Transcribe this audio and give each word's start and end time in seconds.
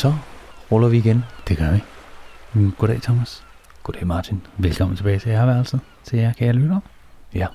Så 0.00 0.14
ruller 0.72 0.88
vi 0.88 0.96
igen. 0.98 1.24
Det 1.48 1.56
gør 1.58 1.72
vi. 1.72 1.80
Mm, 2.54 2.72
Goddag, 2.78 3.02
Thomas. 3.02 3.44
Goddag 3.82 4.06
Martin. 4.06 4.40
Velkommen 4.58 4.96
tilbage 4.96 5.18
til 5.18 5.32
herværelset, 5.32 5.80
til 6.04 6.18
jer 6.18 6.32
kære 6.32 6.52
lytter. 6.52 6.80
Ja. 7.34 7.46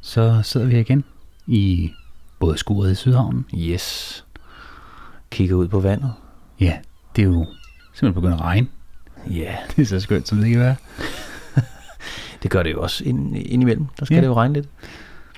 Så 0.00 0.40
sidder 0.42 0.66
vi 0.66 0.72
her 0.72 0.80
igen 0.80 1.04
i 1.46 1.92
både 2.40 2.58
skuret 2.58 2.92
i 2.92 2.94
Sydhavnen. 2.94 3.46
Yes. 3.54 4.24
Kigger 5.30 5.56
ud 5.56 5.68
på 5.68 5.80
vandet. 5.80 6.12
Ja, 6.60 6.78
det 7.16 7.22
er 7.22 7.26
jo 7.26 7.46
simpelthen 7.94 8.14
begyndt 8.14 8.34
at 8.34 8.40
regne. 8.40 8.66
Ja, 9.30 9.56
Det 9.76 9.82
er 9.82 9.86
så 9.86 10.00
skønt, 10.00 10.28
som 10.28 10.38
det 10.38 10.50
kan 10.50 10.60
være. 10.60 10.76
det 12.42 12.50
gør 12.50 12.62
det 12.62 12.72
jo 12.72 12.82
også 12.82 13.04
ind, 13.04 13.36
indimellem. 13.36 13.86
Der 13.98 14.04
skal 14.04 14.14
Ja. 14.14 14.20
det 14.20 14.26
jo 14.26 14.34
regne 14.34 14.54
lidt. 14.54 14.68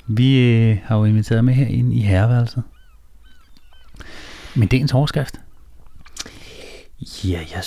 Vi 0.07 0.39
øh, 0.39 0.79
har 0.85 0.97
jo 0.97 1.05
inviteret 1.05 1.45
med 1.45 1.55
herinde 1.55 1.97
i 1.97 2.01
herværelset. 2.01 2.63
Men 4.55 4.69
dagens 4.69 4.93
overskrift. 4.93 5.41
Ja, 7.01 7.41
jeg, 7.55 7.65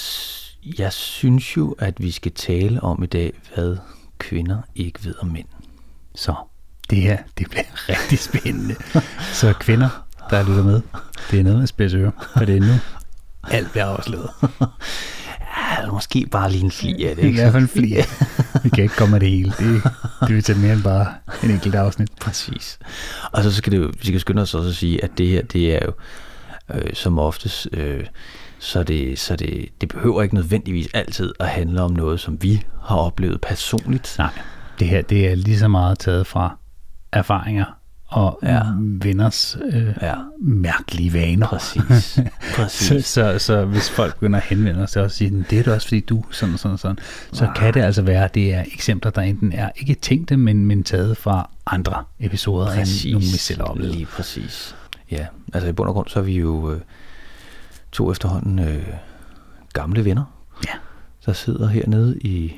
jeg 0.80 0.94
synes 0.94 1.58
jo, 1.58 1.76
at 1.80 1.94
vi 1.98 2.12
skal 2.12 2.31
tale 2.31 2.84
om 2.84 3.03
i 3.03 3.08
dag, 3.08 3.34
hvad 3.55 3.77
kvinder 4.17 4.62
ikke 4.76 4.99
ved 5.05 5.16
om 5.20 5.27
mænd. 5.27 5.48
Så 6.16 6.35
det 6.90 7.02
her, 7.02 7.17
det 7.38 7.49
bliver 7.49 7.63
rigtig 7.90 8.20
spændende. 8.20 8.76
så 9.34 9.54
kvinder, 9.54 9.90
der 10.30 10.44
lytter 10.48 10.63
med, 10.63 10.81
det 11.31 11.40
er 11.40 11.44
noget 11.44 11.59
med 11.59 11.67
spids 11.67 11.94
øre, 11.94 12.12
for 12.38 12.45
det 12.45 12.55
er 12.57 12.59
nu 12.59 12.73
alt 13.52 13.71
bliver 13.71 13.85
afsløret. 13.85 14.30
Ja, 15.82 15.91
måske 15.91 16.27
bare 16.32 16.52
lige 16.52 16.63
en 16.63 16.71
fli 16.71 17.05
af 17.05 17.16
det, 17.16 17.23
I 17.23 17.26
ikke? 17.27 17.41
hvert 17.41 17.54
fald 17.54 17.68
flere. 17.68 18.04
Vi 18.63 18.70
kan 18.70 18.84
ikke 18.84 18.95
komme 18.95 19.12
med 19.12 19.20
det 19.20 19.29
hele. 19.29 19.54
Det, 19.59 19.84
det 20.27 20.35
vil 20.35 20.43
tage 20.43 20.59
mere 20.59 20.73
end 20.73 20.84
bare 20.84 21.13
en 21.43 21.52
enkelt 21.52 21.76
afsnit. 21.76 22.09
Præcis. 22.21 22.79
Og 23.32 23.43
så 23.43 23.52
skal 23.54 23.71
det 23.71 23.77
jo, 23.77 23.91
vi 24.02 24.07
skal 24.07 24.20
skynde 24.20 24.41
os 24.41 24.54
også 24.54 24.70
at 24.70 24.76
sige, 24.76 25.04
at 25.04 25.12
det 25.18 25.27
her, 25.27 25.41
det 25.41 25.76
er 25.76 25.79
jo 25.85 25.93
øh, 26.73 26.93
som 26.93 27.20
oftest, 27.20 27.68
øh, 27.73 28.05
så, 28.63 28.84
det, 28.84 29.20
så 29.20 29.35
det, 29.35 29.65
det 29.81 29.90
behøver 29.90 30.21
ikke 30.21 30.35
nødvendigvis 30.35 30.87
altid 30.93 31.34
at 31.40 31.48
handle 31.48 31.81
om 31.81 31.91
noget, 31.91 32.20
som 32.20 32.43
vi 32.43 32.63
har 32.84 32.95
oplevet 32.95 33.41
personligt. 33.41 34.15
Nej, 34.17 34.29
det 34.79 34.87
her 34.87 35.01
det 35.01 35.27
er 35.31 35.35
lige 35.35 35.59
så 35.59 35.67
meget 35.67 35.99
taget 35.99 36.27
fra 36.27 36.57
erfaringer 37.12 37.65
og 38.07 38.39
Ja. 38.43 38.49
ja. 38.55 38.62
venners 38.77 39.57
øh, 39.73 39.87
Ja. 40.01 40.13
mærkelige 40.41 41.13
vaner. 41.13 41.48
Præcis. 41.48 42.04
Så, 42.55 42.55
Præcis. 42.55 43.05
så, 43.05 43.39
så 43.39 43.65
hvis 43.65 43.89
folk 43.89 44.13
begynder 44.15 44.39
at 44.39 44.45
henvende 44.45 44.87
sig 44.87 45.04
og 45.04 45.12
sige, 45.12 45.45
det 45.49 45.59
er 45.59 45.63
det 45.63 45.73
også 45.73 45.87
fordi 45.87 45.99
du 45.99 46.23
sådan 46.32 46.57
sådan 46.57 46.77
sådan, 46.77 46.98
så 47.34 47.49
kan 47.55 47.73
det 47.73 47.82
altså 47.82 48.01
være, 48.01 48.23
at 48.23 48.35
det 48.35 48.54
er 48.54 48.63
eksempler, 48.73 49.12
der 49.12 49.21
enten 49.21 49.54
er 49.54 49.70
ikke 49.76 49.95
tænkte, 49.95 50.37
men, 50.37 50.65
men 50.65 50.84
taget 50.84 51.17
fra 51.17 51.49
andre 51.65 52.04
episoder, 52.20 52.65
præcis. 52.76 53.05
end 53.05 53.12
nogle 53.13 53.26
vi 53.26 53.37
selv 53.37 53.59
har 53.62 53.65
oplevet. 53.67 53.95
Lige 53.95 54.05
præcis. 54.05 54.76
Ja, 55.12 55.26
altså 55.54 55.70
i 55.70 55.71
bund 55.71 55.87
og 55.87 55.93
grund, 55.93 56.07
så 56.07 56.20
er 56.20 56.23
vi 56.23 56.37
jo 56.39 56.71
øh, 56.71 56.82
to 57.91 58.11
efterhånden 58.11 58.59
øh, 58.59 58.87
gamle 59.73 60.05
venner, 60.05 60.23
Ja. 60.67 60.73
der 61.25 61.34
sidder 61.34 61.67
hernede 61.67 62.20
i 62.20 62.53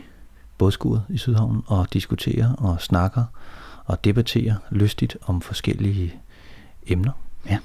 bådskuret 0.57 1.03
i 1.09 1.17
Sydhavnen 1.17 1.63
og 1.67 1.87
diskuterer 1.93 2.53
og 2.53 2.81
snakker 2.81 3.23
og 3.85 4.03
debatterer 4.03 4.55
lystigt 4.69 5.17
om 5.25 5.41
forskellige 5.41 6.15
emner. 6.87 7.11
Ja. 7.49 7.57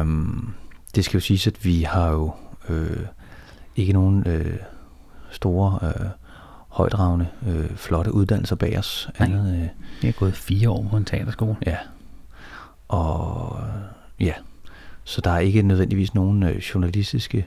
Øhm, 0.00 0.48
det 0.94 1.04
skal 1.04 1.18
jo 1.18 1.20
siges, 1.20 1.46
at 1.46 1.64
vi 1.64 1.82
har 1.82 2.08
jo 2.08 2.32
øh, 2.68 3.06
ikke 3.76 3.92
nogen 3.92 4.26
øh, 4.26 4.56
store, 5.30 5.78
øh, 5.82 6.06
højdragende, 6.68 7.26
øh, 7.46 7.76
flotte 7.76 8.12
uddannelser 8.14 8.56
bag 8.56 8.78
os. 8.78 9.08
Nej. 9.18 9.28
Andet, 9.28 9.52
øh, 9.54 9.60
Jeg 9.60 9.68
har 10.02 10.12
gået 10.12 10.34
fire 10.34 10.70
år 10.70 10.86
på 10.90 10.96
en 10.96 11.04
teaterskole. 11.04 11.56
Ja. 11.66 11.76
Og 12.88 13.60
ja, 14.20 14.32
så 15.06 15.20
der 15.20 15.30
er 15.30 15.38
ikke 15.38 15.62
nødvendigvis 15.62 16.14
nogen 16.14 16.42
øh, 16.42 16.56
journalistiske 16.56 17.46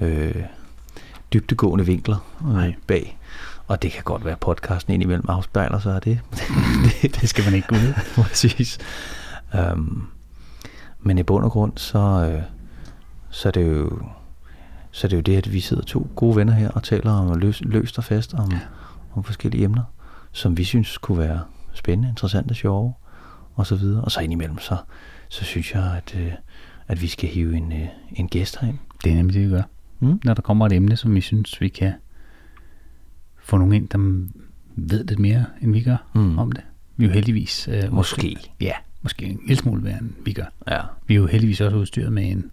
øh, 0.00 0.42
dybtegående 1.32 1.86
vinkler 1.86 2.16
øh, 2.56 2.74
bag. 2.86 3.18
Og 3.66 3.82
det 3.82 3.92
kan 3.92 4.02
godt 4.02 4.24
være, 4.24 4.32
at 4.32 4.40
podcasten 4.40 4.94
indimellem 4.94 5.24
afspejler 5.28 5.78
sig 5.78 5.94
af 5.94 6.00
det. 6.00 6.20
det, 7.02 7.20
Det 7.20 7.28
skal 7.28 7.44
man 7.44 7.54
ikke 7.54 7.68
gå 7.68 7.74
ud. 7.74 7.94
Præcis. 8.22 8.78
Um, 9.72 10.08
men 11.00 11.18
i 11.18 11.22
bund 11.22 11.44
og 11.44 11.50
grund, 11.50 11.72
så, 11.76 11.98
øh, 11.98 12.42
så, 13.30 13.48
er 13.48 13.52
det 13.52 13.66
jo, 13.66 14.02
så 14.90 15.06
er 15.06 15.08
det 15.08 15.16
jo 15.16 15.22
det, 15.22 15.36
at 15.36 15.52
vi 15.52 15.60
sidder 15.60 15.82
to 15.82 16.10
gode 16.16 16.36
venner 16.36 16.52
her 16.52 16.70
og 16.70 16.82
taler 16.82 17.12
om 17.12 17.38
løs, 17.38 17.60
løst 17.60 17.98
og 17.98 18.04
fast 18.04 18.34
om, 18.34 18.52
ja. 18.52 18.58
om 19.14 19.24
forskellige 19.24 19.64
emner, 19.64 19.84
som 20.32 20.56
vi 20.56 20.64
synes 20.64 20.98
kunne 20.98 21.18
være 21.18 21.40
spændende, 21.72 22.08
interessante, 22.08 22.54
sjove 22.54 22.94
og 23.54 23.66
så 23.66 23.76
videre. 23.76 24.04
Og 24.04 24.10
så 24.10 24.20
indimellem, 24.20 24.58
så, 24.58 24.76
så 25.28 25.44
synes 25.44 25.74
jeg, 25.74 25.96
at, 25.96 26.16
øh, 26.20 26.32
at 26.88 27.02
vi 27.02 27.06
skal 27.06 27.28
hive 27.28 27.56
en, 27.56 27.72
øh, 27.72 27.86
en 28.12 28.28
gæst 28.28 28.58
herind. 28.60 28.78
Det 29.04 29.12
er 29.12 29.16
nemlig 29.16 29.34
det, 29.34 29.44
vi 29.50 29.54
gør. 29.54 29.62
Mm? 30.00 30.20
Når 30.24 30.34
der 30.34 30.42
kommer 30.42 30.66
et 30.66 30.72
emne, 30.72 30.96
som 30.96 31.14
vi 31.14 31.20
synes, 31.20 31.60
vi 31.60 31.68
kan 31.68 31.92
få 33.38 33.56
nogen 33.58 33.72
ind, 33.72 33.88
der 33.88 34.26
ved 34.76 35.04
lidt 35.04 35.18
mere, 35.18 35.44
end 35.62 35.72
vi 35.72 35.80
gør 35.82 35.96
Mm. 36.14 36.38
om 36.38 36.52
det. 36.52 36.64
Vi 36.96 37.04
er 37.04 37.08
jo 37.08 37.14
heldigvis... 37.14 37.68
Øh, 37.72 37.92
Måske. 37.92 38.36
Ja, 38.60 38.72
måske 39.02 39.26
en 39.26 39.40
lille 39.46 39.56
smule 39.62 39.82
mere, 39.82 39.98
end 40.00 40.10
vi 40.24 40.32
gør. 40.32 40.44
Ja. 40.68 40.80
Vi 41.06 41.14
er 41.14 41.18
jo 41.18 41.26
heldigvis 41.26 41.60
også 41.60 41.76
udstyret 41.76 42.12
med 42.12 42.30
en 42.30 42.50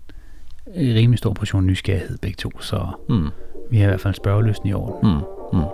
rimelig 0.78 1.18
stor 1.20 1.34
portion 1.34 1.66
nysgerrighed 1.66 2.18
begge 2.18 2.36
to, 2.36 2.60
så 2.62 2.88
Mm. 3.10 3.28
vi 3.72 3.78
har 3.78 3.84
i 3.84 3.88
hvert 3.88 4.02
fald 4.02 4.14
spørgeløsten 4.14 4.70
i 4.70 4.74
orden. 4.74 5.10
Mm. 5.12 5.16
Mm. 5.54 5.66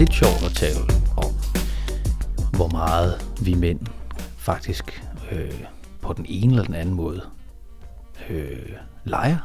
Lidt 0.00 0.14
sjovt 0.14 0.44
at 0.44 0.52
tale 0.52 0.80
om, 1.16 1.32
hvor 2.56 2.68
meget 2.68 3.26
vi 3.42 3.54
mænd 3.54 3.80
faktisk 4.38 5.02
øh, 5.32 5.50
på 6.02 6.12
den 6.12 6.26
ene 6.28 6.52
eller 6.52 6.64
den 6.64 6.74
anden 6.74 6.94
måde 6.94 7.22
øh, 8.30 8.58
leger 9.04 9.38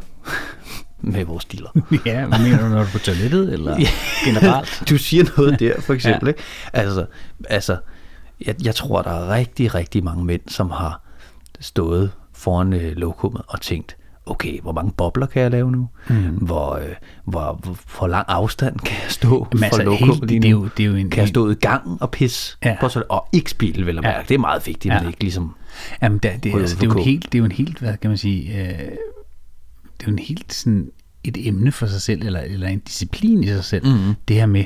med 1.14 1.26
vores 1.26 1.46
diller. 1.46 1.70
ja, 2.06 2.26
hvad 2.26 2.40
mener 2.40 2.58
du, 2.62 2.68
når 2.68 2.76
du 2.78 2.82
er 2.84 2.92
på 2.92 3.00
toilettet, 3.00 3.54
eller 3.54 3.80
Ja. 3.80 3.88
generelt? 4.26 4.84
Du 4.90 4.98
siger 4.98 5.24
noget 5.38 5.60
der, 5.60 5.82
for 5.82 5.94
eksempel. 5.94 6.26
Ja. 6.28 6.30
Ikke? 6.30 6.44
Altså, 6.74 7.06
altså 7.50 7.78
jeg, 8.46 8.56
jeg 8.64 8.76
tror, 8.76 9.02
der 9.02 9.12
er 9.12 9.34
rigtig, 9.34 9.76
rigtig 9.76 10.04
mange 10.04 10.26
mænd, 10.26 10.42
som 10.48 10.72
har 10.72 11.02
stået 11.60 12.12
foran 12.34 12.74
øh, 12.74 12.96
lokummet 12.96 13.42
og 13.48 13.62
tænkt, 13.62 13.98
okay, 14.26 14.62
hvor 14.62 14.72
mange 14.72 14.92
bobler 14.98 15.26
kan 15.26 15.42
jeg 15.42 15.52
lave 15.52 15.72
nu? 15.72 15.88
Mm. 16.10 16.16
Hvor, 16.16 16.76
øh, 16.76 16.84
hvor, 17.26 17.60
hvor, 17.64 17.78
hvor 17.98 18.08
lang 18.08 18.26
afstand 18.28 18.80
kan 18.80 18.96
jeg 19.04 19.12
stå 19.12 19.48
Jamen, 19.54 19.60
fra 19.60 19.66
altså, 19.66 19.92
helt- 20.06 20.28
lige 20.30 20.42
det 20.42 20.50
er 20.50 20.54
nu? 20.56 20.62
jo- 20.64 20.70
det 20.78 20.84
er 20.84 20.88
jo 20.88 20.96
en- 20.96 21.10
kan 21.10 21.20
jeg 21.20 21.28
stå 21.28 21.50
i 21.50 21.54
gangen 21.54 21.98
og 22.02 22.12
pisse 22.12 22.58
Ja. 22.66 22.78
på 22.82 22.88
toilet, 22.88 23.08
og 23.10 23.28
ikke 23.34 23.52
spille, 23.52 23.86
vel 23.86 23.98
at 23.98 24.04
Ja. 24.04 24.14
Det 24.30 24.36
er 24.36 24.40
meget 24.40 24.68
vigtigt, 24.68 24.94
Ja. 24.94 25.00
men 25.00 25.08
ikke 25.10 25.20
ligesom... 25.24 25.56
Jamen, 26.02 26.18
der, 26.18 26.38
det, 26.38 26.54
altså, 26.56 26.76
det, 26.76 26.84
er 26.84 26.88
jo 26.88 26.92
en 27.00 27.04
helt, 27.04 27.24
det 27.32 27.36
er 27.36 27.40
jo 27.40 27.46
en 27.46 27.52
helt, 27.52 27.80
hvad 27.80 27.98
kan 27.98 28.10
man 28.10 28.18
sige, 28.18 28.62
øh, 28.62 28.68
det 28.70 30.02
er 30.02 30.06
jo 30.08 30.12
en 30.12 30.20
helt 30.20 30.54
sådan 30.54 30.90
et 31.24 31.48
emne 31.48 31.72
for 31.72 31.86
sig 31.86 32.02
selv, 32.02 32.26
eller, 32.26 32.40
eller 32.40 32.68
en 32.68 32.80
disciplin 32.80 33.44
i 33.44 33.48
sig 33.48 33.64
selv, 33.64 33.86
Mhm. 33.88 34.14
det 34.28 34.36
her 34.36 34.46
med 34.46 34.66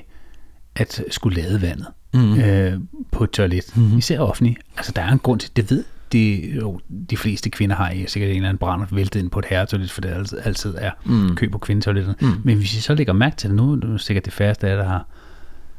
at 0.75 1.03
skulle 1.11 1.41
lade 1.41 1.61
vandet 1.61 1.87
Mhm. 2.13 2.39
øh, 2.39 2.79
på 3.11 3.23
et 3.23 3.29
toilet, 3.31 3.63
mm-hmm. 3.75 3.97
især 3.97 4.19
offentligt. 4.19 4.59
Altså, 4.77 4.91
der 4.95 5.01
er 5.01 5.11
en 5.11 5.19
grund 5.19 5.39
til, 5.39 5.51
det 5.55 5.71
ved 5.71 5.83
de, 6.13 6.51
jo, 6.55 6.79
de 7.09 7.17
fleste 7.17 7.49
kvinder 7.49 7.75
har 7.75 7.91
i 7.91 8.05
sikkert 8.07 8.29
en 8.29 8.35
eller 8.35 8.49
anden 8.49 8.59
brænder 8.59 8.85
væltet 8.91 9.19
ind 9.19 9.29
på 9.29 9.39
et 9.39 9.45
herretoilet, 9.45 9.91
for 9.91 10.01
det 10.01 10.09
altid, 10.09 10.37
altid 10.43 10.75
er 10.77 10.91
mm. 11.05 11.35
kø 11.35 11.49
på 11.49 11.57
kvindetoiletterne. 11.57 12.15
Mm. 12.21 12.41
Men 12.43 12.57
hvis 12.57 12.77
I 12.77 12.81
så 12.81 12.95
lægger 12.95 13.13
mærke 13.13 13.35
til 13.35 13.49
det, 13.49 13.57
nu 13.57 13.71
er 13.71 13.75
det 13.75 14.01
sikkert 14.01 14.25
det 14.25 14.33
færreste 14.33 14.67
af 14.67 14.77
der 14.77 14.85
har 14.85 15.05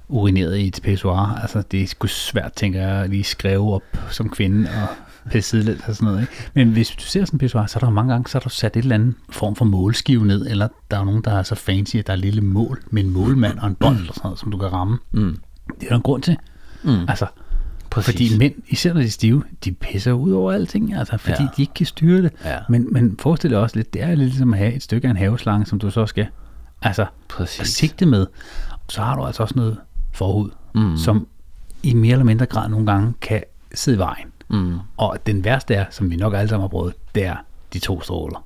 urineret 0.08 0.56
i 0.58 0.66
et 0.66 0.80
pissoir. 0.82 1.38
Altså, 1.42 1.62
det 1.70 1.82
er 1.82 1.86
sgu 1.86 2.06
svært, 2.06 2.52
tænker 2.52 2.80
jeg, 2.80 3.04
at 3.04 3.10
lige 3.10 3.24
skrive 3.24 3.74
op 3.74 3.82
som 4.10 4.30
kvinde 4.30 4.70
og 4.82 4.88
pisse 5.30 5.62
lidt 5.62 5.88
og 5.88 5.94
sådan 5.94 6.06
noget. 6.06 6.20
Ikke? 6.20 6.32
Men 6.54 6.68
hvis 6.68 6.90
du 6.90 7.00
ser 7.00 7.24
sådan 7.24 7.34
en 7.34 7.38
pissoir, 7.38 7.66
så 7.66 7.78
er 7.78 7.80
der 7.80 7.90
mange 7.90 8.12
gange, 8.12 8.28
så 8.28 8.38
er 8.38 8.40
der 8.40 8.48
sat 8.48 8.76
et 8.76 8.82
eller 8.82 8.94
andet 8.94 9.14
form 9.30 9.56
for 9.56 9.64
målskive 9.64 10.26
ned, 10.26 10.46
eller 10.46 10.68
der 10.90 10.98
er 11.00 11.04
nogen, 11.04 11.22
der 11.24 11.32
er 11.32 11.42
så 11.42 11.54
fancy, 11.54 11.96
at 11.96 12.06
der 12.06 12.12
er 12.12 12.16
et 12.16 12.20
lille 12.20 12.40
mål 12.40 12.82
med 12.90 13.04
en 13.04 13.10
målmand 13.10 13.58
og 13.58 13.66
en 13.66 13.74
bold, 13.74 13.96
eller 13.96 14.12
sådan 14.12 14.20
noget, 14.24 14.38
som 14.38 14.50
du 14.50 14.58
kan 14.58 14.72
ramme. 14.72 14.98
Mm. 15.12 15.36
Det 15.80 15.84
er 15.84 15.88
der 15.88 15.96
en 15.96 16.02
grund 16.02 16.22
til. 16.22 16.36
Mm. 16.82 17.08
Altså, 17.08 17.26
Præcis. 17.90 18.12
fordi 18.14 18.38
mænd, 18.38 18.54
især 18.68 18.92
når 18.92 19.00
de 19.00 19.06
er 19.06 19.10
stive, 19.10 19.42
de 19.64 19.72
pisser 19.72 20.12
ud 20.12 20.32
over 20.32 20.52
alting, 20.52 20.94
altså, 20.94 21.16
fordi 21.18 21.42
Ja. 21.42 21.48
de 21.56 21.62
ikke 21.62 21.74
kan 21.74 21.86
styre 21.86 22.22
det. 22.22 22.32
Ja. 22.44 22.58
Men, 22.68 22.92
men 22.92 23.16
forestil 23.18 23.50
dig 23.50 23.58
også 23.58 23.76
lidt, 23.76 23.94
det 23.94 24.02
er 24.02 24.08
lidt 24.08 24.18
ligesom 24.20 24.52
at 24.52 24.58
have 24.58 24.72
et 24.74 24.82
stykke 24.82 25.06
af 25.06 25.10
en 25.10 25.16
haveslange, 25.16 25.66
som 25.66 25.78
du 25.78 25.90
så 25.90 26.06
skal 26.06 26.26
altså, 26.82 27.06
Præcis. 27.28 27.68
sigte 27.68 28.06
med. 28.06 28.26
Så 28.88 29.02
har 29.02 29.16
du 29.16 29.24
altså 29.24 29.42
også 29.42 29.54
noget 29.56 29.76
forhud, 30.12 30.50
mm. 30.74 30.96
som 30.96 31.26
i 31.82 31.94
mere 31.94 32.12
eller 32.12 32.24
mindre 32.24 32.46
grad 32.46 32.68
nogle 32.68 32.86
gange 32.86 33.12
kan 33.20 33.42
sidde 33.74 33.96
i 33.96 33.98
vejen. 33.98 34.26
Mm. 34.50 34.78
Og 34.96 35.18
den 35.26 35.44
værste 35.44 35.74
er, 35.74 35.84
som 35.90 36.10
vi 36.10 36.16
nok 36.16 36.34
alle 36.34 36.48
sammen 36.48 36.62
har 36.62 36.68
prøvet, 36.68 36.94
det 37.14 37.24
er 37.26 37.36
de 37.72 37.78
to 37.78 38.00
stråler. 38.02 38.44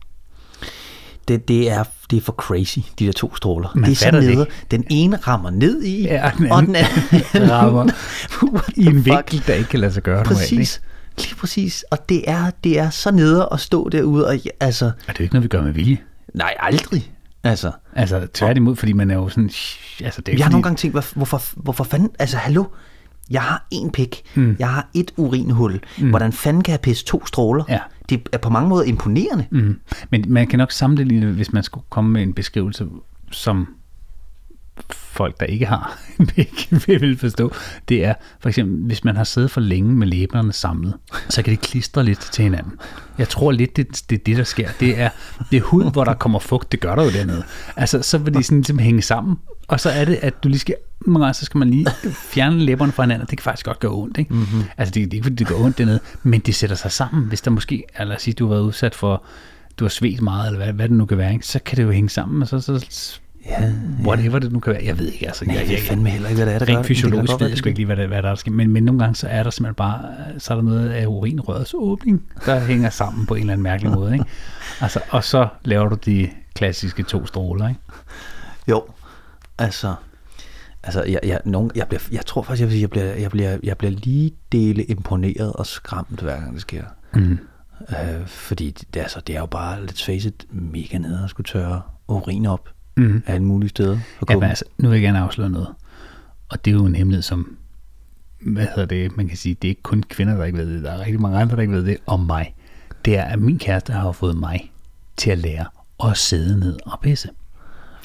Det, 1.29 1.49
det, 1.49 1.71
er, 1.71 1.85
det 2.11 2.17
er 2.17 2.21
for 2.21 2.33
crazy, 2.33 2.79
de 2.99 3.07
der 3.07 3.13
to 3.13 3.35
stråler. 3.37 3.69
Man 3.75 3.85
det 3.85 3.91
er 3.93 3.97
så 3.97 4.05
fatter 4.05 4.21
det 4.21 4.35
nede. 4.35 4.47
Den 4.71 4.85
ene 4.91 5.17
rammer 5.17 5.51
ned 5.51 5.83
i, 5.83 6.03
Ja, 6.03 6.31
den 6.39 6.53
og 6.53 6.63
den 6.63 6.77
anden 6.77 7.51
rammer 7.51 7.91
I 8.77 8.87
en 8.87 9.05
vinkel, 9.05 9.43
der 9.47 9.55
ikke 9.55 9.69
kan 9.71 9.81
lade 9.81 9.93
sig 9.93 10.03
gøre 10.03 10.17
normalt, 10.17 10.39
Præcis. 10.39 10.81
Lige 11.19 11.35
præcis. 11.35 11.85
Og 11.91 12.09
det 12.09 12.31
er, 12.31 12.51
det 12.65 12.79
er 12.79 12.91
så 12.91 13.11
nede 13.11 13.49
at 13.53 13.61
stå 13.61 13.89
derude, 13.89 14.27
og 14.29 14.37
altså... 14.61 14.85
Er 15.09 15.13
det 15.13 15.21
ikke 15.21 15.35
noget, 15.35 15.43
vi 15.43 15.49
gør 15.49 15.63
med 15.63 15.73
vilje? 15.73 15.99
Nej, 16.35 16.55
aldrig. 16.59 17.13
Altså, 17.45 17.71
Altså 17.95 18.27
tværtimod, 18.35 18.77
fordi 18.77 18.93
man 18.93 19.11
er 19.11 19.15
jo 19.15 19.29
sådan... 19.29 19.45
Altså, 19.45 19.51
det 20.01 20.05
er 20.05 20.07
jeg 20.07 20.45
har 20.45 20.45
fordi, 20.45 20.53
nogle 20.53 20.63
gange 20.63 20.77
tænkt, 20.77 20.95
hvor- 20.95 21.15
hvorfor, 21.15 21.43
hvorfor 21.57 21.85
fanden... 21.85 22.11
Altså, 22.19 22.37
hallo? 22.37 22.65
Jeg 23.31 23.43
har 23.43 23.67
en 23.71 23.91
pik. 23.91 24.23
Mm. 24.35 24.57
Jeg 24.59 24.69
har 24.69 24.89
et 24.95 25.11
urinhul. 25.17 25.81
Mm. 25.99 26.11
Hvordan 26.11 26.33
fanden 26.33 26.63
kan 26.63 26.73
jeg 26.73 26.81
pisse 26.81 27.05
to 27.05 27.27
stråler? 27.27 27.65
Ja. 27.69 27.79
Det 28.09 28.29
er 28.33 28.39
på 28.39 28.51
mange 28.51 28.69
måder 28.69 28.85
imponerende. 28.85 29.47
Mm. 29.51 29.81
Men 30.11 30.25
man 30.29 30.47
kan 30.47 30.59
nok 30.59 30.73
sammenligne 30.73 31.33
hvis 31.33 31.53
man 31.53 31.63
skulle 31.63 31.85
komme 31.91 32.11
med 32.11 32.23
en 32.23 32.35
beskrivelse, 32.35 32.87
som 33.31 33.67
folk, 34.91 35.41
der 35.41 35.47
ikke 35.47 35.67
har 35.67 35.99
ikke 36.37 36.83
vil 36.87 37.19
forstå. 37.19 37.53
Det 37.89 38.05
er 38.05 38.15
for 38.41 38.49
eksempel, 38.49 38.87
hvis 38.87 39.05
man 39.05 39.17
har 39.17 39.25
siddet 39.25 39.51
for 39.51 39.61
længe 39.61 39.97
med 39.97 40.07
læberne 40.07 40.53
samlet, 40.53 40.95
så 41.29 41.43
kan 41.43 41.51
det 41.51 41.61
klistre 41.61 42.05
lidt 42.05 42.21
til 42.21 42.45
hinanden. 42.45 42.73
Jeg 43.19 43.29
tror 43.29 43.53
lidt, 43.53 43.77
det, 43.77 44.11
det 44.11 44.19
er 44.19 44.25
det, 44.27 44.37
der 44.37 44.45
sker. 44.45 44.69
Det 44.81 45.01
er, 45.01 45.09
det 45.51 45.57
er 45.57 45.61
hud, 45.61 45.93
hvor 45.93 46.05
der 46.05 46.15
kommer 46.15 46.39
fugt. 46.39 46.73
Det 46.73 46.81
gør 46.81 46.95
der 46.95 47.05
jo 47.05 47.11
dernede. 47.11 47.45
Altså, 47.77 48.03
så 48.03 48.19
vil 48.19 48.35
de 48.35 48.43
sådan 48.43 48.59
ligesom 48.59 48.79
hænge 48.79 49.03
sammen. 49.03 49.37
Og 49.69 49.81
så 49.81 49.91
er 49.91 50.05
det, 50.05 50.19
at 50.23 50.45
du 50.45 50.49
lige 50.49 50.59
skal, 50.59 50.75
så 51.33 51.41
skal 51.43 51.59
man 51.59 51.71
lige 51.71 51.87
fjerne 52.33 52.59
læberne 52.59 52.93
fra 52.93 53.03
hinanden. 53.03 53.27
Det 53.31 53.39
kan 53.39 53.43
faktisk 53.43 53.67
godt 53.67 53.81
gøre 53.81 53.93
ondt, 53.93 54.19
ikke? 54.19 54.35
Mm-hmm. 54.35 54.63
Altså, 54.77 54.93
det, 54.95 55.05
det 55.05 55.13
er 55.13 55.15
ikke, 55.15 55.25
fordi 55.25 55.37
det 55.37 55.47
gør 55.47 55.55
ondt 55.55 55.79
dernede, 55.79 56.01
men 56.23 56.41
det 56.41 56.55
sætter 56.55 56.77
sig 56.77 56.93
sammen. 56.93 57.25
Hvis 57.25 57.41
der 57.41 57.51
måske, 57.51 57.85
eller 57.99 58.19
sige, 58.19 58.35
du 58.35 58.47
har 58.47 58.55
været 58.55 58.63
udsat 58.63 58.95
for, 58.95 59.23
du 59.79 59.85
har 59.85 59.89
svedt 59.89 60.21
meget, 60.21 60.47
eller 60.47 60.65
hvad, 60.65 60.75
hvad 60.75 60.89
det 60.89 60.97
nu 60.97 61.07
kan 61.07 61.19
være, 61.19 61.33
ikke? 61.33 61.47
så 61.47 61.59
kan 61.59 61.77
det 61.77 61.83
jo 61.83 61.91
hænge 61.91 62.09
sammen, 62.09 62.43
og 62.43 62.49
så, 62.49 62.61
så 62.61 63.21
Ja, 63.47 63.73
whatever 64.05 64.39
det 64.39 64.53
nu 64.53 64.61
kan 64.61 64.73
være. 64.73 64.83
Jeg 64.85 64.99
ved 64.99 65.13
ikke, 65.13 65.27
altså. 65.27 65.45
Nej, 65.45 65.57
jeg, 65.57 65.71
jeg 65.71 65.79
fandme 65.79 66.11
heller 66.11 66.29
ikke, 66.29 66.45
hvad 66.45 66.47
det 66.47 66.55
er, 66.55 66.59
der 66.59 66.67
gør 66.67 66.73
Rent 66.75 66.89
det. 66.89 66.89
Det 66.89 66.97
kan 66.97 66.97
fysiologisk 66.97 67.41
ved 67.41 67.49
jeg 67.49 67.59
sgu 67.59 67.69
ikke 67.69 67.79
lige, 67.79 67.87
hvad 67.87 67.97
der, 67.97 68.07
hvad 68.07 68.23
der 68.23 68.31
er 68.31 68.35
sket. 68.35 68.53
Men, 68.53 68.71
men 68.71 68.83
nogle 68.83 69.01
gange, 69.01 69.15
så 69.15 69.29
er 69.29 69.43
der 69.43 69.51
simpelthen 69.51 69.75
bare, 69.75 70.01
så 70.39 70.53
er 70.53 70.57
der 70.57 70.63
noget 70.63 70.91
af 70.91 71.07
urinrørets 71.07 71.75
åbning, 71.79 72.23
der 72.47 72.61
hænger 72.61 72.91
sammen 72.91 73.27
på 73.27 73.35
en 73.35 73.41
eller 73.41 73.53
anden 73.53 73.63
mærkelig 73.63 73.93
måde. 73.93 74.13
Ikke? 74.13 74.25
Altså, 74.81 75.01
og 75.11 75.25
så 75.25 75.49
laver 75.65 75.89
du 75.89 75.97
de 76.07 76.31
klassiske 76.55 77.03
to 77.03 77.27
stråler. 77.27 77.69
Ikke? 77.69 77.81
Jo, 78.69 78.83
altså, 79.59 79.95
altså 80.83 81.03
jeg, 81.03 81.21
jeg, 81.25 81.41
nogen, 81.45 81.71
jeg, 81.75 81.87
bliver, 81.89 82.01
jeg 82.13 82.27
tror 82.27 82.43
faktisk, 82.43 82.61
jeg, 82.61 82.69
vil 82.69 82.73
sige, 82.73 82.83
jeg, 82.83 82.91
bliver, 82.91 83.05
jeg, 83.15 83.31
bliver, 83.31 83.59
jeg 83.63 83.79
bliver 83.79 83.91
lige 83.91 84.33
dele 84.53 84.85
imponeret 84.85 85.53
og 85.53 85.67
skræmt, 85.67 86.21
hver 86.21 86.41
gang 86.41 86.53
det 86.53 86.61
sker. 86.61 86.85
Mm. 87.15 87.39
Øh, 87.91 88.27
fordi 88.27 88.71
det, 88.71 89.01
altså, 89.01 89.21
det 89.27 89.37
er 89.37 89.41
jo 89.41 89.47
bare, 89.47 89.79
let's 89.85 90.05
face 90.07 90.29
it, 90.29 90.47
mega 90.51 90.99
nede 90.99 91.21
at 91.25 91.31
skulle 91.31 91.45
tørre 91.47 91.83
urin 92.09 92.47
op 92.47 92.69
Mm. 92.97 93.23
alle 93.27 93.45
mulige 93.47 93.69
steder. 93.71 93.99
Ja, 94.31 94.35
men 94.35 94.43
altså, 94.49 94.65
nu 94.79 94.89
vil 94.89 94.97
jeg 94.97 95.03
gerne 95.03 95.19
afsløre 95.19 95.51
noget. 95.51 95.69
Og 96.49 96.65
det 96.65 96.71
er 96.71 96.75
jo 96.75 96.87
en 96.87 96.95
hemmelighed, 96.95 97.23
som, 97.23 97.57
hvad 98.47 98.67
hedder 98.67 98.85
det, 98.87 99.17
man 99.17 99.29
kan 99.29 99.37
sige, 99.37 99.55
det 99.55 99.69
er 99.69 99.71
ikke 99.71 99.83
kun 99.83 100.03
kvinder, 100.03 100.37
der 100.37 100.45
ikke 100.45 100.59
ved 100.59 100.75
det. 100.75 100.83
Der 100.83 100.91
er 100.93 100.99
rigtig 101.01 101.21
mange 101.21 101.39
andre, 101.39 101.57
der 101.57 101.63
ikke 101.63 101.75
ved 101.75 101.85
det 101.85 101.97
om 102.07 102.21
mig. 102.21 102.55
Det 103.05 103.19
er, 103.19 103.23
at 103.25 103.39
min 103.39 103.59
kæreste 103.59 103.93
har 103.93 104.13
fået 104.13 104.37
mig 104.37 104.73
til 105.17 105.31
at 105.31 105.39
lære 105.39 105.67
at 106.05 106.17
sidde 106.17 106.61
ned 106.61 106.79
og 106.87 106.99
pisse. 107.03 107.29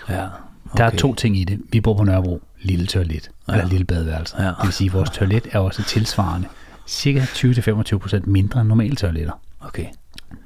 ja, 0.10 0.28
Der 0.78 0.84
er 0.84 0.90
to 0.90 1.14
ting 1.14 1.38
i 1.38 1.44
det. 1.44 1.60
Vi 1.72 1.82
bor 1.82 1.94
på 1.94 2.04
Nørrebro, 2.04 2.42
lille 2.62 2.88
toilet, 2.88 3.32
ja. 3.48 3.54
eller 3.54 3.68
lille 3.68 3.86
badeværelse. 3.86 4.42
Ja. 4.44 4.48
Det 4.48 4.56
vil 4.64 4.74
sige, 4.74 4.88
at 4.88 4.94
vores 4.94 5.10
toilet 5.10 5.48
er 5.52 5.60
også 5.60 5.84
tilsvarende. 5.84 6.48
Cirka 6.88 7.20
20-25% 7.20 8.22
mindre 8.26 8.62
end 8.62 8.70
normale 8.70 8.96
toiletter. 8.96 9.34
Okay. 9.60 9.86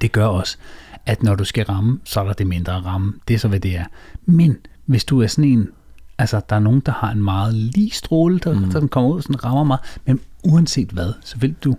Det 0.01 0.11
gør 0.11 0.25
også, 0.25 0.57
at 1.05 1.23
når 1.23 1.35
du 1.35 1.43
skal 1.43 1.65
ramme, 1.65 1.99
så 2.03 2.19
er 2.19 2.23
der 2.23 2.33
det 2.33 2.47
mindre 2.47 2.75
at 2.75 2.85
ramme. 2.85 3.13
Det 3.27 3.33
er 3.33 3.37
så, 3.37 3.47
hvad 3.47 3.59
det 3.59 3.77
er. 3.77 3.85
Men 4.25 4.57
hvis 4.85 5.05
du 5.05 5.21
er 5.21 5.27
sådan 5.27 5.49
en, 5.51 5.69
altså 6.17 6.41
der 6.49 6.55
er 6.55 6.59
nogen, 6.59 6.79
der 6.79 6.91
har 6.91 7.11
en 7.11 7.23
meget 7.23 7.53
lige 7.53 7.91
stråle, 7.91 8.39
der, 8.39 8.59
mm. 8.59 8.71
der 8.71 8.87
kommer 8.87 9.09
ud 9.09 9.17
og 9.17 9.23
sådan 9.23 9.43
rammer 9.43 9.63
mig, 9.63 9.77
men 10.05 10.19
uanset 10.43 10.89
hvad, 10.89 11.13
så 11.21 11.37
vil 11.37 11.55
du 11.63 11.75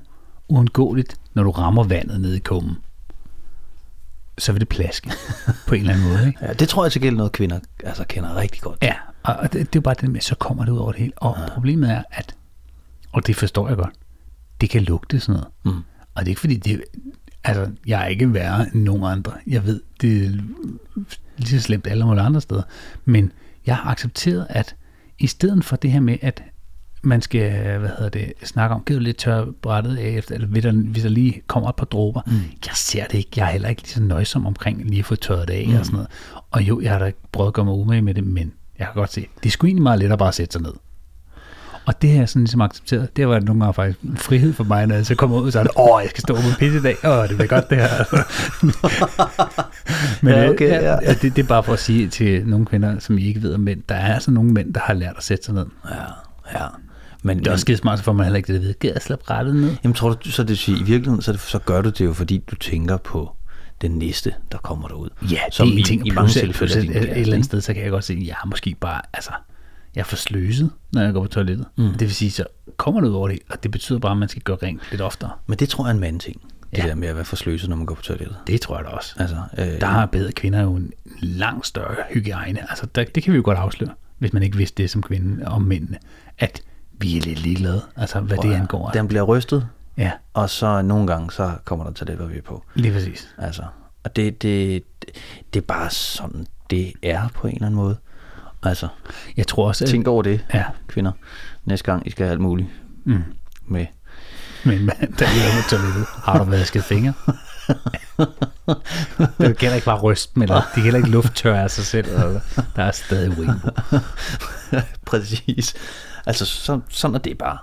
uundgåeligt, 0.49 1.17
når 1.35 1.43
du 1.43 1.51
rammer 1.51 1.85
vandet 1.85 2.21
ned 2.21 2.35
i 2.35 2.39
kummen, 2.39 2.77
så 4.39 4.53
vil 4.53 4.61
det 4.61 4.69
plaske 4.69 5.11
på 5.67 5.75
en 5.75 5.81
eller 5.81 5.95
anden 5.95 6.09
måde. 6.09 6.27
Ikke? 6.27 6.39
Ja, 6.43 6.53
det 6.53 6.69
tror 6.69 6.85
jeg 6.85 6.93
til 6.93 7.01
gengæld 7.01 7.17
noget, 7.17 7.33
kvinder 7.33 7.61
altså, 7.85 8.05
kender 8.09 8.37
rigtig 8.37 8.63
godt. 8.63 8.79
Ja, 8.83 8.95
og 9.23 9.43
det, 9.43 9.53
det 9.53 9.61
er 9.61 9.69
jo 9.75 9.81
bare 9.81 9.95
det 10.01 10.11
med, 10.11 10.21
så 10.21 10.35
kommer 10.35 10.65
det 10.65 10.73
ud 10.73 10.79
over 10.79 10.93
det 10.93 11.01
hele. 11.01 11.13
Og 11.17 11.37
ja. 11.39 11.55
problemet 11.55 11.91
er, 11.91 12.03
at, 12.11 12.35
og 13.13 13.27
det 13.27 13.37
forstår 13.37 13.69
jeg 13.69 13.77
godt, 13.77 13.95
det 14.61 14.71
kan 14.71 14.83
lugte 14.83 15.21
sådan 15.21 15.33
noget. 15.33 15.49
Mm. 15.65 15.83
Og 16.15 16.21
det 16.21 16.27
er 16.27 16.29
ikke 16.29 16.41
fordi, 16.41 16.57
det, 16.57 16.83
altså, 17.45 17.71
jeg 17.87 18.03
er 18.03 18.07
ikke 18.07 18.35
værre 18.35 18.67
end 18.75 18.83
nogen 18.83 19.05
andre. 19.05 19.33
Jeg 19.47 19.67
ved, 19.67 19.81
det 20.01 20.25
er 20.25 20.31
lige 21.37 21.49
så 21.49 21.61
slemt 21.61 21.87
alle 21.87 22.07
mulige 22.07 22.23
andre 22.23 22.41
steder. 22.41 22.63
Men 23.05 23.33
jeg 23.67 23.77
har 23.77 23.91
accepteret, 23.91 24.47
at 24.51 24.77
i 25.19 25.27
stedet 25.27 25.65
for 25.65 25.77
det 25.77 25.93
her 25.93 26.01
med, 26.01 26.19
at 26.23 26.43
man 27.05 27.23
skal, 27.23 27.79
hvad 27.79 27.89
hedder 27.89 28.09
det, 28.09 28.33
snakke 28.45 28.75
om, 28.75 28.83
giv 28.87 28.99
lidt 28.99 29.17
tør 29.17 29.45
brættet 29.63 29.97
af, 29.97 30.09
efter, 30.09 30.35
eller 30.35 30.61
der, 30.61 30.73
hvis 30.73 31.03
der 31.03 31.11
lige 31.11 31.43
kommer 31.47 31.69
et 31.69 31.77
par 31.77 31.85
dråber. 31.85 32.21
Mm. 32.27 32.33
Jeg 32.67 32.75
ser 32.75 33.05
det 33.07 33.19
ikke. 33.19 33.31
Jeg 33.37 33.47
er 33.47 33.51
heller 33.51 33.69
ikke 33.69 33.83
lige 33.83 33.93
så 33.93 34.03
nøjsom 34.03 34.47
omkring 34.47 34.85
lige 34.85 34.99
at 34.99 35.05
få 35.05 35.17
tørret 35.17 35.49
det 35.49 35.55
af 35.55 35.67
mm. 35.69 35.77
og 35.77 35.85
sådan 35.85 35.95
noget. 35.95 36.09
Og 36.51 36.63
jo, 36.63 36.81
jeg 36.81 36.93
har 36.93 36.99
da 36.99 37.13
prøvet 37.33 37.49
at 37.49 37.55
gøre 37.55 37.65
mig 37.65 37.75
umage 37.75 38.03
med 38.03 38.15
det, 38.15 38.25
men 38.25 38.53
jeg 38.79 38.87
kan 38.87 38.95
godt 38.95 39.13
se, 39.13 39.27
det 39.43 39.47
er 39.47 39.51
sgu 39.51 39.67
egentlig 39.67 39.83
meget 39.83 39.99
lettere 39.99 40.19
bare 40.19 40.29
at 40.29 40.35
sætte 40.35 40.53
sig 40.53 40.63
ned. 40.63 40.73
Og 41.87 42.03
det 42.03 42.11
har 42.11 42.19
jeg 42.19 42.29
sådan 42.29 42.43
ligesom 42.43 42.61
accepteret. 42.61 43.17
Det 43.17 43.29
var 43.29 43.41
nogle 43.41 43.61
gange 43.61 43.75
faktisk 43.75 44.01
en 44.01 44.17
frihed 44.17 44.53
for 44.53 44.65
mig, 44.65 44.87
når 44.87 44.95
jeg 44.95 45.07
så 45.07 45.15
kommer 45.15 45.41
ud, 45.41 45.55
er 45.55 45.63
det, 45.63 45.73
åh, 45.77 46.01
jeg 46.03 46.11
skal 46.11 46.23
stå 46.23 46.35
med 46.35 46.59
pisse 46.59 46.79
i 46.79 46.83
dag. 46.83 46.97
Åh, 47.05 47.29
det 47.29 47.37
bliver 47.37 47.47
godt 47.47 47.71
det 47.71 47.79
her. 47.79 47.89
Men 50.25 50.35
Ja, 50.35 50.43
ja, 50.43 50.51
okay, 50.51 50.71
ja. 50.71 50.93
ja. 50.93 51.15
Det, 51.15 51.37
det, 51.37 51.39
er 51.39 51.47
bare 51.47 51.63
for 51.63 51.73
at 51.73 51.79
sige 51.79 52.09
til 52.09 52.47
nogle 52.47 52.67
kvinder, 52.67 52.99
som 52.99 53.19
I 53.19 53.27
ikke 53.27 53.43
ved 53.43 53.55
om 53.55 53.61
mænd, 53.61 53.83
der 53.89 53.95
er 53.95 54.15
altså 54.15 54.31
nogle 54.31 54.53
mænd, 54.53 54.75
der 54.75 54.81
har 54.81 54.95
lært 54.95 55.15
at 55.17 55.25
sætte 55.25 55.45
sig 55.45 55.55
ned. 55.55 55.67
Ja, 55.91 56.59
ja. 56.59 56.67
Men, 57.27 57.39
Det 57.39 57.47
er 57.47 57.53
også 57.53 57.61
skide 57.61 57.77
smart, 57.79 57.99
så 57.99 58.05
får 58.05 58.13
man 58.13 58.25
heller 58.27 58.37
ikke 58.37 58.53
det 58.53 58.63
vide. 58.63 58.75
Gider 58.75 58.95
jeg 58.95 59.03
slappe 59.03 59.31
rettet 59.31 59.57
ned? 59.57 59.77
Jamen 59.85 59.95
tror 59.95 60.13
du, 60.13 60.31
så 60.31 60.43
det 60.43 60.49
vil 60.49 60.57
sige, 60.59 60.79
i 60.79 60.83
virkeligheden, 60.83 61.23
så, 61.23 61.33
det, 61.33 61.41
så 61.41 61.59
gør 61.59 61.83
du 61.83 61.89
det 61.91 62.05
jo, 62.05 62.13
fordi 62.13 62.39
du 62.51 62.57
tænker 62.57 62.97
på 62.97 63.37
den 63.81 63.91
næste, 63.91 64.35
der 64.53 64.59
kommer 64.59 64.89
derud. 64.89 65.09
Ja, 65.31 65.39
Som 65.53 65.67
det 65.69 65.75
er 65.75 65.79
en 65.79 65.85
ting. 65.85 66.07
i 66.07 66.11
I 66.11 66.13
mange 66.13 66.31
tilfælde 66.31 66.75
et, 66.79 66.85
et, 66.85 66.93
kæreste, 66.93 67.11
eller 67.11 67.33
andet 67.35 67.45
sted, 67.47 67.61
så 67.61 67.75
kan 67.75 67.83
jeg 67.83 67.91
godt 67.91 68.05
se, 68.05 68.13
at 68.13 68.27
jeg 68.27 68.37
er 68.45 68.47
måske 68.47 68.77
bare, 68.81 69.01
altså, 69.13 69.31
jeg 69.95 70.01
er 70.01 70.05
for 70.05 70.17
sløset, 70.17 70.71
når 70.93 71.03
jeg 71.03 71.13
går 71.13 71.23
på 71.23 71.29
toilettet. 71.29 71.67
Mm. 71.77 71.91
Det 71.91 72.01
vil 72.01 72.15
sige, 72.15 72.31
så 72.31 72.45
kommer 72.77 73.01
det 73.01 73.09
ud 73.09 73.15
over 73.15 73.29
det, 73.29 73.39
og 73.51 73.63
det 73.63 73.71
betyder 73.71 73.99
bare, 73.99 74.13
at 74.13 74.19
man 74.19 74.29
skal 74.29 74.43
gøre 74.43 74.57
rent 74.63 74.81
lidt 74.91 75.01
oftere. 75.01 75.31
Men 75.47 75.59
det 75.59 75.69
tror 75.69 75.85
jeg 75.85 75.91
er 75.91 75.95
en 75.95 76.01
mand 76.01 76.21
ting. 76.21 76.41
Det 76.71 76.79
Ja. 76.83 76.89
der 76.89 76.95
med 76.95 77.09
at 77.09 77.17
være 77.17 77.25
forsløset, 77.25 77.69
når 77.69 77.77
man 77.77 77.87
går 77.87 77.95
på 77.95 78.03
toilettet. 78.03 78.37
Det 78.47 78.61
tror 78.61 78.77
jeg 78.77 78.85
da 78.85 78.91
også. 78.91 79.15
Altså, 79.19 79.37
øh, 79.59 79.81
Der 79.81 79.87
har 79.87 80.07
bedre 80.07 80.33
kvinder 80.33 80.63
jo 80.63 80.75
en 80.75 80.93
langt 81.23 81.67
større 81.67 81.97
hygiejne. 82.11 82.71
Altså, 82.71 82.87
der, 82.95 83.05
det 83.05 83.23
kan 83.23 83.33
vi 83.33 83.37
jo 83.37 83.43
godt 83.45 83.59
afsløre, 83.59 83.91
hvis 84.19 84.33
man 84.33 84.43
ikke 84.43 84.57
vidste 84.57 84.83
det 84.83 84.91
som 84.91 85.03
kvinde 85.03 85.45
om 85.47 85.63
mændene, 85.63 85.99
at 86.39 86.63
vi 86.99 87.17
er 87.17 87.21
lidt 87.21 87.39
ligeglade, 87.39 87.83
altså 87.97 88.21
hvad 88.21 88.39
det 88.39 88.53
angår. 88.55 88.91
Den 88.91 89.09
bliver 89.09 89.23
rystet, 89.23 89.69
Ja, 89.97 90.13
og 90.35 90.51
så 90.51 90.83
nogle 90.83 91.07
gange, 91.07 91.31
så 91.31 91.53
kommer 91.65 91.85
der 91.85 91.93
toiletpapir 91.93 92.43
på. 92.43 92.65
lige 92.75 92.93
præcis. 92.93 93.29
Altså, 93.39 93.63
og 94.05 94.17
det, 94.17 94.43
det, 94.43 94.83
det, 95.03 95.11
det 95.55 95.61
er 95.61 95.65
bare 95.67 95.91
sådan, 95.91 96.47
det 96.71 96.93
er 97.03 97.29
på 97.35 97.47
en 97.47 97.55
eller 97.55 97.67
anden 97.67 97.81
måde. 97.81 97.97
Altså, 98.63 98.89
Jeg 99.37 99.47
tror 99.47 99.69
også, 99.69 99.85
at... 99.85 99.91
tænk 99.91 100.07
over 100.09 100.23
det, 100.23 100.45
Ja, 100.55 100.65
kvinder. 100.89 101.13
Næste 101.65 101.85
gang, 101.85 102.07
I 102.07 102.11
skal 102.11 102.25
have 102.27 102.33
alt 102.33 102.41
muligt 102.41 102.69
mm. 103.05 103.23
med. 103.69 103.87
men 104.65 104.85
mand, 104.87 105.13
der 105.19 105.27
er 105.27 105.63
på 105.63 105.69
toilettet. 105.71 106.07
Har 106.25 106.39
du 106.39 106.45
vasket 106.45 106.85
fingre? 106.85 107.13
det 109.39 109.59
kan 109.59 109.75
ikke 109.75 109.85
bare 109.85 110.01
ryste 110.01 110.39
med 110.39 110.47
det. 110.47 110.57
De 110.57 110.63
kan 110.75 110.83
heller 110.83 110.99
ikke 110.99 111.11
lufttørre 111.11 111.63
af 111.63 111.71
sig 111.71 111.85
selv. 111.85 112.07
Eller, 112.09 112.41
der 112.77 112.83
er 112.85 112.91
stadig 112.91 113.37
på. 113.37 113.43
Præcis. 115.11 115.75
Altså, 116.27 116.47
så, 116.47 116.81
sådan 116.89 117.15
er 117.15 117.19
det 117.19 117.39
bare. 117.39 117.59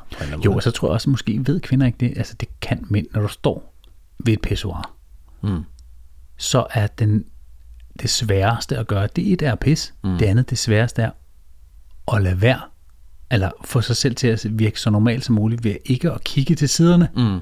Jo, 0.45 0.53
og 0.53 0.63
så 0.63 0.71
tror 0.71 0.87
jeg 0.87 0.93
også, 0.93 1.09
måske 1.09 1.41
ved 1.45 1.59
kvinder 1.59 1.85
ikke 1.85 1.97
det. 1.99 2.17
Altså, 2.17 2.33
det 2.33 2.49
kan 2.61 2.85
mænd, 2.89 3.07
når 3.13 3.21
du 3.21 3.27
står 3.27 3.73
ved 4.19 4.33
et 4.33 4.41
pissoir. 4.41 4.93
Mm. 5.41 5.63
Så 6.37 6.65
er 6.71 6.87
den, 6.87 7.25
det 8.01 8.09
sværeste 8.09 8.77
at 8.77 8.87
gøre, 8.87 9.07
det 9.15 9.31
et 9.33 9.41
er 9.41 9.51
at 9.51 9.59
pisse. 9.59 9.93
Mm. 10.03 10.17
Det 10.17 10.25
andet, 10.25 10.49
det 10.49 10.57
sværeste 10.57 11.01
er 11.01 11.11
at 12.13 12.21
lade 12.21 12.41
være. 12.41 12.61
Eller 13.31 13.51
få 13.63 13.81
sig 13.81 13.95
selv 13.95 14.15
til 14.15 14.27
at 14.27 14.45
virke 14.49 14.79
så 14.79 14.89
normalt 14.89 15.25
som 15.25 15.35
muligt 15.35 15.63
ved 15.63 15.75
ikke 15.85 16.11
at 16.11 16.23
kigge 16.23 16.55
til 16.55 16.69
siderne. 16.69 17.09
Mm. 17.15 17.39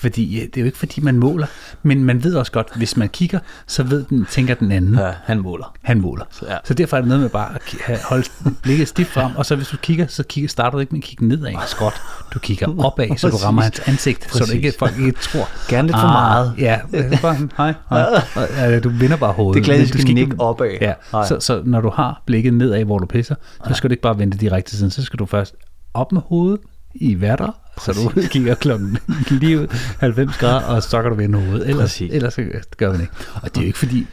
Fordi 0.00 0.40
det 0.46 0.56
er 0.56 0.60
jo 0.60 0.66
ikke 0.66 0.78
fordi, 0.78 1.00
man 1.00 1.16
måler, 1.18 1.46
men 1.82 2.04
man 2.04 2.24
ved 2.24 2.34
også 2.34 2.52
godt, 2.52 2.68
hvis 2.76 2.96
man 2.96 3.08
kigger, 3.08 3.38
så 3.66 3.82
ved 3.82 4.04
den, 4.04 4.26
tænker 4.30 4.54
den 4.54 4.72
anden, 4.72 4.94
ja. 4.94 5.10
Han 5.24 5.38
måler. 5.40 5.74
han 5.82 6.00
måler. 6.00 6.24
Så, 6.30 6.46
ja. 6.48 6.56
Så 6.64 6.74
derfor 6.74 6.96
er 6.96 7.00
det 7.00 7.08
noget 7.08 7.20
med 7.22 7.28
bare 7.30 7.54
at 7.86 8.00
holde 8.02 8.24
blikket 8.62 8.88
stift 8.88 9.10
frem, 9.10 9.36
og 9.36 9.46
så 9.46 9.56
hvis 9.56 9.68
du 9.68 9.76
kigger, 9.76 10.06
så 10.06 10.22
kigger, 10.22 10.48
starter 10.48 10.70
du 10.70 10.78
ikke 10.78 10.92
med 10.94 11.00
at 11.00 11.04
kigge 11.04 11.28
nedad 11.28 11.52
skråt. 11.66 11.92
Du 12.34 12.38
kigger 12.38 12.84
opad, 12.84 13.08
så 13.16 13.26
du 13.26 13.30
Præcis. 13.32 13.46
rammer 13.46 13.62
hans 13.62 13.80
ansigt, 13.86 14.24
så 14.24 14.38
du 14.38 14.38
Præcis. 14.38 14.54
ikke, 14.54 14.72
folk 14.78 14.98
ikke 14.98 15.12
tror. 15.12 15.48
Gerne 15.68 15.88
lidt 15.88 15.96
for 16.00 16.06
meget. 16.06 16.54
Ja, 16.58 16.78
bare, 17.22 17.48
hej, 17.56 17.74
hej. 17.90 18.78
Du 18.80 18.88
vinder 18.88 19.16
bare 19.16 19.32
hovedet. 19.32 19.54
Det 19.56 19.64
klassiske 19.64 19.96
Du 19.96 20.02
skal 20.02 20.18
ikke- 20.18 20.36
opad. 20.38 20.70
Ja, 20.80 20.92
så, 21.12 21.36
så 21.40 21.62
når 21.64 21.80
du 21.80 21.90
har 21.90 22.22
blikket 22.26 22.54
nedad, 22.54 22.84
hvor 22.84 22.98
du 22.98 23.06
pisser, 23.06 23.34
så 23.68 23.74
skal 23.74 23.90
du 23.90 23.92
ikke 23.92 24.02
bare 24.02 24.18
vente 24.18 24.38
direkte 24.38 24.70
til 24.70 24.78
siden, 24.78 24.90
så 24.90 25.02
skal 25.02 25.18
du 25.18 25.26
først 25.26 25.54
op 25.94 26.12
med 26.12 26.20
hovedet 26.26 26.60
i 26.94 27.20
vatter, 27.20 27.58
så 27.84 27.92
du 27.92 28.20
kigger 28.28 28.54
klokken 28.54 28.98
lige 29.30 29.60
ud 29.60 29.66
90 30.00 30.36
grader, 30.38 30.66
og 30.66 30.82
så 30.82 31.02
kan 31.02 31.10
du 31.10 31.16
vende 31.16 31.38
hovedet. 31.38 31.68
Ellers, 31.68 31.82
Præcis. 31.90 32.10
ellers 32.14 32.36
gør 32.76 32.92
man 32.92 33.00
ikke. 33.00 33.12
Og 33.34 33.42
det 33.54 33.56
er 33.56 33.60
jo 33.62 33.66
ikke 33.66 33.78
fordi, 33.78 34.06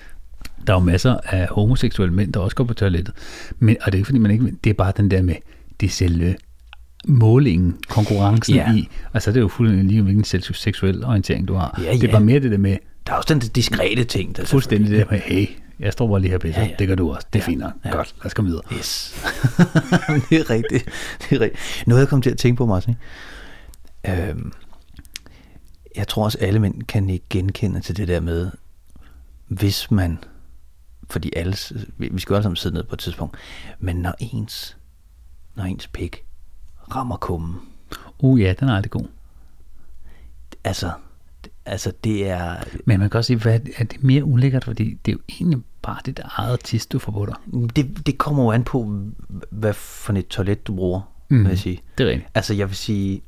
der 0.68 0.74
er 0.74 0.78
jo 0.78 0.84
masser 0.84 1.18
af 1.26 1.48
homoseksuelle 1.52 2.14
mænd, 2.16 2.34
der 2.34 2.40
også 2.40 2.56
går 2.56 2.64
på 2.64 2.74
toilettet. 2.74 3.14
Men, 3.60 3.76
og 3.82 3.86
det 3.86 3.94
er 3.94 3.98
ikke 3.98 4.06
fordi, 4.06 4.20
man 4.20 4.32
ikke, 4.32 4.54
det 4.64 4.70
er 4.70 4.74
bare 4.74 4.94
den 4.98 5.12
der 5.12 5.22
med, 5.22 5.36
det 5.80 5.88
er 5.88 5.92
selve 5.92 6.36
målingen, 7.08 7.76
konkurrencen 7.90 8.56
Ja. 8.56 8.74
i, 8.74 8.88
altså 9.14 9.32
det 9.32 9.38
er 9.38 9.42
jo 9.42 9.48
fuldstændig 9.48 9.86
lige 9.88 10.02
hvilken 10.02 10.24
seksu- 10.24 10.54
seksuel 10.54 11.06
orientering 11.06 11.48
du 11.48 11.54
har. 11.54 11.80
Ja, 11.84 11.92
Det 11.92 12.04
er 12.04 12.08
ja. 12.08 12.12
bare 12.12 12.22
mere 12.24 12.40
det 12.40 12.52
der 12.52 12.58
med, 12.58 12.78
Der 13.08 13.14
er 13.14 13.18
også 13.18 13.34
den 13.34 13.40
diskrete 13.40 14.04
ting, 14.04 14.38
der 14.38 14.46
fuldstændig 14.46 14.90
det 14.92 15.00
der 15.00 15.06
med, 15.12 15.20
hey, 15.20 15.48
jeg 15.80 15.94
står 15.94 16.08
bare 16.08 16.20
lige 16.20 16.32
her, 16.32 16.38
Peter. 16.38 16.62
Ja, 16.62 16.68
ja. 16.68 16.76
Det 16.80 16.88
gør 16.88 16.96
du 16.96 17.14
også. 17.14 17.28
Det 17.34 17.40
er 17.40 17.44
Ja, 17.44 17.48
fint 17.48 17.60
nok. 17.60 17.74
ja. 17.86 17.90
Godt, 17.90 18.16
lad 18.18 18.26
os 18.26 18.34
komme 18.34 18.50
videre. 18.52 18.64
Yes. 18.74 19.16
det 20.30 20.38
er 20.40 20.50
rigtigt. 20.50 20.86
Det 21.20 21.32
er 21.36 21.40
rigtigt. 21.40 21.84
Noget, 21.88 22.02
jeg 22.02 22.08
kom 22.10 22.22
til 22.22 22.30
at 22.30 22.38
tænke 22.38 22.58
på, 22.58 22.66
Martin. 22.66 22.96
Øhm, 24.10 24.52
jeg 25.96 26.08
tror 26.08 26.24
også, 26.24 26.38
alle 26.42 26.60
mænd 26.60 26.84
kan 26.84 27.10
ikke 27.10 27.26
genkende 27.30 27.80
til 27.82 27.98
det 27.98 28.08
der 28.08 28.20
med, 28.20 28.52
hvis 29.48 29.92
man, 29.92 30.18
fordi 31.10 31.32
alle, 31.36 31.56
vi 31.98 32.20
skal 32.20 32.34
jo 32.34 32.36
alle 32.36 32.44
sammen 32.44 32.56
sidde 32.56 32.76
ned 32.76 32.84
på 32.84 32.96
et 32.96 33.00
tidspunkt, 33.00 33.38
men 33.80 33.96
når 33.96 34.14
ens, 34.20 34.78
når 35.56 35.64
ens 35.64 35.88
pik 35.88 36.24
rammer 36.96 37.18
kummen, 37.18 37.56
Uh 38.20 38.42
ja, 38.42 38.54
den 38.60 38.70
er 38.70 38.76
aldrig 38.76 38.92
god. 38.92 39.06
altså, 40.64 40.92
altså 41.68 41.92
det 42.04 42.30
er, 42.30 42.56
Men 42.86 43.00
man 43.00 43.10
kan 43.10 43.18
også 43.18 43.28
sige, 43.28 43.40
hvad, 43.40 43.60
er 43.78 43.84
det 43.84 44.04
mere 44.04 44.24
ulækkert, 44.24 44.64
fordi 44.64 44.98
det 45.06 45.12
er 45.12 45.14
jo 45.14 45.20
egentlig 45.30 45.60
bare 45.82 45.98
dit 46.06 46.20
eget 46.24 46.60
tis, 46.60 46.86
du 46.86 47.00
på 47.00 47.26
dig. 47.26 47.36
det, 47.76 48.08
det 48.08 48.18
kommer 48.18 48.44
jo 48.44 48.52
an 48.52 48.64
på, 48.64 49.02
hvad 49.50 49.74
for 49.74 50.14
et 50.14 50.28
toilet 50.28 50.68
du 50.68 50.76
bruger, 50.76 51.02
mm. 51.30 51.36
Mhm. 51.36 51.46
vil 51.46 51.50
jeg 51.50 51.60
sige. 51.60 51.82
Det 51.98 52.04
er 52.04 52.10
rigtigt. 52.10 52.30
Altså, 52.36 52.54
jeg 52.54 52.68
vil 52.70 52.76
sige, 52.76 53.22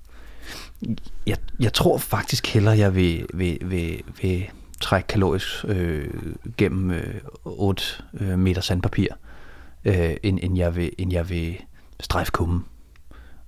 jeg, 1.28 1.38
jeg 1.60 1.74
tror 1.74 1.98
faktisk 1.98 2.48
hellere, 2.48 2.78
jeg 2.78 2.96
vil, 2.96 3.26
vil, 3.34 3.58
vil, 3.66 4.02
vil 4.22 4.46
trække 4.82 5.08
kalorisk 5.08 5.66
øh, 5.68 6.10
gennem 6.58 6.92
øh, 6.92 7.16
8 7.44 7.84
øh, 8.20 8.40
meter 8.40 8.62
sandpapir, 8.62 9.08
øh, 9.86 10.16
end, 10.24 10.40
end, 10.42 10.58
jeg 10.58 10.76
vil, 10.76 10.92
end 10.98 11.14
jeg 11.14 11.30
vil 11.30 11.58
strejfe 12.00 12.32
kummen 12.32 12.66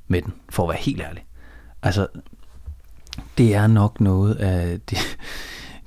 med 0.07 0.21
den, 0.21 0.33
for 0.49 0.63
at 0.63 0.69
være 0.69 0.77
helt 0.77 1.01
ærlig. 1.01 1.25
Altså, 1.83 2.07
det 3.37 3.55
er 3.55 3.67
nok 3.67 4.01
noget 4.01 4.35
af 4.35 4.79
det, 4.89 4.97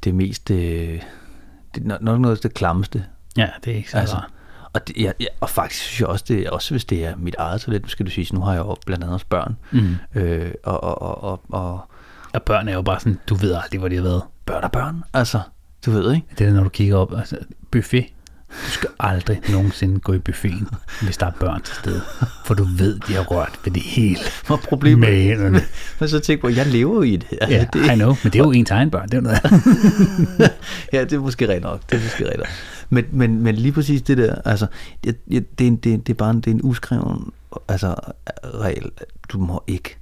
det 0.04 0.14
mest, 0.14 0.50
øh, 0.50 1.02
det 1.74 1.82
er 1.92 1.98
nok 2.00 2.20
noget 2.20 2.36
af 2.36 2.42
det 2.42 2.54
klammeste, 2.54 3.04
Ja, 3.36 3.48
det 3.64 3.72
er 3.72 3.76
ikke 3.76 3.90
så 3.90 3.96
Altså, 3.98 4.16
og, 4.72 4.88
det, 4.88 4.96
ja, 4.96 5.12
ja, 5.20 5.26
og 5.40 5.50
faktisk 5.50 5.80
synes 5.82 6.00
jeg 6.00 6.08
også, 6.08 6.24
det, 6.28 6.50
også 6.50 6.70
hvis 6.74 6.84
det 6.84 7.04
er 7.06 7.16
mit 7.16 7.34
eget 7.38 7.60
toilet, 7.60 7.90
skal 7.90 8.06
du 8.06 8.10
sige, 8.10 8.34
nu 8.34 8.40
har 8.40 8.52
jeg 8.52 8.60
jo 8.60 8.76
blandt 8.86 9.04
andet 9.04 9.14
også 9.14 9.26
børn, 9.26 9.56
Mm. 9.70 9.96
øh, 10.14 10.50
og, 10.64 10.84
og, 10.84 11.02
og, 11.02 11.24
og, 11.24 11.40
og 11.48 11.80
Og 12.34 12.42
børn 12.42 12.68
er 12.68 12.74
jo 12.74 12.82
bare 12.82 13.00
sådan, 13.00 13.18
du 13.28 13.34
ved 13.34 13.54
aldrig, 13.54 13.78
hvor 13.78 13.88
de 13.88 13.94
har 13.96 14.02
været. 14.02 14.22
børn 14.46 14.64
og 14.64 14.72
børn, 14.72 15.02
altså, 15.12 15.40
du 15.86 15.90
ved 15.90 16.14
ikke? 16.14 16.26
Det 16.38 16.46
er, 16.46 16.52
når 16.52 16.62
du 16.62 16.68
kigger 16.68 16.96
op, 16.96 17.12
altså 17.16 17.38
buffet. 17.70 18.06
Du 18.66 18.70
skal 18.70 18.90
aldrig 19.00 19.40
nogensinde 19.48 20.00
gå 20.00 20.12
i 20.12 20.18
buffeten, 20.18 20.68
hvis 21.02 21.16
der 21.16 21.26
er 21.26 21.30
børn 21.40 21.62
til 21.62 21.74
stede. 21.74 22.00
For 22.44 22.54
du 22.54 22.64
ved, 22.78 23.00
de 23.08 23.14
har 23.14 23.22
rørt 23.22 23.58
ved 23.64 23.72
det 23.72 23.82
hele. 23.82 24.20
Hvad 24.46 24.56
problemet? 24.68 24.98
Med 25.08 25.22
hænderne. 25.22 25.60
Men 26.00 26.08
så 26.08 26.20
tænk 26.20 26.40
på, 26.40 26.48
jeg 26.48 26.66
lever 26.66 26.94
jo 26.94 27.02
i 27.02 27.16
det. 27.16 27.38
Ja, 27.48 27.66
det, 27.72 27.92
I 27.92 27.94
know, 27.94 28.16
men 28.22 28.32
det 28.32 28.34
er 28.34 28.44
jo 28.44 28.50
ens 28.52 28.70
egen 28.70 28.90
børn. 28.90 29.08
Det 29.08 29.14
er 29.16 29.20
noget 29.20 29.38
ja, 30.92 31.04
det 31.04 31.12
er 31.12 31.20
måske 31.20 31.44
rigtigt 31.48 31.62
nok. 31.64 31.80
Det 31.90 31.96
er 31.98 32.02
måske 32.02 32.24
rigtigt 32.24 32.38
nok. 32.38 32.48
Men, 32.90 33.04
men, 33.12 33.42
men 33.42 33.54
lige 33.54 33.72
præcis 33.72 34.02
det 34.02 34.18
der, 34.18 34.34
altså, 34.44 34.66
det, 35.04 35.16
det, 35.30 35.58
det, 35.58 35.64
er 35.64 35.68
en- 35.68 35.76
det, 35.76 36.06
det 36.06 36.12
er 36.12 36.16
bare 36.16 36.30
en, 36.30 36.36
det 36.40 36.46
er 36.50 36.54
en 36.54 36.60
uskreven 36.62 37.32
altså, 37.68 37.94
regel. 38.44 38.90
Du 39.28 39.38
må 39.38 39.64
ikke 39.66 39.96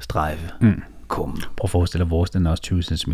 strejfe 0.00 0.50
mm. 0.60 0.82
kummen. 1.08 1.38
Prøv 1.56 1.64
at 1.64 1.70
forestille 1.70 2.04
dig, 2.04 2.10
vores 2.10 2.30
den 2.30 2.46
er 2.46 2.50
også 2.50 2.62
20 2.62 2.82
cm. 2.82 3.12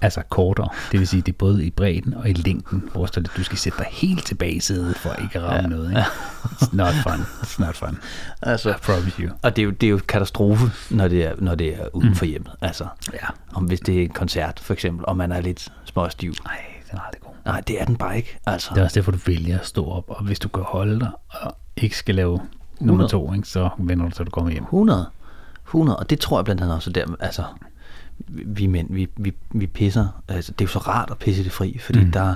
Altså 0.00 0.22
kortere. 0.28 0.68
Det 0.92 1.00
vil 1.00 1.08
sige, 1.08 1.22
det 1.22 1.32
er 1.32 1.36
både 1.36 1.66
i 1.66 1.70
bredden 1.70 2.14
og 2.14 2.28
i 2.28 2.32
længden. 2.32 2.90
Vores 2.94 3.10
toilet, 3.10 3.32
du 3.36 3.42
skal 3.44 3.58
sætte 3.58 3.78
dig 3.78 3.86
helt 3.90 4.26
tilbage 4.26 4.52
i 4.52 4.60
sædet, 4.60 4.96
for 4.96 5.12
ikke 5.22 5.38
at 5.38 5.44
ramme 5.44 5.60
ja. 5.60 5.66
noget. 5.66 5.88
Ikke? 5.90 6.00
It's 6.44 6.68
not 6.76 6.94
fun. 7.02 7.20
It's 7.42 7.60
not 7.66 7.76
fun. 7.76 7.98
Altså, 8.42 8.70
I 8.70 8.74
promise 8.82 9.22
you. 9.22 9.30
Og 9.42 9.56
det 9.56 9.62
er 9.62 9.64
jo, 9.66 9.70
det 9.70 9.86
er 9.86 9.90
jo 9.90 10.00
katastrofe, 10.08 10.70
når 10.90 11.08
det 11.08 11.24
er, 11.24 11.32
når 11.38 11.54
det 11.54 11.74
er 11.74 11.84
uden 11.92 12.14
for 12.14 12.24
hjemmet. 12.24 12.52
Altså, 12.60 12.86
Ja. 13.12 13.26
om 13.54 13.64
hvis 13.64 13.80
det 13.80 13.98
er 13.98 14.02
en 14.02 14.08
koncert, 14.08 14.60
for 14.60 14.72
eksempel, 14.72 15.04
og 15.06 15.16
man 15.16 15.32
er 15.32 15.40
lidt 15.40 15.72
småstiv. 15.84 16.34
Nej, 16.44 16.56
den 16.90 16.98
er 16.98 17.02
aldrig 17.02 17.20
god. 17.20 17.32
Nej, 17.44 17.60
det 17.60 17.80
er 17.80 17.84
den 17.84 17.96
bare 17.96 18.16
ikke. 18.16 18.38
Altså, 18.46 18.70
Det 18.74 18.80
er 18.80 18.84
også 18.84 18.94
derfor, 18.94 19.12
du 19.12 19.18
vælger 19.26 19.58
at 19.58 19.66
stå 19.66 19.86
op, 19.90 20.04
og 20.08 20.24
hvis 20.24 20.38
du 20.38 20.48
kan 20.48 20.62
holde 20.66 21.00
dig, 21.00 21.10
og 21.28 21.56
ikke 21.76 21.96
skal 21.96 22.14
lave 22.14 22.40
nummer 22.80 23.04
100. 23.04 23.10
to, 23.10 23.32
ikke, 23.34 23.48
så 23.48 23.68
vender 23.78 24.04
du 24.04 24.10
til, 24.10 24.24
du 24.26 24.30
kommer 24.30 24.50
hjem. 24.52 24.62
100. 24.62 25.06
100. 25.66 25.98
Og 25.98 26.10
det 26.10 26.18
tror 26.20 26.38
jeg 26.38 26.44
blandt 26.44 26.62
andet 26.62 26.74
også 26.76 26.90
der, 26.90 27.04
altså, 27.20 27.42
vi 28.28 28.66
mænd, 28.66 28.86
vi, 28.90 29.08
vi, 29.16 29.32
vi 29.54 29.66
pisser. 29.66 30.22
Altså, 30.28 30.52
det 30.52 30.60
er 30.60 30.64
jo 30.64 30.72
så 30.72 30.78
rart 30.78 31.10
at 31.10 31.18
pisse 31.18 31.44
det 31.44 31.52
fri, 31.52 31.78
fordi 31.80 32.04
mm. 32.04 32.12
der, 32.12 32.34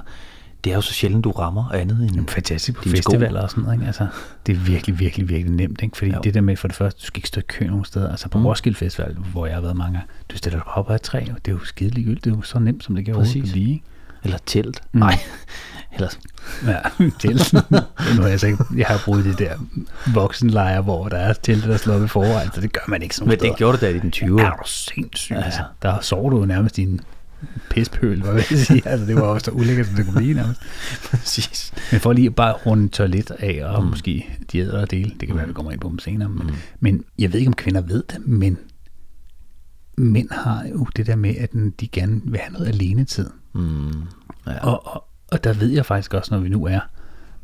det 0.64 0.70
er 0.70 0.74
jo 0.74 0.80
så 0.80 0.92
sjældent, 0.92 1.24
du 1.24 1.30
rammer 1.30 1.70
andet 1.72 2.10
end 2.16 2.28
Fantastisk 2.28 2.76
på 2.78 2.82
sko. 2.82 2.90
festivaler 2.90 3.40
og 3.40 3.50
sådan 3.50 3.62
noget, 3.62 3.76
ikke? 3.76 3.86
Altså, 3.86 4.06
det 4.46 4.52
er 4.56 4.60
virkelig, 4.60 4.98
virkelig, 4.98 5.28
virkelig 5.28 5.56
nemt, 5.56 5.82
ikke? 5.82 5.96
Fordi 5.96 6.10
Jo. 6.10 6.20
det 6.24 6.34
der 6.34 6.40
med, 6.40 6.56
for 6.56 6.68
det 6.68 6.76
første, 6.76 7.00
du 7.00 7.06
skal 7.06 7.18
ikke 7.18 7.28
stå 7.28 7.40
i 7.40 7.44
kø 7.48 7.66
nogen 7.66 7.84
steder. 7.84 8.10
Altså 8.10 8.28
på 8.28 8.38
mm. 8.38 8.46
Roskilde 8.46 8.78
Festival, 8.78 9.14
hvor 9.14 9.46
jeg 9.46 9.54
har 9.54 9.62
været 9.62 9.76
mange 9.76 9.92
gange, 9.92 10.08
du 10.30 10.36
stiller 10.36 10.58
dig 10.58 10.64
bare 10.66 10.74
op 10.74 10.90
ad 10.90 10.94
et 10.94 11.02
træ, 11.02 11.20
og 11.20 11.36
det 11.44 11.48
er 11.48 11.52
jo 11.52 11.64
skide 11.64 11.90
ligegyldigt. 11.90 12.24
Det 12.24 12.32
er 12.32 12.36
jo 12.36 12.42
så 12.42 12.58
nemt, 12.58 12.84
som 12.84 12.94
det 12.94 13.04
kan 13.04 13.14
overhovedet 13.14 13.52
blive, 13.52 13.70
ikke? 13.70 13.84
Eller 14.24 14.38
telt. 14.46 14.80
Mm. 14.92 15.00
Nej. 15.00 15.18
Eller, 15.94 16.08
Ja, 16.66 16.78
telt. 17.18 17.52
nu 18.16 18.22
har 18.22 18.28
jeg, 18.28 18.40
så 18.40 18.46
ikke, 18.46 18.64
jeg 18.76 18.86
har 18.86 19.02
brugt 19.04 19.24
det 19.24 19.38
der 19.38 19.56
voksenlejre, 20.14 20.82
hvor 20.82 21.08
der 21.08 21.16
er 21.16 21.32
telt, 21.32 21.64
der 21.64 21.76
slår 21.76 21.94
op 21.94 22.04
i 22.04 22.08
forvejen, 22.08 22.50
så 22.54 22.60
det 22.60 22.72
gør 22.72 22.80
man 22.88 23.02
ikke 23.02 23.16
sådan 23.16 23.28
men 23.28 23.40
det 23.40 23.56
gjorde 23.56 23.78
du 23.78 23.86
da 23.86 23.90
i 23.90 23.98
den 23.98 24.12
20'er. 24.16 24.42
Er 24.42 24.50
du 24.50 24.62
sindssyg? 24.66 25.36
Altså, 25.36 25.62
der 25.82 26.00
sover 26.00 26.30
du 26.30 26.44
nærmest 26.44 26.78
i 26.78 26.82
en 26.82 27.00
pispøl, 27.70 28.22
hvad 28.22 28.34
vil 28.34 28.44
jeg 28.50 28.58
sige. 28.58 28.88
Altså, 28.88 29.06
det 29.06 29.16
var 29.16 29.22
også 29.22 29.44
så 29.44 29.50
ulækkert, 29.50 29.86
som 29.86 29.94
det 29.96 30.04
kunne 30.04 30.16
blive 30.16 30.34
nærmest. 30.34 30.60
Præcis. 31.10 31.72
Men 31.92 32.00
for 32.00 32.12
lige 32.12 32.30
bare 32.30 32.54
at 32.54 32.66
runde 32.66 32.88
toilet 32.88 33.30
af, 33.30 33.60
og 33.64 33.82
mm. 33.82 33.88
måske 33.88 34.38
de 34.52 34.80
og 34.82 34.90
dele, 34.90 35.12
det 35.20 35.28
kan 35.28 35.36
være, 35.36 35.46
vi 35.46 35.52
kommer 35.52 35.72
ind 35.72 35.80
på 35.80 35.88
dem 35.88 35.98
senere, 35.98 36.28
men, 36.28 36.46
mm. 36.46 36.52
men 36.80 37.04
jeg 37.18 37.32
ved 37.32 37.38
ikke, 37.40 37.48
om 37.48 37.54
kvinder 37.54 37.80
ved 37.80 38.02
det, 38.10 38.26
men 38.26 38.58
mænd 39.96 40.30
har 40.30 40.66
jo 40.72 40.86
det 40.96 41.06
der 41.06 41.16
med, 41.16 41.34
at 41.36 41.50
de 41.80 41.88
gerne 41.88 42.20
vil 42.24 42.40
have 42.40 42.52
noget 42.52 42.66
alenetid. 42.66 43.30
Mm. 43.54 44.02
Ja. 44.46 44.58
Og, 44.58 44.86
og, 44.86 45.04
og 45.32 45.44
der 45.44 45.52
ved 45.52 45.70
jeg 45.70 45.86
faktisk 45.86 46.14
også, 46.14 46.34
når 46.34 46.40
vi 46.40 46.48
nu 46.48 46.66
er 46.66 46.80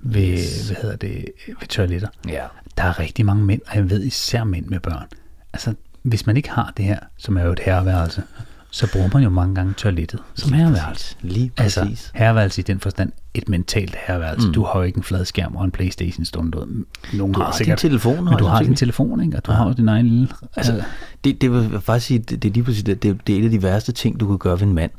ved, 0.01 0.33
yes. 0.33 0.67
hvad 0.67 0.77
hedder 0.83 0.97
det, 0.97 1.25
ved 1.47 1.69
toiletter, 1.69 2.09
ja. 2.29 2.45
der 2.77 2.83
er 2.83 2.99
rigtig 2.99 3.27
mange 3.27 3.45
mænd, 3.45 3.61
og 3.67 3.77
jeg 3.77 3.91
ved 3.91 4.05
især 4.05 4.45
mænd 4.45 4.67
med 4.67 4.81
børn. 4.81 5.07
Altså, 5.53 5.75
hvis 6.03 6.27
man 6.27 6.37
ikke 6.37 6.51
har 6.51 6.73
det 6.77 6.85
her, 6.85 6.99
som 7.17 7.37
er 7.37 7.45
jo 7.45 7.53
et 7.53 7.59
herreværelse, 7.59 8.23
så 8.71 8.93
bruger 8.93 9.09
man 9.15 9.23
jo 9.23 9.31
mange 9.31 9.55
gange 9.55 9.73
toilettet 9.75 10.21
som 10.35 10.53
herreværelse. 10.53 11.17
Lige 11.21 11.53
præcis. 11.57 11.77
Altså, 11.79 12.11
herreværelse 12.15 12.61
i 12.61 12.65
den 12.65 12.81
forstand, 12.81 13.13
et 13.35 13.49
mentalt 13.49 13.97
herreværelse. 14.07 14.47
Mm. 14.47 14.55
Du 14.55 14.65
har 14.65 14.79
jo 14.79 14.83
ikke 14.83 14.97
en 14.97 15.03
flad 15.03 15.25
skærm 15.25 15.57
og 15.57 15.65
en 15.65 15.71
Playstation 15.71 16.25
stående 16.25 16.59
ud. 16.59 16.85
Nogen 17.13 17.33
Du 17.35 17.41
har 17.41 17.45
har 17.45 17.53
din 17.53 17.59
sikkert. 17.59 17.79
telefon, 17.79 18.25
men 18.25 18.39
du 18.39 18.45
har 18.45 18.63
din 18.63 18.75
telefon, 18.75 19.23
ikke? 19.23 19.37
Og 19.37 19.47
du 19.47 19.53
ja. 19.53 19.57
har 19.57 19.67
jo 19.67 19.73
din 19.73 19.89
egen 19.89 20.07
lille... 20.07 20.29
Altså, 20.57 20.83
det, 21.25 21.41
det 21.41 21.53
vil 21.53 21.69
jeg 21.73 21.83
faktisk 21.83 22.07
sige, 22.07 22.19
det, 22.19 22.43
det 22.43 22.49
er 22.49 22.53
lige 22.53 22.65
præcis 22.65 22.83
det, 22.83 23.03
det, 23.03 23.27
det 23.27 23.35
er 23.35 23.41
et 23.41 23.45
af 23.45 23.51
de 23.51 23.63
værste 23.63 23.93
ting, 23.93 24.21
du 24.21 24.27
kan 24.27 24.39
gøre 24.39 24.61
ved 24.61 24.67
en 24.67 24.75
mand, 24.75 24.91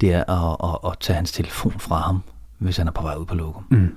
det 0.00 0.12
er 0.12 0.24
at, 0.30 0.56
at, 0.64 0.90
at 0.90 0.98
tage 1.00 1.16
hans 1.16 1.32
telefon 1.32 1.74
fra 1.78 2.00
ham, 2.00 2.22
hvis 2.60 2.76
han 2.76 2.86
er 2.88 2.92
på 2.92 3.02
vej 3.02 3.14
ud 3.14 3.26
på 3.26 3.34
lokum. 3.34 3.64
Mm. 3.70 3.88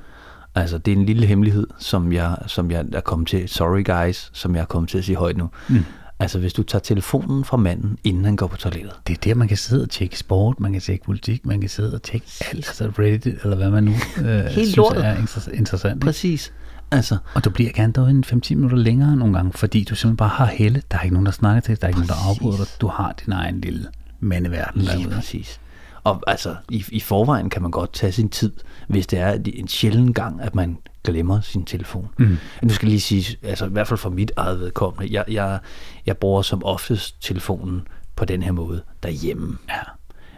Altså, 0.55 0.77
det 0.77 0.91
er 0.93 0.95
en 0.97 1.05
lille 1.05 1.25
hemmelighed, 1.27 1.67
som 1.79 2.13
jeg, 2.13 2.37
som 2.47 2.71
jeg 2.71 2.85
er 2.93 3.01
kommet 3.01 3.27
til, 3.27 3.49
sorry 3.49 3.83
guys, 3.85 4.29
som 4.33 4.55
jeg 4.55 4.61
er 4.61 4.65
kommet 4.65 4.89
til 4.89 4.97
at 4.97 5.03
sige 5.05 5.15
højt 5.15 5.37
nu. 5.37 5.49
Mm. 5.69 5.85
Altså, 6.19 6.39
hvis 6.39 6.53
du 6.53 6.63
tager 6.63 6.79
telefonen 6.81 7.43
fra 7.45 7.57
manden, 7.57 7.97
inden 8.03 8.25
han 8.25 8.35
går 8.35 8.47
på 8.47 8.57
toilettet, 8.57 8.93
det 9.07 9.13
er 9.17 9.21
der, 9.23 9.35
man 9.35 9.47
kan 9.47 9.57
sidde 9.57 9.83
og 9.83 9.89
tjekke 9.89 10.17
sport, 10.19 10.59
man 10.59 10.71
kan 10.71 10.81
tjekke 10.81 11.05
politik, 11.05 11.45
man 11.45 11.59
kan 11.61 11.69
sidde 11.69 11.93
og 11.93 12.03
tjekke 12.03 12.27
alt, 12.51 12.67
altså 12.67 12.91
Reddit, 12.99 13.35
eller 13.43 13.55
hvad 13.55 13.69
man 13.71 13.83
nu 13.83 13.91
øh, 14.25 14.51
synes 14.51 14.75
lortet. 14.77 15.05
er 15.05 15.15
inter- 15.15 15.51
interessant. 15.57 15.93
Ikke? 15.95 16.05
Præcis. 16.05 16.53
Altså, 16.91 17.17
Og 17.35 17.45
du 17.45 17.49
bliver 17.49 17.71
gerne 17.71 17.93
derude 17.93 18.09
en 18.11 18.23
5-10 18.27 18.55
minutter 18.55 18.77
længere 18.77 19.15
nogle 19.15 19.33
gange, 19.35 19.51
fordi 19.53 19.83
du 19.83 19.95
simpelthen 19.95 20.17
bare 20.17 20.29
har 20.29 20.45
helle. 20.45 20.81
Der 20.91 20.97
er 20.97 21.01
ikke 21.01 21.13
nogen, 21.13 21.25
der 21.25 21.31
snakker 21.31 21.61
til 21.61 21.71
dig, 21.75 21.81
der 21.81 21.87
er 21.87 21.89
ikke 21.89 21.99
nogen, 21.99 22.09
der 22.09 22.29
afbryder 22.29 22.57
dig. 22.57 22.67
Du 22.81 22.87
har 22.87 23.15
din 23.25 23.33
egen 23.33 23.61
lille 23.61 23.87
mandeverden 24.19 24.81
lige 24.81 24.91
derude. 25.03 25.15
præcis. 25.15 25.59
Og 26.03 26.21
altså, 26.27 26.55
i, 26.69 26.85
i 26.91 26.99
forvejen 26.99 27.49
kan 27.49 27.61
man 27.61 27.71
godt 27.71 27.93
tage 27.93 28.11
sin 28.11 28.29
tid, 28.29 28.51
hvis 28.87 29.07
det 29.07 29.19
er 29.19 29.37
en 29.45 29.67
sjælden 29.67 30.13
gang, 30.13 30.41
at 30.41 30.55
man 30.55 30.77
glemmer 31.03 31.41
sin 31.41 31.65
telefon. 31.65 32.09
Mm. 32.17 32.37
Nu 32.63 32.69
skal 32.69 32.87
lige 32.87 33.01
sige, 33.01 33.37
altså 33.43 33.65
i 33.65 33.69
hvert 33.69 33.87
fald 33.87 33.97
for 33.97 34.09
mit 34.09 34.31
eget 34.35 34.59
vedkommende, 34.59 35.13
jeg, 35.13 35.25
jeg, 35.27 35.59
jeg 36.05 36.17
bruger 36.17 36.41
som 36.41 36.63
oftest 36.63 37.21
telefonen 37.21 37.81
på 38.15 38.25
den 38.25 38.43
her 38.43 38.51
måde 38.51 38.83
derhjemme. 39.03 39.57
Ja. 39.69 39.79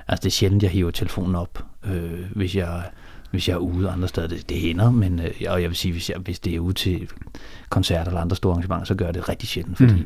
Altså 0.07 0.23
det 0.23 0.29
er 0.29 0.31
sjældent, 0.31 0.63
jeg 0.63 0.71
hiver 0.71 0.91
telefonen 0.91 1.35
op, 1.35 1.65
øh, 1.85 2.25
hvis 2.35 2.55
jeg 2.55 2.83
hvis 3.31 3.47
jeg 3.47 3.53
er 3.53 3.57
ude 3.57 3.89
andre 3.89 4.07
steder. 4.07 4.27
Det, 4.27 4.49
det 4.49 4.57
hænder, 4.57 4.91
men 4.91 5.19
øh, 5.19 5.31
og 5.47 5.61
jeg 5.61 5.69
vil 5.69 5.77
sige, 5.77 5.91
hvis, 5.91 6.09
jeg, 6.09 6.17
hvis 6.17 6.39
det 6.39 6.55
er 6.55 6.59
ude 6.59 6.73
til 6.73 7.09
koncerter 7.69 8.05
eller 8.05 8.21
andre 8.21 8.35
store 8.35 8.51
arrangementer, 8.51 8.85
så 8.85 8.95
gør 8.95 9.05
jeg 9.05 9.13
det 9.13 9.29
rigtig 9.29 9.49
sjældent, 9.49 9.77
fordi 9.77 9.91
mm. 9.91 9.97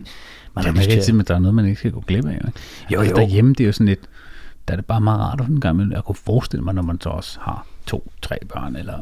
man 0.55 0.65
Man 0.65 0.65
har 0.65 0.73
lyst 0.73 0.89
til 0.89 1.11
at... 1.11 1.15
men 1.15 1.25
der 1.25 1.35
er 1.35 1.39
noget, 1.39 1.55
man 1.55 1.65
ikke 1.65 1.79
skal 1.79 1.91
gå 1.91 2.03
glip 2.07 2.25
af. 2.25 2.33
Ikke? 2.33 2.51
Jo, 2.91 2.99
altså, 2.99 3.15
jo. 3.15 3.21
Derhjemme, 3.21 3.53
det 3.53 3.59
er 3.59 3.65
jo 3.65 3.71
sådan 3.71 3.87
lidt, 3.87 3.99
der 4.69 4.73
er 4.73 4.77
det 4.77 4.85
bare 4.85 5.01
meget 5.01 5.19
rart 5.19 5.41
at 5.41 5.47
en 5.47 5.61
gang 5.61 5.75
imellem. 5.75 5.91
Jeg 5.91 6.03
kunne 6.03 6.15
forestille 6.15 6.63
mig, 6.63 6.73
når 6.73 6.81
man 6.81 7.01
så 7.01 7.09
også 7.09 7.39
har 7.41 7.65
to, 7.85 8.11
tre 8.21 8.37
børn, 8.53 8.75
eller 8.75 8.99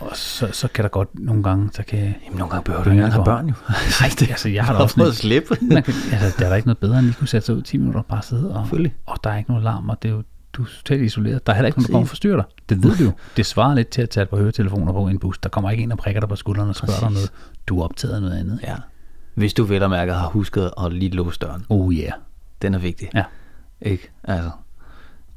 og 0.00 0.16
så, 0.16 0.48
så 0.52 0.68
kan 0.68 0.82
der 0.82 0.88
godt 0.88 1.08
nogle 1.14 1.42
gange, 1.42 1.70
så 1.72 1.82
kan... 1.82 1.98
Jamen, 1.98 2.38
nogle 2.38 2.50
gange 2.50 2.64
behøver 2.64 2.84
du 2.84 2.90
ikke 2.90 3.02
engang 3.02 3.12
have 3.12 3.24
børn, 3.24 3.48
jo. 3.48 3.54
Nej, 4.00 4.10
det, 4.18 4.30
altså, 4.30 4.48
jeg 4.48 4.64
har 4.64 4.72
da 4.72 4.78
også 4.78 4.94
man 5.62 5.82
kan, 5.82 5.94
altså, 6.12 6.38
der 6.38 6.44
er 6.44 6.48
der 6.48 6.56
ikke 6.56 6.68
noget 6.68 6.78
bedre, 6.78 6.98
end 6.98 7.06
lige 7.06 7.14
kunne 7.14 7.28
sætte 7.28 7.46
sig 7.46 7.54
ud 7.54 7.62
10 7.62 7.76
minutter 7.76 8.00
og 8.00 8.06
bare 8.06 8.22
sidde, 8.22 8.54
og, 8.54 8.68
og 9.06 9.16
der 9.24 9.30
er 9.30 9.36
ikke 9.36 9.50
noget 9.50 9.64
larm, 9.64 9.88
og 9.88 10.02
det 10.02 10.08
er 10.08 10.12
jo, 10.12 10.22
du 10.52 10.62
er 10.62 10.66
totalt 10.66 11.02
isoleret. 11.02 11.46
Der 11.46 11.52
er 11.52 11.56
heller 11.56 11.66
ikke 11.66 11.78
nogen, 11.78 11.86
der 11.86 11.92
kommer 11.92 12.04
og 12.04 12.08
forstyrrer 12.08 12.36
dig. 12.36 12.44
Det 12.68 12.82
ved 12.82 12.96
du 12.96 13.04
jo. 13.04 13.12
Det 13.36 13.46
svarer 13.46 13.74
lidt 13.74 13.88
til 13.88 14.02
at 14.02 14.10
tage 14.10 14.26
par 14.26 14.36
høretelefoner 14.36 14.92
på 14.92 15.08
en 15.08 15.18
bus. 15.18 15.38
Der 15.38 15.48
kommer 15.48 15.70
ikke 15.70 15.82
en 15.82 15.92
og 15.92 15.98
prikker 15.98 16.20
dig 16.20 16.28
på 16.28 16.36
skulderen 16.36 16.68
og 16.68 16.76
spørger 16.76 17.00
dig 17.00 17.08
Præcis. 17.08 17.16
noget. 17.16 17.30
Du 17.66 17.80
er 17.80 17.84
optaget 17.84 18.14
af 18.14 18.20
noget 18.20 18.38
andet. 18.38 18.60
Ja. 18.62 18.74
Hvis 19.34 19.54
du 19.54 19.64
vel 19.64 19.82
og 19.82 19.90
mærket 19.90 20.14
har 20.14 20.28
husket 20.28 20.70
at 20.84 20.92
lige 20.92 21.10
låse 21.10 21.38
døren. 21.38 21.64
Oh 21.68 21.94
yeah. 21.94 22.12
Den 22.62 22.74
er 22.74 22.78
vigtig. 22.78 23.08
Ja. 23.14 23.24
Ikke? 23.80 24.10
Altså, 24.24 24.50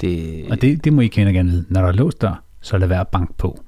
det... 0.02 0.46
Og 0.50 0.62
det, 0.62 0.84
det 0.84 0.94
må 0.94 1.02
I 1.02 1.08
kende 1.08 1.34
gerne 1.34 1.50
vide. 1.50 1.66
Når 1.70 1.82
der 1.82 1.88
er 1.88 1.92
låst 1.94 2.22
dør, 2.22 2.44
så 2.62 2.78
lad 2.78 2.88
være 2.88 3.00
at 3.00 3.08
banke 3.08 3.34
på. 3.38 3.64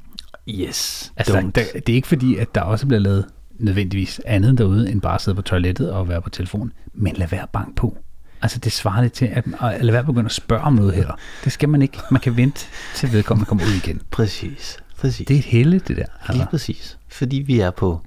Yes. 0.49 1.11
Altså, 1.17 1.33
der, 1.33 1.41
don't. 1.41 1.51
der, 1.51 1.63
det 1.73 1.89
er 1.89 1.95
ikke 1.95 2.07
fordi, 2.07 2.35
at 2.35 2.55
der 2.55 2.61
også 2.61 2.87
bliver 2.87 2.99
lavet 2.99 3.25
nødvendigvis 3.59 4.21
andet 4.25 4.57
derude, 4.57 4.91
end 4.91 5.01
bare 5.01 5.15
at 5.15 5.21
sidde 5.21 5.35
på 5.35 5.41
toilettet 5.41 5.91
og 5.91 6.09
være 6.09 6.21
på 6.21 6.29
telefonen. 6.29 6.73
Men 6.93 7.15
lad 7.15 7.27
være 7.27 7.41
at 7.41 7.49
banke 7.49 7.75
på. 7.75 7.97
Altså, 8.41 8.59
det 8.59 8.71
svarer 8.71 9.01
lidt 9.01 9.13
til, 9.13 9.25
at 9.25 9.45
at 9.61 9.81
lade 9.81 9.91
være 9.91 9.99
at 9.99 10.05
begynde 10.05 10.25
at 10.25 10.31
spørge 10.31 10.61
om 10.61 10.73
noget 10.73 10.93
heller. 10.93 11.13
Det 11.43 11.51
skal 11.51 11.69
man 11.69 11.81
ikke. 11.81 11.99
Man 12.11 12.21
kan 12.21 12.37
vente 12.37 12.65
til 12.95 13.13
vedkommende 13.13 13.45
kommer 13.47 13.63
ud 13.63 13.73
igen. 13.85 14.01
Præcis. 14.11 14.77
Præcis. 14.97 15.27
Det 15.27 15.33
er 15.35 15.39
et 15.39 15.45
helle, 15.45 15.79
det 15.79 15.97
der. 15.97 16.05
Altså, 16.19 16.33
Lige 16.33 16.47
præcis. 16.49 16.97
Fordi 17.09 17.37
vi 17.37 17.59
er 17.59 17.71
på, 17.71 18.01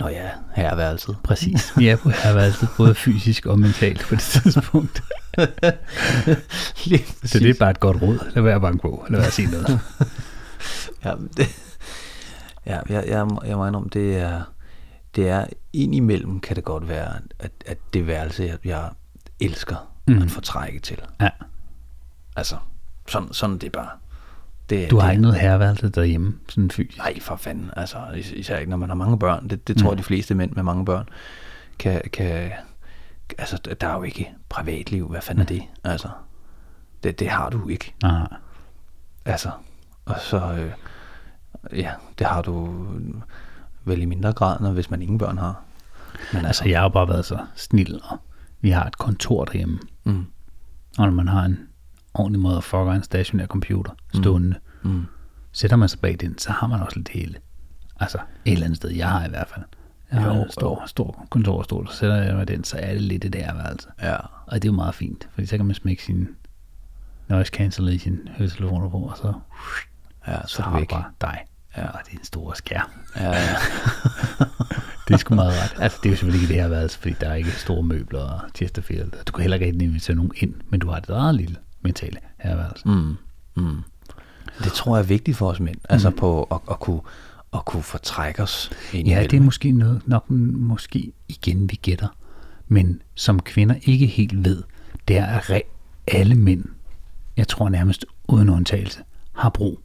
nå 0.00 0.08
ja, 0.08 0.28
herværelset. 0.54 1.16
præcis. 1.24 1.72
Vi 1.76 1.88
er 1.88 1.96
på 1.96 2.10
herværelset, 2.10 2.68
både 2.76 2.94
fysisk 2.94 3.46
og 3.46 3.58
mentalt 3.58 4.00
på 4.00 4.14
det 4.14 4.22
tidspunkt. 4.22 5.02
Så 7.24 7.38
det 7.38 7.50
er 7.50 7.54
bare 7.58 7.70
et 7.70 7.80
godt 7.80 8.02
råd. 8.02 8.30
Lad 8.34 8.42
være 8.42 8.54
at 8.54 8.60
banke 8.60 8.82
på. 8.82 9.06
Lad 9.08 9.18
være 9.18 9.26
at 9.26 9.32
sige 9.32 9.50
noget. 9.50 9.80
Ja, 11.04 11.14
det, 11.36 11.46
ja 12.66 12.78
jeg, 12.88 13.04
jeg, 13.08 13.36
jeg 13.46 13.56
må 13.56 13.64
indrømme, 13.66 13.88
det 13.92 14.16
er, 14.16 14.42
det 15.16 15.28
er 15.28 15.46
indimellem 15.72 16.40
kan 16.40 16.56
det 16.56 16.64
godt 16.64 16.88
være, 16.88 17.12
at, 17.38 17.50
at 17.66 17.78
det 17.94 18.06
værelse, 18.06 18.42
jeg, 18.44 18.58
jeg 18.64 18.90
elsker 19.40 19.92
mm. 20.08 20.22
at 20.22 20.30
få 20.30 20.40
trække 20.40 20.78
til. 20.80 20.98
Ja. 21.20 21.28
Altså, 22.36 22.56
sådan, 23.08 23.32
sådan 23.32 23.58
det 23.58 23.66
er 23.66 23.70
bare. 23.70 23.88
Det, 24.70 24.90
Du 24.90 24.96
det, 24.96 25.02
har 25.04 25.10
ikke 25.10 25.22
noget 25.22 25.38
herværelse 25.40 25.88
derhjemme, 25.88 26.34
sådan 26.48 26.70
fysisk. 26.70 26.98
Nej, 26.98 27.20
for 27.20 27.36
fanden. 27.36 27.70
Altså, 27.76 27.98
is- 28.16 28.32
især 28.32 28.58
ikke, 28.58 28.70
når 28.70 28.76
man 28.76 28.88
har 28.88 28.96
mange 28.96 29.18
børn. 29.18 29.48
Det, 29.48 29.68
det 29.68 29.76
tror 29.76 29.90
jeg, 29.90 29.98
de 29.98 30.02
fleste 30.02 30.34
mænd 30.34 30.52
med 30.52 30.62
mange 30.62 30.84
børn 30.84 31.08
kan... 31.78 32.00
kan 32.12 32.50
altså, 33.38 33.56
der 33.80 33.86
er 33.88 33.94
jo 33.94 34.02
ikke 34.02 34.34
privatliv. 34.48 35.08
Hvad 35.08 35.20
fanden 35.20 35.42
er 35.42 35.46
det? 35.46 35.62
Altså, 35.84 36.08
det, 37.02 37.18
det 37.18 37.28
har 37.28 37.50
du 37.50 37.68
ikke. 37.68 37.94
Nej. 38.02 38.26
Altså, 39.24 39.50
og 40.04 40.14
så... 40.20 40.52
Øh, 40.54 40.72
ja, 41.78 41.90
det 42.18 42.26
har 42.26 42.42
du 42.42 42.84
vel 43.84 44.02
i 44.02 44.04
mindre 44.04 44.32
grad, 44.32 44.60
når, 44.60 44.72
hvis 44.72 44.90
man 44.90 45.02
ingen 45.02 45.18
børn 45.18 45.38
har. 45.38 45.62
Men 46.32 46.44
Altså, 46.44 46.68
jeg 46.68 46.78
har 46.78 46.84
jo 46.84 46.88
bare 46.88 47.08
været 47.08 47.24
så 47.24 47.38
snil, 47.56 48.00
og 48.04 48.18
vi 48.60 48.70
har 48.70 48.84
et 48.84 48.98
kontor 48.98 49.44
derhjemme. 49.44 49.78
Mm, 50.04 50.26
Og 50.98 51.06
når 51.06 51.10
man 51.10 51.28
har 51.28 51.44
en 51.44 51.58
ordentlig 52.14 52.40
måde 52.40 52.56
at 52.56 52.64
fucker 52.64 52.92
en 52.92 53.02
stationær 53.02 53.46
computer 53.46 53.92
stående, 54.14 54.56
mm, 54.82 55.06
sætter 55.52 55.76
man 55.76 55.88
sig 55.88 56.00
bag 56.00 56.16
den, 56.20 56.38
så 56.38 56.52
har 56.52 56.66
man 56.66 56.80
også 56.82 56.96
lidt 56.96 57.08
hele. 57.08 57.34
Altså, 58.00 58.18
et 58.44 58.52
eller 58.52 58.64
andet 58.64 58.76
sted, 58.76 58.90
jeg 58.90 59.08
har 59.08 59.26
i 59.26 59.28
hvert 59.28 59.48
fald. 59.48 59.64
Jeg 60.12 60.20
har 60.20 60.34
Jo, 60.36 60.42
en 60.42 60.50
stor, 60.50 60.82
stor 60.86 61.26
kontorstol, 61.30 61.88
så 61.88 61.96
sætter 61.96 62.16
jeg 62.16 62.34
mig 62.34 62.48
den, 62.48 62.64
så 62.64 62.76
er 62.80 62.92
det 62.92 63.00
lidt 63.00 63.24
et 63.24 63.34
ærværelse. 63.34 63.88
ja. 64.02 64.16
Og 64.46 64.54
det 64.62 64.64
er 64.68 64.72
jo 64.72 64.76
meget 64.76 64.94
fint, 64.94 65.28
fordi 65.34 65.46
så 65.46 65.56
kan 65.56 65.66
man 65.66 65.74
smække 65.74 66.02
sin 66.02 66.28
noise 67.28 67.50
cancellation 67.50 68.18
høretelefoner 68.38 68.88
på, 68.88 68.96
og 68.98 69.16
så, 69.16 69.32
Ja, 70.26 70.40
så, 70.42 70.48
så 70.56 70.62
er 70.62 70.66
har 70.66 70.78
væk. 70.78 70.90
bare 70.90 71.04
dig. 71.20 71.38
Ja. 71.76 71.86
Og 71.86 71.98
det 72.06 72.14
er 72.14 72.18
en 72.18 72.24
stor 72.24 72.52
skærm. 72.52 72.90
Ja, 73.16 73.30
ja. 73.30 73.34
Det 75.08 75.14
er 75.14 75.18
sgu 75.18 75.34
meget 75.34 75.52
ret. 75.62 75.82
Altså, 75.82 75.98
det 76.02 76.08
er 76.08 76.12
jo 76.12 76.16
selvfølgelig 76.16 76.42
ikke 76.42 76.54
det 76.54 76.62
her 76.62 76.68
værelse, 76.68 76.98
fordi 76.98 77.14
der 77.20 77.28
er 77.28 77.34
ikke 77.34 77.50
store 77.50 77.82
møbler 77.82 78.20
og 78.20 78.40
Chesterfield. 78.54 79.24
Du 79.24 79.32
kan 79.32 79.40
heller 79.42 79.56
ikke 79.56 79.84
invitere 79.84 80.16
nogen 80.16 80.32
ind, 80.36 80.54
men 80.68 80.80
du 80.80 80.88
har 80.90 80.96
et 80.96 81.08
eget 81.10 81.34
lille 81.34 81.56
mentale 81.80 82.16
herværelse. 82.38 82.88
Mm, 82.88 83.16
mm. 83.54 83.82
Det 84.64 84.72
tror 84.72 84.96
jeg 84.96 85.02
er 85.02 85.06
vigtigt 85.06 85.36
for 85.36 85.48
os 85.50 85.60
mænd. 85.60 85.76
Altså 85.88 86.10
på 86.10 86.42
at, 86.42 86.58
at, 86.70 86.80
kunne, 86.80 87.00
at 87.54 87.64
kunne 87.64 87.82
fortrække 87.82 88.42
os 88.42 88.70
Ja, 88.94 89.26
det 89.30 89.36
er 89.36 89.40
måske 89.40 89.72
noget, 89.72 90.02
nok 90.06 90.30
måske 90.30 91.12
igen, 91.28 91.70
vi 91.70 91.78
gætter. 91.82 92.08
Men 92.68 93.02
som 93.14 93.40
kvinder 93.40 93.74
ikke 93.82 94.06
helt 94.06 94.44
ved, 94.44 94.62
det 95.08 95.18
er, 95.18 95.26
at 95.26 95.62
alle 96.08 96.34
mænd, 96.34 96.64
jeg 97.36 97.48
tror 97.48 97.68
nærmest 97.68 98.04
uden 98.28 98.48
undtagelse, 98.48 99.00
har 99.32 99.50
brug 99.50 99.80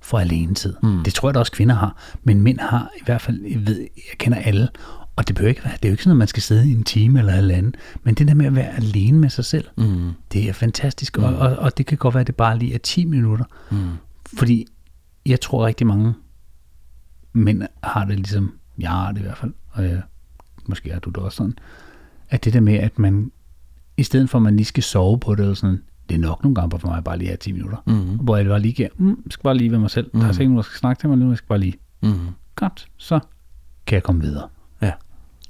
for 0.00 0.18
alenetid. 0.18 0.74
Mm. 0.82 1.04
Det 1.04 1.14
tror 1.14 1.28
jeg 1.28 1.34
da 1.34 1.38
også 1.38 1.52
kvinder 1.52 1.74
har, 1.74 1.96
men 2.24 2.42
mænd 2.42 2.58
har 2.58 2.90
i 2.96 3.04
hvert 3.04 3.20
fald, 3.20 3.40
jeg 3.44 3.66
ved, 3.66 3.80
jeg 3.80 4.18
kender 4.18 4.38
alle, 4.38 4.68
og 5.16 5.28
det 5.28 5.36
behøver 5.36 5.48
ikke 5.48 5.64
være, 5.64 5.72
det 5.72 5.84
er 5.84 5.88
jo 5.88 5.92
ikke 5.92 6.02
sådan, 6.02 6.14
at 6.14 6.18
man 6.18 6.28
skal 6.28 6.42
sidde 6.42 6.68
i 6.68 6.72
en 6.72 6.84
time 6.84 7.18
eller 7.18 7.32
halvanden, 7.32 7.74
men 8.02 8.14
det 8.14 8.28
der 8.28 8.34
med 8.34 8.46
at 8.46 8.54
være 8.54 8.76
alene 8.76 9.18
med 9.18 9.30
sig 9.30 9.44
selv, 9.44 9.68
mm. 9.78 10.10
det 10.32 10.48
er 10.48 10.52
fantastisk, 10.52 11.18
mm. 11.18 11.24
og, 11.24 11.36
og, 11.36 11.56
og 11.56 11.78
det 11.78 11.86
kan 11.86 11.98
godt 11.98 12.14
være, 12.14 12.20
at 12.20 12.26
det 12.26 12.36
bare 12.36 12.58
lige 12.58 12.74
er 12.74 12.78
10 12.78 13.04
minutter, 13.04 13.44
mm. 13.70 13.90
fordi 14.38 14.66
jeg 15.26 15.40
tror 15.40 15.66
rigtig 15.66 15.86
mange 15.86 16.14
mænd 17.32 17.62
har 17.82 18.04
det 18.04 18.16
ligesom, 18.16 18.52
jeg 18.78 18.90
har 18.90 19.12
det 19.12 19.20
i 19.20 19.22
hvert 19.22 19.38
fald, 19.38 19.52
og 19.70 19.84
jeg, 19.84 20.02
måske 20.66 20.92
har 20.92 21.00
du 21.00 21.10
det 21.10 21.16
også 21.18 21.36
sådan, 21.36 21.58
at 22.28 22.44
det 22.44 22.52
der 22.52 22.60
med, 22.60 22.74
at 22.74 22.98
man, 22.98 23.32
i 23.96 24.02
stedet 24.02 24.30
for 24.30 24.38
at 24.38 24.42
man 24.42 24.56
lige 24.56 24.66
skal 24.66 24.82
sove 24.82 25.20
på 25.20 25.34
det, 25.34 25.40
eller 25.42 25.54
sådan, 25.54 25.82
det 26.08 26.14
er 26.14 26.18
nok 26.18 26.42
nogle 26.42 26.54
gange 26.54 26.78
for 26.78 26.88
mig 26.88 27.04
bare 27.04 27.18
lige 27.18 27.28
have 27.28 27.36
10 27.36 27.52
minutter, 27.52 27.76
mm-hmm. 27.86 28.16
hvor 28.18 28.36
jeg 28.36 28.46
bare 28.46 28.60
lige 28.60 28.72
giver, 28.74 28.88
mm, 28.96 29.08
jeg 29.08 29.16
skal 29.32 29.42
bare 29.42 29.56
lige 29.56 29.70
være 29.70 29.80
mig 29.80 29.90
selv, 29.90 30.06
mm-hmm. 30.06 30.20
der 30.20 30.28
er 30.28 30.32
sikkert 30.32 30.48
nogen, 30.50 30.56
der 30.56 30.62
skal 30.62 30.78
snakke 30.78 31.00
til 31.02 31.08
mig 31.08 31.18
nu, 31.18 31.28
jeg 31.28 31.36
skal 31.38 31.48
bare 31.48 31.58
lige, 31.58 31.74
Mm. 32.02 32.18
godt, 32.54 32.88
så 32.96 33.20
kan 33.86 33.94
jeg 33.94 34.02
komme 34.02 34.20
videre. 34.20 34.48
Ja. 34.82 34.92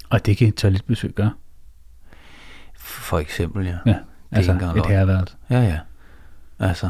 Og 0.09 0.25
det 0.25 0.37
kan 0.37 0.47
et 0.47 0.55
toiletbesøg 0.55 1.13
gøre. 1.13 1.31
For 2.75 3.19
eksempel, 3.19 3.65
ja. 3.65 3.77
Ja, 3.85 3.95
altså 4.31 4.51
ikke 4.51 4.63
engang 4.65 4.79
et 4.79 4.85
herværelse. 4.85 5.35
Ja, 5.49 5.61
ja. 5.61 5.79
Altså, 6.59 6.89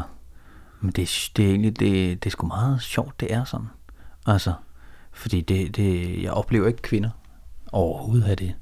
men 0.80 0.90
det, 0.92 1.02
er- 1.02 1.30
det 1.36 1.44
er 1.46 1.50
egentlig, 1.50 1.80
det, 1.80 2.24
det 2.24 2.26
er 2.26 2.30
sgu 2.30 2.46
meget 2.46 2.82
sjovt, 2.82 3.20
det 3.20 3.32
er 3.34 3.44
sådan. 3.44 3.66
Altså, 4.26 4.52
fordi 5.12 5.40
det, 5.40 5.76
det, 5.76 6.22
jeg 6.22 6.30
oplever 6.30 6.68
ikke 6.68 6.82
kvinder 6.82 7.10
overhovedet 7.72 8.24
have 8.24 8.36
det. 8.36 8.54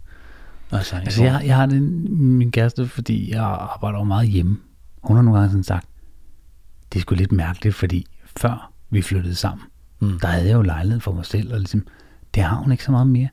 Altså, 0.73 0.97
Altså, 0.97 1.25
jeg, 1.25 1.43
jeg 1.45 1.57
har 1.57 1.67
det, 1.67 1.83
min 2.13 2.53
kæreste, 2.53 2.89
fordi 2.89 3.31
jeg 3.31 3.43
arbejder 3.43 3.99
jo 3.99 4.05
meget 4.05 4.29
hjemme. 4.29 4.59
Hun 5.03 5.17
har 5.17 5.23
nogle 5.23 5.39
gange 5.39 5.51
sådan 5.51 5.65
sagt, 5.65 5.89
det 6.93 6.99
er 6.99 7.01
sgu 7.01 7.15
lidt 7.15 7.33
mærkeligt, 7.33 7.75
fordi 7.75 8.07
før 8.37 8.73
vi 8.91 9.03
flyttede 9.03 9.35
sammen, 9.35 9.67
mm. 10.01 10.19
der 10.21 10.29
havde 10.29 10.47
jeg 10.47 10.55
jo 10.55 10.63
lejlighed 10.63 11.01
for 11.01 11.13
mig 11.13 11.27
selv, 11.27 11.53
og 11.53 11.59
ligesom, 11.59 11.87
det 12.35 12.43
har 12.43 12.57
hun 12.57 12.73
ikke 12.73 12.85
så 12.85 12.91
meget 12.91 13.07
mere. 13.07 13.29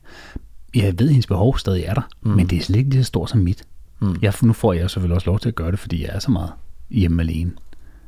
Jeg 0.74 0.98
ved, 0.98 1.06
at 1.06 1.12
hendes 1.12 1.26
behov 1.26 1.58
stadig 1.58 1.82
er 1.82 1.94
der, 1.94 2.08
mm. 2.22 2.30
men 2.30 2.46
det 2.46 2.58
er 2.58 2.62
slet 2.62 2.78
ikke 2.78 2.90
lige 2.90 3.04
så 3.04 3.06
stort 3.06 3.30
som 3.30 3.40
mit. 3.40 3.64
Mm. 4.00 4.16
Jeg, 4.22 4.34
nu 4.42 4.52
får 4.52 4.72
jeg 4.72 4.90
selvfølgelig 4.90 5.14
også 5.14 5.30
lov 5.30 5.38
til 5.38 5.48
at 5.48 5.54
gøre 5.54 5.70
det, 5.70 5.78
fordi 5.78 6.02
jeg 6.02 6.10
er 6.12 6.18
så 6.18 6.30
meget 6.30 6.52
hjemme 6.90 7.22
alene. 7.22 7.52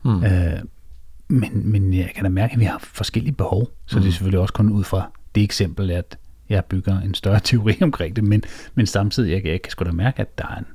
Mm. 0.04 0.24
Øh, 0.24 0.60
men, 1.30 1.70
men 1.70 1.94
jeg 1.94 2.10
kan 2.14 2.24
da 2.24 2.28
mærke, 2.28 2.52
at 2.52 2.60
vi 2.60 2.64
har 2.64 2.78
forskellige 2.78 3.32
behov, 3.32 3.70
så 3.86 3.96
mm. 3.96 4.02
det 4.02 4.08
er 4.08 4.12
selvfølgelig 4.12 4.40
også 4.40 4.54
kun 4.54 4.70
ud 4.70 4.84
fra 4.84 5.10
det 5.34 5.42
eksempel, 5.42 5.90
at 5.90 6.18
jeg 6.48 6.64
bygger 6.64 7.00
en 7.00 7.14
større 7.14 7.40
teori 7.50 7.76
omkring 7.82 8.16
det, 8.16 8.24
men, 8.24 8.42
men 8.74 8.86
samtidig, 8.86 9.32
jeg, 9.32 9.46
jeg 9.46 9.62
kan 9.62 9.70
sgu 9.70 9.84
da 9.84 9.92
mærke, 9.92 10.20
at 10.20 10.38
der 10.38 10.46
er, 10.46 10.56
en, 10.56 10.66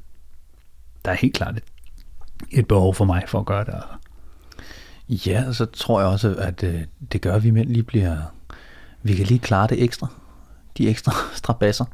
der 1.06 1.12
er 1.12 1.16
helt 1.16 1.34
klart 1.34 1.58
et, 1.58 1.64
et 2.52 2.68
behov 2.68 2.96
for 2.96 3.06
mig 3.06 3.24
for 3.28 3.40
at 3.40 3.46
gøre 3.46 3.66
det. 3.66 3.74
Altså. 3.74 5.30
Ja, 5.30 5.54
så 5.54 5.66
tror 5.66 6.00
jeg 6.00 6.10
også, 6.10 6.36
at 6.36 6.64
øh, 6.64 6.82
det 7.12 7.22
gør, 7.22 7.36
at 7.36 7.44
vi 7.44 7.52
mænd 7.52 7.70
lige 7.70 7.84
bliver... 7.84 8.18
Vi 9.04 9.16
kan 9.16 9.26
lige 9.26 9.40
klare 9.40 9.68
det 9.68 9.84
ekstra. 9.84 10.08
De 10.78 10.90
ekstra 10.90 11.12
strabasser. 11.34 11.86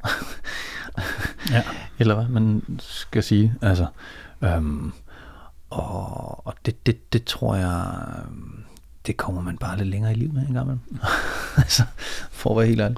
Ja. 1.51 1.63
Eller 1.99 2.15
hvad 2.15 2.27
man 2.27 2.63
skal 2.79 3.23
sige. 3.23 3.53
Altså, 3.61 3.85
øhm, 4.41 4.91
og, 5.71 6.47
og 6.47 6.53
det, 6.65 6.85
det, 6.85 7.13
det 7.13 7.23
tror 7.23 7.55
jeg, 7.55 7.95
øh, 8.07 8.31
det 9.05 9.17
kommer 9.17 9.41
man 9.41 9.57
bare 9.57 9.77
lidt 9.77 9.89
længere 9.89 10.11
i 10.11 10.15
livet 10.15 10.33
med 10.33 10.47
en 10.47 10.53
gang 10.53 10.65
imellem. 10.65 10.99
altså, 11.57 11.83
for 12.31 12.49
at 12.49 12.57
være 12.57 12.67
helt 12.67 12.81
ærlig. 12.81 12.97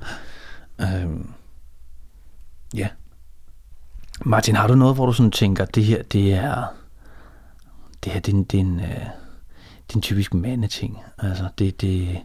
Øhm, 0.81 1.29
ja. 2.73 2.89
Martin, 4.25 4.55
har 4.55 4.67
du 4.67 4.75
noget, 4.75 4.95
hvor 4.95 5.05
du 5.05 5.13
sådan 5.13 5.31
tænker, 5.31 5.65
det 5.65 5.85
her, 5.85 6.03
det 6.03 6.33
er, 6.33 6.65
det 8.03 8.11
her, 8.11 8.19
det 8.19 8.33
er 8.33 8.37
en, 8.37 8.43
det 8.43 8.57
er 8.57 8.61
en, 8.61 8.79
øh, 8.79 9.05
det 9.87 9.93
er 9.93 9.95
en 9.95 10.01
typisk 10.01 10.33
mandeting. 10.33 10.99
Altså, 11.17 11.49
det, 11.57 11.81
det, 11.81 12.21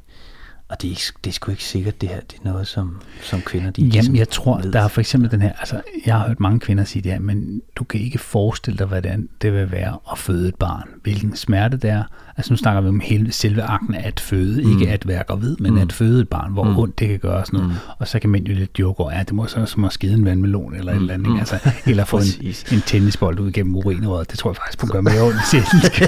og 0.69 0.83
det 0.83 0.89
er, 0.89 0.91
ikke- 0.91 1.19
det 1.25 1.31
er 1.31 1.35
sgu 1.35 1.51
ikke 1.51 1.65
sikkert, 1.65 2.01
det 2.01 2.09
her, 2.09 2.21
det 2.21 2.39
er 2.45 2.51
noget, 2.51 2.67
som, 2.67 3.01
som 3.23 3.41
kvinder, 3.41 3.71
de 3.71 3.81
Jamen, 3.81 3.93
ligesom 3.93 4.17
jeg 4.17 4.29
tror, 4.29 4.61
ved. 4.61 4.73
der 4.73 4.81
er 4.81 4.89
for 4.89 5.01
eksempel 5.01 5.31
den 5.31 5.43
her, 5.43 5.53
altså, 5.59 5.81
jeg 6.07 6.15
har 6.19 6.27
hørt 6.27 6.41
mange 6.41 6.61
kvinder 6.61 6.85
sige 6.85 7.03
det 7.03 7.13
her, 7.13 7.19
men 7.19 7.63
du 7.77 7.85
kan 7.85 8.01
ikke 8.01 8.19
forestille 8.19 8.79
dig, 8.79 8.87
hvad 8.87 9.03
det, 9.03 9.29
det 9.43 9.53
vil 9.53 9.73
være 9.73 9.99
at 10.13 10.19
føde 10.19 10.49
et 10.49 10.55
barn. 10.55 10.89
Hvilken 11.03 11.37
smerte 11.37 11.77
det 11.77 11.91
er. 11.91 12.03
Altså, 12.37 12.53
nu 12.53 12.57
snakker 12.57 12.81
vi 12.81 12.89
om 12.89 13.01
hele, 13.01 13.33
selve 13.33 13.63
akten 13.63 13.95
af 13.95 14.07
at 14.07 14.21
føde, 14.21 14.63
mm. 14.63 14.71
ikke 14.73 14.93
at 14.93 15.09
være 15.09 15.23
gravid, 15.23 15.57
men 15.61 15.73
mm. 15.73 15.79
at 15.79 15.93
føde 15.93 16.21
et 16.21 16.29
barn, 16.29 16.53
hvor 16.53 16.65
mm. 16.65 16.79
ondt 16.79 16.99
det 16.99 17.09
kan 17.09 17.19
gøre 17.19 17.37
og 17.37 17.47
sådan 17.47 17.61
noget. 17.61 17.73
Mm. 17.73 17.91
Og 17.99 18.09
så 18.09 18.19
kan 18.19 18.31
mænd 18.31 18.47
jo 18.47 18.55
lidt 18.55 18.79
joke 18.79 19.01
over, 19.01 19.13
ja, 19.13 19.23
det 19.23 19.33
må 19.33 19.47
så 19.47 19.67
som 19.67 19.85
at 19.85 19.93
skide 19.93 20.15
en 20.15 20.25
vandmelon 20.25 20.75
eller 20.75 20.93
et 20.93 20.97
eller 20.97 21.15
andet, 21.15 21.27
ikke? 21.27 21.39
altså, 21.39 21.71
eller 21.87 22.05
få 22.15 22.17
en, 22.17 22.55
en 22.73 22.81
tennisbold 22.87 23.41
ud 23.41 23.53
gennem 23.53 23.77
urinrøret. 23.77 24.31
Det 24.31 24.39
tror 24.39 24.51
jeg 24.51 24.57
faktisk, 24.57 24.79
på 24.79 24.87
gør 24.87 25.01
mere 25.01 25.23
ondt, 25.23 25.37
sjældent, 25.51 26.03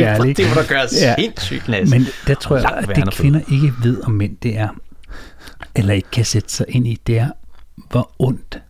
ærlig. 0.00 0.36
det 0.36 0.46
må 0.48 0.54
da 0.60 0.66
gøre 0.68 0.88
sindssygt, 0.88 1.68
Lasse. 1.68 1.98
Men 1.98 2.06
der 2.26 2.34
tror 2.34 2.56
jeg, 2.56 2.70
at 2.88 2.96
det 2.96 3.14
kvinder 3.14 3.40
ikke 3.52 3.72
ved 3.86 4.02
om 4.02 4.12
mænd, 4.12 4.36
det 4.36 4.58
er, 4.58 4.68
eller 5.74 5.94
ikke 5.94 6.10
kan 6.10 6.24
sætte 6.24 6.52
sig 6.52 6.66
ind 6.68 6.86
i, 6.86 6.98
det 7.06 7.18
er, 7.18 7.30
hvor 7.90 8.12
ondt 8.18 8.62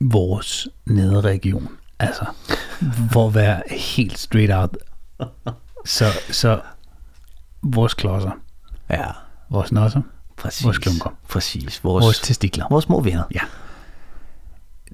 vores 0.00 0.68
nederregion, 0.86 1.68
altså, 1.98 2.24
hvor 3.12 3.28
at 3.28 3.34
være 3.34 3.62
helt 3.70 4.18
straight 4.18 4.52
out, 4.52 4.76
så, 5.84 6.04
så 6.30 6.60
vores 7.62 7.94
klodser, 7.94 8.30
Ja, 8.90 9.06
vores 9.50 9.72
nosser, 9.72 10.02
præcis. 10.36 10.64
Vores 10.64 10.78
klunker. 10.78 11.16
Præcis. 11.28 11.84
Vores, 11.84 12.04
vores 12.04 12.20
testikler, 12.20 12.66
vores 12.70 12.84
små 12.84 13.00
venner. 13.00 13.24
ja, 13.34 13.40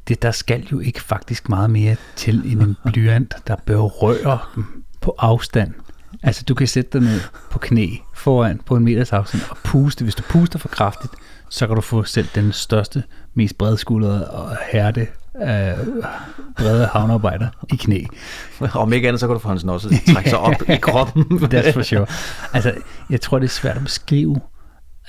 det, 0.09 0.23
der 0.23 0.31
skal 0.31 0.67
jo 0.73 0.81
ikke 0.81 1.03
faktisk 1.03 1.49
meget 1.49 1.71
mere 1.71 1.97
til 2.17 2.53
end 2.53 2.63
en 2.63 2.77
blyant, 2.93 3.35
der 3.47 3.57
berører 3.57 4.53
dem 4.55 4.85
på 5.01 5.15
afstand. 5.19 5.75
Altså, 6.23 6.45
du 6.49 6.55
kan 6.55 6.67
sætte 6.67 6.99
dig 6.99 7.01
ned 7.01 7.21
på 7.51 7.59
knæ 7.59 7.89
foran 8.15 8.61
på 8.67 8.77
en 8.77 8.85
meters 8.85 9.13
afstand 9.13 9.43
og 9.51 9.57
puste. 9.65 10.05
Hvis 10.05 10.15
du 10.15 10.23
puster 10.23 10.59
for 10.59 10.69
kraftigt, 10.69 11.13
så 11.49 11.67
kan 11.67 11.77
du 11.77 11.83
få 11.83 12.05
selv 12.05 12.29
den 12.35 12.53
største, 12.53 13.03
mest 13.35 13.59
bredskuldrede 13.59 14.31
og 14.31 14.57
hærde 14.73 15.07
øh, 15.37 15.79
brede 16.57 16.87
havnearbejder 16.87 17.49
i 17.73 17.77
knæ. 17.77 18.05
Om 18.75 18.93
ikke 18.93 19.09
andet, 19.09 19.21
så 19.21 19.27
kan 19.27 19.35
du 19.35 19.41
få 19.41 19.49
hans 19.49 19.65
nosse 19.65 19.89
trække 20.13 20.31
sig 20.31 20.39
op 20.39 20.55
i 20.69 20.77
kroppen. 20.77 21.25
That's 21.55 21.71
for 21.71 21.83
sure. 21.83 22.07
Altså, 22.53 22.75
jeg 23.11 23.21
tror, 23.21 23.39
det 23.39 23.47
er 23.47 23.51
svært 23.51 23.77
at 23.77 23.83
beskrive, 23.83 24.37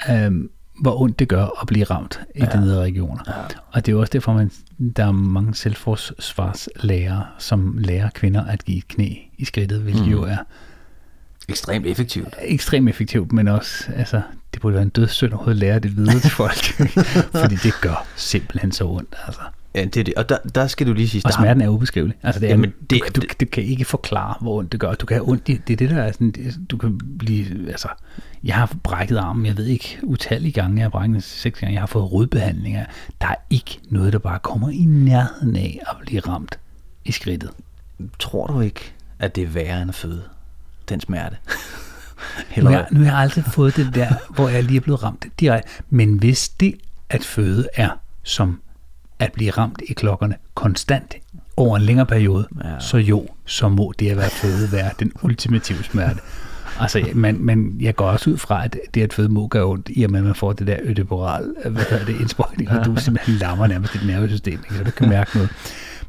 øhm, 0.09 0.49
hvor 0.81 1.01
ondt 1.01 1.19
det 1.19 1.27
gør 1.27 1.61
at 1.61 1.67
blive 1.67 1.83
ramt 1.83 2.19
i 2.35 2.39
ja. 2.39 2.45
de 2.45 2.61
nedre 2.61 2.81
regioner. 2.81 3.23
Ja. 3.27 3.33
Og 3.71 3.85
det 3.85 3.87
er 3.87 3.91
jo 3.91 3.99
også 3.99 4.11
derfor, 4.13 4.33
man, 4.33 4.51
der 4.95 5.05
er 5.05 5.11
mange 5.11 5.55
selvforsvarslærer, 5.55 7.21
som 7.37 7.77
lærer 7.77 8.09
kvinder 8.09 8.45
at 8.45 8.65
give 8.65 8.77
et 8.77 8.87
knæ 8.87 9.15
i 9.37 9.45
skridtet, 9.45 9.81
hvilket 9.81 10.05
mm. 10.05 10.11
jo 10.11 10.23
er 10.23 10.37
ekstremt 11.49 11.85
effektivt. 11.85 12.35
Ekstremt 12.41 12.89
effektivt, 12.89 13.31
men 13.31 13.47
også, 13.47 13.91
altså, 13.95 14.21
det 14.53 14.61
burde 14.61 14.73
være 14.73 14.83
en 14.83 14.89
dødssynd 14.89 15.33
at 15.47 15.55
lære 15.55 15.79
det 15.79 15.97
videre 15.97 16.19
til 16.19 16.31
folk, 16.31 16.63
fordi 17.41 17.55
det 17.55 17.73
gør 17.81 18.07
simpelthen 18.15 18.71
så 18.71 18.85
ondt, 18.85 19.15
altså. 19.27 19.41
Ja, 19.75 19.85
det 19.85 19.97
er 19.97 20.03
det. 20.03 20.13
Og 20.13 20.29
der, 20.29 20.37
der 20.55 20.67
skal 20.67 20.87
du 20.87 20.93
lige 20.93 21.09
sige... 21.09 21.21
Og 21.25 21.33
smerten 21.33 21.61
er 21.61 21.67
ubeskrivelig. 21.67 22.17
Altså, 22.23 22.39
det 22.39 22.45
er, 22.45 22.49
Jamen, 22.49 22.73
det, 22.89 23.01
du, 23.15 23.21
du, 23.21 23.27
du, 23.39 23.45
kan 23.45 23.63
ikke 23.63 23.85
forklare, 23.85 24.35
hvor 24.41 24.57
ondt 24.57 24.71
det 24.71 24.79
gør. 24.79 24.93
Du 24.93 25.05
kan 25.05 25.17
have 25.17 25.29
ondt 25.29 25.49
i, 25.49 25.61
det 25.67 25.73
er 25.73 25.77
det, 25.77 25.89
der 25.89 26.03
er 26.03 26.11
sådan, 26.11 26.31
det, 26.31 26.59
du 26.71 26.77
kan 26.77 26.99
blive, 27.19 27.69
altså, 27.69 27.87
jeg 28.43 28.55
har 28.55 28.75
brækket 28.83 29.17
armen, 29.17 29.45
jeg 29.45 29.57
ved 29.57 29.65
ikke, 29.65 29.99
utallige 30.03 30.51
gange, 30.51 30.77
jeg 30.77 30.83
har 30.85 30.89
brækket 30.89 31.23
seks 31.23 31.59
gange, 31.59 31.73
jeg 31.73 31.81
har 31.81 31.87
fået 31.87 32.11
rodbehandlinger. 32.11 32.85
Der 33.21 33.27
er 33.27 33.35
ikke 33.49 33.79
noget, 33.89 34.13
der 34.13 34.19
bare 34.19 34.39
kommer 34.39 34.69
i 34.69 34.85
nærheden 34.85 35.55
af 35.55 35.79
at 35.89 35.95
blive 36.01 36.21
ramt 36.21 36.59
i 37.05 37.11
skridtet. 37.11 37.49
Tror 38.19 38.47
du 38.47 38.61
ikke, 38.61 38.93
at 39.19 39.35
det 39.35 39.43
er 39.43 39.47
værre 39.47 39.81
end 39.81 39.89
at 39.89 39.95
føde? 39.95 40.23
Den 40.89 41.01
smerte. 41.01 41.35
nu, 42.57 42.69
har, 42.69 42.87
nu 42.91 42.99
har 42.99 43.05
jeg 43.05 43.17
aldrig 43.17 43.45
fået 43.45 43.75
det 43.75 43.95
der, 43.95 44.13
hvor 44.29 44.49
jeg 44.49 44.63
lige 44.63 44.77
er 44.77 44.81
blevet 44.81 45.03
ramt 45.03 45.25
direkte. 45.39 45.69
Men 45.89 46.13
hvis 46.13 46.49
det 46.49 46.75
at 47.09 47.25
føde 47.25 47.67
er 47.73 47.89
som 48.23 48.61
at 49.19 49.31
blive 49.31 49.51
ramt 49.51 49.81
i 49.89 49.93
klokkerne 49.93 50.35
konstant 50.53 51.15
over 51.57 51.77
en 51.77 51.83
længere 51.83 52.05
periode, 52.05 52.47
ja. 52.63 52.79
så 52.79 52.97
jo, 52.97 53.27
så 53.45 53.69
må 53.69 53.93
det 53.99 54.09
at 54.09 54.17
være 54.17 54.29
føde 54.29 54.71
være 54.71 54.91
den 54.99 55.11
ultimative 55.21 55.83
smerte. 55.83 56.19
Altså, 56.79 57.07
man, 57.13 57.37
man, 57.39 57.77
jeg 57.79 57.95
går 57.95 58.05
også 58.05 58.29
ud 58.29 58.37
fra, 58.37 58.63
at 58.65 58.77
det 58.93 59.01
at 59.01 59.13
føde 59.13 59.29
må 59.29 59.47
gøre 59.47 59.65
ondt, 59.65 59.89
i 59.91 60.03
og 60.03 60.11
med 60.11 60.19
at 60.19 60.25
man 60.25 60.35
får 60.35 60.53
det 60.53 60.67
der 60.67 60.77
ødeporal, 60.83 61.55
hvad 61.65 61.83
hedder 61.89 62.05
det, 62.05 62.19
indsprøjtning, 62.19 62.69
og 62.69 62.85
du 62.85 62.95
simpelthen 62.95 63.35
lammer 63.35 63.67
nærmest 63.67 63.93
dit 63.93 64.07
nervesystem, 64.07 64.53
ikke? 64.53 64.75
så 64.75 64.83
du 64.83 64.91
kan 64.91 65.09
mærke 65.09 65.31
noget. 65.35 65.49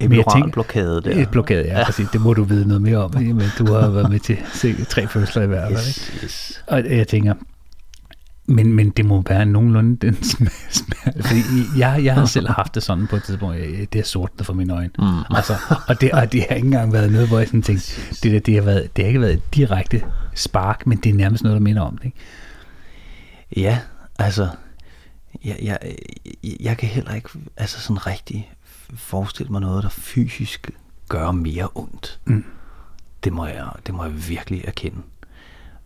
En 0.03 0.13
jeg 0.13 0.25
tænker, 0.33 0.51
blokade 0.51 1.01
der. 1.01 1.23
Et 1.23 1.29
blokade, 1.29 1.65
ja, 1.65 1.85
præcis. 1.85 2.09
Det 2.13 2.21
må 2.21 2.35
du 2.35 2.45
vide 2.45 2.69
noget 2.69 2.83
mere 2.83 2.97
om, 2.97 3.15
men 3.41 3.47
du 3.59 3.73
har 3.73 3.91
været 3.91 4.11
med 4.11 4.21
til 4.21 4.39
se, 4.55 4.85
tre 4.85 5.09
fødsler 5.09 5.43
i 5.43 5.47
hvert 5.47 5.69
fald. 5.69 5.79
Yes, 5.79 6.13
yes. 6.25 6.65
Og 6.67 6.97
jeg 6.97 7.09
tænker, 7.09 7.35
men, 8.47 8.73
men 8.73 8.91
det 8.91 9.05
må 9.05 9.23
være 9.29 9.47
nogenlunde 9.47 9.97
den 9.97 10.19
smerte. 10.23 11.23
Fordi 11.23 11.41
jeg, 11.79 12.01
jeg 12.05 12.15
har 12.15 12.25
selv 12.25 12.49
haft 12.49 12.75
det 12.75 12.83
sådan 12.83 13.07
på 13.07 13.17
et 13.17 13.23
tidspunkt, 13.23 13.57
det 13.93 13.99
er 13.99 14.05
sort 14.05 14.31
for 14.43 14.53
mine 14.53 14.75
øjne. 14.75 14.91
Mm. 14.99 15.37
Altså, 15.37 15.55
og, 15.89 16.01
det, 16.01 16.13
og 16.13 16.33
det 16.33 16.45
har 16.49 16.57
ikke 16.57 16.67
engang 16.67 16.93
været 16.93 17.13
noget, 17.13 17.29
hvor 17.29 17.39
jeg 17.39 17.47
sådan 17.47 17.63
tænkte, 17.63 18.01
det, 18.23 18.33
der, 18.33 18.41
det, 18.41 18.55
har 18.55 18.63
været, 18.63 18.97
det 18.97 19.05
har 19.05 19.09
ikke 19.09 19.21
været 19.21 19.33
et 19.33 19.55
direkte 19.55 20.03
spark, 20.35 20.87
men 20.87 20.99
det 20.99 21.11
er 21.11 21.15
nærmest 21.15 21.43
noget, 21.43 21.57
der 21.57 21.63
minder 21.63 21.83
om 21.83 21.97
det. 21.97 22.05
Ikke? 22.05 22.17
Ja, 23.57 23.79
altså, 24.19 24.49
jeg, 25.45 25.57
jeg, 25.63 25.79
jeg 26.61 26.77
kan 26.77 26.89
heller 26.89 27.15
ikke 27.15 27.29
altså 27.57 27.81
sådan 27.81 28.07
rigtig 28.07 28.53
forestille 28.95 29.53
mig 29.53 29.61
noget, 29.61 29.83
der 29.83 29.89
fysisk 29.89 30.71
gør 31.09 31.31
mere 31.31 31.69
ondt. 31.75 32.21
Mm. 32.25 32.45
Det, 33.25 33.33
må 33.33 33.47
jeg, 33.47 33.69
det 33.87 33.95
må 33.95 34.05
jeg 34.05 34.29
virkelig 34.29 34.65
erkende. 34.65 34.99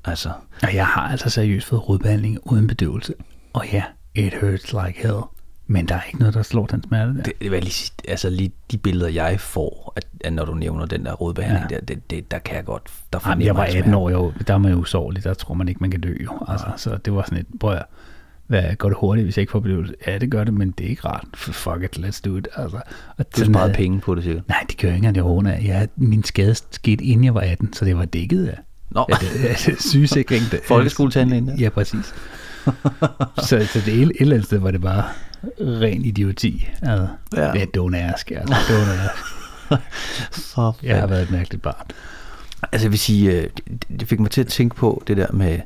Altså. 0.04 0.32
Og 0.62 0.74
jeg 0.74 0.86
har 0.86 1.08
altså 1.08 1.30
seriøst 1.30 1.66
fået 1.66 1.88
rodbehandling 1.88 2.38
uden 2.42 2.66
bedøvelse. 2.66 3.14
Og 3.52 3.64
ja, 3.72 3.84
it 4.14 4.34
hurts 4.40 4.72
like 4.72 5.02
hell. 5.02 5.20
Men 5.68 5.88
der 5.88 5.94
er 5.94 6.02
ikke 6.02 6.18
noget, 6.18 6.34
der 6.34 6.42
slår 6.42 6.66
den 6.66 6.82
smerte 6.82 7.16
der. 7.16 7.22
Det, 7.22 7.32
det 7.40 7.50
var 7.50 7.60
lige, 7.60 7.92
altså 8.08 8.30
lige 8.30 8.52
de 8.70 8.78
billeder, 8.78 9.08
jeg 9.08 9.40
får, 9.40 9.92
at, 9.96 10.06
at 10.20 10.32
når 10.32 10.44
du 10.44 10.54
nævner 10.54 10.86
den 10.86 11.04
der 11.04 11.12
rodbehandling 11.12 11.70
ja. 11.70 11.76
der, 11.76 11.80
det, 11.80 12.10
det, 12.10 12.30
der 12.30 12.38
kan 12.38 12.56
jeg 12.56 12.64
godt, 12.64 12.90
der 13.12 13.18
Jamen, 13.28 13.46
jeg 13.46 13.56
var 13.56 13.64
18 13.64 13.94
år, 13.94 14.10
jo, 14.10 14.32
der 14.46 14.54
er 14.54 14.58
man 14.58 14.72
jo 14.72 14.78
usårlig, 14.78 15.24
der 15.24 15.34
tror 15.34 15.54
man 15.54 15.68
ikke, 15.68 15.80
man 15.80 15.90
kan 15.90 16.00
dø 16.00 16.16
jo. 16.24 16.30
Altså, 16.48 16.66
ja. 16.70 16.76
Så 16.76 16.96
det 16.96 17.14
var 17.14 17.22
sådan 17.22 17.38
et, 17.38 17.46
prøv 17.60 17.72
at, 17.72 17.84
hvad, 18.46 18.76
går 18.76 18.88
det 18.88 18.98
hurtigt, 19.00 19.24
hvis 19.24 19.36
jeg 19.36 19.40
ikke 19.42 19.50
får 19.50 19.60
bedøvelse? 19.60 19.94
Ja, 20.06 20.18
det 20.18 20.30
gør 20.30 20.44
det, 20.44 20.54
men 20.54 20.70
det 20.70 20.86
er 20.86 20.90
ikke 20.90 21.08
rart. 21.08 21.26
Fuck 21.34 21.82
it, 21.82 21.98
let's 21.98 22.20
do 22.24 22.36
it. 22.36 22.48
Altså, 22.56 22.80
og 23.16 23.26
du 23.36 23.44
sparede 23.44 23.74
penge 23.74 24.00
på 24.00 24.14
det, 24.14 24.24
sikkert. 24.24 24.48
Nej, 24.48 24.64
det 24.68 24.78
gør 24.78 24.88
ikke 24.88 25.08
engang, 25.08 25.44
det 25.44 25.50
af. 25.50 25.64
Jeg, 25.64 25.88
min 25.96 26.24
skade 26.24 26.54
skete 26.70 27.04
inden 27.04 27.24
jeg 27.24 27.34
var 27.34 27.40
18, 27.40 27.72
så 27.72 27.84
det 27.84 27.96
var 27.96 28.04
dækket 28.04 28.46
af. 28.46 28.58
Nå. 28.90 29.06
Ja, 29.08 29.14
det, 29.14 29.58
det, 29.66 29.82
sygesikring. 29.82 30.42
Folkeskoletandlægen. 30.68 31.58
Ja, 31.58 31.68
præcis. 31.68 32.14
så, 33.38 33.66
så 33.72 33.82
det 33.86 33.88
et, 33.88 34.02
et 34.02 34.12
eller 34.20 34.34
andet 34.34 34.46
sted 34.46 34.58
var 34.58 34.70
det 34.70 34.80
bare 34.80 35.04
ren 35.60 36.04
idioti. 36.04 36.68
Altså, 36.82 37.08
ja. 37.36 37.52
Det 37.52 37.62
er 37.62 37.66
donærsk. 37.66 38.30
Altså, 38.30 38.54
donærsk. 38.68 39.24
jeg 40.82 41.00
har 41.00 41.06
været 41.06 41.22
et 41.22 41.30
mærkeligt 41.30 41.62
barn. 41.62 41.86
Altså 42.72 42.86
jeg 42.86 42.90
vil 42.90 42.98
sige, 42.98 43.32
øh, 43.32 43.50
det 44.00 44.08
fik 44.08 44.20
mig 44.20 44.30
til 44.30 44.40
at 44.40 44.46
tænke 44.46 44.76
på 44.76 45.02
det 45.06 45.16
der 45.16 45.32
med, 45.32 45.58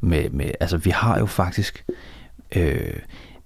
med, 0.00 0.30
med 0.30 0.50
altså 0.60 0.76
vi 0.76 0.90
har 0.90 1.18
jo 1.18 1.26
faktisk, 1.26 1.84
øh, 2.56 2.96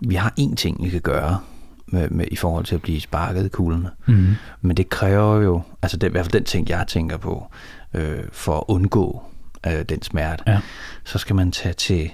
vi 0.00 0.14
har 0.14 0.34
én 0.40 0.54
ting, 0.54 0.84
vi 0.84 0.90
kan 0.90 1.00
gøre 1.00 1.40
med, 1.86 2.10
med, 2.10 2.26
i 2.30 2.36
forhold 2.36 2.64
til 2.64 2.74
at 2.74 2.82
blive 2.82 3.00
sparket 3.00 3.46
i 3.46 3.48
kuglerne. 3.48 3.90
Mm. 4.06 4.34
Men 4.60 4.76
det 4.76 4.88
kræver 4.88 5.40
jo, 5.40 5.62
altså 5.82 5.96
det 5.96 6.06
er 6.06 6.10
i 6.10 6.12
hvert 6.12 6.24
fald 6.24 6.32
den 6.32 6.44
ting, 6.44 6.68
jeg 6.68 6.84
tænker 6.88 7.16
på, 7.16 7.46
øh, 7.94 8.22
for 8.32 8.56
at 8.56 8.64
undgå 8.68 9.22
øh, 9.66 9.82
den 9.82 10.02
smerte, 10.02 10.44
ja. 10.46 10.60
så 11.04 11.18
skal 11.18 11.36
man 11.36 11.52
tage 11.52 11.72
til 11.72 12.10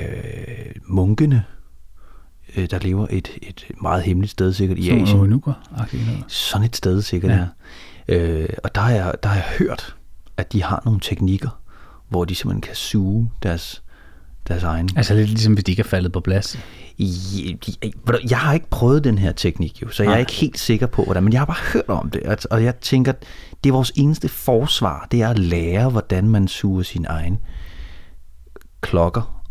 øh, 0.00 0.74
munkene, 0.86 1.44
øh, 2.56 2.70
der 2.70 2.78
lever 2.78 3.06
et, 3.10 3.30
et 3.42 3.66
meget 3.82 4.02
hemmeligt 4.02 4.30
sted 4.30 4.52
sikkert 4.52 4.78
i 4.78 4.90
Asien. 4.90 5.20
Unuka, 5.20 5.50
Sådan 6.28 6.64
et 6.64 6.76
sted 6.76 7.02
sikkert, 7.02 7.32
ja. 7.32 7.46
ja. 8.08 8.18
Øh, 8.18 8.48
og 8.64 8.74
der 8.74 8.80
har, 8.80 8.90
jeg, 8.90 9.14
der 9.22 9.28
har 9.28 9.36
jeg 9.36 9.46
hørt, 9.58 9.96
at 10.36 10.52
de 10.52 10.62
har 10.62 10.82
nogle 10.84 11.00
teknikker, 11.00 11.60
hvor 12.08 12.24
de 12.24 12.34
simpelthen 12.34 12.60
kan 12.60 12.74
suge 12.74 13.30
deres, 13.42 13.82
deres 14.48 14.62
egen. 14.62 14.88
Altså 14.96 15.14
lidt 15.14 15.28
ligesom, 15.28 15.52
hvis 15.54 15.64
de 15.64 15.72
ikke 15.72 15.80
er 15.80 15.88
faldet 15.88 16.12
på 16.12 16.20
plads? 16.20 16.58
Jeg 18.30 18.38
har 18.38 18.52
ikke 18.52 18.70
prøvet 18.70 19.04
den 19.04 19.18
her 19.18 19.32
teknik, 19.32 19.82
jo, 19.82 19.88
så 19.88 20.02
jeg 20.02 20.12
er 20.12 20.16
ikke 20.16 20.32
helt 20.32 20.58
sikker 20.58 20.86
på, 20.86 21.04
hvordan, 21.04 21.24
men 21.24 21.32
jeg 21.32 21.40
har 21.40 21.46
bare 21.46 21.72
hørt 21.72 21.88
om 21.88 22.10
det, 22.10 22.46
og 22.50 22.64
jeg 22.64 22.76
tænker, 22.76 23.12
det 23.64 23.70
er 23.70 23.74
vores 23.74 23.92
eneste 23.94 24.28
forsvar, 24.28 25.08
det 25.10 25.22
er 25.22 25.28
at 25.28 25.38
lære, 25.38 25.90
hvordan 25.90 26.28
man 26.28 26.48
suger 26.48 26.82
sin 26.82 27.06
egen 27.08 27.38
klokker 28.80 29.42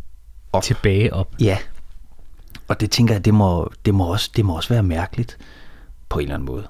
op. 0.54 0.63
Tilbage 0.63 1.13
op. 1.13 1.36
Ja. 1.39 1.58
Og 2.67 2.82
det 2.82 2.91
tænker 2.91 3.13
jeg, 3.13 3.25
det 3.25 3.34
må, 3.34 3.71
det 3.86 3.93
må, 3.93 4.06
også, 4.06 4.32
det 4.36 4.45
må 4.45 4.56
også 4.56 4.69
være 4.69 4.84
mærkeligt 4.84 5.38
på 6.10 6.19
en 6.19 6.23
eller 6.23 6.36
anden 6.36 6.45
måde. 6.45 6.67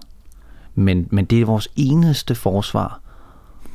Men, 0.76 1.08
men 1.12 1.26
det 1.26 1.42
er 1.42 1.46
vores 1.46 1.68
eneste 1.76 2.36
forsvar 2.36 3.01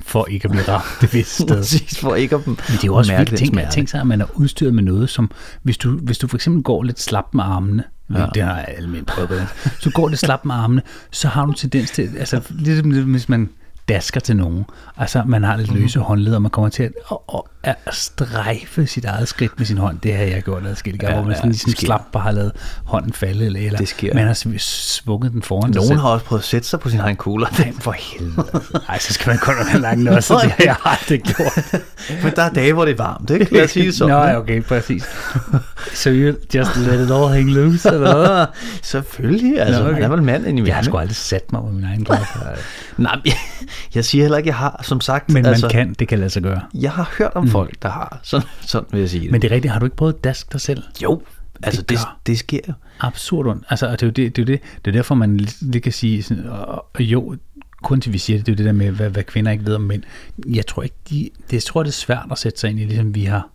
for 0.06 0.26
ikke 0.30 0.44
at 0.44 0.50
blive 0.50 0.68
ramt 0.68 0.84
det 1.00 1.14
visse 1.14 1.42
sted. 1.42 1.56
Præcis, 1.62 1.98
for 1.98 2.14
ikke 2.14 2.34
at 2.34 2.46
Men 2.46 2.56
det 2.56 2.72
er 2.72 2.86
jo 2.86 2.94
også 2.94 3.16
vildt. 3.16 3.38
Tænk, 3.38 3.70
tænk 3.70 3.88
sig, 3.88 4.00
at 4.00 4.06
man 4.06 4.20
er 4.20 4.26
udstyret 4.34 4.74
med 4.74 4.82
noget, 4.82 5.10
som 5.10 5.30
hvis 5.62 5.78
du, 5.78 5.90
hvis 5.90 6.18
du 6.18 6.28
for 6.28 6.36
eksempel 6.36 6.62
går 6.62 6.82
lidt 6.82 7.00
slap 7.00 7.34
med 7.34 7.44
armene, 7.44 7.84
Ja. 8.14 8.26
Det 8.34 8.42
har 8.42 8.56
jeg 8.56 8.74
almindeligt 8.78 9.06
prøvet. 9.06 9.46
Så 9.80 9.90
går 9.90 10.08
det 10.08 10.18
slap 10.18 10.44
med 10.44 10.54
armene, 10.54 10.82
så 11.10 11.28
har 11.28 11.46
du 11.46 11.52
tendens 11.52 11.90
til, 11.90 12.10
altså 12.18 12.40
ligesom 12.50 12.90
hvis 13.04 13.28
man 13.28 13.48
dasker 13.88 14.20
til 14.20 14.36
nogen. 14.36 14.64
Altså, 14.96 15.22
man 15.26 15.44
har 15.44 15.56
lidt 15.56 15.72
løse 15.72 15.98
mm. 15.98 16.04
håndled, 16.04 16.34
og 16.34 16.42
man 16.42 16.50
kommer 16.50 16.68
til 16.68 16.82
at, 16.82 16.92
at, 17.34 17.76
at, 17.86 17.94
strejfe 17.94 18.86
sit 18.86 19.04
eget 19.04 19.28
skridt 19.28 19.52
med 19.58 19.66
sin 19.66 19.78
hånd. 19.78 19.98
Det 19.98 20.16
har 20.16 20.24
jeg 20.24 20.42
gjort 20.42 20.66
adskillige 20.66 21.00
gange, 21.00 21.14
ja, 21.14 21.20
hvor 21.20 21.28
man 21.28 21.36
sådan, 21.36 21.50
ligesom 21.50 21.72
slap 21.72 22.00
bare 22.12 22.22
har 22.22 22.30
lavet 22.30 22.52
hånden 22.84 23.12
falde, 23.12 23.46
eller, 23.46 23.60
eller 23.60 23.78
det 23.78 23.88
sker. 23.88 24.14
man 24.14 24.26
har 24.26 24.58
svunget 24.58 25.32
den 25.32 25.42
foran 25.42 25.70
Nogen 25.70 25.88
sig 25.88 25.96
har 25.96 26.08
også 26.08 26.24
prøvet 26.24 26.40
at 26.40 26.46
sætte 26.46 26.68
sig 26.68 26.80
på 26.80 26.90
sin 26.90 27.00
egen 27.00 27.16
kugler. 27.16 27.46
Nej, 27.58 27.72
for 27.80 27.92
helvede. 27.92 28.62
Nej, 28.88 28.98
så 28.98 29.12
skal 29.12 29.30
man 29.30 29.38
kun 29.38 29.54
have 29.68 29.82
langt 29.82 30.08
også, 30.08 30.34
det 30.42 30.50
har 30.52 30.64
jeg 30.64 30.76
aldrig 30.84 31.22
gjort. 31.22 31.82
Men 32.24 32.32
der 32.36 32.42
er 32.42 32.50
dage, 32.50 32.72
hvor 32.72 32.84
det 32.84 32.92
er 32.92 32.96
varmt, 32.96 33.30
ikke? 33.30 33.54
Lad 33.54 33.64
os 33.64 33.70
sige 33.70 33.86
det 33.86 33.94
sådan. 33.94 34.32
Nå, 34.34 34.38
okay, 34.38 34.62
præcis. 34.62 35.04
So 35.94 36.10
you 36.10 36.34
just 36.54 36.76
let 36.76 37.00
it 37.00 37.10
all 37.10 37.28
hang 37.28 37.50
loose, 37.50 37.88
eller 37.88 38.16
hvad? 38.16 38.46
Selvfølgelig, 38.82 39.60
altså, 39.60 39.82
Nå, 39.82 39.88
okay. 39.88 40.00
man 40.00 40.10
er 40.10 40.16
vel 40.16 40.22
mand 40.22 40.46
ind 40.46 40.58
i 40.58 40.62
Jeg 40.66 40.74
har 40.74 40.82
sgu 40.82 40.98
aldrig 40.98 41.16
sat 41.16 41.52
mig 41.52 41.60
på 41.60 41.68
min 41.68 41.84
egen 41.84 42.04
klokke. 42.04 42.24
Nej, 42.96 43.20
jeg 43.94 44.04
siger 44.04 44.24
heller 44.24 44.38
ikke, 44.38 44.48
jeg 44.48 44.56
har, 44.56 44.80
som 44.84 45.00
sagt. 45.00 45.28
Men 45.28 45.42
man 45.42 45.46
altså, 45.46 45.68
kan, 45.68 45.94
det 45.98 46.08
kan 46.08 46.18
lade 46.18 46.30
sig 46.30 46.42
gøre. 46.42 46.60
Jeg 46.74 46.92
har 46.92 47.14
hørt 47.18 47.32
om 47.34 47.44
mm. 47.44 47.50
folk, 47.50 47.82
der 47.82 47.88
har. 47.88 48.20
Sådan, 48.22 48.48
sådan 48.60 48.88
vil 48.92 49.00
jeg 49.00 49.10
sige 49.10 49.22
det. 49.22 49.30
Men 49.30 49.42
det 49.42 49.50
er 49.50 49.54
rigtigt, 49.54 49.72
har 49.72 49.80
du 49.80 49.86
ikke 49.86 49.96
prøvet 49.96 50.12
at 50.12 50.24
daske 50.24 50.48
dig 50.52 50.60
selv? 50.60 50.82
Jo, 51.02 51.22
altså 51.62 51.82
det, 51.82 51.90
det, 51.90 51.98
det 52.26 52.38
sker 52.38 52.60
jo. 52.68 52.72
Absurd 53.00 53.46
ondt. 53.46 53.64
Altså, 53.70 53.90
det 53.90 54.02
er 54.02 54.06
jo 54.06 54.10
det, 54.10 54.36
det, 54.36 54.42
er 54.42 54.46
det, 54.46 54.60
det 54.84 54.90
er 54.90 54.92
derfor, 54.92 55.14
man 55.14 55.40
lige 55.60 55.80
kan 55.80 55.92
sige, 55.92 56.22
sådan, 56.22 56.46
og 56.46 56.86
jo, 57.00 57.36
kun 57.82 58.00
til 58.00 58.12
vi 58.12 58.18
siger 58.18 58.38
det, 58.38 58.46
det 58.46 58.52
er 58.52 58.54
jo 58.54 58.58
det 58.58 58.66
der 58.66 58.72
med, 58.72 58.90
hvad, 58.90 59.10
hvad 59.10 59.24
kvinder 59.24 59.52
ikke 59.52 59.66
ved 59.66 59.74
om 59.74 59.80
mænd. 59.80 60.02
Jeg 60.46 60.66
tror 60.66 60.82
ikke, 60.82 60.96
de, 61.10 61.30
det, 61.46 61.52
jeg 61.52 61.62
tror, 61.62 61.82
det 61.82 61.90
er 61.90 61.92
svært 61.92 62.26
at 62.30 62.38
sætte 62.38 62.60
sig 62.60 62.70
ind 62.70 62.80
i, 62.80 62.84
ligesom 62.84 63.14
vi 63.14 63.24
har 63.24 63.48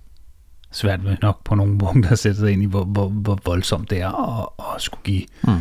svært 0.71 1.05
ved 1.05 1.15
nok 1.21 1.43
på 1.43 1.55
nogle 1.55 1.77
punkter 1.77 2.11
at 2.11 2.19
sætte 2.19 2.39
sig 2.39 2.51
ind 2.51 2.63
i, 2.63 2.65
hvor, 2.65 2.83
hvor, 2.83 3.09
hvor 3.09 3.39
voldsomt 3.45 3.89
det 3.89 4.01
er 4.01 4.39
at, 4.39 4.75
at 4.75 4.81
skulle 4.81 5.03
give 5.03 5.23
mm 5.43 5.51
øh, 5.51 5.59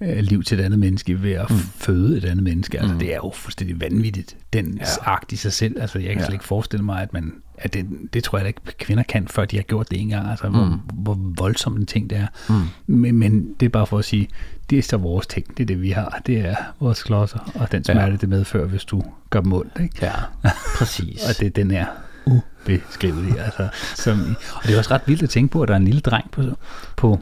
liv 0.00 0.42
til 0.42 0.60
et 0.60 0.64
andet 0.64 0.78
menneske 0.78 1.22
ved 1.22 1.32
at 1.32 1.50
mm. 1.50 1.56
føde 1.56 2.16
et 2.16 2.24
andet 2.24 2.44
menneske. 2.44 2.78
Altså, 2.78 2.92
mm. 2.92 2.98
det 2.98 3.12
er 3.12 3.16
jo 3.16 3.32
fuldstændig 3.34 3.80
vanvittigt. 3.80 4.36
Den 4.52 4.78
ja. 4.78 5.12
akt 5.12 5.32
i 5.32 5.36
sig 5.36 5.52
selv. 5.52 5.80
Altså, 5.80 5.98
jeg 5.98 6.08
kan 6.08 6.18
ja. 6.18 6.24
slet 6.24 6.34
ikke 6.34 6.44
forestille 6.44 6.84
mig, 6.84 7.02
at 7.02 7.12
man 7.12 7.32
at 7.60 7.74
det, 7.74 7.86
det 8.12 8.24
tror 8.24 8.38
jeg 8.38 8.46
ikke, 8.46 8.60
kvinder 8.78 9.02
kan, 9.02 9.28
før 9.28 9.44
de 9.44 9.56
har 9.56 9.62
gjort 9.62 9.90
det 9.90 10.00
en 10.00 10.08
gang. 10.08 10.30
Altså, 10.30 10.48
mm. 10.48 10.54
hvor, 10.54 10.80
hvor 10.92 11.18
voldsom 11.36 11.76
en 11.76 11.86
ting 11.86 12.10
det 12.10 12.18
er. 12.18 12.26
Mm. 12.48 12.94
Men, 12.94 13.18
men 13.18 13.54
det 13.60 13.66
er 13.66 13.70
bare 13.70 13.86
for 13.86 13.98
at 13.98 14.04
sige, 14.04 14.28
det 14.70 14.78
er 14.78 14.82
så 14.82 14.96
vores 14.96 15.26
ting. 15.26 15.56
Det 15.56 15.62
er 15.62 15.66
det, 15.66 15.82
vi 15.82 15.90
har. 15.90 16.20
Det 16.26 16.38
er 16.38 16.56
vores 16.80 17.02
klodser, 17.02 17.52
og 17.54 17.72
den 17.72 17.84
smerte, 17.84 18.12
ja. 18.12 18.16
det 18.16 18.28
medfører, 18.28 18.66
hvis 18.66 18.84
du 18.84 19.02
gør 19.30 19.40
dem 19.40 19.52
ondt. 19.52 19.80
Ikke? 19.80 19.94
Ja, 20.02 20.12
præcis. 20.76 21.22
og 21.28 21.40
det 21.40 21.46
er 21.46 21.50
den 21.50 21.70
her 21.70 21.86
ubeskrivelige. 22.26 23.40
Altså, 23.40 23.68
som, 23.94 24.36
og 24.54 24.62
det 24.62 24.74
er 24.74 24.78
også 24.78 24.94
ret 24.94 25.02
vildt 25.06 25.22
at 25.22 25.30
tænke 25.30 25.52
på, 25.52 25.62
at 25.62 25.68
der 25.68 25.74
er 25.74 25.78
en 25.78 25.84
lille 25.84 26.00
dreng 26.00 26.30
på, 26.30 26.42
på 26.96 27.20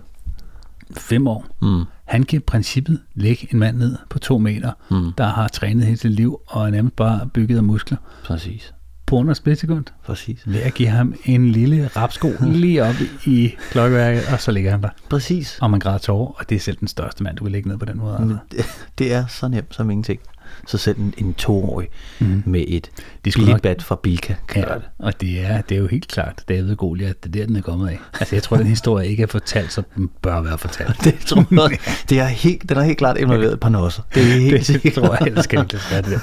fem 0.97 1.27
år. 1.27 1.47
Mm. 1.63 1.85
Han 2.07 2.23
kan 2.23 2.37
i 2.37 2.41
princippet 2.41 3.01
lægge 3.15 3.49
en 3.53 3.59
mand 3.59 3.77
ned 3.77 3.97
på 4.11 4.19
to 4.19 4.39
meter, 4.39 4.73
mm. 4.91 5.13
der 5.13 5.27
har 5.27 5.49
trænet 5.49 5.87
hele 5.87 5.97
sit 5.99 6.11
liv 6.11 6.41
og 6.47 6.67
er 6.67 6.71
nærmest 6.71 6.97
bare 6.97 7.29
bygget 7.35 7.57
af 7.57 7.63
muskler. 7.63 7.99
Præcis. 8.25 8.73
På 9.07 9.17
under 9.17 9.35
splitsekund. 9.35 9.85
Præcis. 10.05 10.43
Ved 10.47 10.61
at 10.61 10.75
give 10.75 10.89
ham 10.89 11.15
en 11.25 11.51
lille 11.53 11.87
rapsko 11.87 12.33
lige 12.63 12.85
op 12.85 12.95
i 13.27 13.55
klokkeværket, 13.71 14.23
og 14.33 14.41
så 14.41 14.53
ligger 14.53 14.71
han 14.71 14.83
der. 14.83 14.89
Præcis. 15.11 15.59
Og 15.61 15.71
man 15.71 15.81
græder 15.81 15.99
tårer, 15.99 16.33
og 16.39 16.49
det 16.49 16.57
er 16.57 16.61
selv 16.61 16.77
den 16.77 16.89
største 16.89 17.23
mand, 17.23 17.37
du 17.37 17.45
vil 17.45 17.53
lægge 17.53 17.69
ned 17.69 17.79
på 17.79 17.85
den 17.85 17.99
måde. 17.99 18.19
Altså. 18.21 18.39
Det, 18.51 18.65
det 18.99 19.13
er 19.13 19.27
så 19.27 19.49
nemt 19.49 19.75
som 19.75 19.91
ingenting 19.91 20.21
så 20.67 20.79
selv 20.79 20.99
en, 20.99 21.15
en 21.19 21.35
toårig 21.35 21.89
mm. 22.19 22.43
med 22.47 22.65
et 22.69 22.91
billigt 23.23 23.63
bat 23.63 23.83
fra 23.83 24.01
Bilka 24.03 24.35
kan 24.49 24.65
ja, 24.69 24.75
det. 24.75 24.83
Og 24.99 25.21
det 25.21 25.45
er, 25.45 25.61
det 25.61 25.75
er 25.75 25.79
jo 25.79 25.87
helt 25.87 26.09
klart 26.09 26.45
David 26.49 26.77
Goliath, 26.77 27.15
det 27.23 27.27
er 27.27 27.31
der, 27.31 27.47
den 27.47 27.57
er 27.57 27.61
kommet 27.61 27.89
af. 27.89 27.99
Altså 28.21 28.37
jeg 28.37 28.43
tror, 28.43 28.57
den 28.57 28.67
historie 28.67 29.09
ikke 29.09 29.23
er 29.23 29.27
fortalt, 29.27 29.73
så 29.73 29.83
den 29.97 30.11
bør 30.23 30.41
være 30.41 30.59
fortalt. 30.59 30.97
det 31.05 31.19
tror 31.27 31.69
jeg. 31.71 31.79
Det 32.09 32.21
er 32.21 32.27
helt, 32.27 32.69
den 32.69 32.79
er 32.79 32.83
helt 32.83 32.99
klart 32.99 33.19
involveret 33.19 33.53
et 33.53 33.61
par 33.61 33.69
nosser. 33.69 34.03
Det 34.15 34.23
er 34.23 34.27
helt 34.51 34.67
det, 34.67 34.83
det 34.83 34.93
tror 34.93 35.17
jeg, 35.19 35.27
ellers 35.27 35.45
skal 35.45 35.59
det 35.59 35.87
være 35.91 36.03
det. 36.03 36.21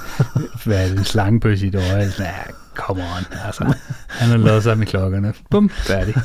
Hvad 0.66 0.84
er 0.84 0.90
det, 0.90 0.98
en 0.98 1.06
slangebøs 1.06 1.62
i 1.62 1.68
et 1.68 1.76
øje? 1.76 2.12
Ja, 2.20 2.34
come 2.76 3.02
on. 3.02 3.38
Altså, 3.46 3.74
han 4.08 4.30
har 4.30 4.38
lavet 4.38 4.64
sig 4.64 4.78
med 4.78 4.88
klokkerne. 4.88 5.34
Bum, 5.50 5.70
færdig. 5.70 6.16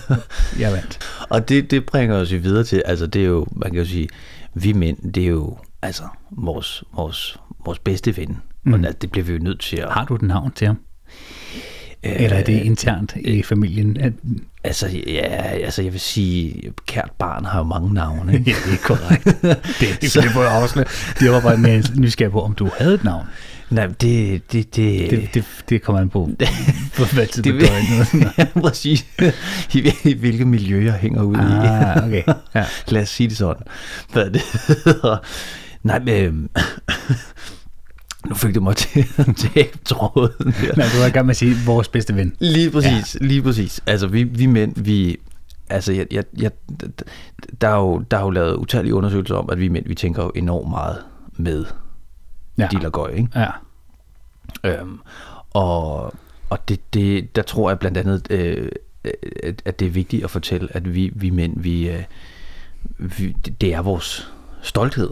Jeg 0.58 0.72
vandt. 0.72 0.98
Og 1.28 1.48
det, 1.48 1.70
det 1.70 1.86
bringer 1.86 2.16
os 2.16 2.32
jo 2.32 2.38
videre 2.42 2.64
til, 2.64 2.82
altså 2.86 3.06
det 3.06 3.22
er 3.22 3.26
jo, 3.26 3.46
man 3.56 3.70
kan 3.70 3.78
jo 3.78 3.86
sige, 3.86 4.08
vi 4.54 4.72
mænd, 4.72 5.12
det 5.12 5.22
er 5.22 5.28
jo 5.28 5.58
altså 5.82 6.02
vores, 6.30 6.84
vores, 6.96 7.38
vores 7.68 7.78
bedste 7.78 8.16
ven. 8.16 8.36
Mm. 8.64 8.72
Og 8.72 9.02
det 9.02 9.10
bliver 9.10 9.24
vi 9.24 9.32
jo 9.32 9.38
nødt 9.38 9.60
til 9.60 9.76
at... 9.76 9.92
Har 9.92 10.04
du 10.04 10.14
et 10.14 10.22
navn 10.22 10.52
til 10.52 10.66
ham? 10.66 10.78
Øh, 12.04 12.12
Eller 12.22 12.36
er 12.36 12.44
det 12.44 12.62
internt 12.62 13.16
i 13.16 13.42
familien? 13.42 13.96
At... 14.00 14.12
Altså, 14.64 14.88
ja, 15.06 15.26
altså 15.64 15.82
jeg 15.82 15.92
vil 15.92 16.00
sige, 16.00 16.72
kært 16.86 17.10
barn 17.18 17.44
har 17.44 17.58
jo 17.58 17.64
mange 17.64 17.94
navne. 17.94 18.32
ja, 18.46 18.54
det 18.66 18.72
er 18.72 18.82
korrekt. 18.82 19.24
det, 19.80 19.98
det, 20.00 20.10
så... 20.10 20.20
det, 20.20 20.34
jeg 20.34 20.52
afsløre. 20.52 20.86
det 21.20 21.30
var 21.30 21.40
bare 21.40 21.56
mere 21.56 21.82
nysgerrig 21.96 22.32
på, 22.32 22.42
om 22.42 22.54
du 22.54 22.70
havde 22.78 22.94
et 22.94 23.04
navn. 23.04 23.26
Nej, 23.70 23.86
det... 23.86 24.52
Det, 24.52 24.76
det, 24.76 25.10
det, 25.10 25.34
det, 25.34 25.44
det 25.68 25.82
kommer 25.82 26.02
an 26.02 26.08
på, 26.08 26.30
på 26.96 27.04
hvad 27.14 27.26
tid 27.26 27.42
det, 27.42 27.54
det 27.54 27.68
ja, 28.38 28.44
præcis. 28.60 29.06
I, 29.74 29.92
I 30.04 30.14
hvilket 30.14 30.46
miljø 30.46 30.84
jeg 30.84 30.94
hænger 30.94 31.22
ud 31.22 31.36
ah, 31.36 31.96
i. 31.96 32.06
okay. 32.06 32.22
Ja. 32.54 32.64
Lad 32.88 33.02
os 33.02 33.08
sige 33.08 33.28
det 33.28 33.36
sådan. 33.36 33.62
Hvad 34.12 34.30
det 34.30 34.42
Nej, 35.82 35.98
men... 35.98 36.48
Nu 38.28 38.34
fik 38.34 38.54
du 38.54 38.60
mig 38.60 38.76
til 38.76 39.06
at 39.16 39.36
tabe 39.36 39.78
tråden 39.84 40.52
her. 40.52 40.76
Nej, 40.76 40.86
du 40.94 40.98
var 40.98 41.06
i 41.06 41.10
gang 41.10 41.26
med 41.26 41.30
at 41.30 41.36
sige, 41.36 41.56
vores 41.66 41.88
bedste 41.88 42.16
ven. 42.16 42.36
Lige 42.38 42.70
præcis, 42.70 43.16
ja. 43.20 43.26
lige 43.26 43.42
præcis. 43.42 43.80
Altså, 43.86 44.06
vi, 44.06 44.22
vi 44.22 44.46
mænd, 44.46 44.72
vi... 44.76 45.16
Altså, 45.70 45.92
jeg, 45.92 46.06
jeg, 46.10 46.24
jeg, 46.38 46.50
der, 47.60 47.68
er 47.68 47.76
jo, 47.76 47.98
der 47.98 48.16
er 48.16 48.22
jo 48.22 48.30
lavet 48.30 48.56
utallige 48.56 48.94
undersøgelser 48.94 49.34
om, 49.34 49.50
at 49.50 49.60
vi 49.60 49.68
mænd, 49.68 49.86
vi 49.86 49.94
tænker 49.94 50.22
jo 50.22 50.32
enormt 50.34 50.70
meget 50.70 50.98
med 51.36 51.64
ja. 52.58 52.68
de 52.72 52.90
gøj, 52.90 53.10
ikke? 53.10 53.28
Ja. 53.34 53.50
Øhm, 54.64 54.98
og 55.50 56.14
og 56.50 56.68
det, 56.68 56.94
det, 56.94 57.36
der 57.36 57.42
tror 57.42 57.70
jeg 57.70 57.78
blandt 57.78 57.98
andet, 57.98 58.26
øh, 58.30 58.68
at, 59.42 59.62
at 59.64 59.80
det 59.80 59.86
er 59.86 59.90
vigtigt 59.90 60.24
at 60.24 60.30
fortælle, 60.30 60.68
at 60.76 60.94
vi, 60.94 61.12
vi 61.14 61.30
mænd, 61.30 61.60
vi, 61.60 61.90
øh, 61.90 62.02
vi, 62.98 63.36
det 63.60 63.74
er 63.74 63.82
vores 63.82 64.32
stolthed. 64.62 65.10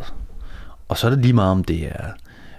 Og 0.89 0.99
så 0.99 1.07
er 1.07 1.11
det 1.11 1.19
lige 1.19 1.33
meget, 1.33 1.51
om 1.51 1.65
det 1.65 1.87
er 1.87 2.05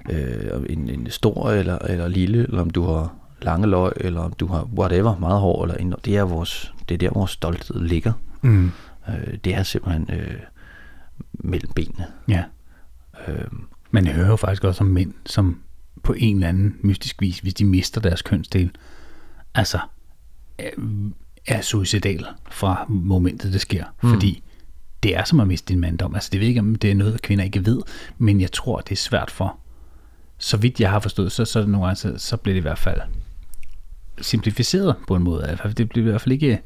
øh, 0.10 0.66
en, 0.70 0.90
en 0.90 1.10
stor 1.10 1.52
eller, 1.52 1.78
eller 1.78 2.08
lille, 2.08 2.44
eller 2.44 2.62
om 2.62 2.70
du 2.70 2.84
har 2.84 3.16
lange 3.42 3.68
løg, 3.68 3.92
eller 3.96 4.22
om 4.22 4.34
du 4.34 4.48
har 4.48 4.64
whatever, 4.64 5.18
meget 5.18 5.40
hår, 5.40 5.64
eller 5.64 5.76
en, 5.76 5.94
det 6.06 6.18
er, 6.18 6.24
vores, 6.24 6.74
det 6.90 6.96
er 6.96 6.98
der, 6.98 7.10
vores 7.14 7.32
stolthed 7.32 7.82
ligger. 7.82 8.14
Mm. 8.42 8.72
Øh, 9.10 9.38
det 9.44 9.56
er 9.56 9.64
simpelthen 9.64 10.10
øh, 10.14 10.40
mellem 11.34 11.72
benene. 11.76 12.06
Ja. 12.28 12.44
Øh, 13.28 14.06
jeg 14.06 14.16
hører 14.16 14.28
jo 14.28 14.36
faktisk 14.36 14.64
også 14.64 14.84
om 14.84 14.90
mænd, 14.90 15.14
som 15.26 15.62
på 16.04 16.14
en 16.14 16.36
eller 16.36 16.48
anden 16.48 16.76
mystisk 16.82 17.22
vis, 17.22 17.40
hvis 17.40 17.54
de 17.54 17.66
mister 17.66 18.02
deres 18.02 18.22
kønsdel, 18.22 18.72
altså 19.56 19.80
er 21.48 21.62
suicidal 21.62 22.26
fra 22.52 22.86
momentet, 22.90 23.54
det 23.54 23.62
sker. 23.62 23.86
Mm. 24.04 24.10
Fordi 24.10 24.44
det 25.04 25.16
er 25.16 25.24
som 25.24 25.40
at 25.40 25.48
miste 25.48 25.74
din 25.74 25.80
manddom. 25.80 26.16
Altså 26.16 26.30
det 26.32 26.40
ved 26.40 26.48
ikke, 26.48 26.60
om 26.60 26.76
det 26.76 26.92
er 26.92 26.96
noget, 26.96 27.22
kvinder 27.22 27.46
ikke 27.46 27.66
ved, 27.66 27.82
men 28.18 28.42
jeg 28.42 28.52
tror, 28.52 28.80
det 28.80 28.92
er 28.92 28.96
svært 28.96 29.32
for, 29.32 29.58
så 30.38 30.58
vidt 30.58 30.80
jeg 30.80 30.92
har 30.92 31.00
forstået, 31.00 31.32
så, 31.32 31.46
så, 31.46 31.66
nogle 31.66 31.86
gange, 31.86 31.96
så, 31.96 32.14
så 32.18 32.38
bliver 32.38 32.54
det 32.54 32.60
i 32.60 32.62
hvert 32.62 32.80
fald 32.80 33.02
simplificeret 34.22 34.96
på 35.08 35.16
en 35.16 35.24
måde. 35.24 35.58
Det 35.78 35.90
bliver 35.90 36.08
i 36.08 36.10
hvert 36.10 36.22
fald 36.22 36.34
ikke, 36.34 36.62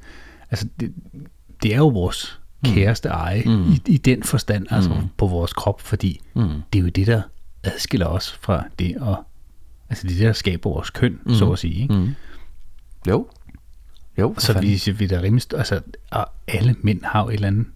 altså 0.52 0.68
det, 0.80 0.94
det 1.64 1.74
er 1.74 1.78
jo 1.78 1.88
vores 1.88 2.40
mm. 2.64 2.74
kæreste 2.74 3.10
eje 3.10 3.44
mm. 3.46 3.72
i, 3.72 3.82
i 3.86 3.98
den 3.98 4.24
forstand, 4.24 4.68
altså 4.70 4.94
mm. 4.94 5.08
på 5.18 5.28
vores 5.28 5.54
krop, 5.54 5.82
fordi 5.82 6.22
mm. 6.36 6.50
det 6.74 6.80
er 6.80 6.84
jo 6.84 6.90
det, 6.90 7.08
der 7.08 7.22
adskiller 7.64 8.06
os 8.08 8.32
fra 8.42 8.64
det, 8.80 8.98
og 8.98 9.24
altså 9.90 10.08
det, 10.08 10.20
der 10.20 10.34
skaber 10.34 10.70
vores 10.70 10.90
køn, 10.90 11.20
mm. 11.26 11.34
så 11.34 11.52
at 11.52 11.60
sige. 11.60 11.82
Ikke? 11.82 11.94
Mm. 11.94 12.10
Jo. 13.08 13.28
Jo, 14.18 14.36
så 14.38 14.60
vi, 14.60 14.92
vi 14.92 15.08
der 15.08 15.22
rimelig, 15.22 15.44
altså, 15.58 15.82
alle 16.48 16.76
mænd 16.82 17.04
har 17.04 17.24
jo 17.24 17.30
et 17.30 17.34
eller 17.34 17.48
andet 17.48 17.68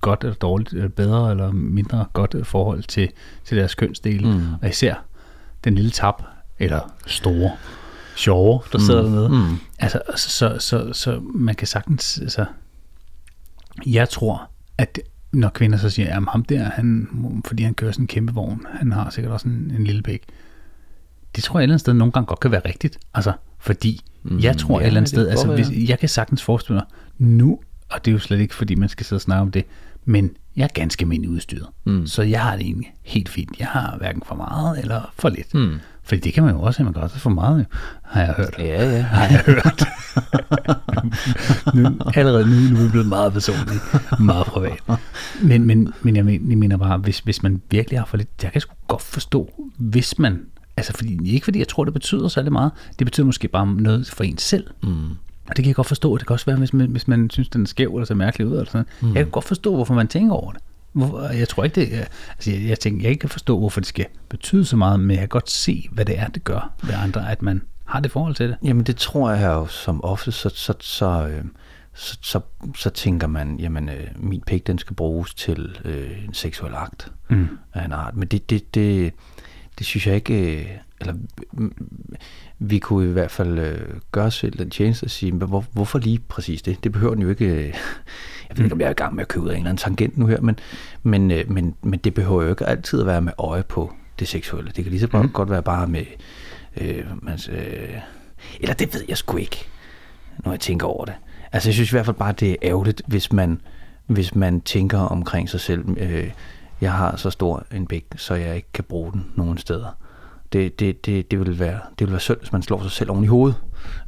godt 0.00 0.24
eller 0.24 0.34
dårligt, 0.34 0.72
eller 0.72 0.88
bedre 0.88 1.30
eller 1.30 1.52
mindre 1.52 2.06
godt 2.12 2.46
forhold 2.46 2.82
til, 2.82 3.10
til 3.44 3.56
deres 3.56 3.74
kønsdele. 3.74 4.28
Mm. 4.28 4.42
Og 4.62 4.68
især 4.68 4.94
den 5.64 5.74
lille 5.74 5.90
tab, 5.90 6.14
eller 6.58 6.94
store, 7.06 7.50
sjove, 8.16 8.60
der 8.72 8.78
sidder 8.78 9.02
mm. 9.02 9.12
dernede. 9.12 9.28
Mm. 9.28 9.58
Altså, 9.78 10.00
så, 10.16 10.30
så, 10.30 10.56
så, 10.58 10.92
så 10.92 11.20
man 11.20 11.54
kan 11.54 11.66
sagtens, 11.66 12.18
altså, 12.18 12.44
jeg 13.86 14.08
tror, 14.08 14.50
at 14.78 14.98
når 15.32 15.48
kvinder 15.48 15.78
så 15.78 15.90
siger, 15.90 16.16
at 16.16 16.22
ham 16.28 16.44
der, 16.44 16.64
han, 16.64 17.08
fordi 17.46 17.62
han 17.62 17.74
kører 17.74 17.92
sådan 17.92 18.02
en 18.02 18.08
kæmpe 18.08 18.34
vogn, 18.34 18.66
han 18.70 18.92
har 18.92 19.10
sikkert 19.10 19.32
også 19.32 19.48
en, 19.48 19.72
en 19.78 19.84
lille 19.84 20.02
pæk. 20.02 20.22
Det 21.36 21.44
tror 21.44 21.58
jeg 21.58 21.62
et 21.62 21.64
eller 21.64 21.72
andet 21.72 21.80
sted 21.80 21.94
nogle 21.94 22.12
gange 22.12 22.26
godt 22.26 22.40
kan 22.40 22.50
være 22.50 22.62
rigtigt. 22.64 22.98
Altså, 23.14 23.32
fordi 23.58 24.00
mm, 24.22 24.38
jeg 24.38 24.56
tror 24.56 24.80
ja, 24.80 24.84
et 24.84 24.86
eller 24.86 25.00
andet 25.00 25.08
sted, 25.08 25.28
altså, 25.28 25.54
hvis, 25.54 25.70
jeg 25.88 25.98
kan 25.98 26.08
sagtens 26.08 26.42
forestille 26.42 26.74
mig, 26.74 26.84
nu 27.18 27.58
og 27.88 28.04
det 28.04 28.10
er 28.10 28.12
jo 28.12 28.18
slet 28.18 28.40
ikke, 28.40 28.54
fordi 28.54 28.74
man 28.74 28.88
skal 28.88 29.06
sidde 29.06 29.18
og 29.18 29.22
snakke 29.22 29.42
om 29.42 29.50
det, 29.50 29.64
men 30.08 30.30
jeg 30.56 30.64
er 30.64 30.68
ganske 30.74 31.02
almindelig 31.02 31.30
udstyret. 31.30 31.66
Mm. 31.84 32.06
Så 32.06 32.22
jeg 32.22 32.42
har 32.42 32.56
det 32.56 32.66
egentlig 32.66 32.92
helt 33.02 33.28
fint. 33.28 33.58
Jeg 33.58 33.66
har 33.66 33.96
hverken 33.98 34.22
for 34.26 34.34
meget 34.34 34.80
eller 34.80 35.12
for 35.18 35.28
lidt. 35.28 35.54
Mm. 35.54 35.74
Fordi 36.02 36.20
det 36.20 36.32
kan 36.32 36.42
man 36.44 36.54
jo 36.54 36.60
også, 36.60 36.84
man 36.84 36.92
kan 36.92 37.02
også 37.02 37.18
for 37.18 37.30
meget, 37.30 37.66
har 38.02 38.22
jeg 38.22 38.34
hørt. 38.36 38.54
Ja, 38.58 38.90
ja. 38.90 39.02
Har 39.12 39.24
jeg 39.24 39.42
hørt. 39.46 39.84
nu, 41.74 42.10
allerede 42.14 42.46
nu, 42.46 42.74
nu 42.74 42.80
er 42.80 42.84
vi 42.84 42.90
blevet 42.90 43.06
meget 43.06 43.32
personligt, 43.32 43.82
meget 44.20 44.46
privat. 44.46 44.82
Men, 45.42 45.64
men, 45.64 45.92
men 46.02 46.16
jeg, 46.16 46.24
mener, 46.24 46.46
jeg 46.48 46.58
mener 46.58 46.76
bare, 46.76 46.98
hvis, 46.98 47.18
hvis 47.18 47.42
man 47.42 47.62
virkelig 47.70 48.00
har 48.00 48.06
for 48.06 48.16
lidt, 48.16 48.28
jeg 48.42 48.52
kan 48.52 48.60
sgu 48.60 48.74
godt 48.88 49.02
forstå, 49.02 49.68
hvis 49.76 50.18
man, 50.18 50.40
altså 50.76 50.92
fordi, 50.92 51.32
ikke 51.32 51.44
fordi 51.44 51.58
jeg 51.58 51.68
tror, 51.68 51.84
det 51.84 51.94
betyder 51.94 52.28
så 52.28 52.42
meget, 52.42 52.72
det 52.98 53.06
betyder 53.06 53.26
måske 53.26 53.48
bare 53.48 53.66
noget 53.66 54.10
for 54.10 54.24
en 54.24 54.38
selv. 54.38 54.66
Mm. 54.82 55.08
Og 55.48 55.56
det 55.56 55.64
kan 55.64 55.66
jeg 55.66 55.74
godt 55.74 55.86
forstå. 55.86 56.16
Det 56.16 56.26
kan 56.26 56.34
også 56.34 56.46
være, 56.46 56.56
hvis 56.56 56.72
man, 56.72 56.90
hvis 56.90 57.08
man 57.08 57.30
synes, 57.30 57.48
den 57.48 57.62
er 57.62 57.66
skæv 57.66 57.94
eller 57.94 58.06
ser 58.06 58.14
mærkelig 58.14 58.46
ud. 58.46 58.52
Eller 58.52 58.64
sådan. 58.64 58.86
Mm. 59.00 59.08
Jeg 59.08 59.24
kan 59.24 59.30
godt 59.30 59.44
forstå, 59.44 59.74
hvorfor 59.74 59.94
man 59.94 60.08
tænker 60.08 60.34
over 60.34 60.52
det. 60.52 60.62
Hvor, 60.92 61.28
jeg 61.28 61.48
tror 61.48 61.64
ikke, 61.64 61.80
det 61.80 61.94
er, 61.94 62.04
altså 62.30 62.50
jeg, 62.50 62.68
jeg, 62.68 62.80
tænker, 62.80 63.02
jeg 63.02 63.10
ikke 63.10 63.20
kan 63.20 63.28
forstå, 63.28 63.58
hvorfor 63.58 63.80
det 63.80 63.86
skal 63.86 64.06
betyde 64.28 64.64
så 64.64 64.76
meget, 64.76 65.00
men 65.00 65.10
jeg 65.10 65.18
kan 65.18 65.28
godt 65.28 65.50
se, 65.50 65.88
hvad 65.92 66.04
det 66.04 66.18
er, 66.18 66.28
det 66.28 66.44
gør 66.44 66.72
ved 66.82 66.94
andre, 66.94 67.30
at 67.30 67.42
man 67.42 67.62
har 67.84 68.00
det 68.00 68.10
forhold 68.10 68.34
til 68.34 68.48
det. 68.48 68.56
Jamen 68.64 68.84
det 68.84 68.96
tror 68.96 69.30
jeg 69.30 69.46
jo 69.46 69.66
som 69.66 70.04
ofte, 70.04 70.32
så, 70.32 70.48
så, 70.48 70.74
så, 70.80 71.28
øh, 71.28 71.44
så, 71.94 72.18
så, 72.22 72.40
så 72.76 72.90
tænker 72.90 73.26
man, 73.26 73.60
jamen 73.60 73.88
øh, 73.88 74.06
min 74.16 74.42
pik, 74.46 74.66
den 74.66 74.78
skal 74.78 74.96
bruges 74.96 75.34
til 75.34 75.78
øh, 75.84 76.24
en 76.24 76.34
seksuel 76.34 76.74
akt 76.74 77.12
mm. 77.28 77.48
af 77.74 77.84
en 77.84 77.92
art. 77.92 78.16
Men 78.16 78.28
det, 78.28 78.50
det, 78.50 78.74
det, 78.74 79.12
det 79.78 79.86
synes 79.86 80.06
jeg 80.06 80.14
ikke, 80.14 80.60
øh, 80.60 80.66
eller 81.00 81.14
vi 82.58 82.78
kunne 82.78 83.10
i 83.10 83.12
hvert 83.12 83.30
fald 83.30 83.58
øh, 83.58 83.80
gøre 84.12 84.30
selv 84.30 84.58
den 84.58 84.70
tjeneste 84.70 85.04
at 85.04 85.10
sige, 85.10 85.32
hvor, 85.32 85.64
hvorfor 85.72 85.98
lige 85.98 86.18
præcis 86.18 86.62
det? 86.62 86.84
Det 86.84 86.92
behøver 86.92 87.14
den 87.14 87.22
jo 87.22 87.28
ikke... 87.28 87.46
Øh, 87.46 87.74
jeg 88.48 88.56
ved 88.56 88.64
ikke, 88.64 88.74
om 88.74 88.80
jeg 88.80 88.86
er 88.86 88.90
i 88.90 88.94
gang 88.94 89.14
med 89.14 89.22
at 89.22 89.28
købe 89.28 89.44
ud 89.44 89.48
af 89.48 89.52
en 89.52 89.58
eller 89.58 89.70
anden 89.70 89.80
tangent 89.80 90.18
nu 90.18 90.26
her, 90.26 90.40
men, 90.40 90.58
men, 91.02 91.30
øh, 91.30 91.50
men, 91.50 91.74
men 91.82 91.98
det 91.98 92.14
behøver 92.14 92.42
jo 92.42 92.50
ikke 92.50 92.66
altid 92.66 93.00
at 93.00 93.06
være 93.06 93.20
med 93.20 93.32
øje 93.38 93.62
på 93.62 93.92
det 94.18 94.28
seksuelle. 94.28 94.72
Det 94.76 94.84
kan 94.84 94.90
lige 94.90 95.00
så 95.00 95.08
mm. 95.12 95.28
godt 95.28 95.50
være 95.50 95.62
bare 95.62 95.86
med... 95.86 96.04
Øh, 96.76 97.04
man, 97.22 97.38
øh, 97.50 97.98
eller 98.60 98.74
det 98.74 98.94
ved 98.94 99.04
jeg 99.08 99.16
sgu 99.16 99.36
ikke, 99.36 99.68
når 100.44 100.52
jeg 100.52 100.60
tænker 100.60 100.86
over 100.86 101.04
det. 101.04 101.14
Altså 101.52 101.68
jeg 101.68 101.74
synes 101.74 101.90
i 101.90 101.94
hvert 101.94 102.06
fald 102.06 102.16
bare, 102.16 102.32
det 102.32 102.50
er 102.50 102.56
ærgerligt, 102.62 103.02
hvis 103.06 103.32
man 103.32 103.60
hvis 104.08 104.34
man 104.34 104.60
tænker 104.60 104.98
omkring 104.98 105.48
sig 105.48 105.60
selv, 105.60 105.98
øh, 105.98 106.30
jeg 106.80 106.92
har 106.92 107.16
så 107.16 107.30
stor 107.30 107.66
en 107.74 107.86
bæk, 107.86 108.06
så 108.16 108.34
jeg 108.34 108.56
ikke 108.56 108.72
kan 108.72 108.84
bruge 108.84 109.12
den 109.12 109.26
nogen 109.34 109.58
steder. 109.58 109.96
Det, 110.52 110.80
det, 110.80 111.06
det, 111.06 111.30
det, 111.30 111.40
vil 111.40 111.58
være, 111.58 111.80
det 111.98 112.06
vil 112.06 112.10
være 112.12 112.20
synd, 112.20 112.38
hvis 112.38 112.52
man 112.52 112.62
slår 112.62 112.82
sig 112.82 112.90
selv 112.90 113.10
oven 113.10 113.24
i 113.24 113.26
hovedet. 113.26 113.56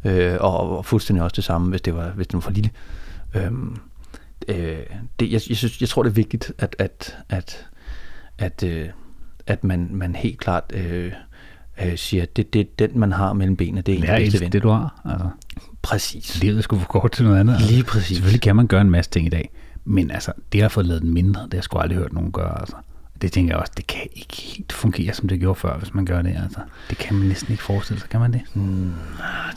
Øh, 0.04 0.36
og, 0.40 0.78
og 0.78 0.84
fuldstændig 0.84 1.22
også 1.22 1.36
det 1.36 1.44
samme, 1.44 1.70
hvis, 1.70 1.80
det 1.80 1.94
var, 1.94 2.10
hvis 2.10 2.26
den 2.26 2.36
var 2.36 2.40
for 2.40 2.50
lille. 2.50 2.70
Øh, 3.34 3.52
øh, 4.48 4.78
det, 5.20 5.32
jeg, 5.32 5.40
jeg, 5.48 5.56
synes, 5.56 5.80
jeg 5.80 5.88
tror, 5.88 6.02
det 6.02 6.10
er 6.10 6.14
vigtigt, 6.14 6.52
at, 6.58 6.76
at, 6.78 7.16
at, 7.28 7.66
at, 8.38 8.62
øh, 8.62 8.88
at 9.46 9.64
man, 9.64 9.88
man 9.92 10.14
helt 10.14 10.38
klart 10.38 10.64
øh, 10.74 11.12
øh, 11.82 11.96
siger, 11.98 12.22
at 12.22 12.36
det, 12.36 12.52
det 12.54 12.60
er 12.60 12.86
den, 12.86 12.98
man 12.98 13.12
har 13.12 13.32
mellem 13.32 13.56
benene. 13.56 13.80
Det 13.82 13.94
er 13.94 14.00
Lær 14.00 14.38
ven. 14.40 14.52
det, 14.52 14.62
du 14.62 14.68
har. 14.68 15.00
Altså, 15.04 15.28
Præcis. 15.82 16.42
livet 16.42 16.64
skulle 16.64 16.80
få 16.80 16.88
kort 16.88 17.12
til 17.12 17.24
noget 17.24 17.40
andet. 17.40 17.54
Altså. 17.54 17.70
Lige 17.70 17.84
præcis. 17.84 18.16
Selvfølgelig 18.16 18.40
kan 18.42 18.56
man 18.56 18.66
gøre 18.66 18.80
en 18.80 18.90
masse 18.90 19.10
ting 19.10 19.26
i 19.26 19.30
dag, 19.30 19.50
men 19.84 20.10
altså, 20.10 20.32
det 20.52 20.62
har 20.62 20.68
fået 20.68 20.86
lavet 20.86 21.02
den 21.02 21.14
mindre, 21.14 21.42
det 21.42 21.52
har 21.52 21.56
jeg 21.56 21.64
sgu 21.64 21.78
aldrig 21.78 21.98
hørt 21.98 22.12
nogen 22.12 22.32
gøre. 22.32 22.60
Altså. 22.60 22.76
Det 23.22 23.32
tænker 23.32 23.52
jeg 23.54 23.60
også, 23.60 23.72
det 23.76 23.86
kan 23.86 24.00
ikke 24.12 24.36
helt 24.36 24.72
fungere, 24.72 25.14
som 25.14 25.28
det 25.28 25.40
gjorde 25.40 25.58
før, 25.60 25.78
hvis 25.78 25.94
man 25.94 26.04
gør 26.04 26.22
det. 26.22 26.36
Altså. 26.42 26.60
Det 26.90 26.98
kan 26.98 27.16
man 27.16 27.28
næsten 27.28 27.52
ikke 27.52 27.62
forestille 27.64 28.00
sig, 28.00 28.08
kan 28.10 28.20
man 28.20 28.32
det? 28.32 28.40
Mm, 28.54 28.92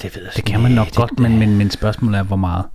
det 0.01 0.15
ved 0.15 0.23
jeg 0.23 0.31
Det 0.35 0.45
kan 0.45 0.61
man 0.61 0.71
nok 0.71 0.95
godt, 0.95 1.19
men, 1.19 1.39
men, 1.39 1.57
men 1.57 1.69
spørgsmålet 1.69 2.19
er, 2.19 2.23
hvor 2.23 2.35
meget 2.35 2.65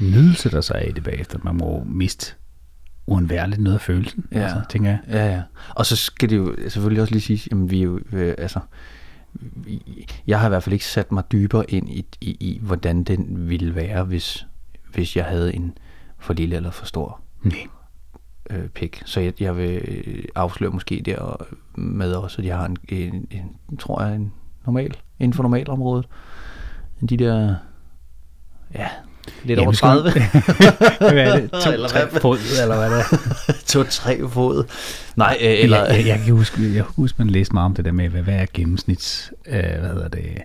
nydelse 0.00 0.50
der 0.50 0.60
så 0.60 0.74
er 0.74 0.82
i 0.82 0.92
det 0.92 1.04
bagefter. 1.04 1.38
Man 1.42 1.56
må 1.56 1.84
miste 1.86 2.34
uundværligt 3.06 3.60
noget 3.60 3.74
af 3.76 3.80
følelsen, 3.80 4.24
Ja. 4.32 4.40
altså, 4.40 4.60
tænker 4.70 4.90
jeg. 4.90 4.98
Ja, 5.08 5.26
ja. 5.34 5.42
Og 5.74 5.86
så 5.86 5.96
skal 5.96 6.30
det 6.30 6.36
jo 6.36 6.56
selvfølgelig 6.68 7.02
også 7.02 7.12
lige 7.14 7.22
sige, 7.22 7.48
jamen 7.50 7.70
vi 7.70 7.78
er 7.80 7.84
jo, 7.84 8.00
øh, 8.12 8.34
altså, 8.38 8.60
jeg 10.26 10.38
har 10.40 10.46
i 10.46 10.48
hvert 10.48 10.62
fald 10.62 10.72
ikke 10.72 10.84
sat 10.84 11.12
mig 11.12 11.24
dybere 11.32 11.70
ind 11.70 11.88
i, 11.88 12.06
i, 12.20 12.30
i 12.40 12.58
hvordan 12.62 13.04
den 13.04 13.48
ville 13.48 13.74
være, 13.74 14.04
hvis, 14.04 14.46
hvis 14.92 15.16
jeg 15.16 15.24
havde 15.24 15.54
en 15.54 15.78
for 16.18 16.32
lille 16.34 16.56
eller 16.56 16.70
for 16.70 16.86
stor 16.86 17.20
Nej. 17.42 17.66
Øh, 18.50 18.68
pik. 18.68 19.02
Så 19.06 19.20
jeg, 19.20 19.32
jeg 19.40 19.56
vil 19.56 19.82
øh, 19.88 20.24
afsløre 20.34 20.70
måske 20.70 21.02
der 21.04 21.46
med 21.74 22.12
også, 22.12 22.42
at 22.42 22.46
jeg 22.46 22.56
har 22.56 22.66
en, 22.66 22.76
en, 22.88 23.26
en 23.30 23.76
tror 23.76 24.02
jeg, 24.02 24.16
en 24.16 24.32
normal, 24.66 24.96
inden 25.20 25.34
for 25.34 25.42
normalområdet. 25.42 26.06
De 27.10 27.16
der, 27.16 27.54
ja, 28.74 28.88
lidt 29.44 29.58
Ja, 29.58 29.62
over 29.62 29.70
nu 29.70 29.76
skal 29.76 29.88
30. 29.88 30.10
hvad 31.12 31.26
er 31.26 31.40
det? 31.40 31.50
To, 31.50 31.72
Eller 31.72 31.88
tre 31.88 32.06
hvad? 32.06 32.20
fod, 32.20 32.38
eller 32.62 32.76
hvad 32.76 32.90
er 32.90 33.02
det? 33.02 33.54
To-tre 33.72 34.28
fod. 34.28 34.64
Nej, 35.16 35.36
øh, 35.40 35.62
eller... 35.62 35.78
jeg, 35.78 35.96
jeg, 35.96 36.06
jeg, 36.06 36.20
kan 36.24 36.34
huske, 36.34 36.62
jeg 36.62 36.72
kan 36.72 36.94
huske, 36.96 37.14
man 37.18 37.30
læste 37.30 37.54
meget 37.54 37.66
om 37.66 37.74
det 37.74 37.84
der 37.84 37.92
med, 37.92 38.08
hvad, 38.08 38.22
hvad 38.22 38.34
er 38.34 38.46
gennemsnits, 38.54 39.32
øh, 39.46 39.54
hvad 39.54 39.88
hedder 39.88 40.08
det, 40.08 40.38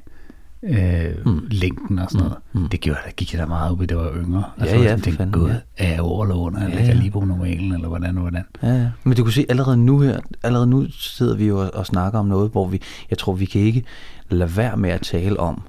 øh, 0.66 1.26
mm. 1.26 1.48
længden 1.52 2.00
og 2.00 2.12
sådan 2.12 2.24
noget. 2.24 2.38
Mm. 2.54 2.70
Det 2.70 2.80
gjorde, 2.82 3.00
der 3.06 3.12
gik 3.12 3.34
jeg 3.34 3.42
da 3.42 3.46
meget 3.46 3.72
op 3.72 3.82
i, 3.82 3.86
det 3.86 3.98
var 3.98 4.12
yngre. 4.16 4.44
Ja, 4.60 4.66
så 4.66 4.76
ja, 4.76 4.82
jeg 4.82 5.00
for 5.00 5.04
tænkte, 5.04 5.18
fanden, 5.18 5.42
gud, 5.42 5.50
ja. 5.50 5.56
er 5.78 5.92
jeg 5.92 6.02
over 6.02 6.24
eller 6.24 6.36
under, 6.36 6.60
eller 6.60 6.78
Ja, 6.78 6.84
ja, 6.84 6.88
ja. 6.88 6.94
lige 6.94 7.12
på 7.12 7.20
normalen, 7.20 7.74
eller 7.74 7.88
hvordan 7.88 8.18
og 8.18 8.22
hvordan. 8.22 8.44
Ja, 8.64 8.68
ja. 8.68 8.90
Men 9.04 9.18
du 9.18 9.24
kan 9.24 9.34
se, 9.34 9.46
allerede 9.50 9.78
nu 9.78 10.00
her, 10.00 10.20
allerede 10.44 10.68
nu 10.68 10.86
sidder 10.92 11.36
vi 11.36 11.48
jo 11.48 11.62
og, 11.62 11.72
og 11.74 11.86
snakker 11.86 12.20
om 12.20 12.26
noget, 12.26 12.52
hvor 12.52 12.68
vi, 12.68 12.82
jeg 13.10 13.18
tror, 13.18 13.34
vi 13.34 13.46
kan 13.46 13.62
ikke 13.62 13.84
lade 14.30 14.58
være 14.58 14.78
med 14.78 14.90
at 14.90 15.02
tale 15.02 15.40
om, 15.40 15.62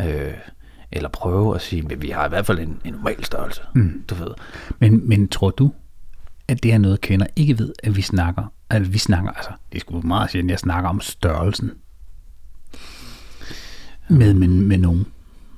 øh, 0.00 0.32
eller 0.92 1.08
prøve 1.08 1.54
at 1.54 1.60
sige, 1.60 1.82
men 1.82 2.02
vi 2.02 2.10
har 2.10 2.26
i 2.26 2.28
hvert 2.28 2.46
fald 2.46 2.58
en, 2.58 2.80
en 2.84 2.92
normal 2.92 3.24
størrelse, 3.24 3.60
mm. 3.74 4.04
du 4.10 4.14
ved. 4.14 4.30
Men, 4.78 5.08
men 5.08 5.28
tror 5.28 5.50
du, 5.50 5.72
at 6.48 6.62
det 6.62 6.72
er 6.72 6.78
noget, 6.78 7.00
kvinder 7.00 7.26
ikke 7.36 7.58
ved, 7.58 7.72
at 7.82 7.96
vi 7.96 8.02
snakker, 8.02 8.52
at 8.70 8.92
vi 8.92 8.98
snakker, 8.98 9.30
altså, 9.30 9.50
det 9.72 9.78
er 9.78 9.80
sgu 9.80 10.00
meget 10.00 10.30
sjældent, 10.30 10.50
jeg 10.50 10.58
snakker 10.58 10.90
om 10.90 11.00
størrelsen 11.00 11.70
med, 14.08 14.34
med, 14.34 14.48
med 14.48 14.78
nogen. 14.78 15.06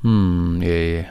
Hmm, 0.03 0.63
ja, 0.63 0.91
ja. 0.97 1.05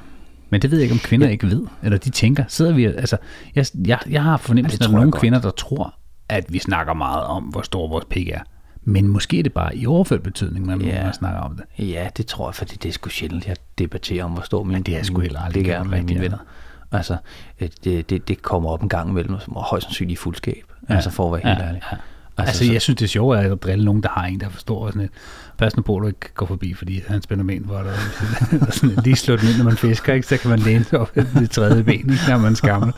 Men 0.49 0.61
det 0.61 0.71
ved 0.71 0.77
jeg 0.77 0.83
ikke, 0.83 0.93
om 0.93 0.99
kvinder 0.99 1.27
ja. 1.27 1.31
ikke 1.31 1.47
ved, 1.47 1.61
eller 1.83 1.97
de 1.97 2.09
tænker, 2.09 2.43
sidder 2.47 2.73
vi, 2.73 2.85
altså, 2.85 3.17
jeg, 3.55 3.65
jeg, 3.87 3.99
jeg 4.09 4.23
har 4.23 4.37
fornemmelsen, 4.37 4.77
Ja, 4.81 4.83
det 4.83 4.85
at 4.85 4.89
tror 4.89 4.97
jeg 4.97 4.99
nogle 5.01 5.11
godt. 5.11 5.19
kvinder, 5.21 5.41
der 5.41 5.51
tror, 5.51 5.95
at 6.29 6.45
vi 6.49 6.59
snakker 6.59 6.93
meget 6.93 7.23
om, 7.23 7.43
hvor 7.43 7.61
stor 7.61 7.87
vores 7.89 8.05
pik 8.09 8.29
er. 8.29 8.39
Men 8.83 9.07
måske 9.07 9.39
er 9.39 9.43
det 9.43 9.53
bare 9.53 9.77
i 9.77 9.85
overført 9.85 10.23
betydning, 10.23 10.65
man, 10.65 10.81
Ja. 10.81 10.87
yeah. 10.87 11.03
man 11.05 11.13
snakker 11.13 11.39
om 11.41 11.57
det. 11.57 11.85
Ja, 11.89 12.07
det 12.17 12.25
tror 12.27 12.47
jeg, 12.49 12.55
fordi 12.55 12.75
det 12.75 12.89
er 12.89 12.93
sgu 12.93 13.09
sjældent, 13.09 13.47
jeg 13.47 13.55
debatterer 13.77 14.23
om, 14.25 14.31
hvor 14.31 14.41
stor 14.41 14.63
min 14.63 14.77
det 14.77 14.87
har 14.87 14.95
jeg 14.99 15.05
sgu 15.05 15.19
heller 15.21 15.39
aldrig 15.39 15.63
pik 15.63 15.69
er 15.71 15.83
med 15.83 16.01
mine 16.03 16.21
venner. 16.21 16.37
Altså, 16.91 17.17
øh, 17.61 17.69
det, 17.83 18.09
det, 18.09 18.27
det 18.27 18.41
kommer 18.41 18.69
op 18.69 18.83
en 18.83 18.89
gang 18.89 19.09
imellem, 19.09 19.39
som 19.39 19.53
højst 19.57 19.85
sandsynligt 19.85 20.19
i 20.19 20.21
fuldskab, 20.21 20.63
ja. 20.89 20.95
altså 20.95 21.09
for 21.09 21.25
at 21.35 21.43
være 21.43 21.51
helt 21.51 21.61
Ja, 21.63 21.67
ærlig. 21.67 21.81
ja. 21.91 21.97
Altså, 22.37 22.65
så- 22.65 22.71
jeg 22.73 22.81
synes, 22.81 22.97
det 22.97 23.05
er 23.05 23.09
sjovt 23.09 23.37
at 23.37 23.63
drille 23.63 23.85
nogen, 23.85 24.03
der 24.03 24.09
har 24.09 24.25
en, 24.25 24.39
der 24.39 24.49
forstår 24.49 24.87
sådan 24.87 25.01
et. 25.01 25.09
Pas 25.57 25.77
nu 25.77 25.83
på, 25.83 25.99
du 25.99 26.07
ikke 26.07 26.33
går 26.33 26.45
forbi, 26.45 26.73
fordi 26.73 27.01
han 27.07 27.21
spænder 27.21 27.43
men 27.43 27.65
hvor 27.65 27.77
der 27.77 27.91
sådan, 28.71 28.97
lige 29.03 29.15
slå 29.15 29.35
den 29.35 29.49
ind, 29.49 29.57
når 29.57 29.63
man 29.63 29.77
fisker, 29.77 30.13
ikke? 30.13 30.27
så 30.27 30.37
kan 30.37 30.49
man 30.49 30.59
læne 30.59 30.83
sig 30.83 30.99
op 30.99 31.17
i 31.17 31.19
det 31.39 31.51
tredje 31.51 31.83
ben, 31.83 31.93
ikke? 31.95 32.19
når 32.29 32.37
man 32.37 32.55
skammer. 32.55 32.91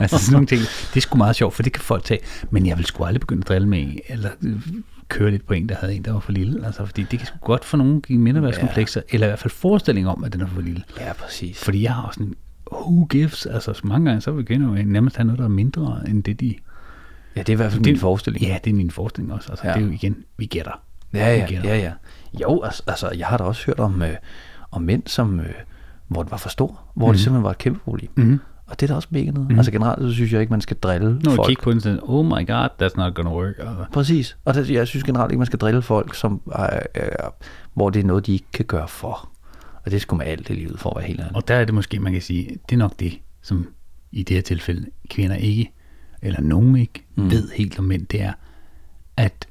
Altså 0.00 0.18
sådan 0.18 0.32
nogle 0.32 0.46
ting. 0.46 0.60
Det 0.60 0.96
er 0.96 1.00
sgu 1.00 1.16
meget 1.18 1.36
sjovt, 1.36 1.54
for 1.54 1.62
det 1.62 1.72
kan 1.72 1.82
folk 1.82 2.04
tage. 2.04 2.20
Men 2.50 2.66
jeg 2.66 2.76
vil 2.78 2.86
sgu 2.86 3.04
aldrig 3.04 3.20
begynde 3.20 3.40
at 3.40 3.48
drille 3.48 3.68
med 3.68 3.80
en, 3.82 3.98
eller 4.08 4.30
øh, 4.42 4.52
køre 5.08 5.30
lidt 5.30 5.46
på 5.46 5.54
en, 5.54 5.68
der 5.68 5.74
havde 5.80 5.94
en, 5.94 6.02
der 6.04 6.12
var 6.12 6.20
for 6.20 6.32
lille. 6.32 6.66
Altså, 6.66 6.86
fordi 6.86 7.02
det 7.10 7.18
kan 7.18 7.26
sgu 7.26 7.36
godt 7.40 7.64
for 7.64 7.76
nogen 7.76 8.00
give 8.00 8.18
mindreværdskomplekser, 8.18 9.00
ja. 9.12 9.14
eller 9.14 9.26
i 9.26 9.30
hvert 9.30 9.38
fald 9.38 9.50
forestilling 9.52 10.08
om, 10.08 10.24
at 10.24 10.32
den 10.32 10.40
er 10.40 10.46
for 10.46 10.60
lille. 10.60 10.82
Ja, 11.00 11.12
præcis. 11.12 11.64
Fordi 11.64 11.82
jeg 11.82 11.92
har 11.94 12.02
også 12.02 12.18
sådan, 12.18 12.34
who 12.72 13.04
gives? 13.04 13.46
Altså, 13.46 13.72
så 13.72 13.80
mange 13.84 14.06
gange, 14.06 14.20
så 14.20 14.30
vil 14.32 14.44
kvinder 14.44 14.78
jo 14.78 14.84
nærmest 14.86 15.16
have 15.16 15.24
noget, 15.26 15.38
der 15.38 15.44
er 15.44 15.48
mindre, 15.48 16.00
end 16.08 16.22
det, 16.22 16.40
de 16.40 16.54
Ja, 17.36 17.40
det 17.40 17.48
er 17.48 17.52
i 17.52 17.56
hvert 17.56 17.72
fald 17.72 17.84
min 17.84 17.98
forestilling. 17.98 18.44
Ja, 18.44 18.58
det 18.64 18.70
er 18.70 18.74
min 18.74 18.90
forestilling 18.90 19.32
også. 19.32 19.50
Altså, 19.52 19.66
Ja. 19.66 19.72
Det 19.72 19.82
er 19.82 19.86
jo 19.86 19.92
igen, 19.92 20.16
vi 20.36 20.46
gætter. 20.46 20.72
Ja, 21.14 21.36
ja, 21.36 21.46
ja, 21.64 21.76
ja. 21.76 21.92
Jo, 22.40 22.62
altså, 22.62 22.82
altså 22.86 23.10
jeg 23.18 23.26
har 23.26 23.36
da 23.36 23.44
også 23.44 23.66
hørt 23.66 23.80
om, 23.80 24.02
øh, 24.02 24.16
om 24.70 24.82
mænd, 24.82 25.02
som, 25.06 25.40
øh, 25.40 25.46
hvor 26.08 26.22
det 26.22 26.30
var 26.32 26.36
for 26.38 26.48
stor, 26.48 26.80
hvor 26.94 27.06
mm. 27.06 27.12
det 27.12 27.20
simpelthen 27.20 27.44
var 27.44 27.50
et 27.50 27.58
kæmpe 27.58 27.80
problem. 27.80 28.10
Mhm. 28.16 28.40
Og 28.66 28.80
det 28.80 28.86
er 28.86 28.92
da 28.92 28.94
også 28.96 29.08
mega 29.10 29.30
noget. 29.30 29.50
Mm. 29.50 29.56
Altså 29.58 29.72
generelt, 29.72 30.02
så 30.02 30.12
synes 30.14 30.32
jeg 30.32 30.40
ikke, 30.40 30.50
man 30.50 30.60
skal 30.60 30.76
drille 30.76 31.18
Når 31.24 31.34
folk. 31.34 31.48
kigger 31.48 31.62
på 31.62 31.70
den, 31.70 31.80
så 31.80 31.98
oh 32.02 32.26
my 32.26 32.46
god, 32.46 32.68
that's 32.82 32.96
not 32.96 33.14
gonna 33.14 33.30
work. 33.30 33.54
Præcis. 33.92 34.36
Og 34.44 34.54
det, 34.54 34.70
jeg 34.70 34.86
synes 34.88 35.04
generelt 35.04 35.32
ikke, 35.32 35.38
man 35.38 35.46
skal 35.46 35.58
drille 35.58 35.82
folk, 35.82 36.14
som, 36.14 36.40
øh, 36.58 36.64
øh, 37.02 37.08
hvor 37.74 37.90
det 37.90 38.00
er 38.00 38.04
noget, 38.04 38.26
de 38.26 38.32
ikke 38.32 38.50
kan 38.52 38.64
gøre 38.64 38.88
for. 38.88 39.28
Og 39.84 39.90
det 39.90 40.00
skulle 40.02 40.18
med 40.18 40.26
alt 40.26 40.50
i 40.50 40.52
livet, 40.52 40.80
for 40.80 40.90
at 40.90 40.96
være 40.96 41.06
helt 41.06 41.20
ærlig. 41.20 41.36
Og 41.36 41.48
der 41.48 41.54
er 41.54 41.64
det 41.64 41.74
måske, 41.74 42.00
man 42.00 42.12
kan 42.12 42.22
sige, 42.22 42.56
det 42.68 42.74
er 42.74 42.78
nok 42.78 43.00
det, 43.00 43.18
som 43.42 43.66
i 44.12 44.22
det 44.22 44.36
her 44.36 44.42
tilfælde 44.42 44.86
kvinder 45.10 45.36
ikke, 45.36 45.72
eller 46.24 46.40
nogen 46.40 46.76
ikke, 46.76 47.04
mm. 47.14 47.30
ved 47.30 47.50
helt 47.50 47.78
om 47.78 47.84
mænd, 47.84 48.06
det 48.06 48.22
er, 48.22 48.32
at 49.16 49.46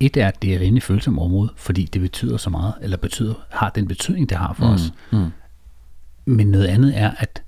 et 0.00 0.16
er, 0.16 0.28
at 0.28 0.42
det 0.42 0.50
er 0.50 0.54
et 0.54 0.60
rimelig 0.60 0.82
følsomt 0.82 1.18
område, 1.18 1.52
fordi 1.56 1.84
det 1.84 2.00
betyder 2.00 2.36
så 2.36 2.50
meget, 2.50 2.74
eller 2.80 2.96
betyder, 2.96 3.34
har 3.50 3.70
den 3.70 3.88
betydning, 3.88 4.28
det 4.28 4.38
har 4.38 4.52
for 4.52 4.66
mm. 4.66 4.72
os. 4.72 4.92
Mm. 5.12 5.26
Men 6.24 6.46
noget 6.46 6.66
andet 6.66 6.98
er, 6.98 7.10
at 7.18 7.42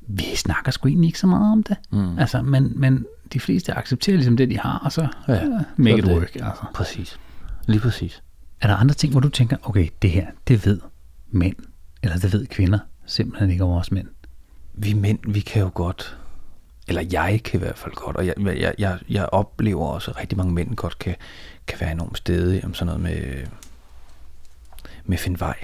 vi 0.00 0.24
snakker 0.36 0.72
sgu 0.72 0.88
egentlig 0.88 1.08
ikke 1.08 1.18
så 1.18 1.26
meget 1.26 1.52
om 1.52 1.62
det. 1.62 1.76
Mm. 1.92 2.18
Altså, 2.18 2.42
men, 2.42 2.72
men 2.80 3.06
de 3.32 3.40
fleste 3.40 3.74
accepterer 3.74 4.16
ligesom 4.16 4.36
det, 4.36 4.50
de 4.50 4.58
har, 4.58 4.78
og 4.78 4.92
så 4.92 5.08
Ja, 5.28 5.34
ja, 5.34 5.48
make 5.76 5.92
så 5.92 5.98
it 5.98 6.04
det- 6.04 6.12
work. 6.14 6.34
Altså. 6.36 6.64
Præcis. 6.74 7.18
Lige 7.66 7.80
præcis. 7.80 8.22
Er 8.60 8.66
der 8.68 8.76
andre 8.76 8.94
ting, 8.94 9.12
hvor 9.12 9.20
du 9.20 9.28
tænker, 9.28 9.56
okay, 9.62 9.88
det 10.02 10.10
her, 10.10 10.26
det 10.48 10.66
ved 10.66 10.80
mænd, 11.30 11.56
eller 12.02 12.16
det 12.16 12.32
ved 12.32 12.46
kvinder, 12.46 12.78
simpelthen 13.06 13.50
ikke 13.50 13.64
om 13.64 13.70
os 13.70 13.92
mænd? 13.92 14.08
vi 14.76 14.92
mænd, 14.92 15.18
vi 15.28 15.40
kan 15.40 15.62
jo 15.62 15.70
godt, 15.74 16.18
eller 16.88 17.04
jeg 17.12 17.40
kan 17.44 17.60
i 17.60 17.62
hvert 17.62 17.78
fald 17.78 17.94
godt, 17.94 18.16
og 18.16 18.26
jeg, 18.26 18.34
jeg, 18.38 18.74
jeg, 18.78 18.98
jeg 19.08 19.26
oplever 19.26 19.86
også, 19.86 20.10
at 20.10 20.16
rigtig 20.20 20.38
mange 20.38 20.52
mænd 20.52 20.76
godt 20.76 20.98
kan, 20.98 21.16
kan 21.66 21.80
være 21.80 21.92
enormt 21.92 22.18
stedige 22.18 22.64
om 22.64 22.74
sådan 22.74 22.86
noget 22.86 23.00
med, 23.02 23.46
med 25.04 25.18
finde 25.18 25.40
vej. 25.40 25.56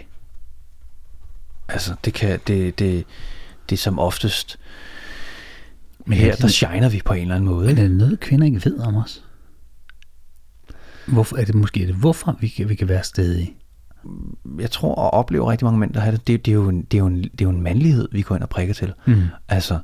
Altså, 1.69 1.95
det 2.05 2.15
kan, 2.15 2.41
det, 2.47 2.79
det, 2.79 3.07
det 3.71 3.77
er 3.77 3.81
som 3.81 3.99
oftest, 3.99 4.59
men 6.07 6.19
er 6.19 6.23
her, 6.23 6.37
der 6.37 6.49
shiner 6.49 6.89
vi 6.89 7.01
på 7.05 7.13
en 7.13 7.23
eller 7.23 7.35
anden 7.35 7.51
måde. 7.51 7.71
Er 7.71 7.75
det 7.75 7.91
noget, 7.91 8.21
kvinder 8.21 8.47
ikke 8.47 8.65
ved 8.65 8.79
om 8.79 8.97
os? 8.97 9.25
Hvorfor, 11.07 11.37
er 11.37 11.45
det 11.45 11.55
måske 11.55 11.83
er 11.83 11.87
det, 11.87 11.95
hvorfor 11.95 12.37
vi 12.41 12.49
kan, 12.49 12.69
vi 12.69 12.75
kan 12.75 12.89
være 12.89 13.05
stedige? 13.05 13.57
Jeg 14.59 14.71
tror 14.71 14.95
og 14.95 15.11
oplever 15.11 15.51
rigtig 15.51 15.65
mange 15.65 15.79
mænd, 15.79 15.95
der 15.95 16.01
har 16.01 16.11
det, 16.11 16.27
det, 16.27 16.47
det, 16.47 16.53
er 16.53 16.55
jo 16.55 16.69
en, 16.69 16.83
det, 16.83 16.95
er 16.95 16.99
jo 16.99 17.07
en, 17.07 17.23
det 17.23 17.41
er 17.41 17.45
jo 17.45 17.51
en 17.51 17.63
mandlighed, 17.63 18.09
vi 18.13 18.23
går 18.23 18.35
ind 18.35 18.43
og 18.43 18.49
prikker 18.49 18.75
til. 18.75 18.93
Mm. 19.07 19.23
Altså, 19.49 19.79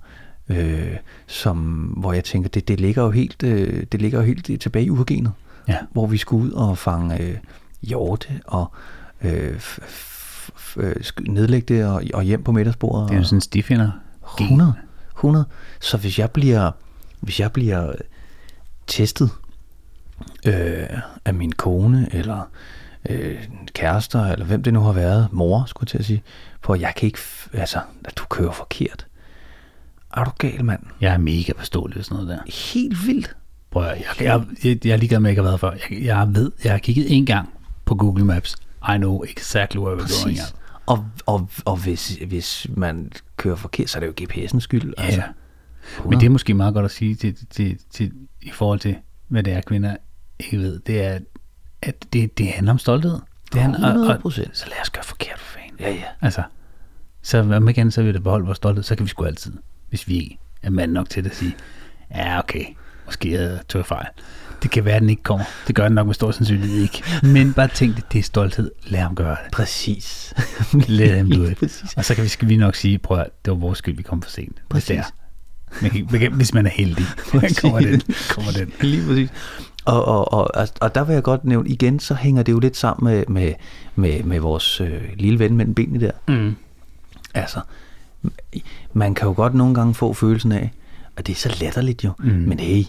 øh, 0.49 0.97
som, 1.27 1.57
hvor 1.97 2.13
jeg 2.13 2.25
tænker, 2.25 2.49
det, 2.49 2.69
det, 2.69 2.81
ligger 2.81 3.03
jo 3.03 3.11
helt, 3.11 3.43
øh, 3.43 3.87
det 3.93 4.01
ligger 4.03 4.19
jo 4.19 4.25
helt 4.25 4.61
tilbage 4.61 4.85
i 4.85 4.91
urgenet. 4.91 5.33
Ja. 5.69 5.77
hvor 5.93 6.07
vi 6.07 6.17
skulle 6.17 6.45
ud 6.47 6.53
og 6.53 6.79
fange 6.79 7.23
øh, 7.23 7.37
hjorte 7.83 8.29
og 8.45 8.73
øh, 9.23 9.57
f- 9.57 9.83
f- 9.83 10.51
f- 10.59 10.81
øh, 10.81 10.95
nedlægge 11.29 11.75
det 11.75 11.87
og, 11.87 12.03
og 12.15 12.23
hjem 12.23 12.43
på 12.43 12.53
middagsbordet. 12.53 13.09
Det 13.09 13.15
er 13.15 13.19
jo 13.19 13.25
sådan 13.25 13.37
en 13.37 13.41
stifinder. 13.41 13.91
100. 14.41 14.75
100. 15.17 15.45
Så 15.81 15.97
hvis 15.97 16.19
jeg 16.19 16.31
bliver, 16.31 16.71
hvis 17.21 17.41
jeg 17.41 17.53
bliver 17.53 17.93
testet 18.87 19.31
øh, 20.47 20.87
af 21.25 21.35
min 21.35 21.53
kone, 21.53 22.09
eller 22.13 22.51
øh, 23.09 23.49
kærester, 23.75 24.25
eller 24.25 24.45
hvem 24.47 24.63
det 24.63 24.73
nu 24.73 24.81
har 24.81 24.93
været, 24.93 25.29
mor, 25.33 25.65
skulle 25.67 25.85
jeg 25.85 25.89
til 25.89 25.99
at 25.99 26.05
sige, 26.05 26.23
på 26.63 26.73
at 26.73 26.81
jeg 26.81 26.93
kan 26.97 27.07
ikke, 27.07 27.19
altså, 27.53 27.81
at 28.05 28.13
du 28.17 28.25
kører 28.31 28.53
forkert. 28.53 29.07
Er 30.17 30.25
du 30.25 30.31
gal, 30.39 30.65
mand? 30.65 30.81
Jeg 31.01 31.15
er 31.15 31.19
mega 31.19 31.53
påståelig 31.53 31.99
og 31.99 32.05
sådan 32.05 32.25
noget 32.25 32.29
der. 32.47 32.53
Helt 32.75 33.07
vildt. 33.07 33.37
Prøv 33.71 33.85
at, 33.85 33.99
jeg, 33.99 34.07
jeg, 34.21 34.45
jeg, 34.65 34.87
jeg 34.87 34.93
er 34.93 34.97
ligeglad 34.97 35.21
med, 35.21 35.31
at 35.31 35.37
jeg 35.37 35.39
ikke 35.39 35.43
har 35.43 35.49
været 35.49 35.61
før. 35.61 35.71
Jeg, 35.91 36.05
jeg 36.05 36.29
ved, 36.35 36.53
jeg 36.65 36.73
har 36.73 36.79
kigget 36.79 37.17
en 37.17 37.27
gang 37.27 37.49
på 37.85 37.95
Google 37.95 38.25
Maps. 38.25 38.57
I 38.95 38.97
know 38.97 39.25
exactly 39.25 39.79
where 39.79 39.97
we're 39.97 40.23
going. 40.23 40.39
Altså. 40.39 40.55
Og, 40.87 41.07
og, 41.27 41.49
og 41.65 41.77
hvis, 41.77 42.19
hvis 42.27 42.67
man 42.77 43.13
kører 43.37 43.57
forkert, 43.57 43.91
så 43.91 43.99
er 43.99 44.01
det 44.01 44.07
jo 44.07 44.27
GPS'ens 44.27 44.61
skyld. 44.61 44.95
Altså. 44.99 45.21
Ja. 45.21 45.27
Men 46.09 46.21
det 46.21 46.27
er 46.27 46.31
måske 46.31 46.55
meget 46.55 46.75
godt 46.75 46.85
at 46.85 46.91
sige 46.91 47.15
til, 47.15 47.37
til, 47.51 47.79
til, 47.91 48.13
i 48.43 48.51
forhold 48.51 48.81
til, 48.81 48.97
hvad 49.29 49.43
det 49.43 49.53
er, 49.53 49.61
kvinder 49.61 49.97
ikke 50.39 50.59
ved. 50.59 50.79
Det 50.79 51.05
er, 51.05 51.19
at 51.83 52.07
det, 52.13 52.39
det 52.39 52.47
handler 52.49 52.73
om 52.73 52.79
stolthed. 52.79 53.19
Det 53.53 53.61
handler, 53.61 53.95
og, 53.95 54.21
og, 54.25 54.33
100%. 54.33 54.49
så 54.53 54.67
lad 54.67 54.81
os 54.83 54.91
gøre 54.91 55.05
forkert, 55.05 55.39
for 55.39 55.59
fanden. 55.59 55.81
Ja, 55.81 55.91
ja. 55.91 56.05
Altså, 56.21 56.43
så 57.23 57.39
om 57.39 57.69
ikke 57.69 57.81
andet, 57.81 57.95
så 57.95 58.03
vil 58.03 58.15
det 58.15 58.23
beholde 58.23 58.47
vores 58.47 58.57
stolthed. 58.57 58.83
Så 58.83 58.97
kan 58.97 59.05
vi 59.05 59.09
sgu 59.09 59.25
altid, 59.25 59.53
hvis 59.89 60.09
vi 60.09 60.39
er 60.63 60.71
mand 60.71 60.93
nok 60.93 61.11
til 61.11 61.25
det, 61.25 61.31
at 61.31 61.37
sige, 61.37 61.57
ja, 62.15 62.39
okay, 62.39 62.65
måske 63.07 63.33
jeg 63.33 63.59
tog 63.69 63.87
fejl. 63.87 64.07
Det 64.63 64.71
kan 64.71 64.85
være, 64.85 64.95
at 64.95 65.03
den 65.03 65.11
ikke 65.11 65.23
kommer. 65.23 65.45
Det 65.67 65.75
gør 65.75 65.85
den 65.85 65.93
nok 65.93 66.07
med 66.07 66.15
stor 66.15 66.31
sandsynlighed 66.31 66.83
ikke. 66.83 67.03
Men 67.23 67.53
bare 67.53 67.69
tænk 67.69 67.97
det, 67.97 68.13
det 68.13 68.19
er 68.19 68.23
stolthed. 68.23 68.71
Lad 68.87 69.01
ham 69.01 69.15
gøre 69.15 69.37
det. 69.45 69.53
Præcis. 69.53 70.35
Lad 70.89 71.17
ham 71.17 71.31
do. 71.37 71.55
Præcis. 71.61 71.95
Og 71.97 72.05
så 72.05 72.15
kan 72.15 72.25
vi, 72.25 72.29
skal 72.29 72.49
vi 72.49 72.57
nok 72.57 72.75
sige, 72.75 72.99
prøv 72.99 73.19
at 73.19 73.27
det 73.45 73.51
var 73.51 73.59
vores 73.59 73.79
skyld, 73.79 73.97
vi 73.97 74.03
kom 74.03 74.23
for 74.23 74.31
sent. 74.31 74.63
Hvis 74.71 74.85
det 74.85 74.97
er. 74.97 75.03
Præcis. 75.03 75.83
Man 75.83 75.91
kan, 75.91 76.09
man 76.11 76.21
kan, 76.21 76.33
hvis 76.33 76.55
man 76.55 76.67
er 76.67 76.71
heldig, 76.71 77.05
kommer 77.61 77.81
den. 77.81 78.03
Kommer 78.31 78.53
den. 78.53 78.73
Lige 78.81 79.07
præcis. 79.07 79.31
Og, 79.85 80.05
og, 80.05 80.33
og, 80.33 80.51
og, 80.55 80.69
og 80.81 80.95
der 80.95 81.05
vil 81.05 81.15
jeg 81.15 81.23
godt 81.23 81.45
nævne, 81.45 81.69
igen, 81.69 82.01
så 82.01 82.15
hænger 82.15 82.43
det 82.43 82.53
jo 82.53 82.59
lidt 82.59 82.77
sammen 82.77 83.13
med, 83.13 83.25
med, 83.29 83.53
med, 83.95 84.23
med 84.23 84.41
vores 84.41 84.81
øh, 84.81 85.03
lille 85.17 85.39
ven 85.39 85.57
mellem 85.57 85.75
benene 85.75 86.01
der. 86.01 86.11
Mm. 86.29 86.57
Altså, 87.35 87.61
man 88.93 89.15
kan 89.15 89.27
jo 89.29 89.35
godt 89.35 89.55
nogle 89.55 89.75
gange 89.75 89.95
få 89.95 90.13
følelsen 90.13 90.53
af, 90.53 90.73
og 91.17 91.27
det 91.27 91.33
er 91.33 91.37
så 91.37 91.57
latterligt 91.61 92.05
jo, 92.05 92.11
Mm. 92.19 92.25
men 92.25 92.61
hey, 92.61 92.85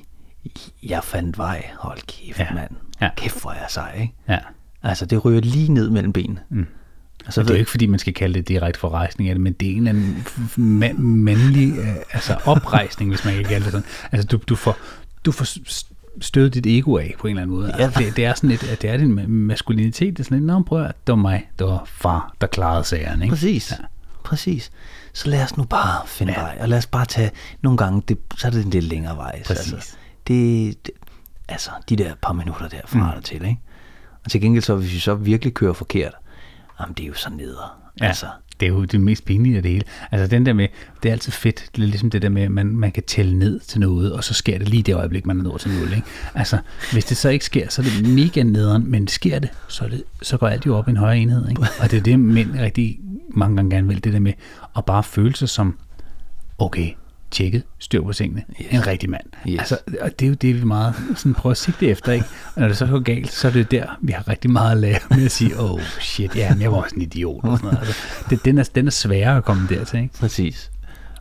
jeg 0.84 1.04
fandt 1.04 1.38
vej, 1.38 1.66
hold 1.80 2.00
kæft 2.08 2.40
Ja. 2.40 2.54
mand, 2.54 2.70
Ja. 3.02 3.10
kæft 3.18 3.42
hvor 3.42 3.52
er 3.52 3.56
jeg 3.56 3.68
sej, 3.70 3.98
ikke? 4.02 4.14
Ja. 4.30 4.38
Altså, 4.84 5.06
det 5.06 5.26
ryger 5.26 5.42
lige 5.42 5.74
ned 5.74 5.90
mellem 5.90 6.14
benene. 6.14 6.40
Mm. 6.50 6.66
Altså, 7.26 7.32
Så 7.32 7.42
det 7.44 7.50
er 7.50 7.54
jo 7.54 7.60
ikke, 7.60 7.72
fordi 7.72 7.86
man 7.86 8.00
skal 8.00 8.14
kalde 8.14 8.34
det 8.34 8.48
direkte 8.48 8.80
forrejsning 8.80 9.30
af 9.30 9.36
det, 9.36 9.42
men 9.42 9.54
det 9.54 9.68
er 9.68 9.72
en 9.72 9.88
eller 9.88 9.90
anden 9.90 10.26
ma- 10.84 11.02
mandlig 11.02 11.78
øh, 11.80 11.96
altså 12.14 12.38
oprejsning, 12.46 13.12
hvis 13.12 13.26
man 13.26 13.34
kan 13.34 13.44
kalde 13.44 13.64
det 13.64 13.72
sådan. 13.72 13.88
Altså, 14.12 14.28
du, 14.28 14.40
du 14.50 14.56
får, 14.56 14.78
du 15.26 15.32
får 15.32 15.46
s- 15.46 15.86
stødet 16.22 16.54
dit 16.54 16.66
ego 16.66 16.98
af 16.98 17.14
på 17.20 17.28
en 17.28 17.32
eller 17.32 17.42
anden 17.42 17.58
måde. 17.58 17.68
Ja. 17.78 17.84
Altså, 17.84 18.00
det, 18.00 18.16
det, 18.16 18.26
er 18.26 18.34
sådan 18.34 18.50
lidt, 18.50 18.64
at 18.64 18.82
det 18.82 18.90
er 18.90 18.98
din 18.98 19.20
ma- 19.20 19.28
maskulinitet. 19.28 20.18
Det 20.18 20.20
er 20.20 20.24
sådan 20.24 20.38
lidt, 20.38 20.46
nå, 20.48 20.64
prøv 20.64 20.84
at, 20.84 20.96
det 21.08 21.12
var 21.14 21.16
mig, 21.22 21.50
det 21.60 21.68
var 21.68 21.84
far, 21.86 22.34
der 22.42 22.48
klarede 22.48 22.84
sagerne. 22.84 23.24
Ikke? 23.26 23.34
Præcis. 23.36 23.72
Ja. 23.72 23.86
Præcis. 24.24 24.72
Så 25.18 25.30
lad 25.30 25.43
os 25.43 25.57
nu 25.57 25.63
bare 25.63 26.07
finde 26.07 26.34
Ja. 26.34 26.41
vej, 26.41 26.57
og 26.59 26.70
lad 26.70 26.78
os 26.78 26.86
bare 26.88 27.05
tage, 27.05 27.32
nogle 27.61 27.78
gange, 27.78 28.01
det, 28.07 28.18
så 28.38 28.47
er 28.47 28.51
det 28.51 28.63
en 28.65 28.70
lidt 28.70 28.86
længere 28.86 29.18
vej. 29.18 29.43
Præcis. 29.43 29.74
Altså, 29.74 29.95
det, 30.28 30.86
det, 30.86 30.91
altså, 31.47 31.70
de 31.89 31.95
der 31.95 32.13
par 32.22 32.34
minutter 32.34 32.68
der 32.68 32.82
fra 32.86 33.13
Mm. 33.15 33.22
til, 33.22 33.36
ikke? 33.36 33.59
Og 34.26 34.32
til 34.32 34.41
gengæld 34.41 34.63
så, 34.63 34.76
hvis 34.76 34.93
vi 34.93 34.99
så 34.99 35.15
virkelig 35.15 35.53
kører 35.53 35.74
forkert, 35.74 36.13
jamen 36.80 36.93
det 36.95 37.03
er 37.03 37.07
jo 37.07 37.13
så 37.13 37.30
neder. 37.30 37.78
Ja, 38.01 38.05
Altså, 38.05 38.26
det 38.59 38.65
er 38.65 38.70
jo 38.70 38.86
det 38.86 39.01
mest 39.01 39.26
pinlige 39.26 39.55
af 39.57 39.61
det 39.63 39.72
hele. 39.72 39.84
Altså 40.11 40.28
den 40.36 40.45
der 40.45 40.53
med, 40.53 40.68
det 41.03 41.09
er 41.09 41.13
altid 41.13 41.32
fedt, 41.32 41.70
det 41.76 41.84
er 41.84 41.88
ligesom 41.88 42.09
det 42.09 42.22
der 42.22 42.30
med, 42.30 42.41
at 42.41 42.51
man, 42.51 42.68
man 42.68 42.91
kan 42.91 43.03
tælle 43.03 43.39
ned 43.39 43.59
til 43.59 43.80
noget, 43.80 44.13
og 44.13 44.24
så 44.24 44.34
sker 44.34 44.57
det 44.57 44.70
lige 44.70 44.84
det 44.84 44.95
øjeblik, 44.95 45.26
man 45.26 45.39
er 45.39 45.43
nået 45.43 45.61
til 45.61 45.72
nul. 45.72 45.88
Ikke? 45.93 46.03
Altså, 46.36 46.57
hvis 46.91 47.05
det 47.05 47.18
så 47.18 47.30
ikke 47.30 47.45
sker, 47.45 47.70
så 47.70 47.82
er 47.82 47.86
det 47.86 48.09
mega 48.15 48.43
nederen, 48.43 48.91
men 48.91 49.07
sker 49.07 49.39
det, 49.39 49.49
så, 49.68 49.88
det, 49.88 50.03
så 50.22 50.38
går 50.38 50.47
alt 50.47 50.65
jo 50.65 50.78
op 50.78 50.88
i 50.88 50.91
en 50.91 50.97
højere 50.97 51.18
enhed. 51.20 51.49
Ikke? 51.49 51.61
Og 51.82 51.91
det 51.91 51.97
er 51.97 52.01
det, 52.03 52.20
mænd 52.20 52.59
rigtig 52.59 52.99
mange 53.30 53.56
gange 53.56 53.76
gerne 53.76 53.88
vil, 53.88 54.04
det 54.04 54.14
der 54.14 54.20
med 54.20 54.34
at 54.78 54.86
bare 54.86 55.04
føle 55.04 55.36
sig 55.36 55.50
som, 55.50 55.80
okay, 56.58 56.92
tjekket, 57.32 57.64
styr 57.80 58.02
på 58.04 58.14
tingene, 58.14 58.44
yes. 58.62 58.68
En 58.72 58.88
rigtig 58.88 59.10
mand. 59.10 59.26
Yes. 59.50 59.60
Altså, 59.60 59.78
og 60.02 60.20
det 60.20 60.26
er 60.26 60.30
jo 60.30 60.36
det, 60.36 60.56
vi 60.62 60.66
meget 60.66 60.96
sådan 61.16 61.34
prøver 61.34 61.52
at 61.52 61.58
sigte 61.58 61.88
efter, 61.88 62.12
ikke? 62.12 62.26
Og 62.56 62.62
når 62.62 62.68
det 62.68 62.78
så 62.78 62.86
går 62.86 63.00
galt, 63.00 63.32
så 63.32 63.48
er 63.48 63.52
det 63.52 63.72
der, 63.72 63.98
vi 64.02 64.12
har 64.12 64.28
rigtig 64.28 64.52
meget 64.52 64.72
at 64.72 64.78
lære 64.78 65.00
med 65.10 65.26
at 65.26 65.32
sige, 65.32 65.60
oh 65.60 65.82
shit, 66.00 66.36
ja, 66.36 66.54
men 66.54 66.62
jeg 66.62 66.72
var 66.72 66.78
også 66.78 66.96
en 66.96 67.02
idiot. 67.02 67.44
Og 67.44 67.58
sådan 67.58 67.74
noget. 67.74 67.88
Altså, 67.88 68.04
det, 68.30 68.46
den, 68.46 68.58
er, 68.58 68.70
den 68.76 68.88
er 68.88 68.92
sværere 68.92 69.38
at 69.38 69.44
komme 69.44 69.68
dertil, 69.70 70.00
ikke? 70.00 70.14
Præcis. 70.20 70.72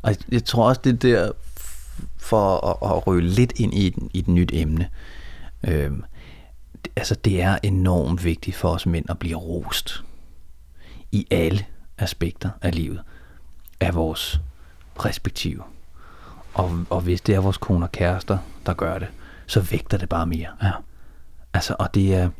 Og 0.02 0.16
jeg- 0.32 0.44
tror 0.44 0.68
også, 0.68 0.80
det 0.84 1.02
der, 1.02 1.30
for 2.18 2.56
at, 2.66 2.96
at 2.96 3.06
røge 3.06 3.22
lidt 3.22 3.52
ind 3.56 3.74
i, 3.74 3.94
i 4.14 4.18
et 4.18 4.28
nyt 4.28 4.50
emne, 4.54 4.88
øhm, 5.68 6.02
altså 6.96 7.14
det 7.14 7.42
er 7.42 7.58
enormt 7.62 8.24
vigtigt 8.24 8.56
for 8.56 8.68
os 8.68 8.86
mænd 8.86 9.04
at 9.10 9.18
blive 9.18 9.36
rost 9.36 10.04
i 11.12 11.26
alle 11.30 11.64
aspekter 11.98 12.50
af 12.62 12.74
livet, 12.74 13.02
af 13.80 13.94
vores 13.94 14.40
perspektiv. 15.00 15.64
Og, 16.54 16.84
og 16.90 17.00
hvis 17.00 17.20
det 17.20 17.34
er 17.34 17.40
vores 17.40 17.56
koner 17.56 17.86
og 17.86 17.92
kærester, 17.92 18.38
der 18.66 18.74
gør 18.74 18.98
det, 18.98 19.08
så 19.46 19.60
vægter 19.60 19.98
det 19.98 20.08
bare 20.08 20.26
mere. 20.26 20.48
Ja. 20.62 20.72
Altså, 21.52 21.76
og 21.78 21.94
det 21.94 22.14
er, 22.14 22.30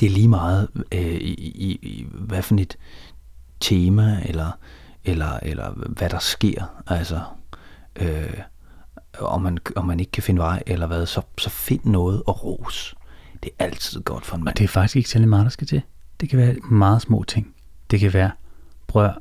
det 0.00 0.06
er 0.06 0.10
lige 0.10 0.28
meget, 0.28 0.68
øh, 0.92 1.00
i, 1.00 1.34
i, 1.34 1.78
i, 1.82 2.06
hvad 2.12 2.42
for 2.42 2.54
et 2.54 2.76
tema, 3.60 4.22
eller, 4.24 4.50
eller, 5.04 5.38
eller 5.42 5.70
hvad 5.70 6.10
der 6.10 6.18
sker. 6.18 6.82
Altså, 6.86 7.20
øh, 7.96 8.40
om, 9.18 9.42
man, 9.42 9.58
om 9.76 9.86
man 9.86 10.00
ikke 10.00 10.12
kan 10.12 10.22
finde 10.22 10.40
vej, 10.40 10.62
eller 10.66 10.86
hvad, 10.86 11.06
så, 11.06 11.22
så 11.38 11.50
find 11.50 11.84
noget 11.84 12.22
og 12.26 12.44
ros. 12.44 12.94
Det 13.42 13.50
er 13.58 13.64
altid 13.64 14.02
godt 14.02 14.26
for 14.26 14.36
en 14.36 14.44
mand. 14.44 14.54
Og 14.54 14.58
det 14.58 14.64
er 14.64 14.68
faktisk 14.68 14.96
ikke 14.96 15.08
særlig 15.08 15.28
meget, 15.28 15.44
der 15.44 15.50
skal 15.50 15.66
til. 15.66 15.82
Det 16.20 16.28
kan 16.28 16.38
være 16.38 16.54
meget 16.54 17.02
små 17.02 17.24
ting. 17.24 17.54
Det 17.90 18.00
kan 18.00 18.12
være, 18.12 18.30
prøv 18.88 19.04
at- 19.04 19.14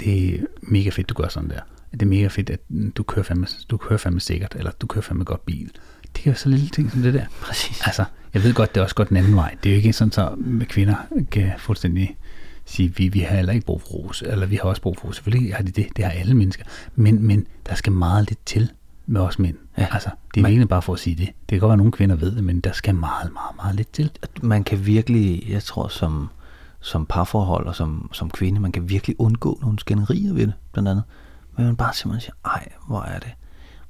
det 0.00 0.34
er 0.34 0.38
mega 0.62 0.90
fedt, 0.90 1.08
du 1.08 1.14
gør 1.14 1.28
sådan 1.28 1.50
der. 1.50 1.60
Det 1.92 2.02
er 2.02 2.06
mega 2.06 2.26
fedt, 2.26 2.50
at 2.50 2.60
du 2.96 3.02
kører 3.02 3.22
fandme, 3.24 3.46
du 3.70 3.76
kører 3.76 3.98
fandme 3.98 4.20
sikkert, 4.20 4.54
eller 4.58 4.70
du 4.80 4.86
kører 4.86 5.02
fandme 5.02 5.24
godt 5.24 5.46
bil. 5.46 5.70
Det 6.02 6.22
kan 6.22 6.30
være 6.30 6.36
så 6.36 6.48
lille 6.48 6.68
ting 6.68 6.90
som 6.90 7.02
det 7.02 7.14
der. 7.14 7.24
Præcis. 7.40 7.82
Altså, 7.86 8.04
jeg 8.34 8.42
ved 8.42 8.54
godt, 8.54 8.74
det 8.74 8.80
er 8.80 8.84
også 8.84 8.94
godt 8.94 9.08
den 9.08 9.16
anden 9.16 9.36
vej. 9.36 9.56
Det 9.62 9.68
er 9.70 9.74
jo 9.74 9.76
ikke 9.76 9.92
sådan, 9.92 10.12
så 10.12 10.34
med 10.36 10.66
kvinder 10.66 10.94
kan 11.30 11.52
fuldstændig 11.58 12.16
sige, 12.64 12.94
vi, 12.96 13.08
vi 13.08 13.20
har 13.20 13.36
heller 13.36 13.52
ikke 13.52 13.66
brug 13.66 13.80
for 13.80 13.88
ros, 13.88 14.22
eller 14.26 14.46
vi 14.46 14.56
har 14.56 14.62
også 14.62 14.82
brug 14.82 14.96
for 15.00 15.08
ros. 15.08 15.16
Selvfølgelig 15.16 15.54
har 15.54 15.62
de 15.62 15.70
det, 15.72 15.86
det 15.96 16.04
har 16.04 16.12
alle 16.12 16.34
mennesker. 16.34 16.64
Men, 16.94 17.22
men 17.26 17.46
der 17.66 17.74
skal 17.74 17.92
meget 17.92 18.30
lidt 18.30 18.46
til 18.46 18.70
med 19.06 19.20
os 19.20 19.38
mænd. 19.38 19.56
Ja. 19.78 19.86
Altså, 19.90 20.10
det 20.34 20.40
er 20.46 20.58
Man- 20.58 20.68
bare 20.68 20.82
for 20.82 20.92
at 20.92 20.98
sige 21.00 21.16
det. 21.16 21.26
Det 21.26 21.34
kan 21.48 21.58
godt 21.60 21.68
være, 21.68 21.72
at 21.72 21.78
nogle 21.78 21.92
kvinder 21.92 22.16
ved 22.16 22.36
det, 22.36 22.44
men 22.44 22.60
der 22.60 22.72
skal 22.72 22.94
meget, 22.94 23.32
meget, 23.32 23.56
meget 23.56 23.74
lidt 23.76 23.92
til. 23.92 24.10
man 24.42 24.64
kan 24.64 24.86
virkelig, 24.86 25.44
jeg 25.48 25.62
tror 25.62 25.88
som, 25.88 26.28
som 26.84 27.06
parforhold 27.06 27.66
og 27.66 27.74
som, 27.76 28.10
som 28.12 28.30
kvinde, 28.30 28.60
man 28.60 28.72
kan 28.72 28.88
virkelig 28.88 29.16
undgå 29.20 29.58
nogle 29.62 29.78
skænderier 29.78 30.32
ved 30.32 30.46
det, 30.46 30.52
blandt 30.72 30.88
andet. 30.88 31.04
Men 31.56 31.66
man 31.66 31.76
bare 31.76 31.94
simpelthen 31.94 32.20
siger, 32.20 32.50
ej, 32.54 32.68
hvor 32.88 33.02
er 33.02 33.18
det, 33.18 33.30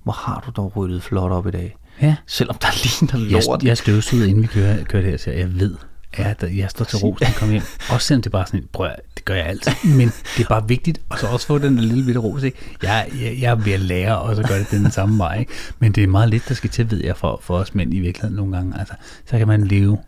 hvor 0.02 0.12
har 0.12 0.42
du 0.46 0.50
dog 0.56 0.72
ryddet 0.76 1.02
flot 1.02 1.32
op 1.32 1.46
i 1.46 1.50
dag. 1.50 1.76
Ja. 2.02 2.16
Selvom 2.26 2.56
der 2.56 2.68
ligner 2.84 3.30
Jeg, 3.36 3.42
lort. 3.46 3.62
jeg 3.62 3.78
støvsugede, 3.78 4.28
inden 4.28 4.42
vi 4.42 4.46
kører, 4.46 4.84
kørte 4.84 5.08
her, 5.10 5.16
så 5.16 5.30
jeg 5.30 5.54
ved, 5.60 5.76
at 6.12 6.44
jeg 6.56 6.70
står 6.70 6.84
til 6.84 6.98
ros, 6.98 7.20
når 7.20 7.26
jeg 7.26 7.34
kommer 7.36 7.52
hjem. 7.52 7.62
Også 7.90 8.06
selvom 8.06 8.22
det 8.22 8.26
er 8.26 8.30
bare 8.30 8.46
sådan, 8.46 8.64
prøv 8.72 8.86
at- 8.86 9.00
det 9.16 9.24
gør 9.24 9.34
jeg 9.34 9.46
altid. 9.46 9.72
Men 9.84 10.08
det 10.36 10.44
er 10.44 10.48
bare 10.48 10.68
vigtigt, 10.68 11.00
og 11.08 11.18
så 11.18 11.26
også 11.26 11.46
få 11.46 11.58
den 11.58 11.76
der 11.76 11.82
lille 11.82 12.04
bitte 12.04 12.20
ros. 12.20 12.42
Ikke? 12.42 12.58
Jeg, 12.82 13.08
jeg, 13.22 13.36
jeg 13.40 13.50
er 13.50 13.54
ved 13.54 13.72
at 13.72 13.80
lære, 13.80 14.18
og 14.18 14.36
så 14.36 14.42
gør 14.42 14.58
det 14.58 14.70
den 14.70 14.90
samme 14.90 15.18
vej. 15.18 15.38
Ikke? 15.38 15.52
Men 15.78 15.92
det 15.92 16.02
er 16.02 16.08
meget 16.08 16.28
lidt, 16.30 16.48
der 16.48 16.54
skal 16.54 16.70
til, 16.70 16.90
ved 16.90 17.04
jeg, 17.04 17.16
for, 17.16 17.38
for 17.42 17.56
os 17.58 17.74
mænd 17.74 17.94
i 17.94 18.00
virkeligheden 18.00 18.36
nogle 18.36 18.56
gange. 18.56 18.78
Altså, 18.78 18.94
så 19.26 19.38
kan 19.38 19.48
man 19.48 19.64
leve 19.66 19.98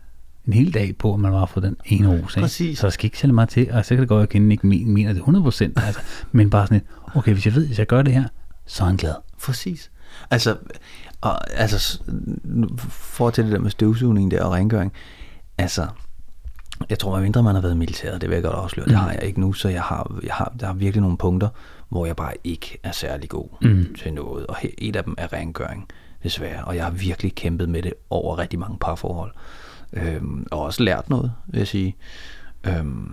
en 0.47 0.53
hel 0.53 0.73
dag 0.73 0.97
på, 0.99 1.13
at 1.13 1.19
man 1.19 1.31
bare 1.31 1.47
får 1.47 1.61
den 1.61 1.75
ene 1.85 2.07
ros. 2.07 2.35
Ikke? 2.35 2.43
Præcis. 2.45 2.79
Så 2.79 2.87
der 2.87 2.91
skal 2.91 3.05
ikke 3.05 3.19
særlig 3.19 3.35
meget 3.35 3.49
til, 3.49 3.71
og 3.71 3.85
så 3.85 3.89
kan 3.95 3.99
det 3.99 4.09
godt 4.09 4.23
at 4.23 4.29
kvinden 4.29 4.51
ikke 4.51 4.67
men- 4.67 4.91
mener 4.93 5.13
det 5.13 5.21
100%. 5.21 5.73
Altså, 5.85 6.01
men 6.31 6.49
bare 6.49 6.67
sådan 6.67 6.77
et, 6.77 6.83
okay, 7.15 7.33
hvis 7.33 7.45
jeg 7.45 7.55
ved, 7.55 7.67
hvis 7.67 7.79
jeg 7.79 7.87
gør 7.87 8.01
det 8.01 8.13
her, 8.13 8.23
så 8.65 8.83
er 8.83 8.87
han 8.87 8.97
glad. 8.97 9.13
Præcis. 9.43 9.91
Altså, 10.31 10.55
og, 11.21 11.51
altså, 11.59 12.01
for 12.89 13.29
til 13.29 13.43
det 13.43 13.51
der 13.51 13.59
med 13.59 13.69
støvsugning 13.71 14.31
der 14.31 14.43
og 14.43 14.51
rengøring. 14.53 14.93
Altså, 15.57 15.87
jeg 16.89 16.99
tror, 16.99 17.19
mindre 17.19 17.43
man 17.43 17.55
har 17.55 17.61
været 17.61 17.77
militæret, 17.77 18.21
det 18.21 18.29
vil 18.29 18.35
jeg 18.35 18.43
godt 18.43 18.55
afsløre, 18.55 18.85
det 18.85 18.93
Mm. 18.93 18.99
har 18.99 19.11
jeg 19.11 19.23
ikke 19.23 19.39
nu, 19.39 19.53
så 19.53 19.69
jeg 19.69 19.81
har, 19.81 20.19
jeg 20.23 20.33
har, 20.33 20.53
der 20.59 20.67
er 20.67 20.73
virkelig 20.73 21.01
nogle 21.01 21.17
punkter, 21.17 21.49
hvor 21.89 22.05
jeg 22.05 22.15
bare 22.15 22.33
ikke 22.43 22.77
er 22.83 22.91
særlig 22.91 23.29
god 23.29 23.47
Mm. 23.61 23.95
til 24.01 24.13
noget. 24.13 24.47
Og 24.47 24.57
et 24.77 24.95
af 24.95 25.03
dem 25.03 25.15
er 25.17 25.33
rengøring, 25.33 25.87
desværre. 26.23 26.63
Og 26.63 26.75
jeg 26.75 26.83
har 26.83 26.91
virkelig 26.91 27.35
kæmpet 27.35 27.69
med 27.69 27.81
det 27.83 27.93
over 28.09 28.37
rigtig 28.39 28.59
mange 28.59 28.77
parforhold. 28.81 29.31
Øhm, 29.93 30.47
og 30.51 30.61
også 30.61 30.83
lært 30.83 31.09
noget, 31.09 31.31
vil 31.47 31.57
jeg 31.57 31.67
sige. 31.67 31.95
Øhm, 32.63 33.11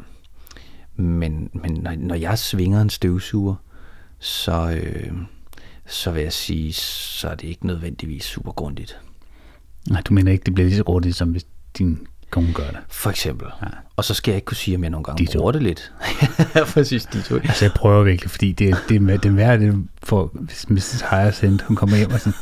men 0.96 1.50
men 1.52 1.72
når, 1.72 1.94
når 1.98 2.14
jeg 2.14 2.38
svinger 2.38 2.80
en 2.80 2.90
støvsuger, 2.90 3.54
så, 4.18 4.70
øh, 4.82 5.12
så 5.86 6.10
vil 6.10 6.22
jeg 6.22 6.32
sige, 6.32 6.72
så 6.72 7.28
er 7.28 7.34
det 7.34 7.48
ikke 7.48 7.66
nødvendigvis 7.66 8.24
super 8.24 8.52
grundigt. 8.52 8.98
Nej, 9.90 10.00
du 10.00 10.14
mener 10.14 10.32
ikke, 10.32 10.44
det 10.44 10.54
bliver 10.54 10.68
lige 10.68 10.76
så 10.76 10.84
hurtigt, 10.86 11.16
som 11.16 11.28
hvis 11.30 11.46
din 11.78 12.06
kone 12.30 12.52
gør 12.52 12.66
det. 12.70 12.78
For 12.88 13.10
eksempel. 13.10 13.48
Ja. 13.62 13.66
Og 13.96 14.04
så 14.04 14.14
skal 14.14 14.32
jeg 14.32 14.36
ikke 14.36 14.46
kunne 14.46 14.56
sige, 14.56 14.76
om 14.76 14.82
jeg 14.82 14.90
nogle 14.90 15.04
gange 15.04 15.26
De 15.26 15.32
to. 15.32 15.38
bruger 15.38 15.52
det 15.52 15.62
lidt. 15.62 15.92
Præcis, 16.74 17.04
de 17.04 17.22
to. 17.22 17.34
Altså, 17.34 17.64
jeg 17.64 17.72
prøver 17.72 18.02
virkelig, 18.04 18.30
fordi 18.30 18.52
det, 18.52 18.76
det, 18.88 19.00
det, 19.00 19.22
det 19.22 19.36
værre, 19.36 19.58
det 19.58 19.88
for, 20.02 20.30
hvis 20.34 20.70
Mrs. 20.70 21.00
Hyacinth, 21.10 21.64
hun 21.64 21.76
kommer 21.76 21.96
hjem 21.96 22.10
og 22.10 22.18
sådan, 22.20 22.32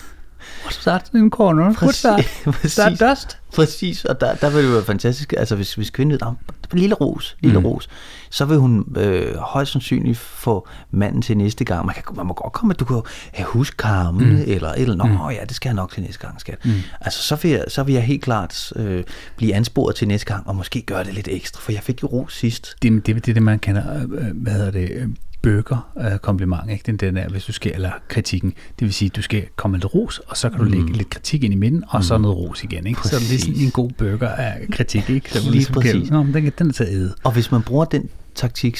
what 0.64 0.74
start 0.74 1.10
in 1.14 1.30
corner. 1.30 1.74
Put 1.74 1.94
start, 1.94 2.20
Præcis. 2.44 2.72
start 2.72 3.00
dust. 3.00 3.38
Præcis, 3.54 4.04
og 4.04 4.20
der, 4.20 4.34
der 4.34 4.50
vil 4.50 4.64
det 4.64 4.72
være 4.72 4.84
fantastisk, 4.84 5.34
altså 5.36 5.56
hvis, 5.56 5.74
hvis 5.74 5.90
kvinden 5.90 6.18
"Nå, 6.20 6.34
lille 6.72 6.94
ros, 6.94 7.36
lille 7.40 7.58
mm. 7.58 7.66
ros, 7.66 7.88
så 8.30 8.44
vil 8.44 8.58
hun 8.58 8.96
øh, 8.96 9.36
højst 9.36 9.72
sandsynligt 9.72 10.18
få 10.18 10.68
manden 10.90 11.22
til 11.22 11.36
næste 11.36 11.64
gang. 11.64 11.86
Man, 11.86 11.94
kan, 11.94 12.04
man 12.16 12.26
må 12.26 12.34
godt 12.34 12.52
komme, 12.52 12.72
at 12.74 12.80
du 12.80 12.84
kan 12.84 13.02
have 13.32 13.46
huskarme, 13.46 14.24
mm. 14.24 14.42
eller 14.46 14.68
et 14.68 14.80
eller 14.82 15.04
andet, 15.04 15.18
Nå 15.18 15.30
ja, 15.30 15.44
det 15.48 15.56
skal 15.56 15.68
jeg 15.68 15.74
nok 15.74 15.92
til 15.92 16.02
næste 16.02 16.26
gang, 16.26 16.40
skat. 16.40 16.64
Mm. 16.64 16.72
Altså 17.00 17.22
så 17.22 17.36
vil, 17.36 17.50
jeg, 17.50 17.64
så 17.68 17.82
vil 17.82 17.92
jeg 17.94 18.02
helt 18.02 18.22
klart 18.22 18.72
øh, 18.76 19.04
blive 19.36 19.54
ansporet 19.54 19.96
til 19.96 20.08
næste 20.08 20.26
gang, 20.26 20.46
og 20.48 20.56
måske 20.56 20.82
gøre 20.82 21.04
det 21.04 21.14
lidt 21.14 21.28
ekstra, 21.28 21.60
for 21.60 21.72
jeg 21.72 21.82
fik 21.82 22.02
jo 22.02 22.08
ros 22.08 22.36
sidst. 22.36 22.76
Det, 22.82 23.06
det, 23.06 23.14
det 23.14 23.28
er 23.28 23.34
det, 23.34 23.42
man 23.42 23.58
kender, 23.58 24.02
øh, 24.02 24.36
hvad 24.42 24.52
hedder 24.52 24.70
det, 24.70 24.90
øh, 24.90 25.08
bøger 25.42 25.92
øh, 26.00 26.18
kompliment, 26.18 26.70
ikke? 26.70 26.82
Den, 26.86 26.96
den 26.96 27.16
der, 27.16 27.28
hvis 27.28 27.44
du 27.44 27.52
skal, 27.52 27.72
eller 27.74 27.90
kritikken. 28.08 28.50
Det 28.50 28.84
vil 28.86 28.94
sige, 28.94 29.08
du 29.08 29.22
skal 29.22 29.46
komme 29.56 29.72
med 29.72 29.80
lidt 29.80 29.94
ros, 29.94 30.18
og 30.18 30.36
så 30.36 30.50
kan 30.50 30.58
du 30.58 30.64
lægge 30.64 30.92
lidt 30.92 31.10
kritik 31.10 31.44
ind 31.44 31.52
i 31.54 31.56
midten, 31.56 31.84
og 31.88 32.04
så 32.04 32.18
noget 32.18 32.36
ros 32.36 32.64
igen, 32.64 32.86
ikke? 32.86 33.00
Så 33.02 33.08
det 33.08 33.14
er 33.16 33.38
sådan 33.38 33.38
Præcis. 33.54 33.64
en 33.64 33.70
god 33.70 33.90
bøger 33.90 34.28
af 34.28 34.66
kritik, 34.72 35.10
ikke? 35.10 35.30
Så 35.32 35.40
Lige 35.40 35.50
ligesom 35.50 35.74
kan- 35.74 35.82
præcis. 35.82 36.10
Nå, 36.10 36.22
men 36.22 36.34
den, 36.34 36.42
kan- 36.42 36.52
den 36.58 36.68
er 36.68 36.72
til 36.72 36.84
at 36.84 36.90
æde. 36.92 37.14
Og 37.24 37.32
hvis 37.32 37.50
man 37.50 37.62
bruger 37.62 37.84
den 37.84 38.08
taktik 38.34 38.78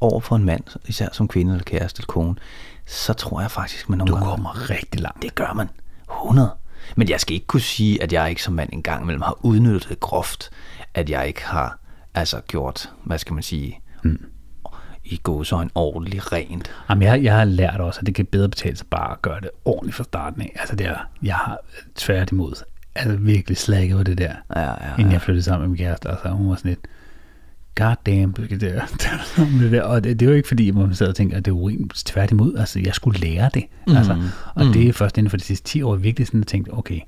over 0.00 0.20
for 0.20 0.36
en 0.36 0.44
mand, 0.44 0.64
især 0.88 1.08
som 1.12 1.28
kvinde 1.28 1.52
eller 1.52 1.64
kæreste 1.64 2.00
eller 2.00 2.06
kone, 2.06 2.34
så 2.86 3.12
tror 3.12 3.40
jeg 3.40 3.50
faktisk, 3.50 3.88
man 3.88 3.98
nogle 3.98 4.10
Du 4.10 4.14
gange... 4.16 4.30
kommer 4.30 4.70
rigtig 4.70 5.00
langt. 5.00 5.22
Det 5.22 5.34
gør 5.34 5.52
man. 5.56 5.68
100. 6.24 6.50
Men 6.96 7.08
jeg 7.08 7.20
skal 7.20 7.34
ikke 7.34 7.46
kunne 7.46 7.60
sige, 7.60 8.02
at 8.02 8.12
jeg 8.12 8.30
ikke 8.30 8.42
som 8.42 8.54
mand 8.54 8.68
engang 8.72 9.02
imellem 9.02 9.22
har 9.22 9.38
udnyttet 9.42 10.00
groft, 10.00 10.50
at 10.94 11.10
jeg 11.10 11.26
ikke 11.26 11.44
har 11.44 11.78
altså 12.14 12.40
gjort, 12.48 12.90
hvad 13.04 13.18
skal 13.18 13.34
man 13.34 13.42
sige, 13.42 13.80
mm. 14.04 14.18
I 15.10 15.20
gåsøjne 15.22 15.70
ordentligt 15.74 16.32
rent. 16.32 16.70
Jamen, 16.90 17.02
jeg, 17.02 17.22
jeg 17.22 17.36
har 17.36 17.44
lært 17.44 17.80
også, 17.80 18.00
at 18.00 18.06
det 18.06 18.14
kan 18.14 18.26
bedre 18.26 18.48
betale 18.48 18.76
sig 18.76 18.86
bare 18.86 19.12
at 19.12 19.22
gøre 19.22 19.40
det 19.40 19.50
ordentligt 19.64 19.96
fra 19.96 20.04
starten 20.04 20.42
af. 20.42 20.56
Altså, 20.60 20.76
det 20.76 20.86
er, 20.86 21.08
jeg 21.22 21.34
har 21.34 21.58
tværtimod 21.94 22.62
altså 22.94 23.16
virkelig 23.16 23.56
slækket 23.56 23.96
på 23.96 24.02
det 24.02 24.18
der, 24.18 24.32
Ja, 24.56 24.60
ja, 24.60 24.74
inden 24.98 25.06
ja. 25.06 25.12
jeg 25.12 25.22
flyttede 25.22 25.42
sammen 25.44 25.60
med 25.62 25.68
min 25.68 25.78
kæreste. 25.78 26.08
Altså, 26.08 26.28
hun 26.28 26.48
var 26.48 26.56
sådan 26.56 26.68
lidt, 26.68 26.86
god 27.74 27.94
damn, 28.06 28.32
du 28.32 28.44
skal 28.44 28.60
der, 28.60 28.80
det 29.60 29.72
der. 29.72 29.82
Og 29.82 30.04
det, 30.04 30.20
det 30.20 30.26
er 30.26 30.30
jo 30.30 30.36
ikke 30.36 30.48
fordi, 30.48 30.70
man 30.70 30.94
sad 30.94 31.08
og 31.08 31.14
tænkte, 31.14 31.36
at 31.36 31.44
det 31.44 31.50
er 31.50 31.54
urimeligt. 31.54 32.06
Tværtimod, 32.06 32.56
altså, 32.56 32.80
jeg 32.80 32.94
skulle 32.94 33.20
lære 33.20 33.50
det. 33.54 33.64
Mm. 33.86 33.96
Altså, 33.96 34.12
og 34.54 34.66
mm. 34.66 34.72
det 34.72 34.88
er 34.88 34.92
først 34.92 35.18
inden 35.18 35.30
for 35.30 35.36
de 35.36 35.42
sidste 35.44 35.68
10 35.68 35.82
år, 35.82 35.96
virkelig 35.96 36.26
sådan 36.26 36.42
tænkte, 36.42 36.70
okay, 36.70 37.00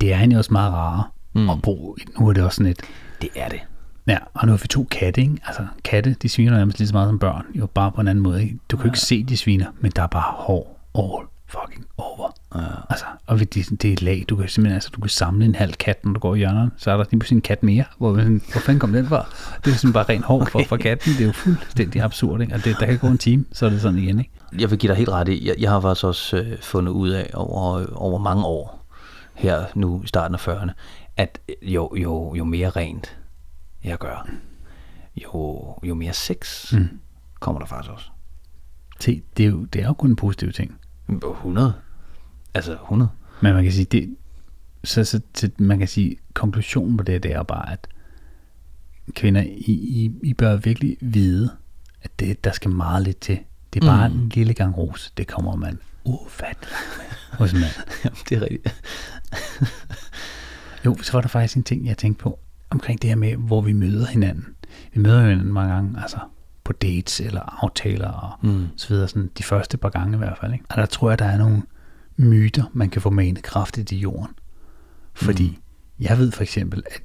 det 0.00 0.12
er 0.12 0.16
egentlig 0.16 0.38
også 0.38 0.52
meget 0.52 0.72
rarere 0.72 1.04
mm. 1.34 1.50
at 1.50 1.62
bruge. 1.62 1.96
Nu 2.18 2.28
er 2.28 2.32
det 2.32 2.44
også 2.44 2.56
sådan 2.56 2.70
et, 2.70 2.80
Det 3.22 3.28
er 3.36 3.48
det. 3.48 3.60
Ja, 4.08 4.18
og 4.34 4.46
nu 4.46 4.52
har 4.52 4.58
vi 4.58 4.68
to 4.68 4.86
katte, 4.90 5.20
ikke? 5.20 5.36
Altså, 5.46 5.66
katte, 5.84 6.16
de 6.22 6.28
sviner 6.28 6.56
nærmest 6.56 6.78
lige 6.78 6.88
så 6.88 6.94
meget 6.94 7.08
som 7.08 7.18
børn. 7.18 7.46
Jo, 7.54 7.66
bare 7.66 7.92
på 7.92 8.00
en 8.00 8.08
anden 8.08 8.22
måde, 8.22 8.42
ikke? 8.42 8.58
Du 8.70 8.76
kan 8.76 8.84
jo 8.84 8.88
ikke 8.88 9.00
se, 9.00 9.24
de 9.24 9.36
sviner, 9.36 9.66
men 9.80 9.92
der 9.96 10.02
er 10.02 10.06
bare 10.06 10.32
hår 10.36 10.80
all 10.94 11.28
fucking 11.46 11.86
over. 11.96 12.34
Ja. 12.54 12.60
Altså, 12.90 13.04
og 13.26 13.38
det, 13.38 13.54
det 13.82 13.92
er 13.92 14.04
lag, 14.04 14.24
du 14.28 14.36
kan 14.36 14.48
simpelthen, 14.48 14.74
altså, 14.74 14.90
du 14.94 15.00
kan 15.00 15.10
samle 15.10 15.44
en 15.44 15.54
halv 15.54 15.72
kat, 15.72 16.04
når 16.04 16.12
du 16.12 16.20
går 16.20 16.34
i 16.34 16.38
hjørnet, 16.38 16.70
så 16.76 16.90
er 16.90 16.96
der 16.96 17.04
lige 17.10 17.18
pludselig 17.18 17.36
en 17.36 17.42
kat 17.42 17.62
mere, 17.62 17.84
hvor, 17.98 18.12
hvor 18.12 18.60
fanden 18.60 18.80
kom 18.80 18.92
den 18.92 19.06
fra? 19.06 19.26
Det 19.64 19.72
er 19.72 19.76
sådan 19.76 19.92
bare 19.92 20.04
ren 20.08 20.22
hår 20.22 20.44
for, 20.44 20.62
for 20.68 20.76
katten, 20.76 21.12
det 21.12 21.20
er 21.20 21.26
jo 21.26 21.32
fuldstændig 21.32 22.02
absurd, 22.02 22.40
ikke? 22.40 22.54
Og 22.54 22.64
det, 22.64 22.76
der 22.80 22.86
kan 22.86 22.98
gå 22.98 23.06
en 23.06 23.18
time, 23.18 23.44
så 23.52 23.66
er 23.66 23.70
det 23.70 23.80
sådan 23.80 23.98
igen, 23.98 24.18
ikke? 24.18 24.30
Jeg 24.58 24.70
vil 24.70 24.78
give 24.78 24.88
dig 24.88 24.96
helt 24.96 25.08
ret 25.08 25.28
i, 25.28 25.48
jeg, 25.48 25.54
jeg 25.58 25.70
har 25.70 25.80
faktisk 25.80 26.04
også 26.04 26.36
øh, 26.36 26.58
fundet 26.60 26.92
ud 26.92 27.08
af 27.08 27.30
over, 27.34 27.86
over 27.94 28.18
mange 28.18 28.44
år, 28.44 28.86
her 29.34 29.64
nu 29.74 30.02
i 30.04 30.06
starten 30.06 30.34
af 30.34 30.48
40'erne, 30.48 30.70
at 31.16 31.38
jo, 31.62 31.92
jo, 31.96 32.34
jo 32.34 32.44
mere 32.44 32.70
rent 32.70 33.17
jeg 33.88 33.98
gør, 33.98 34.30
jo, 35.16 35.74
jo 35.82 35.94
mere 35.94 36.12
sex 36.12 36.72
mm. 36.72 37.00
kommer 37.40 37.60
der 37.60 37.66
faktisk 37.66 37.92
også. 37.92 38.10
Se, 39.00 39.22
det 39.36 39.44
er 39.44 39.50
jo, 39.50 39.64
det 39.64 39.82
er 39.82 39.86
jo 39.86 39.92
kun 39.92 40.10
en 40.10 40.16
positiv 40.16 40.52
ting. 40.52 40.78
100. 41.08 41.74
Altså 42.54 42.72
100. 42.72 43.10
Men 43.42 43.54
man 43.54 43.62
kan 43.62 43.72
sige, 43.72 43.84
det, 43.84 44.16
så, 44.84 45.04
så, 45.04 45.20
så 45.34 45.50
man 45.58 45.78
kan 45.78 45.88
sige, 45.88 46.16
konklusionen 46.34 46.96
på 46.96 47.02
det, 47.02 47.22
det 47.22 47.32
er 47.32 47.42
bare, 47.42 47.72
at 47.72 47.88
kvinder, 49.14 49.42
I, 49.42 49.72
I, 49.72 50.10
I 50.22 50.34
bør 50.34 50.56
virkelig 50.56 50.96
vide, 51.00 51.50
at 52.02 52.20
det, 52.20 52.44
der 52.44 52.52
skal 52.52 52.70
meget 52.70 53.02
lidt 53.02 53.20
til. 53.20 53.38
Det 53.74 53.82
er 53.82 53.86
bare 53.86 54.08
mm. 54.08 54.20
en 54.20 54.28
lille 54.28 54.54
gang 54.54 54.78
ros. 54.78 55.12
Det 55.16 55.26
kommer 55.26 55.56
man 55.56 55.78
ufattelig 56.04 56.76
med 56.96 57.38
hos 57.38 57.52
mand. 57.52 57.88
Jamen, 58.04 58.18
det 58.28 58.36
er 58.36 58.42
rigtigt. 58.42 58.74
Jo, 60.84 60.96
så 61.02 61.12
var 61.12 61.20
der 61.20 61.28
faktisk 61.28 61.56
en 61.56 61.62
ting, 61.62 61.86
jeg 61.86 61.98
tænkte 61.98 62.22
på, 62.22 62.38
omkring 62.70 63.02
det 63.02 63.10
her 63.10 63.16
med, 63.16 63.36
hvor 63.36 63.60
vi 63.60 63.72
møder 63.72 64.06
hinanden. 64.06 64.46
Vi 64.94 65.00
møder 65.00 65.20
hinanden 65.20 65.52
mange 65.52 65.74
gange, 65.74 66.00
altså 66.02 66.18
på 66.64 66.72
dates 66.72 67.20
eller 67.20 67.64
aftaler 67.64 68.08
og 68.08 68.32
mm. 68.42 68.66
så 68.76 68.88
videre, 68.88 69.08
sådan 69.08 69.30
de 69.38 69.42
første 69.42 69.76
par 69.76 69.88
gange 69.88 70.14
i 70.14 70.18
hvert 70.18 70.38
fald. 70.40 70.52
Ikke? 70.52 70.64
Og 70.68 70.76
der 70.76 70.86
tror 70.86 71.10
jeg, 71.10 71.18
der 71.18 71.24
er 71.24 71.38
nogle 71.38 71.62
myter, 72.16 72.64
man 72.72 72.90
kan 72.90 73.02
få 73.02 73.10
manet 73.10 73.42
kraftigt 73.42 73.92
i 73.92 73.96
jorden. 73.96 74.34
Fordi 75.14 75.48
mm. 75.48 76.04
jeg 76.04 76.18
ved 76.18 76.32
for 76.32 76.42
eksempel, 76.42 76.82
at 76.86 77.02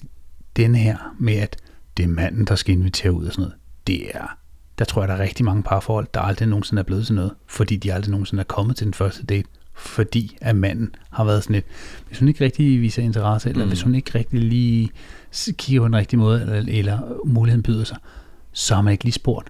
den 0.55 0.76
her 0.76 1.16
med, 1.20 1.34
at 1.34 1.57
det 1.97 2.03
er 2.03 2.07
manden, 2.07 2.45
der 2.45 2.55
skal 2.55 2.76
invitere 2.76 3.11
ud 3.11 3.26
og 3.26 3.32
sådan 3.32 3.41
noget, 3.41 3.55
det 3.88 4.16
er, 4.16 4.38
der 4.80 4.86
tror 4.86 5.01
jeg, 5.01 5.07
der 5.07 5.16
er 5.16 5.20
rigtig 5.20 5.45
mange 5.45 5.64
parforhold, 5.64 6.07
der 6.14 6.20
aldrig 6.20 6.47
nogensinde 6.47 6.80
er 6.80 6.84
blevet 6.84 7.05
til 7.05 7.16
noget, 7.16 7.34
fordi 7.47 7.76
de 7.76 7.93
aldrig 7.93 8.11
nogensinde 8.11 8.41
er 8.41 8.45
kommet 8.45 8.76
til 8.76 8.86
den 8.86 8.93
første 8.93 9.26
date, 9.26 9.49
fordi 9.74 10.38
at 10.41 10.55
manden 10.55 10.95
har 11.09 11.24
været 11.24 11.43
sådan 11.43 11.53
lidt, 11.53 11.66
hvis 12.07 12.20
hun 12.20 12.28
ikke 12.28 12.43
rigtig 12.43 12.82
viser 12.82 13.03
interesse, 13.03 13.49
eller 13.49 13.66
mm. 13.66 13.70
hvis 13.70 13.82
hun 13.82 13.95
ikke 13.95 14.11
rigtig 14.16 14.39
lige 14.39 14.89
kigger 15.58 15.82
på 15.82 15.86
den 15.86 15.96
rigtige 15.96 16.20
måde, 16.20 16.42
eller, 16.42 16.80
eller 16.80 17.00
muligheden 17.26 17.64
byder 17.64 17.84
sig, 17.84 17.98
så 18.52 18.76
har 18.76 18.82
man 18.82 18.92
ikke 18.92 19.04
lige 19.04 19.14
spurgt. 19.14 19.50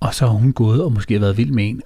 Og 0.00 0.14
så 0.14 0.26
har 0.26 0.32
hun 0.32 0.52
gået 0.52 0.82
og 0.82 0.92
måske 0.92 1.20
været 1.20 1.36
vild 1.36 1.50
med 1.50 1.68
en, 1.68 1.82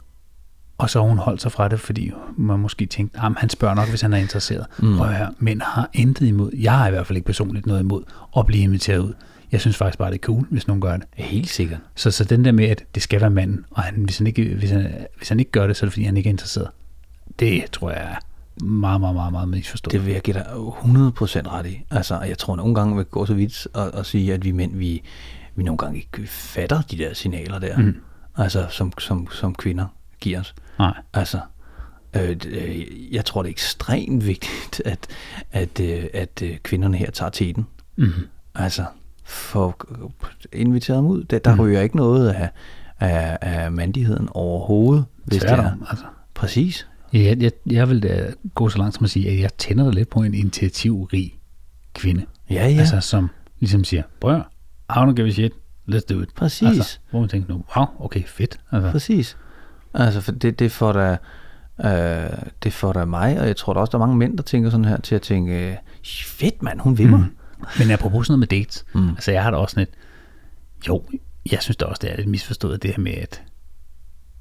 og 0.79 0.91
så 0.91 1.01
har 1.01 1.09
hun 1.09 1.18
holdt 1.18 1.43
sig 1.43 1.53
fra 1.53 1.68
det, 1.68 1.81
fordi 1.81 2.12
man 2.37 2.59
måske 2.59 2.87
tænkte, 2.87 3.18
at 3.18 3.33
han 3.37 3.49
spørger 3.49 3.74
nok, 3.74 3.89
hvis 3.89 4.01
han 4.01 4.12
er 4.12 4.16
interesseret. 4.16 4.66
Mm. 4.79 5.01
Og 5.01 5.16
her, 5.16 5.29
mænd 5.39 5.62
har 5.62 5.91
intet 5.93 6.26
imod, 6.26 6.51
jeg 6.57 6.79
har 6.79 6.87
i 6.87 6.91
hvert 6.91 7.07
fald 7.07 7.16
ikke 7.16 7.26
personligt 7.26 7.66
noget 7.66 7.81
imod, 7.81 8.03
at 8.37 8.47
blive 8.47 8.62
inviteret 8.62 8.99
ud. 8.99 9.12
Jeg 9.53 9.61
synes 9.61 9.76
faktisk 9.76 9.99
bare, 9.99 10.11
det 10.11 10.18
er 10.18 10.26
cool, 10.26 10.47
hvis 10.51 10.66
nogen 10.66 10.81
gør 10.81 10.97
det. 10.97 11.07
Helt 11.14 11.49
sikkert. 11.49 11.81
Så, 11.95 12.11
så 12.11 12.24
den 12.24 12.45
der 12.45 12.53
med, 12.53 12.64
at 12.64 12.85
det 12.95 13.03
skal 13.03 13.20
være 13.20 13.31
manden, 13.31 13.64
og 13.70 13.83
han, 13.83 13.95
hvis, 13.95 14.18
han 14.18 14.26
ikke, 14.26 14.55
hvis, 14.55 14.70
han, 14.70 14.91
hvis 15.16 15.29
han 15.29 15.39
ikke 15.39 15.51
gør 15.51 15.66
det, 15.66 15.76
så 15.76 15.85
er 15.85 15.87
det 15.87 15.93
fordi, 15.93 16.05
han 16.05 16.16
ikke 16.16 16.29
er 16.29 16.33
interesseret. 16.33 16.68
Det 17.39 17.64
tror 17.72 17.91
jeg 17.91 18.16
meget, 18.62 19.00
meget, 19.00 19.14
meget, 19.14 19.32
meget 19.32 19.48
misforstået. 19.48 19.92
Det 19.92 20.06
vil 20.06 20.12
jeg 20.12 20.22
give 20.22 20.34
dig 20.34 20.46
100% 20.46 20.52
ret 21.52 21.66
i. 21.66 21.84
Altså, 21.90 22.20
jeg 22.20 22.38
tror 22.38 22.56
nogle 22.56 22.74
gange, 22.74 22.96
vi 22.96 23.04
går 23.04 23.24
så 23.24 23.34
vidt 23.34 23.66
at, 23.74 23.94
at 23.94 24.06
sige, 24.06 24.34
at 24.34 24.44
vi 24.44 24.52
mænd, 24.52 24.76
vi, 24.76 25.02
vi 25.54 25.62
nogle 25.62 25.78
gange 25.78 25.96
ikke 25.98 26.26
fatter 26.26 26.82
de 26.82 26.98
der 26.98 27.14
signaler 27.14 27.59
der. 27.59 27.78
Mm. 27.78 27.96
Altså, 28.36 28.66
som, 28.70 28.92
som, 28.98 29.28
som 29.30 29.54
kvinder 29.54 29.86
giver 30.20 30.40
os. 30.40 30.54
Nej. 30.78 30.94
Altså, 31.14 31.40
øh, 32.16 32.36
øh, 32.46 33.14
jeg 33.14 33.24
tror, 33.24 33.42
det 33.42 33.48
er 33.48 33.52
ekstremt 33.52 34.26
vigtigt, 34.26 34.82
at, 34.84 35.06
at, 35.52 35.80
øh, 35.80 36.04
at 36.14 36.42
øh, 36.42 36.56
kvinderne 36.56 36.96
her 36.96 37.11
tager 37.11 37.30
teten. 37.30 37.66
Mm. 37.96 38.12
Altså, 38.54 38.84
for 39.24 39.76
inviteret 40.52 40.98
dem 40.98 41.06
ud. 41.06 41.24
Der, 41.24 41.38
der 41.38 41.54
mm. 41.54 41.61
ryger 41.61 41.80
ikke 41.80 41.96
noget 41.96 42.28
af, 42.28 42.48
af, 43.00 43.38
af 43.40 43.72
mandigheden 43.72 44.28
overhovedet, 44.30 45.04
hvis 45.24 45.42
det 45.42 45.50
er. 45.50 45.72
Altså. 45.90 46.04
Præcis. 46.34 46.88
Jeg, 47.12 47.42
jeg, 47.42 47.52
jeg 47.66 47.88
vil 47.88 48.02
da 48.02 48.32
gå 48.54 48.68
så 48.68 48.78
langt 48.78 48.94
som 48.94 49.04
at 49.04 49.11
sige, 49.11 49.30
at 49.30 49.40
jeg 49.40 49.50
tænder 49.59 49.84
da 49.84 49.90
lidt 49.90 50.09
på 50.09 50.20
en 50.20 50.34
initiativrig 50.34 51.38
kvinde. 51.94 52.26
Ja, 52.50 52.68
ja. 52.68 52.78
Altså, 52.78 53.00
som 53.00 53.30
ligesom 53.61 53.84
siger, 53.84 54.02
prøv 54.20 54.36
I 54.90 54.92
don't 54.92 55.12
give 55.12 55.26
a 55.26 55.30
shit, 55.30 55.52
let's 55.88 56.06
do 56.11 56.20
it. 56.20 56.34
Præcis. 56.34 56.68
Altså, 56.68 56.98
hvor 57.11 57.20
man 57.20 57.28
tænker, 57.28 57.48
nu, 57.48 57.64
wow, 57.76 57.86
okay, 57.98 58.24
fedt. 58.24 58.61
Altså, 58.72 58.90
Præcis. 58.90 59.36
Altså, 59.94 60.20
for 60.20 60.32
det, 60.32 60.59
det 60.59 60.72
får 60.72 60.92
da, 60.92 61.16
øh, 61.84 62.38
det 62.62 62.72
får 62.72 62.92
da 62.92 63.04
mig, 63.04 63.40
og 63.40 63.46
jeg 63.46 63.56
tror 63.56 63.72
der 63.72 63.80
også, 63.80 63.90
der 63.90 63.98
er 63.98 64.06
mange 64.06 64.16
mænd, 64.16 64.36
der 64.36 64.42
tænker 64.42 64.70
sådan 64.70 64.84
her, 64.84 65.00
til 65.00 65.14
at 65.14 65.22
tænke, 65.22 65.78
fedt 66.04 66.62
mand, 66.62 66.80
hun 66.80 66.98
vil 66.98 67.09
mig. 67.09 67.20
Mm. 67.20 67.64
Men 67.78 67.90
apropos 67.90 68.26
sådan 68.26 68.38
noget 68.38 68.50
med 68.52 68.61
dates, 68.61 68.84
mm. 68.94 69.09
altså 69.09 69.32
jeg 69.32 69.42
har 69.42 69.50
da 69.50 69.56
også 69.56 69.74
sådan 69.74 69.82
et, 69.82 69.94
jo, 70.88 71.04
jeg 71.52 71.62
synes 71.62 71.76
da 71.76 71.84
også, 71.84 72.00
det 72.02 72.12
er 72.12 72.16
lidt 72.16 72.28
misforstået, 72.28 72.82
det 72.82 72.90
her 72.90 72.98
med, 72.98 73.12
at 73.12 73.42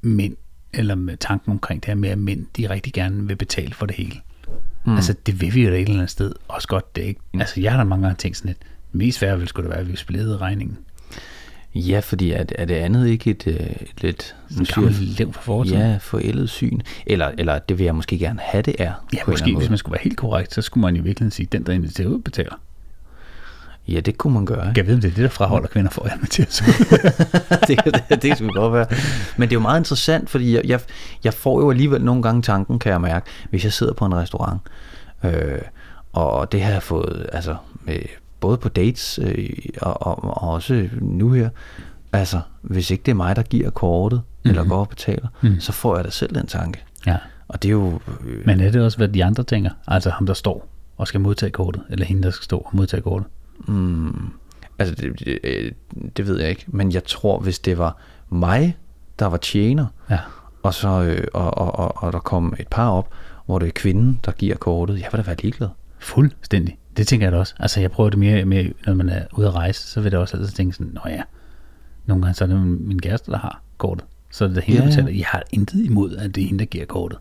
mænd, 0.02 0.36
eller 0.74 0.96
med 0.96 1.18
tanken 1.18 1.52
omkring 1.52 1.84
det 1.84 1.88
her 1.88 1.96
med, 1.96 2.10
at 2.10 2.18
mænd, 2.18 2.46
de 2.58 2.70
rigtig 2.70 2.94
gerne 2.94 3.28
vil 3.28 3.36
betale 3.36 3.74
for 3.74 3.86
det 3.86 3.96
hele. 3.96 4.16
Mm. 4.86 4.96
Altså, 4.96 5.16
det 5.26 5.42
vil 5.42 5.54
vi 5.54 5.64
jo 5.66 5.70
da 5.70 5.76
et 5.76 5.82
eller 5.82 5.96
andet 5.96 6.10
sted 6.10 6.32
også 6.48 6.68
godt, 6.68 6.96
det 6.96 7.02
ikke. 7.02 7.22
Altså, 7.34 7.62
jeg 7.62 7.72
har 7.72 7.78
da 7.78 7.84
mange 7.84 8.04
gange 8.04 8.18
tænkt 8.18 8.38
sådan 8.38 8.50
lidt, 8.50 8.60
mest 8.92 9.22
værre 9.22 9.36
ville 9.36 9.50
skulle 9.50 9.64
det 9.64 9.72
være, 9.72 9.80
at 9.80 9.92
vi 9.92 9.96
splittede 9.96 10.38
regningen. 10.38 10.78
Ja, 11.76 12.00
fordi 12.00 12.32
er, 12.32 12.46
er 12.56 12.66
det 12.66 12.74
andet 12.76 13.08
ikke 13.08 13.32
et, 13.32 13.48
øh, 13.48 13.56
et 13.56 14.02
lidt 14.02 14.36
En 14.60 14.66
gammel 14.66 14.94
lev 14.94 15.34
for 15.34 15.42
fortiden. 15.42 15.80
ja, 15.80 15.98
forældet 16.02 16.50
syn? 16.50 16.80
Eller, 17.06 17.32
eller 17.38 17.60
det 17.60 17.78
vil 17.78 17.84
jeg 17.84 17.96
måske 17.96 18.18
gerne 18.20 18.40
have, 18.40 18.62
det 18.62 18.76
er. 18.80 18.94
Ja, 19.14 19.20
måske 19.28 19.56
hvis 19.58 19.70
man 19.70 19.78
skulle 19.78 19.94
være 19.94 20.04
helt 20.04 20.18
korrekt, 20.18 20.54
så 20.54 20.62
skulle 20.62 20.82
man 20.82 20.96
jo 20.96 21.04
virkelig 21.04 21.34
sige, 21.34 21.48
den, 21.52 21.64
der 21.64 21.74
inviterer 21.74 22.08
ud, 22.08 22.20
betaler. 22.22 22.56
Ja, 23.88 24.00
det 24.00 24.18
kunne 24.18 24.34
man 24.34 24.46
gøre. 24.46 24.68
Ikke? 24.68 24.80
Jeg 24.80 24.88
ved, 24.88 24.96
det 24.96 25.06
er 25.06 25.16
det, 25.16 25.24
der 25.24 25.30
fraholder 25.30 25.68
kvinder 25.68 25.92
for 25.92 26.04
at 26.04 26.12
invitere 26.16 26.46
sig 26.50 26.68
ud. 26.68 26.74
det, 27.68 28.04
det, 28.10 28.22
det 28.22 28.38
skulle 28.38 28.54
godt 28.54 28.74
være. 28.74 28.86
Men 29.38 29.50
det 29.50 29.56
er 29.56 29.60
jo 29.60 29.62
meget 29.62 29.80
interessant, 29.80 30.30
fordi 30.30 30.56
jeg, 30.56 30.62
jeg, 30.66 30.80
jeg 31.24 31.34
får 31.34 31.62
jo 31.62 31.72
alligevel 31.72 32.04
nogle 32.04 32.24
gange 32.24 32.42
tanken, 32.42 32.80
kan 32.80 32.92
jeg 32.92 33.02
mærke, 33.02 33.26
hvis 33.50 33.64
jeg 33.64 33.74
sidder 33.74 33.94
på 33.94 34.06
en 34.06 34.16
restaurant, 34.16 34.62
øh, 35.24 35.62
og 36.14 36.52
det 36.52 36.62
har 36.62 36.72
jeg 36.72 36.84
fået, 36.84 37.30
altså, 37.34 37.56
med, 37.84 38.00
både 38.40 38.58
på 38.58 38.70
dates 38.70 39.20
øh, 39.24 39.50
og, 39.82 40.08
og, 40.08 40.24
og 40.24 40.54
også 40.54 40.90
nu 41.02 41.32
her, 41.32 41.50
altså, 42.14 42.40
hvis 42.62 42.92
ikke 42.92 43.04
det 43.04 43.12
er 43.12 43.16
mig, 43.16 43.36
der 43.36 43.44
giver 43.44 43.70
kortet, 43.70 44.20
mm-hmm. 44.20 44.50
eller 44.50 44.64
går 44.64 44.80
og 44.80 44.90
betaler, 44.90 45.28
mm. 45.42 45.60
så 45.60 45.72
får 45.72 45.96
jeg 45.96 46.06
da 46.06 46.10
selv 46.10 46.36
den 46.36 46.48
tanke. 46.48 46.84
ja. 47.06 47.18
Og 47.50 47.64
det 47.64 47.70
er 47.70 47.74
jo... 47.74 48.00
Øh, 48.26 48.46
Men 48.46 48.60
er 48.60 48.72
det 48.72 48.82
også, 48.82 48.98
hvad 48.98 49.08
de 49.08 49.26
andre 49.26 49.44
tænker? 49.44 49.70
Altså 49.88 50.10
ham, 50.10 50.26
der 50.26 50.34
står 50.34 50.68
og 50.98 51.08
skal 51.08 51.20
modtage 51.20 51.52
kortet, 51.52 51.82
eller 51.90 52.06
hende, 52.06 52.24
der 52.24 52.32
skal 52.32 52.44
stå 52.44 52.58
og 52.58 52.70
modtage 52.74 53.02
kortet? 53.02 53.28
Mm, 53.68 54.30
altså, 54.80 54.96
det, 54.96 55.20
det, 55.20 55.40
øh, 55.44 55.72
det 56.18 56.28
ved 56.28 56.40
jeg 56.40 56.50
ikke. 56.50 56.66
Men 56.68 56.92
jeg 56.92 57.04
tror, 57.04 57.40
hvis 57.40 57.60
det 57.60 57.78
var 57.78 57.98
mig, 58.30 58.78
der 59.20 59.26
var 59.26 59.38
tjener, 59.38 59.86
Ja. 60.10 60.20
og, 60.64 60.74
så, 60.74 60.88
øh, 61.04 61.28
og, 61.34 61.58
og, 61.58 61.76
og, 61.76 62.04
og 62.04 62.14
der 62.14 62.20
kom 62.20 62.54
et 62.60 62.68
par 62.68 62.90
op, 62.90 63.10
hvor 63.46 63.60
det 63.60 63.68
er 63.68 63.72
kvinden, 63.72 64.20
der 64.26 64.32
giver 64.32 64.56
kortet, 64.56 65.00
jeg 65.00 65.08
vil 65.12 65.18
da 65.20 65.26
være 65.26 65.36
ligeglad. 65.42 65.70
Fuldstændig. 66.00 66.78
Det 66.98 67.08
tænker 67.08 67.26
jeg 67.26 67.32
da 67.34 67.38
også. 67.38 67.54
Altså 67.60 67.80
jeg 67.82 67.92
prøver 67.92 68.10
det 68.10 68.20
mere 68.20 68.46
med, 68.46 68.72
når 68.86 68.94
man 68.94 69.10
er 69.10 69.22
ude 69.34 69.48
at 69.48 69.56
rejse, 69.56 69.88
så 69.88 70.02
vil 70.02 70.12
det 70.12 70.20
også 70.20 70.38
altid 70.38 70.52
tænke 70.52 70.74
sådan, 70.76 70.92
nå 70.94 71.02
ja, 71.06 71.22
nogle 72.06 72.24
gange 72.24 72.34
så 72.36 72.44
er 72.44 72.48
det 72.48 72.60
min 72.66 73.00
kæreste, 73.00 73.32
der 73.32 73.38
har 73.38 73.62
kortet. 73.78 74.06
Så 74.32 74.44
er 74.46 74.50
det 74.50 74.64
hende, 74.64 74.82
Ja, 74.82 74.88
der 74.88 74.96
ja. 74.96 75.02
betaler. 75.02 75.18
Jeg 75.18 75.26
har 75.28 75.44
intet 75.52 75.86
imod, 75.86 76.16
at 76.16 76.36
det 76.36 76.44
er 76.44 76.48
hende, 76.48 76.60
der 76.60 76.66
giver 76.66 76.86
kortet. 76.86 77.20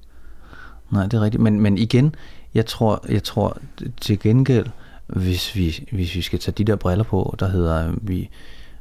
Nej, 0.90 1.02
det 1.04 1.14
er 1.14 1.20
rigtigt. 1.20 1.42
Men, 1.42 1.60
men 1.60 1.78
igen, 1.78 2.14
jeg 2.54 2.66
tror, 2.66 3.04
jeg 3.08 3.22
tror 3.22 3.58
til 4.00 4.18
gengæld, 4.20 4.66
hvis 5.06 5.56
vi, 5.56 5.84
hvis 5.92 6.14
vi 6.14 6.22
skal 6.22 6.38
tage 6.38 6.54
de 6.58 6.64
der 6.64 6.76
briller 6.76 7.04
på, 7.04 7.36
der 7.40 7.48
hedder 7.48 7.88
øh, 7.88 8.08
vi, 8.08 8.28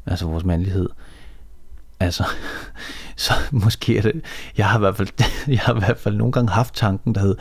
altså 0.05 0.25
vores 0.25 0.45
mandlighed, 0.45 0.89
altså, 1.99 2.23
så 3.15 3.33
måske 3.51 3.97
er 3.97 4.01
det, 4.01 4.21
jeg 4.57 4.65
har 4.69 4.77
i 4.77 4.79
hvert 4.79 4.97
fald, 4.97 5.07
jeg 5.47 5.59
har 5.59 5.75
i 5.75 5.79
hvert 5.79 5.97
fald 5.99 6.15
nogle 6.15 6.31
gange 6.31 6.51
haft 6.51 6.75
tanken, 6.75 7.15
der 7.15 7.21
hed, 7.21 7.35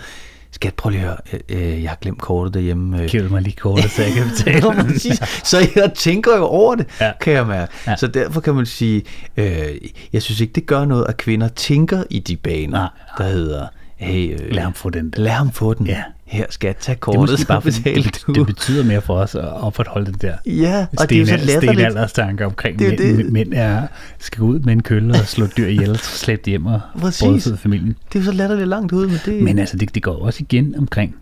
skat, 0.51 0.74
prøv 0.74 0.91
lige 0.91 1.01
at 1.03 1.07
høre, 1.07 1.16
øh, 1.32 1.72
øh, 1.72 1.82
jeg 1.82 1.91
har 1.91 1.97
glemt 2.01 2.20
kortet 2.20 2.55
derhjemme. 2.55 3.03
øh, 3.03 3.09
Giv 3.09 3.30
mig 3.30 3.43
lige 3.43 3.57
kortet, 3.57 3.91
så 3.91 4.03
jeg 4.03 4.12
kan 4.12 4.28
betale. 4.37 4.61
Nå, 4.61 4.72
præcis. 4.72 5.20
så 5.45 5.59
jeg 5.76 5.93
tænker 5.95 6.37
jo 6.37 6.45
over 6.45 6.74
det, 6.74 6.87
Ja. 7.01 7.12
kan 7.20 7.32
jeg 7.32 7.47
mærke. 7.47 7.72
Ja. 7.87 7.97
Så 7.97 8.07
derfor 8.07 8.41
kan 8.41 8.55
man 8.55 8.66
sige, 8.66 9.03
øh, 9.37 9.68
jeg 10.12 10.22
synes 10.22 10.41
ikke, 10.41 10.53
det 10.53 10.66
gør 10.66 10.85
noget, 10.85 11.07
at 11.09 11.16
kvinder 11.16 11.49
tænker 11.49 12.05
i 12.11 12.18
de 12.18 12.37
baner, 12.37 12.78
Nej, 12.78 12.89
der 13.18 13.24
hedder, 13.24 13.66
hey, 14.05 14.32
øh, 14.32 14.50
Lad 14.52 14.62
ham 14.62 14.74
få 14.74 14.90
den 14.90 15.11
der. 15.11 15.20
Lad 15.20 15.32
ham 15.32 15.52
få 15.52 15.74
den. 15.74 15.86
Ja. 15.86 16.02
Her 16.24 16.46
skal 16.50 16.74
tage 16.80 16.94
Det 16.94 17.00
er 17.00 17.00
kortet, 17.00 17.20
måske 17.20 17.40
så 17.42 17.46
bare 17.48 17.61
det, 18.02 18.24
du. 18.26 18.32
det 18.32 18.46
betyder 18.46 18.84
mere 18.84 19.00
for 19.02 19.14
os 19.14 19.34
at 19.34 19.44
opretholde 19.52 20.07
den 20.07 20.14
der 20.20 20.36
Ja, 20.46 20.86
og 20.98 21.11
det 21.11 21.16
er 21.16 21.20
jo 21.20 21.26
så 21.26 21.34
sten, 21.34 21.46
latterligt. 21.46 21.72
stenalderstanke 21.72 22.46
omkring, 22.46 22.78
Det 22.78 22.86
er 22.86 22.90
mænd, 23.09 23.18
det. 23.24 23.32
mænd 23.32 23.52
er, 23.55 23.86
skal 24.18 24.40
gå 24.40 24.46
ud 24.46 24.59
med 24.59 24.72
en 24.72 24.82
kølle 24.82 25.11
og 25.11 25.26
slå 25.26 25.46
dyr 25.46 25.66
ihjel, 25.66 25.98
slæbe 26.22 26.42
det 26.44 26.50
hjem 26.50 26.66
og 26.66 26.80
brødføde 27.00 27.57
familien. 27.57 27.96
Det 28.12 28.18
er 28.18 28.20
jo 28.20 28.24
så 28.24 28.32
latterligt 28.32 28.68
langt 28.68 28.92
ud, 28.92 29.07
men 29.07 29.16
det... 29.24 29.42
Men 29.42 29.59
altså, 29.59 29.76
det, 29.76 29.94
det 29.94 30.02
går 30.02 30.16
også 30.16 30.38
igen 30.42 30.74
omkring, 30.78 31.16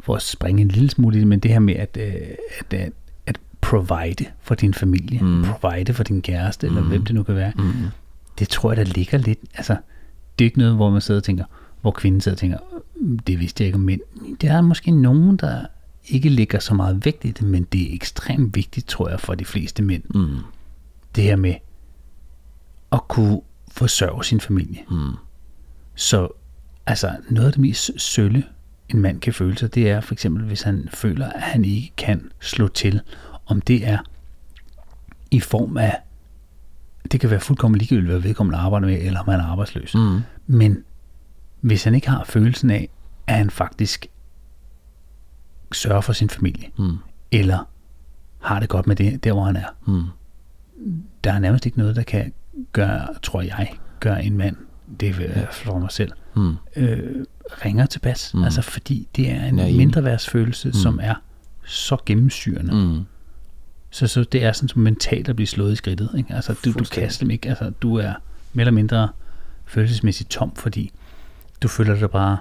for 0.00 0.14
at 0.16 0.22
springe 0.22 0.62
en 0.62 0.68
lille 0.68 0.90
smule 0.90 1.18
det, 1.18 1.26
men 1.26 1.38
det 1.40 1.50
her 1.50 1.58
med 1.58 1.74
at, 1.74 1.98
øh, 2.00 2.12
at, 2.58 2.74
at, 2.80 2.92
at 3.26 3.38
provide 3.60 4.24
for 4.42 4.54
din 4.54 4.74
familie, 4.74 5.20
mm. 5.20 5.44
provide 5.60 5.94
for 5.94 6.04
din 6.04 6.22
kæreste, 6.22 6.66
eller 6.66 6.82
hvem 6.82 7.04
det 7.04 7.14
nu 7.14 7.22
kan 7.22 7.34
være, 7.34 7.52
mm. 7.56 7.72
det 8.38 8.48
tror 8.48 8.70
jeg, 8.72 8.76
der 8.76 8.92
ligger 8.92 9.18
lidt, 9.18 9.38
altså, 9.54 9.76
det 10.38 10.44
er 10.44 10.46
ikke 10.46 10.58
noget, 10.58 10.74
hvor 10.74 10.90
man 10.90 11.00
sidder 11.00 11.20
og 11.20 11.24
tænker, 11.24 11.44
hvor 11.86 11.90
kvinden 11.92 12.20
sidder 12.20 12.34
og 12.34 12.38
tænker, 12.38 12.58
"Mm, 13.00 13.18
det 13.18 13.40
vidste 13.40 13.62
jeg 13.62 13.66
ikke 13.66 13.76
om 13.76 13.82
mænd. 13.82 14.00
Det 14.40 14.50
er 14.50 14.60
måske 14.60 14.90
nogen, 14.90 15.36
der 15.36 15.66
ikke 16.08 16.28
lægger 16.28 16.58
så 16.58 16.74
meget 16.74 17.04
vægt 17.04 17.24
i 17.24 17.30
det, 17.30 17.42
men 17.42 17.64
det 17.64 17.90
er 17.90 17.94
ekstremt 17.94 18.56
vigtigt, 18.56 18.86
tror 18.86 19.08
jeg, 19.08 19.20
for 19.20 19.34
de 19.34 19.44
fleste 19.44 19.82
mænd. 19.82 20.02
Mm. 20.14 20.36
Det 21.16 21.24
her 21.24 21.36
med 21.36 21.54
at 22.92 23.08
kunne 23.08 23.40
forsørge 23.70 24.24
sin 24.24 24.40
familie. 24.40 24.78
Mm. 24.90 25.12
Så 25.94 26.28
altså 26.86 27.16
noget 27.30 27.46
af 27.46 27.52
det 27.52 27.60
mest 27.60 27.90
sølle, 27.96 28.44
en 28.88 29.00
mand 29.00 29.20
kan 29.20 29.34
føle 29.34 29.58
sig, 29.58 29.74
det 29.74 29.90
er 29.90 30.00
for 30.00 30.14
eksempel, 30.14 30.44
hvis 30.44 30.62
han 30.62 30.88
føler, 30.92 31.26
at 31.26 31.42
han 31.42 31.64
ikke 31.64 31.92
kan 31.96 32.30
slå 32.40 32.68
til. 32.68 33.00
Om 33.46 33.60
det 33.60 33.88
er 33.88 33.98
i 35.30 35.40
form 35.40 35.76
af, 35.76 35.96
det 37.12 37.20
kan 37.20 37.30
være 37.30 37.40
fuldkommen 37.40 37.78
ligegyldigt, 37.78 38.10
hvad 38.10 38.18
vedkommende 38.20 38.58
arbejder 38.58 38.86
med, 38.86 38.98
eller 39.02 39.20
om 39.20 39.28
han 39.28 39.40
er 39.40 39.44
arbejdsløs. 39.44 39.94
Mm. 39.94 40.20
Men 40.46 40.84
hvis 41.66 41.84
han 41.84 41.94
ikke 41.94 42.08
har 42.08 42.24
følelsen 42.24 42.70
af, 42.70 42.88
at 43.26 43.34
han 43.36 43.50
faktisk 43.50 44.06
sørger 45.72 46.00
for 46.00 46.12
sin 46.12 46.30
familie, 46.30 46.68
Mm. 46.78 46.96
eller 47.32 47.68
har 48.40 48.60
det 48.60 48.68
godt 48.68 48.86
med 48.86 48.96
det, 48.96 49.24
der 49.24 49.32
hvor 49.32 49.44
han 49.44 49.56
er, 49.56 49.68
Mm. 49.86 50.02
der 51.24 51.32
er 51.32 51.38
nærmest 51.38 51.66
ikke 51.66 51.78
noget, 51.78 51.96
der 51.96 52.02
kan 52.02 52.32
gøre, 52.72 53.06
tror 53.22 53.42
jeg, 53.42 53.72
gøre 54.00 54.24
en 54.24 54.36
mand, 54.36 54.56
det 55.00 55.08
er 55.08 55.40
ja. 55.40 55.44
for 55.50 55.78
mig 55.78 55.90
selv, 55.92 56.12
Mm. 56.36 56.54
øh, 56.76 57.24
ringer 57.64 57.86
tilpas. 57.86 58.34
Mm. 58.34 58.42
Altså 58.44 58.62
fordi 58.62 59.08
det 59.16 59.30
er 59.30 59.44
en 59.44 59.58
Jeg 59.58 59.64
enig. 59.66 59.76
mindreværdsfølelse, 59.76 60.68
mm. 60.68 60.74
som 60.74 61.00
er 61.02 61.14
så 61.64 61.96
gennemsyrende. 62.06 62.74
Mm. 62.74 63.02
Så, 63.90 64.06
så 64.06 64.24
det 64.24 64.44
er 64.44 64.52
sådan 64.52 64.68
som 64.68 64.82
mentalt 64.82 65.28
at 65.28 65.36
blive 65.36 65.46
slået 65.46 65.72
i 65.72 65.76
skridtet. 65.76 66.10
Ikke? 66.18 66.34
Altså 66.34 66.52
du, 66.52 66.58
du 66.68 66.72
Fuldstændig. 66.72 67.12
simpelthen 67.12 67.30
ikke, 67.30 67.48
altså 67.48 67.70
du 67.70 67.94
er 67.96 68.12
mere 68.52 68.62
eller 68.62 68.72
mindre 68.72 69.08
følelsesmæssigt 69.64 70.30
tom, 70.30 70.54
fordi 70.54 70.92
du 71.62 71.68
føler 71.68 71.98
dig 71.98 72.10
bare 72.10 72.38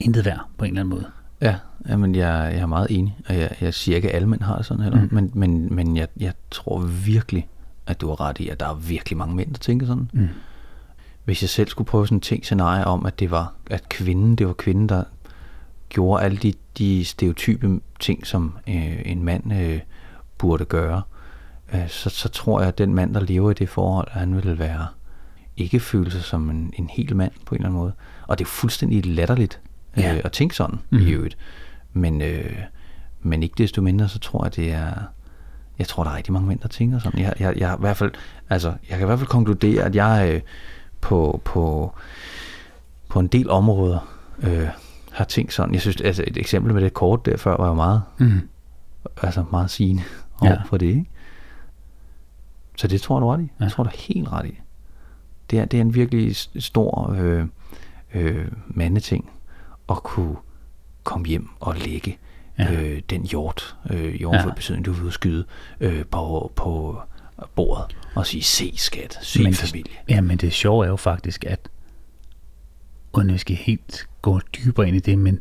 intet 0.00 0.24
værd 0.24 0.40
på 0.58 0.64
en 0.64 0.70
eller 0.70 0.80
anden 0.80 0.94
måde. 0.94 1.06
Ja, 1.40 1.56
jamen 1.88 2.14
jeg, 2.14 2.50
jeg 2.52 2.60
er 2.60 2.66
meget 2.66 2.86
enig, 2.90 3.18
og 3.28 3.34
jeg, 3.34 3.56
jeg 3.60 3.74
siger 3.74 3.96
ikke, 3.96 4.08
at 4.08 4.14
alle 4.14 4.28
mænd 4.28 4.42
har 4.42 4.56
det 4.56 4.66
sådan 4.66 4.82
heller, 4.82 5.00
mm. 5.00 5.08
men, 5.12 5.30
men, 5.34 5.74
men 5.74 5.96
jeg, 5.96 6.08
jeg 6.20 6.32
tror 6.50 6.80
virkelig, 6.80 7.48
at 7.86 8.00
du 8.00 8.08
har 8.08 8.20
ret 8.20 8.40
i, 8.40 8.48
at 8.48 8.60
der 8.60 8.68
er 8.68 8.74
virkelig 8.74 9.16
mange 9.16 9.36
mænd, 9.36 9.52
der 9.52 9.58
tænker 9.58 9.86
sådan. 9.86 10.10
Mm. 10.12 10.28
Hvis 11.24 11.42
jeg 11.42 11.48
selv 11.48 11.68
skulle 11.68 11.86
prøve 11.86 12.06
sådan 12.06 12.16
en 12.16 12.20
ting 12.20 12.44
scenarie 12.44 12.84
om, 12.84 13.06
at 13.06 13.20
det 13.20 13.30
var, 13.30 13.54
at 13.70 13.88
kvinden, 13.88 14.36
det 14.36 14.46
var 14.46 14.52
kvinden, 14.52 14.88
der 14.88 15.04
gjorde 15.88 16.24
alle 16.24 16.36
de, 16.36 16.52
de 16.78 17.04
stereotype 17.04 17.80
ting, 18.00 18.26
som 18.26 18.58
øh, 18.68 19.02
en 19.04 19.22
mand 19.24 19.52
øh, 19.52 19.80
burde 20.38 20.64
gøre, 20.64 21.02
øh, 21.74 21.88
så, 21.88 22.10
så 22.10 22.28
tror 22.28 22.60
jeg, 22.60 22.68
at 22.68 22.78
den 22.78 22.94
mand, 22.94 23.14
der 23.14 23.20
lever 23.20 23.50
i 23.50 23.54
det 23.54 23.68
forhold, 23.68 24.08
han 24.10 24.34
ville 24.34 24.58
være 24.58 24.86
ikke 25.58 25.80
føle 25.80 26.10
sig 26.10 26.22
som 26.22 26.50
en, 26.50 26.72
en 26.78 26.88
hel 26.90 27.16
mand 27.16 27.32
på 27.46 27.54
en 27.54 27.56
eller 27.60 27.68
anden 27.68 27.80
måde. 27.80 27.92
Og 28.26 28.38
det 28.38 28.44
er 28.44 28.48
fuldstændig 28.48 29.06
latterligt 29.06 29.60
øh, 29.96 30.02
Ja. 30.02 30.20
at 30.24 30.32
tænke 30.32 30.54
sådan 30.54 30.78
Mhm. 30.90 31.00
mm. 31.00 31.06
i 31.06 31.10
øvrigt. 31.10 31.38
Men, 31.92 32.22
øh, 32.22 32.56
men 33.22 33.42
ikke 33.42 33.54
desto 33.58 33.82
mindre, 33.82 34.08
så 34.08 34.18
tror 34.18 34.44
jeg, 34.44 34.56
det 34.56 34.72
er... 34.72 34.92
Jeg 35.78 35.86
tror, 35.88 36.04
der 36.04 36.10
er 36.10 36.16
rigtig 36.16 36.32
mange 36.32 36.48
mænd, 36.48 36.58
der 36.60 36.68
tænker 36.68 36.98
sådan. 36.98 37.20
Jeg, 37.20 37.34
jeg, 37.40 37.54
jeg, 37.58 37.74
i 37.78 37.80
hvert 37.80 37.96
fald, 37.96 38.10
altså, 38.50 38.68
jeg 38.68 38.98
kan 38.98 39.00
i 39.00 39.06
hvert 39.06 39.18
fald 39.18 39.28
konkludere, 39.28 39.82
at 39.84 39.94
jeg 39.94 40.30
øh, 40.34 40.40
på, 41.00 41.40
på, 41.44 41.92
på 43.08 43.20
en 43.20 43.26
del 43.26 43.50
områder 43.50 44.08
øh, 44.38 44.68
har 45.12 45.24
tænkt 45.24 45.52
sådan. 45.52 45.74
Jeg 45.74 45.80
synes, 45.80 46.00
altså 46.00 46.24
et 46.26 46.36
eksempel 46.36 46.74
med 46.74 46.82
det 46.82 46.94
kort 46.94 47.26
der 47.26 47.36
før 47.36 47.56
var 47.56 47.68
jo 47.68 47.74
meget, 47.74 48.02
Mm. 48.18 48.40
altså 49.22 49.44
meget 49.50 49.70
sigende 49.70 50.02
over 50.40 50.52
Ja. 50.52 50.62
for 50.66 50.76
det, 50.76 50.86
ikke? 50.86 51.04
Så 52.76 52.88
det 52.88 53.00
tror 53.00 53.20
du 53.20 53.28
ret 53.28 53.40
i. 53.40 53.52
Ja. 53.60 53.64
Jeg 53.64 53.72
tror, 53.72 53.84
du 53.84 53.90
helt 53.94 54.32
ret 54.32 54.46
i. 54.46 54.58
Det 55.50 55.58
er, 55.58 55.64
det 55.64 55.76
er 55.76 55.80
en 55.80 55.94
virkelig 55.94 56.36
stor 56.58 57.12
øh, 57.18 57.44
øh, 58.14 58.48
mandeting 58.66 59.30
at 59.90 60.02
kunne 60.02 60.36
komme 61.04 61.26
hjem 61.26 61.48
og 61.60 61.74
lægge 61.76 62.18
Ja. 62.58 62.72
øh, 62.72 63.02
den 63.10 63.22
hjort, 63.26 63.76
øh, 63.90 64.14
i 64.14 64.24
overført 64.24 64.44
Ja. 64.44 64.48
ja. 64.48 64.54
betydning, 64.54 64.86
du 64.86 64.92
vil 64.92 65.12
skyde, 65.12 65.44
øh, 65.80 66.04
på, 66.10 66.52
på 66.56 66.98
bordet 67.54 67.96
og 68.14 68.26
sige, 68.26 68.42
se 68.42 68.72
skat, 68.76 69.18
se 69.22 69.42
Men- 69.42 69.54
familie. 69.54 69.92
Ja, 70.08 70.20
men 70.20 70.38
det 70.38 70.52
sjove 70.52 70.84
er 70.84 70.88
jo 70.88 70.96
faktisk, 70.96 71.44
at 71.44 71.68
uden 73.12 73.32
vi 73.32 73.38
skal 73.38 73.56
helt 73.56 74.08
gå 74.22 74.40
dybere 74.40 74.88
ind 74.88 74.96
i 74.96 75.00
det, 75.00 75.18
men 75.18 75.38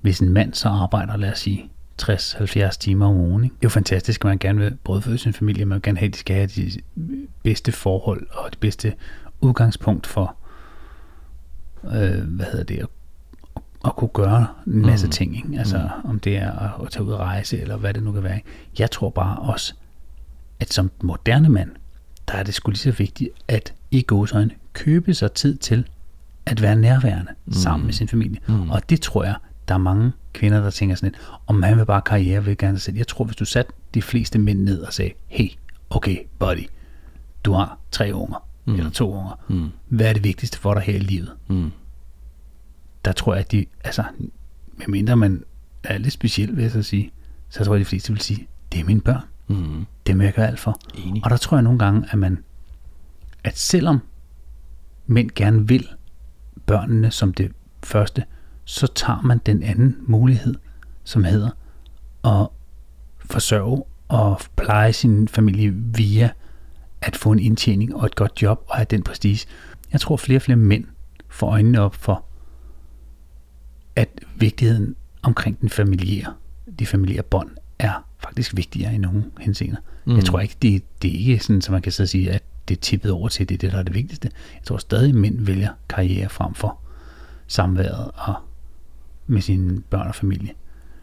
hvis 0.00 0.20
en 0.20 0.28
mand 0.32 0.54
så 0.54 0.68
arbejder, 0.68 1.16
lad 1.16 1.32
os 1.32 1.38
sige, 1.38 1.70
60-70 2.02 2.78
timer 2.78 3.06
om 3.06 3.16
ugen, 3.16 3.44
ikke? 3.44 3.54
det 3.54 3.62
er 3.62 3.66
jo 3.66 3.68
fantastisk, 3.68 4.20
at 4.20 4.28
man 4.28 4.38
gerne 4.38 4.58
vil 4.58 4.76
brødføde 4.84 5.18
sin 5.18 5.32
familie, 5.32 5.64
man 5.64 5.76
vil 5.76 5.82
gerne 5.82 5.98
have, 5.98 6.08
at 6.08 6.14
de 6.14 6.18
skal 6.18 6.36
have 6.36 6.46
de 6.46 6.70
bedste 7.42 7.72
forhold 7.72 8.26
og 8.30 8.50
det 8.50 8.58
bedste 8.58 8.94
udgangspunkt 9.40 10.06
for, 10.06 10.36
øh, 11.84 12.22
hvad 12.22 12.46
hedder 12.46 12.64
det, 12.64 12.78
at, 12.78 12.86
at 13.84 13.96
kunne 13.96 14.10
gøre 14.14 14.46
en 14.66 14.86
masse 14.86 15.06
mm. 15.06 15.12
ting. 15.12 15.36
Ikke? 15.36 15.58
Altså 15.58 15.78
mm. 15.78 16.10
om 16.10 16.20
det 16.20 16.36
er 16.36 16.52
at, 16.52 16.86
at 16.86 16.90
tage 16.90 17.04
ud 17.04 17.12
og 17.12 17.20
rejse, 17.20 17.60
eller 17.60 17.76
hvad 17.76 17.94
det 17.94 18.02
nu 18.02 18.12
kan 18.12 18.22
være. 18.22 18.36
ikke? 18.36 18.48
Jeg 18.78 18.90
tror 18.90 19.10
bare 19.10 19.38
også, 19.38 19.74
at 20.60 20.72
som 20.72 20.90
moderne 21.02 21.48
mand, 21.48 21.70
der 22.28 22.34
er 22.34 22.42
det 22.42 22.54
sgu 22.54 22.70
lige 22.70 22.78
så 22.78 22.90
vigtigt, 22.90 23.30
at 23.48 23.74
i 23.90 24.02
gåsøjne 24.02 24.50
købe 24.72 25.14
sig 25.14 25.32
tid 25.32 25.56
til 25.56 25.88
at 26.46 26.62
være 26.62 26.76
nærværende 26.76 27.32
mm. 27.46 27.52
sammen 27.52 27.86
med 27.86 27.94
sin 27.94 28.08
familie. 28.08 28.40
Mm. 28.48 28.70
Og 28.70 28.90
det 28.90 29.00
tror 29.00 29.24
jeg, 29.24 29.34
der 29.70 29.74
er 29.74 29.78
mange 29.78 30.12
kvinder, 30.32 30.60
der 30.60 30.70
tænker 30.70 30.96
sådan 30.96 31.12
lidt, 31.12 31.22
om 31.46 31.54
man 31.54 31.78
vil 31.78 31.86
bare 31.86 32.02
karriere, 32.02 32.44
vil 32.44 32.58
gerne 32.58 32.78
selv. 32.78 32.96
Jeg 32.96 33.06
tror, 33.06 33.24
hvis 33.24 33.36
du 33.36 33.44
satte 33.44 33.72
de 33.94 34.02
fleste 34.02 34.38
mænd 34.38 34.60
ned 34.60 34.82
og 34.82 34.92
sagde, 34.92 35.12
hey, 35.26 35.48
okay, 35.90 36.18
buddy, 36.38 36.66
du 37.44 37.52
har 37.52 37.78
tre 37.90 38.14
unger, 38.14 38.48
mm. 38.64 38.74
eller 38.74 38.90
to 38.90 39.12
unger. 39.12 39.40
Mm. 39.48 39.68
Hvad 39.88 40.06
er 40.06 40.12
det 40.12 40.24
vigtigste 40.24 40.58
for 40.58 40.74
dig 40.74 40.82
her 40.82 40.94
i 40.94 40.98
livet? 40.98 41.32
Mm. 41.48 41.70
Der 43.04 43.12
tror 43.12 43.34
jeg, 43.34 43.40
at 43.40 43.52
de, 43.52 43.66
altså, 43.84 44.04
medmindre 44.76 45.16
man 45.16 45.44
er 45.82 45.98
lidt 45.98 46.12
speciel, 46.12 46.56
vil 46.56 46.62
jeg 46.62 46.70
så 46.70 46.82
sige, 46.82 47.12
så 47.48 47.64
tror 47.64 47.74
jeg, 47.74 47.80
at 47.80 47.84
de 47.84 47.88
fleste 47.88 48.12
vil 48.12 48.20
sige, 48.20 48.48
det 48.72 48.80
er 48.80 48.84
mine 48.84 49.00
børn. 49.00 49.24
Mm. 49.48 49.86
Det 50.06 50.18
vil 50.18 50.24
jeg 50.24 50.34
gøre 50.34 50.48
alt 50.48 50.60
for. 50.60 50.80
Enig. 50.94 51.24
Og 51.24 51.30
der 51.30 51.36
tror 51.36 51.56
jeg 51.56 51.62
nogle 51.62 51.78
gange, 51.78 52.08
at 52.10 52.18
man, 52.18 52.44
at 53.44 53.58
selvom 53.58 54.00
mænd 55.06 55.30
gerne 55.34 55.68
vil 55.68 55.88
børnene 56.66 57.10
som 57.10 57.34
det 57.34 57.52
første, 57.82 58.24
så 58.64 58.86
tager 58.86 59.22
man 59.22 59.40
den 59.46 59.62
anden 59.62 59.96
mulighed, 60.00 60.54
som 61.04 61.24
hedder 61.24 61.50
at 62.24 62.48
forsørge 63.30 63.82
og 64.08 64.40
pleje 64.56 64.92
sin 64.92 65.28
familie 65.28 65.72
via 65.74 66.30
at 67.00 67.16
få 67.16 67.32
en 67.32 67.38
indtjening 67.38 67.96
og 67.96 68.06
et 68.06 68.14
godt 68.14 68.42
job 68.42 68.64
og 68.68 68.76
have 68.76 68.86
den 68.90 69.02
prestige. 69.02 69.46
Jeg 69.92 70.00
tror 70.00 70.16
flere 70.16 70.38
og 70.38 70.42
flere 70.42 70.56
mænd 70.56 70.84
får 71.28 71.50
øjnene 71.50 71.80
op 71.80 71.94
for, 71.94 72.24
at 73.96 74.08
vigtigheden 74.36 74.96
omkring 75.22 75.60
den 75.60 75.68
familiære, 75.68 76.34
de 76.78 76.86
familiære 76.86 77.22
bånd, 77.22 77.50
er 77.78 78.06
faktisk 78.18 78.56
vigtigere 78.56 78.94
i 78.94 78.98
nogle 78.98 79.24
henseender. 79.40 79.76
Mm. 80.04 80.16
Jeg 80.16 80.24
tror 80.24 80.40
ikke, 80.40 80.56
det, 80.62 80.84
det 81.02 81.10
er 81.10 81.18
ikke 81.18 81.38
sådan, 81.38 81.62
så 81.62 81.72
man 81.72 81.82
kan 81.82 81.92
så 81.92 82.06
sige, 82.06 82.30
at 82.32 82.42
det 82.68 82.76
er 82.76 82.80
tippet 82.80 83.12
over 83.12 83.28
til, 83.28 83.48
det 83.48 83.54
er 83.54 83.58
det, 83.58 83.72
der 83.72 83.78
er 83.78 83.82
det 83.82 83.94
vigtigste. 83.94 84.30
Jeg 84.54 84.62
tror 84.64 84.76
stadig, 84.76 85.08
at 85.08 85.14
mænd 85.14 85.40
vælger 85.40 85.70
karriere 85.88 86.28
frem 86.28 86.54
for 86.54 86.78
samværet 87.46 88.10
og 88.14 88.34
med 89.30 89.42
sine 89.42 89.80
børn 89.80 90.08
og 90.08 90.14
familie. 90.14 90.50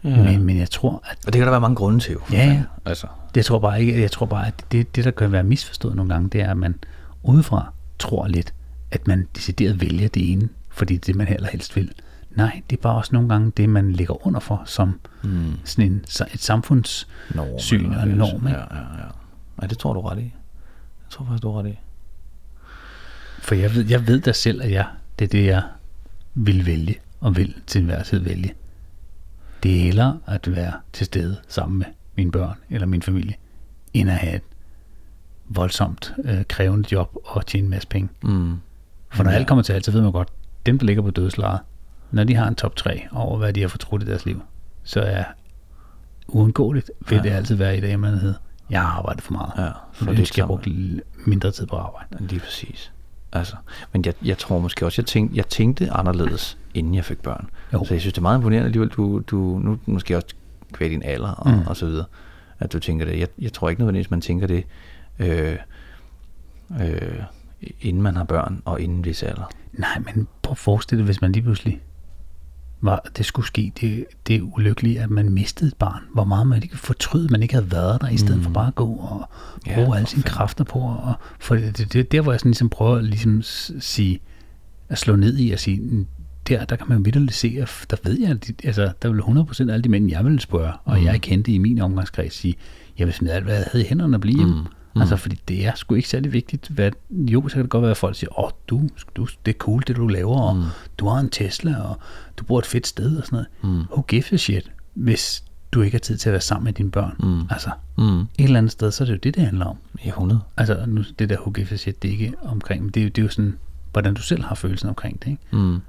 Ja. 0.04 0.24
Men, 0.24 0.44
men 0.44 0.58
jeg 0.58 0.70
tror, 0.70 1.04
at... 1.12 1.18
Og 1.28 1.34
det 1.34 1.40
kan 1.40 1.42
der 1.42 1.50
være 1.50 1.62
mange 1.62 1.76
grunde 1.76 2.00
til, 2.00 2.14
jo. 2.14 2.20
Ja, 2.32 2.46
ja. 2.46 2.64
Altså. 2.86 3.08
Det, 3.28 3.38
jeg 3.38 3.46
tror 3.46 3.60
bare 3.60 3.82
ikke, 3.82 4.02
jeg 4.02 4.12
tror 4.12 4.26
bare, 4.26 4.48
at 4.48 4.66
det, 4.72 4.96
det, 4.96 5.06
der 5.06 5.12
kan 5.12 5.32
være 5.32 5.44
misforstået 5.44 5.96
nogle 5.96 6.14
gange, 6.14 6.30
det 6.30 6.42
er, 6.42 6.52
at 6.52 6.58
man 6.58 6.76
udefra 7.24 7.74
tror 8.00 8.28
lidt, 8.28 8.54
at 8.92 9.08
man 9.08 9.28
decideret 9.36 9.82
vælger 9.82 10.08
det 10.08 10.32
ene, 10.32 10.50
fordi 10.70 10.94
det 10.94 11.02
er 11.02 11.06
det, 11.06 11.16
man 11.16 11.28
heller 11.28 11.50
helst 11.52 11.76
vil. 11.76 11.92
Nej, 12.32 12.62
det 12.70 12.78
er 12.78 12.82
bare 12.82 12.96
også 12.96 13.10
nogle 13.14 13.30
gange 13.30 13.52
det, 13.58 13.70
man 13.70 13.92
ligger 13.92 14.28
under 14.28 14.40
for, 14.40 14.62
som 14.66 15.00
mm. 15.24 15.54
sådan 15.64 15.92
en, 15.92 16.04
et 16.34 16.40
samfundssyn 16.40 17.94
og 17.94 18.04
en 18.04 18.10
norm. 18.10 18.48
Ja, 18.48 18.54
ja, 18.54 18.60
ja. 18.98 19.08
Nej, 19.58 19.68
det 19.68 19.78
tror 19.78 19.94
du 19.94 20.02
ret 20.02 20.20
i. 20.20 20.22
Jeg 20.22 21.10
tror 21.10 21.26
faktisk, 21.26 21.44
du 21.44 21.52
ret 21.52 21.68
i. 21.68 21.80
For 23.40 23.56
jeg 23.56 23.76
ved, 23.76 23.86
jeg 23.86 24.08
ved 24.08 24.22
da 24.22 24.32
selv, 24.32 24.62
at 24.62 24.72
jeg, 24.72 24.86
det 25.20 25.26
er 25.26 25.30
det, 25.30 25.46
jeg 25.46 25.62
vil 26.34 26.66
vælge, 26.66 26.96
og 27.20 27.36
vil 27.36 27.56
til 27.68 27.80
enhver 27.80 28.04
tid 28.04 28.20
vælge. 28.20 28.54
Det 29.64 29.78
er 29.78 29.84
hellere 29.84 30.20
at 30.26 30.56
være 30.56 30.74
til 30.94 31.06
stede 31.06 31.38
sammen 31.48 31.78
med 31.78 31.86
mine 32.16 32.32
børn 32.32 32.58
eller 32.70 32.88
min 32.88 33.02
familie, 33.02 33.34
end 33.94 34.10
at 34.10 34.16
have 34.16 34.36
et 34.36 34.42
voldsomt 35.46 36.14
øh, 36.24 36.44
krævende 36.48 36.90
job 36.92 37.16
og 37.26 37.46
tjene 37.46 37.66
en 37.66 37.70
masse 37.70 37.88
penge. 37.88 38.10
Mm. 38.24 38.58
For 39.10 39.24
når 39.24 39.32
ja. 39.32 39.38
alt 39.38 39.48
kommer 39.48 39.64
til 39.64 39.74
alt, 39.74 39.86
så 39.86 39.92
ved 39.92 40.02
man 40.02 40.12
godt, 40.12 40.30
dem 40.66 40.80
der 40.80 40.86
ligger 40.86 41.04
på 41.04 41.12
dødslaget, 41.12 41.60
når 42.12 42.24
de 42.24 42.36
har 42.36 42.48
en 42.48 42.56
top 42.56 42.76
3 42.76 43.08
over, 43.12 43.38
hvad 43.38 43.54
de 43.54 43.62
har 43.62 43.68
fortrudt 43.68 44.04
i 44.04 44.06
deres 44.06 44.26
liv, 44.26 44.42
så 44.84 45.02
er 45.02 45.24
uundgåeligt, 46.28 46.92
vil 47.10 47.16
ja. 47.16 47.22
det 47.22 47.30
altid 47.30 47.56
være 47.56 47.78
i 47.78 47.82
det, 47.82 48.00
man 48.00 48.18
hedder, 48.18 48.36
jeg 48.70 48.82
har 48.82 48.88
arbejdet 48.88 49.24
for 49.24 49.32
meget. 49.32 49.52
Ja, 49.58 49.72
for 49.94 50.14
det 50.14 50.28
skal 50.28 50.42
jeg 50.42 50.48
bruge 50.48 51.02
mindre 51.26 51.52
tid 51.52 51.66
på 51.66 51.76
arbejde. 51.76 52.28
Lige 52.28 52.40
præcis. 52.40 52.92
Altså, 53.32 53.56
men 53.94 54.06
jeg, 54.06 54.14
jeg 54.24 54.38
tror 54.38 54.60
måske 54.60 54.86
også, 54.86 55.02
jeg 55.02 55.06
tænkte, 55.06 55.38
jeg 55.38 55.48
tænkte 55.48 55.92
anderledes, 55.92 56.58
inden 56.78 56.96
jeg 56.96 57.06
fik 57.06 57.20
børn. 57.20 57.50
Jo. 57.74 57.86
Så 57.86 57.94
jeg 57.94 58.02
synes, 58.02 58.14
det 58.14 58.18
er 58.18 58.22
meget 58.22 58.38
imponerende 58.38 58.66
alligevel, 58.66 58.90
du, 58.90 59.20
du 59.20 59.60
nu 59.64 59.80
måske 59.86 60.16
også 60.16 60.28
kvæl 60.72 60.92
din 60.92 61.04
alder 61.04 61.32
og, 61.32 61.52
mm. 61.52 61.68
og 61.68 61.78
så 61.78 61.86
videre, 61.86 62.06
at 62.60 62.74
du 62.74 62.80
tænker 62.80 63.06
det. 63.06 63.20
Jeg, 63.20 63.28
jeg 63.40 63.54
tror 63.54 63.70
ikke 63.70 63.82
nødvendigvis, 63.82 64.12
man 64.12 64.22
tænker 64.22 64.48
det, 64.48 64.64
øh, 65.20 65.58
øh, 66.82 67.22
inden 67.82 68.02
man 68.02 68.16
har 68.16 68.24
børn 68.24 68.62
og 68.66 68.82
inden 68.82 69.06
vis 69.06 69.24
alder. 69.24 69.50
Nej, 69.74 70.00
men 70.06 70.28
prøv 70.42 70.52
at 70.52 70.58
forestille 70.58 71.00
dig, 71.00 71.06
hvis 71.06 71.22
man 71.22 71.32
lige 71.32 71.44
pludselig 71.44 71.82
var, 72.82 73.10
det 73.18 73.26
skulle 73.26 73.48
ske, 73.48 73.72
det, 73.82 74.06
det 74.28 74.42
ulykkeligt, 74.42 75.00
at 75.00 75.10
man 75.10 75.30
mistede 75.30 75.68
et 75.68 75.76
barn. 75.76 76.04
Hvor 76.14 76.24
meget 76.24 76.48
man 76.48 76.64
ikke 76.64 76.78
fortrød, 76.78 77.30
man 77.30 77.42
ikke 77.42 77.54
havde 77.54 77.72
været 77.72 78.02
der, 78.02 78.10
i 78.10 78.18
stedet 78.18 78.38
mm. 78.38 78.44
for 78.44 78.52
bare 78.52 78.68
at 78.68 78.76
gå 78.76 78.86
og 78.86 79.30
bruge 79.74 79.88
ja, 79.88 79.96
alle 79.96 80.08
sine 80.08 80.24
kræfter 80.24 80.64
på. 80.64 80.80
Og, 80.80 81.14
for 81.40 81.56
det, 81.56 81.78
det, 81.78 81.94
det, 81.94 82.12
der, 82.12 82.22
hvor 82.22 82.32
jeg 82.32 82.40
sådan 82.40 82.52
ligesom 82.52 82.70
prøver 82.70 82.98
at 82.98 83.04
ligesom 83.04 83.42
sige, 83.80 84.20
at 84.90 84.98
slå 84.98 85.16
ned 85.16 85.38
i 85.38 85.52
og 85.52 85.60
sige, 85.60 86.08
der, 86.48 86.66
der 86.66 86.76
kan 86.76 86.86
man 86.90 87.06
vidderligt 87.06 87.34
se, 87.34 87.58
at 87.62 87.86
der 87.90 87.98
ved 88.04 88.20
jeg, 88.20 88.30
at 88.30 88.52
altså, 88.64 88.92
der 89.02 89.10
vil 89.10 89.22
100% 89.22 89.70
af 89.70 89.74
alle 89.74 89.84
de 89.84 89.90
mænd, 89.90 90.10
jeg 90.10 90.26
vil 90.26 90.40
spørge, 90.40 90.74
og 90.86 90.98
mm. 90.98 91.06
jeg 91.06 91.22
kendte 91.22 91.52
i 91.52 91.58
min 91.58 91.82
omgangskreds, 91.82 92.34
sige, 92.34 92.56
jeg 92.98 93.08
vil 93.08 93.14
smide 93.14 93.34
alt, 93.34 93.44
hvad 93.44 93.56
jeg 93.56 93.66
havde 93.72 93.86
i 93.86 93.88
hænderne 93.88 94.16
at 94.16 94.22
blive 94.22 94.46
mm. 94.46 94.68
Mm. 94.98 95.02
Altså, 95.02 95.16
fordi 95.16 95.40
det 95.48 95.66
er 95.66 95.72
sgu 95.76 95.96
ikke 95.96 96.10
særlig 96.10 96.34
vigtigt. 96.34 96.68
Hvad, 96.68 96.92
jo, 97.10 97.48
så 97.48 97.54
kan 97.54 97.64
det 97.64 97.70
godt 97.70 97.82
være, 97.82 97.92
at 97.92 97.98
folk 97.98 98.16
siger, 98.16 98.40
åh, 98.40 98.46
oh, 98.46 98.52
du, 98.68 98.90
du, 99.16 99.28
det 99.46 99.54
er 99.54 99.58
cool, 99.58 99.84
det 99.88 99.96
du 99.96 100.08
laver, 100.08 100.42
og 100.42 100.56
mm. 100.56 100.64
du 100.98 101.08
har 101.08 101.20
en 101.20 101.30
Tesla, 101.30 101.82
og 101.82 102.00
du 102.38 102.44
bor 102.44 102.60
et 102.60 102.66
fedt 102.66 102.88
sted, 102.88 103.18
og 103.18 103.26
sådan 103.26 103.46
noget. 103.62 103.78
Mm. 103.78 103.86
Who 103.92 104.02
gives 104.02 104.34
a 104.34 104.38
shit, 104.38 104.72
hvis 104.94 105.44
du 105.72 105.82
ikke 105.82 105.96
har 105.96 106.00
tid 106.00 106.18
til 106.18 106.30
at 106.30 106.34
være 106.34 106.42
sammen 106.42 106.66
med 106.66 106.74
dine 106.74 106.92
børn. 106.92 107.16
Mm. 107.20 107.42
Altså, 107.50 107.70
mm. 107.98 108.20
et 108.20 108.28
eller 108.38 108.58
andet 108.58 108.72
sted, 108.72 108.92
så 108.92 109.04
er 109.04 109.06
det 109.06 109.14
jo 109.14 109.20
det, 109.24 109.36
det 109.36 109.44
handler 109.44 109.66
om. 109.66 109.78
Ja, 110.06 110.10
100. 110.10 110.40
Altså, 110.58 110.84
nu, 110.88 111.04
det 111.20 111.30
der 111.30 111.38
who 111.38 111.52
gives 111.52 111.72
a 111.72 111.76
shit, 111.76 112.02
det 112.02 112.08
er 112.08 112.12
ikke 112.12 112.34
omkring, 112.42 112.84
men 112.84 112.92
det 112.92 113.04
er, 113.04 113.10
det 113.10 113.18
er 113.18 113.24
jo 113.24 113.30
sådan, 113.30 113.58
hvordan 113.92 114.14
du 114.14 114.22
selv 114.22 114.44
har 114.44 114.56
følelsen 114.56 114.90
omkring 114.90 115.24
det, 115.24 115.32
ikke? 115.32 115.44
Mm. 115.52 115.80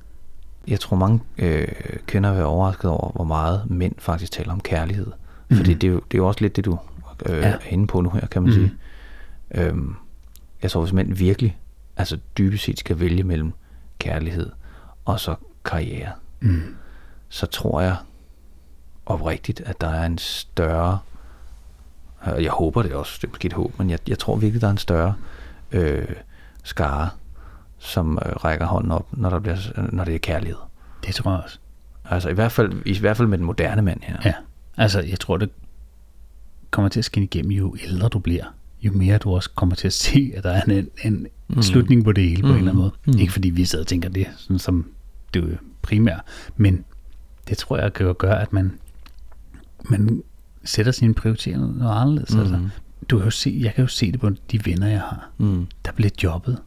Jeg 0.68 0.80
tror, 0.80 0.96
mange 0.96 1.20
øh, 1.38 1.68
kvinder 2.06 2.30
vil 2.30 2.38
være 2.38 2.46
overrasket 2.46 2.90
over, 2.90 3.12
hvor 3.12 3.24
meget 3.24 3.70
mænd 3.70 3.94
faktisk 3.98 4.32
taler 4.32 4.52
om 4.52 4.60
kærlighed. 4.60 5.06
Mm. 5.48 5.56
Fordi 5.56 5.74
det 5.74 5.86
er, 5.86 5.92
jo, 5.92 5.96
det 5.96 6.14
er 6.14 6.18
jo 6.18 6.26
også 6.26 6.40
lidt 6.40 6.56
det, 6.56 6.64
du 6.64 6.78
øh, 7.26 7.36
ja. 7.36 7.48
er 7.48 7.58
inde 7.68 7.86
på 7.86 8.00
nu 8.00 8.10
her, 8.10 8.26
kan 8.26 8.42
man 8.42 8.50
mm. 8.50 8.54
sige. 8.54 8.72
Øhm, 9.50 9.96
jeg 10.62 10.70
tror, 10.70 10.80
hvis 10.80 10.92
mænd 10.92 11.12
virkelig, 11.12 11.58
altså 11.96 12.18
dybest 12.38 12.64
set 12.64 12.78
skal 12.78 13.00
vælge 13.00 13.24
mellem 13.24 13.52
kærlighed 13.98 14.50
og 15.04 15.20
så 15.20 15.34
karriere, 15.64 16.12
mm. 16.40 16.62
så 17.28 17.46
tror 17.46 17.80
jeg 17.80 17.96
oprigtigt, 19.06 19.60
at 19.60 19.80
der 19.80 19.88
er 19.88 20.06
en 20.06 20.18
større, 20.18 20.98
jeg 22.26 22.50
håber 22.50 22.82
det 22.82 22.92
også, 22.92 23.18
det 23.20 23.26
er 23.26 23.30
måske 23.30 23.46
et 23.46 23.52
håb, 23.52 23.78
men 23.78 23.90
jeg, 23.90 23.98
jeg 24.08 24.18
tror 24.18 24.36
virkelig, 24.36 24.60
der 24.60 24.66
er 24.66 24.72
en 24.72 24.78
større 24.78 25.14
øh, 25.72 26.06
skare, 26.62 27.08
som 27.78 28.18
øh, 28.26 28.32
rækker 28.32 28.66
hånden 28.66 28.92
op, 28.92 29.06
når, 29.12 29.30
der 29.30 29.38
bliver, 29.38 29.56
når 29.92 30.04
det 30.04 30.14
er 30.14 30.18
kærlighed. 30.18 30.58
Det 31.06 31.14
tror 31.14 31.30
jeg 31.30 31.40
også. 31.44 31.58
Altså 32.04 32.28
i 32.28 32.34
hvert 32.34 32.52
fald, 32.52 32.72
i 32.86 32.98
hvert 32.98 33.16
fald 33.16 33.28
med 33.28 33.38
den 33.38 33.46
moderne 33.46 33.82
mand 33.82 34.00
her. 34.02 34.16
Ja, 34.24 34.34
altså 34.76 35.00
jeg 35.00 35.20
tror, 35.20 35.36
det 35.36 35.50
kommer 36.70 36.88
til 36.88 37.00
at 37.00 37.04
skinne 37.04 37.24
igennem, 37.24 37.50
jo 37.50 37.76
ældre 37.84 38.08
du 38.08 38.18
bliver 38.18 38.44
jo 38.82 38.92
mere 38.92 39.18
du 39.18 39.34
også 39.34 39.50
kommer 39.54 39.74
til 39.74 39.86
at 39.86 39.92
se, 39.92 40.32
at 40.36 40.44
der 40.44 40.50
er 40.50 40.62
en, 40.62 40.88
en 41.04 41.26
mm. 41.48 41.62
slutning 41.62 42.04
på 42.04 42.12
det 42.12 42.28
hele 42.28 42.42
på 42.42 42.46
mm. 42.46 42.52
en 42.52 42.58
eller 42.58 42.70
anden 42.70 42.82
måde. 42.82 42.92
Mm. 43.06 43.18
Ikke 43.18 43.32
fordi 43.32 43.50
vi 43.50 43.64
sidder 43.64 43.82
og 43.82 43.86
tænker 43.86 44.08
det, 44.08 44.26
sådan 44.36 44.58
som 44.58 44.86
det 45.34 45.52
er 45.52 45.56
primært, 45.82 46.20
men 46.56 46.84
det 47.48 47.58
tror 47.58 47.78
jeg 47.78 47.92
kan 47.92 48.14
gøre, 48.14 48.42
at 48.42 48.52
man, 48.52 48.72
man 49.90 50.22
sætter 50.64 50.92
sine 50.92 51.14
prioriteringer 51.14 51.66
noget 51.66 52.00
anderledes. 52.00 52.34
Mm. 52.34 52.40
Altså, 52.40 52.60
du 53.10 53.16
kan 53.16 53.24
jo 53.24 53.30
se, 53.30 53.58
jeg 53.62 53.74
kan 53.74 53.82
jo 53.82 53.88
se 53.88 54.12
det 54.12 54.20
på 54.20 54.30
de 54.52 54.60
venner, 54.64 54.86
jeg 54.86 55.00
har. 55.00 55.30
Mm. 55.38 55.66
Der 55.84 55.92
bliver 55.92 56.10
jobbet. 56.22 56.58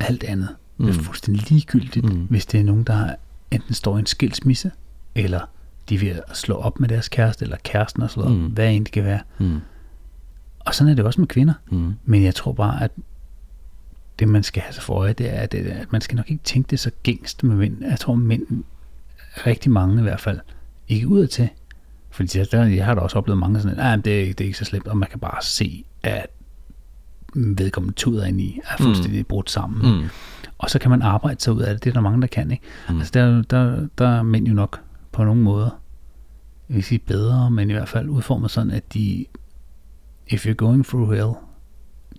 Alt 0.00 0.24
andet 0.24 0.48
mm. 0.76 0.86
det 0.86 0.96
er 0.96 1.02
fuldstændig 1.02 1.50
ligegyldigt, 1.50 2.04
mm. 2.04 2.26
hvis 2.30 2.46
det 2.46 2.60
er 2.60 2.64
nogen, 2.64 2.84
der 2.84 3.14
enten 3.50 3.74
står 3.74 3.96
i 3.96 4.00
en 4.00 4.06
skilsmisse, 4.06 4.70
eller 5.14 5.40
de 5.88 5.98
vil 5.98 6.20
slå 6.32 6.54
op 6.54 6.80
med 6.80 6.88
deres 6.88 7.08
kæreste, 7.08 7.44
eller 7.44 7.56
kæresten 7.64 8.02
og 8.02 8.10
sådan 8.10 8.30
noget, 8.30 8.40
mm. 8.40 8.46
hvad 8.46 8.72
end 8.72 8.84
det 8.84 8.92
kan 8.92 9.04
være. 9.04 9.20
Mm 9.38 9.60
og 10.60 10.74
sådan 10.74 10.90
er 10.90 10.94
det 10.96 11.04
også 11.04 11.20
med 11.20 11.28
kvinder. 11.28 11.54
Mm. 11.70 11.94
Men 12.04 12.22
jeg 12.22 12.34
tror 12.34 12.52
bare, 12.52 12.84
at 12.84 12.90
det 14.18 14.28
man 14.28 14.42
skal 14.42 14.62
have 14.62 14.72
sig 14.72 14.82
for 14.82 14.94
øje, 14.94 15.12
det 15.12 15.34
er, 15.34 15.40
at, 15.40 15.54
at 15.54 15.92
man 15.92 16.00
skal 16.00 16.16
nok 16.16 16.30
ikke 16.30 16.42
tænke 16.44 16.70
det 16.70 16.80
så 16.80 16.90
gængst 17.02 17.44
med 17.44 17.56
mænd. 17.56 17.84
Jeg 17.84 17.98
tror 17.98 18.14
mænd, 18.14 18.64
rigtig 19.46 19.70
mange 19.70 19.98
i 19.98 20.02
hvert 20.02 20.20
fald, 20.20 20.40
ikke 20.88 21.08
ud 21.08 21.26
til. 21.26 21.48
Fordi 22.10 22.44
der, 22.52 22.64
jeg 22.64 22.84
har 22.84 22.94
da 22.94 23.00
også 23.00 23.18
oplevet 23.18 23.38
mange 23.38 23.60
sådan, 23.60 23.78
at 23.78 24.04
det, 24.04 24.20
er, 24.20 24.26
det 24.26 24.40
er 24.40 24.44
ikke 24.44 24.58
så 24.58 24.64
slemt, 24.64 24.88
og 24.88 24.96
man 24.96 25.08
kan 25.08 25.18
bare 25.18 25.42
se, 25.42 25.84
at 26.02 26.26
vedkommende 27.34 27.94
tuder 27.94 28.24
ind 28.24 28.40
i 28.40 28.60
er 28.64 28.82
fuldstændig 28.82 29.20
mm. 29.20 29.24
brudt 29.24 29.50
sammen. 29.50 30.00
Mm. 30.00 30.08
Og 30.58 30.70
så 30.70 30.78
kan 30.78 30.90
man 30.90 31.02
arbejde 31.02 31.40
sig 31.40 31.52
ud 31.52 31.60
af 31.60 31.74
det. 31.74 31.84
Det 31.84 31.90
er 31.90 31.94
der 31.94 32.00
mange, 32.00 32.20
der 32.20 32.26
kan. 32.26 32.50
Ikke? 32.50 32.62
Mm. 32.88 32.98
Altså 32.98 33.10
der, 33.14 33.42
der, 33.42 33.86
der 33.98 34.08
er 34.08 34.22
mænd 34.22 34.48
jo 34.48 34.54
nok 34.54 34.80
på 35.12 35.24
nogle 35.24 35.40
måder, 35.40 35.70
jeg 36.68 36.76
vil 36.76 36.84
sige 36.84 36.98
bedre, 36.98 37.50
men 37.50 37.70
i 37.70 37.72
hvert 37.72 37.88
fald 37.88 38.08
udformet 38.08 38.50
sådan, 38.50 38.70
at 38.70 38.94
de 38.94 39.24
if 40.28 40.46
you're 40.46 40.52
going 40.52 40.86
through 40.86 41.12
hell, 41.12 41.32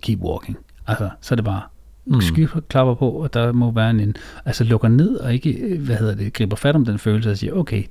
keep 0.00 0.18
walking. 0.20 0.58
Altså, 0.86 1.10
så 1.20 1.34
er 1.34 1.36
det 1.36 1.44
bare 1.44 1.62
mm. 2.06 2.20
skyklapper 2.20 2.94
på, 2.94 3.10
og 3.10 3.34
der 3.34 3.52
må 3.52 3.70
være 3.70 3.90
en, 3.90 4.14
altså 4.44 4.64
lukker 4.64 4.88
ned 4.88 5.16
og 5.16 5.34
ikke, 5.34 5.78
hvad 5.80 5.96
hedder 5.96 6.14
det, 6.14 6.32
griber 6.32 6.56
fat 6.56 6.76
om 6.76 6.84
den 6.84 6.98
følelse 6.98 7.30
og 7.30 7.38
siger, 7.38 7.52
okay, 7.52 7.84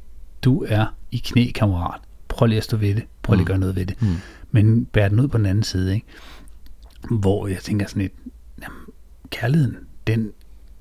du 0.44 0.66
er 0.68 0.86
i 1.12 1.18
knæ, 1.18 1.52
kammerat. 1.56 2.02
Prøv 2.28 2.46
lige 2.46 2.58
at 2.58 2.64
stå 2.64 2.78
ved 2.78 2.96
det. 2.96 3.04
Prøv 3.22 3.36
lige 3.36 3.42
at 3.42 3.46
mm. 3.46 3.48
gøre 3.48 3.60
noget 3.60 3.76
ved 3.76 3.86
det. 3.86 4.02
Mm. 4.02 4.16
Men 4.52 4.86
bær 4.86 5.08
den 5.08 5.20
ud 5.20 5.28
på 5.28 5.38
den 5.38 5.46
anden 5.46 5.64
side, 5.64 5.94
ikke? 5.94 6.06
Hvor 7.10 7.48
jeg 7.48 7.60
tænker 7.60 7.88
sådan 7.88 8.02
et, 8.02 8.12
jamen, 8.62 8.80
kærligheden, 9.30 9.78
den 10.08 10.32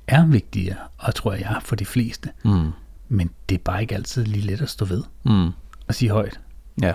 er 0.06 0.26
vigtigere, 0.26 0.76
og 0.98 1.14
tror 1.14 1.32
jeg 1.32 1.56
for 1.62 1.76
de 1.76 1.84
fleste. 1.84 2.30
Mm. 2.44 2.70
Men 3.08 3.30
det 3.48 3.54
er 3.54 3.58
bare 3.64 3.82
ikke 3.82 3.94
altid 3.94 4.24
lige 4.24 4.46
let 4.46 4.60
at 4.60 4.70
stå 4.70 4.84
ved. 4.84 5.02
Mm. 5.24 5.50
Og 5.88 5.94
sige 5.94 6.10
højt. 6.10 6.40
Ja. 6.82 6.94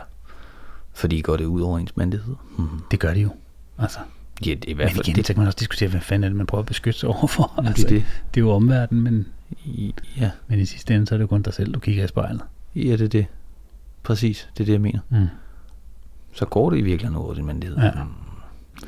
Fordi 0.94 1.22
går 1.22 1.38
det 1.38 1.46
ud 1.46 1.62
over 1.62 1.80
ens 1.80 1.98
mandighed? 1.98 2.36
Mm. 2.58 2.68
Det 2.92 3.00
gør 3.00 3.14
det 3.14 3.24
jo. 3.24 3.30
Altså. 3.78 4.00
Ja, 4.46 4.52
det 4.54 4.66
er 4.66 4.70
i 4.70 4.74
hvert 4.74 4.90
fald 4.90 4.98
men 4.98 5.06
igen, 5.06 5.16
det. 5.16 5.28
så 5.28 5.34
kan 5.34 5.40
man 5.40 5.48
også 5.48 5.58
diskutere, 5.60 5.90
hvad 5.90 6.02
fanden 6.02 6.24
er 6.24 6.30
det, 6.30 6.38
man 6.38 6.46
prøver 6.46 6.62
at 6.62 6.66
beskytte 6.66 7.00
sig 7.00 7.10
overfor. 7.10 7.54
Ja, 7.64 7.68
altså, 7.68 7.88
det, 7.88 8.06
det. 8.36 8.42
er 8.42 8.46
jo 8.46 8.52
omverdenen, 8.52 9.04
men, 9.04 9.28
ja. 10.18 10.32
men 10.48 10.60
i 10.60 10.66
sidste 10.66 10.96
ende, 10.96 11.08
så 11.08 11.16
er 11.16 11.18
det 11.18 11.24
jo 11.24 11.28
kun 11.28 11.42
dig 11.42 11.54
selv, 11.54 11.74
du 11.74 11.80
kigger 11.80 12.04
i 12.04 12.08
spejlet. 12.08 12.42
Ja, 12.76 12.92
det 12.92 13.02
er 13.02 13.08
det. 13.08 13.26
Præcis, 14.04 14.50
det 14.58 14.64
er 14.64 14.66
det, 14.66 14.74
jeg 14.74 14.82
mener. 14.82 15.00
Mm. 15.10 15.28
Så 16.34 16.46
går 16.46 16.70
det 16.70 16.78
i 16.78 16.82
virkeligheden 16.82 17.24
over 17.24 17.34
din 17.34 17.46
mandighed. 17.46 17.78
Ja. 17.78 17.92
Mm. 17.92 18.10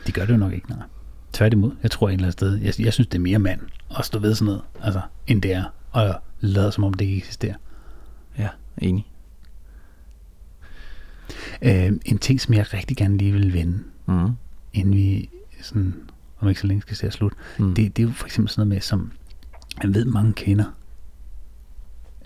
Det 0.05 0.13
gør 0.13 0.25
det 0.25 0.33
jo 0.33 0.37
nok 0.37 0.53
ikke, 0.53 0.69
nej. 0.69 0.83
Tværtimod, 1.33 1.71
jeg 1.83 1.91
tror 1.91 2.09
et 2.09 2.13
eller 2.13 2.25
andet 2.25 2.33
sted, 2.33 2.55
jeg, 2.55 2.73
jeg 2.79 2.93
synes, 2.93 3.07
det 3.07 3.15
er 3.17 3.21
mere 3.21 3.39
mand 3.39 3.61
at 3.99 4.05
stå 4.05 4.19
ved 4.19 4.35
sådan 4.35 4.45
noget, 4.45 4.61
altså, 4.81 5.01
end 5.27 5.41
det 5.41 5.53
er, 5.53 5.63
og 5.91 6.21
lade 6.39 6.71
som 6.71 6.83
om 6.83 6.93
det 6.93 7.05
ikke 7.05 7.17
eksisterer. 7.17 7.55
Ja, 8.37 8.49
enig. 8.77 9.07
Øh, 11.61 11.91
en 12.05 12.17
ting, 12.17 12.41
som 12.41 12.53
jeg 12.53 12.73
rigtig 12.73 12.97
gerne 12.97 13.17
lige 13.17 13.31
vil 13.31 13.53
vende, 13.53 13.83
mm. 14.05 14.29
inden 14.73 14.93
vi 14.93 15.29
sådan, 15.61 15.93
om 16.39 16.49
ikke 16.49 16.61
så 16.61 16.67
længe 16.67 16.81
skal 16.81 16.97
se 16.97 17.07
at 17.07 17.13
slut, 17.13 17.33
mm. 17.59 17.75
det, 17.75 17.97
det 17.97 18.03
er 18.03 18.07
jo 18.07 18.13
for 18.13 18.25
eksempel 18.25 18.49
sådan 18.49 18.67
noget 18.67 18.75
med, 18.75 18.81
som 18.81 19.11
jeg 19.83 19.93
ved 19.93 20.05
mange 20.05 20.33
kvinder, 20.33 20.65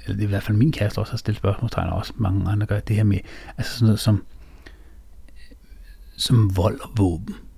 eller 0.04 0.16
det 0.16 0.24
er 0.24 0.28
i 0.28 0.30
hvert 0.30 0.44
fald 0.44 0.58
min 0.58 0.72
kæreste 0.72 1.00
også 1.00 1.12
har 1.12 1.18
stillet 1.18 1.38
spørgsmålstegn, 1.38 1.90
og 1.90 1.98
også 1.98 2.14
mange 2.16 2.52
andre 2.52 2.68
gør, 2.68 2.80
det 2.80 2.96
her 2.96 3.04
med, 3.04 3.20
altså 3.58 3.74
sådan 3.74 3.86
noget 3.86 4.00
som, 4.00 4.24
som 6.18 6.58
vold 6.58 6.80
og 6.80 6.90
våben. 6.98 7.36
Mm. 7.36 7.51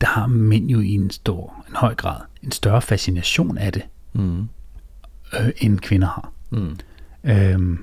Der 0.00 0.06
har 0.06 0.26
mænd 0.26 0.68
jo 0.70 0.80
i 0.80 0.90
en 0.94 1.10
stor, 1.10 1.64
en 1.68 1.76
høj 1.76 1.94
grad, 1.94 2.20
en 2.42 2.52
større 2.52 2.82
fascination 2.82 3.58
af 3.58 3.72
det, 3.72 3.82
Mm. 4.12 4.48
øh, 5.40 5.50
end 5.56 5.78
kvinder 5.78 6.06
har. 6.08 6.32
Mm. 6.50 6.76
Øhm, 7.24 7.78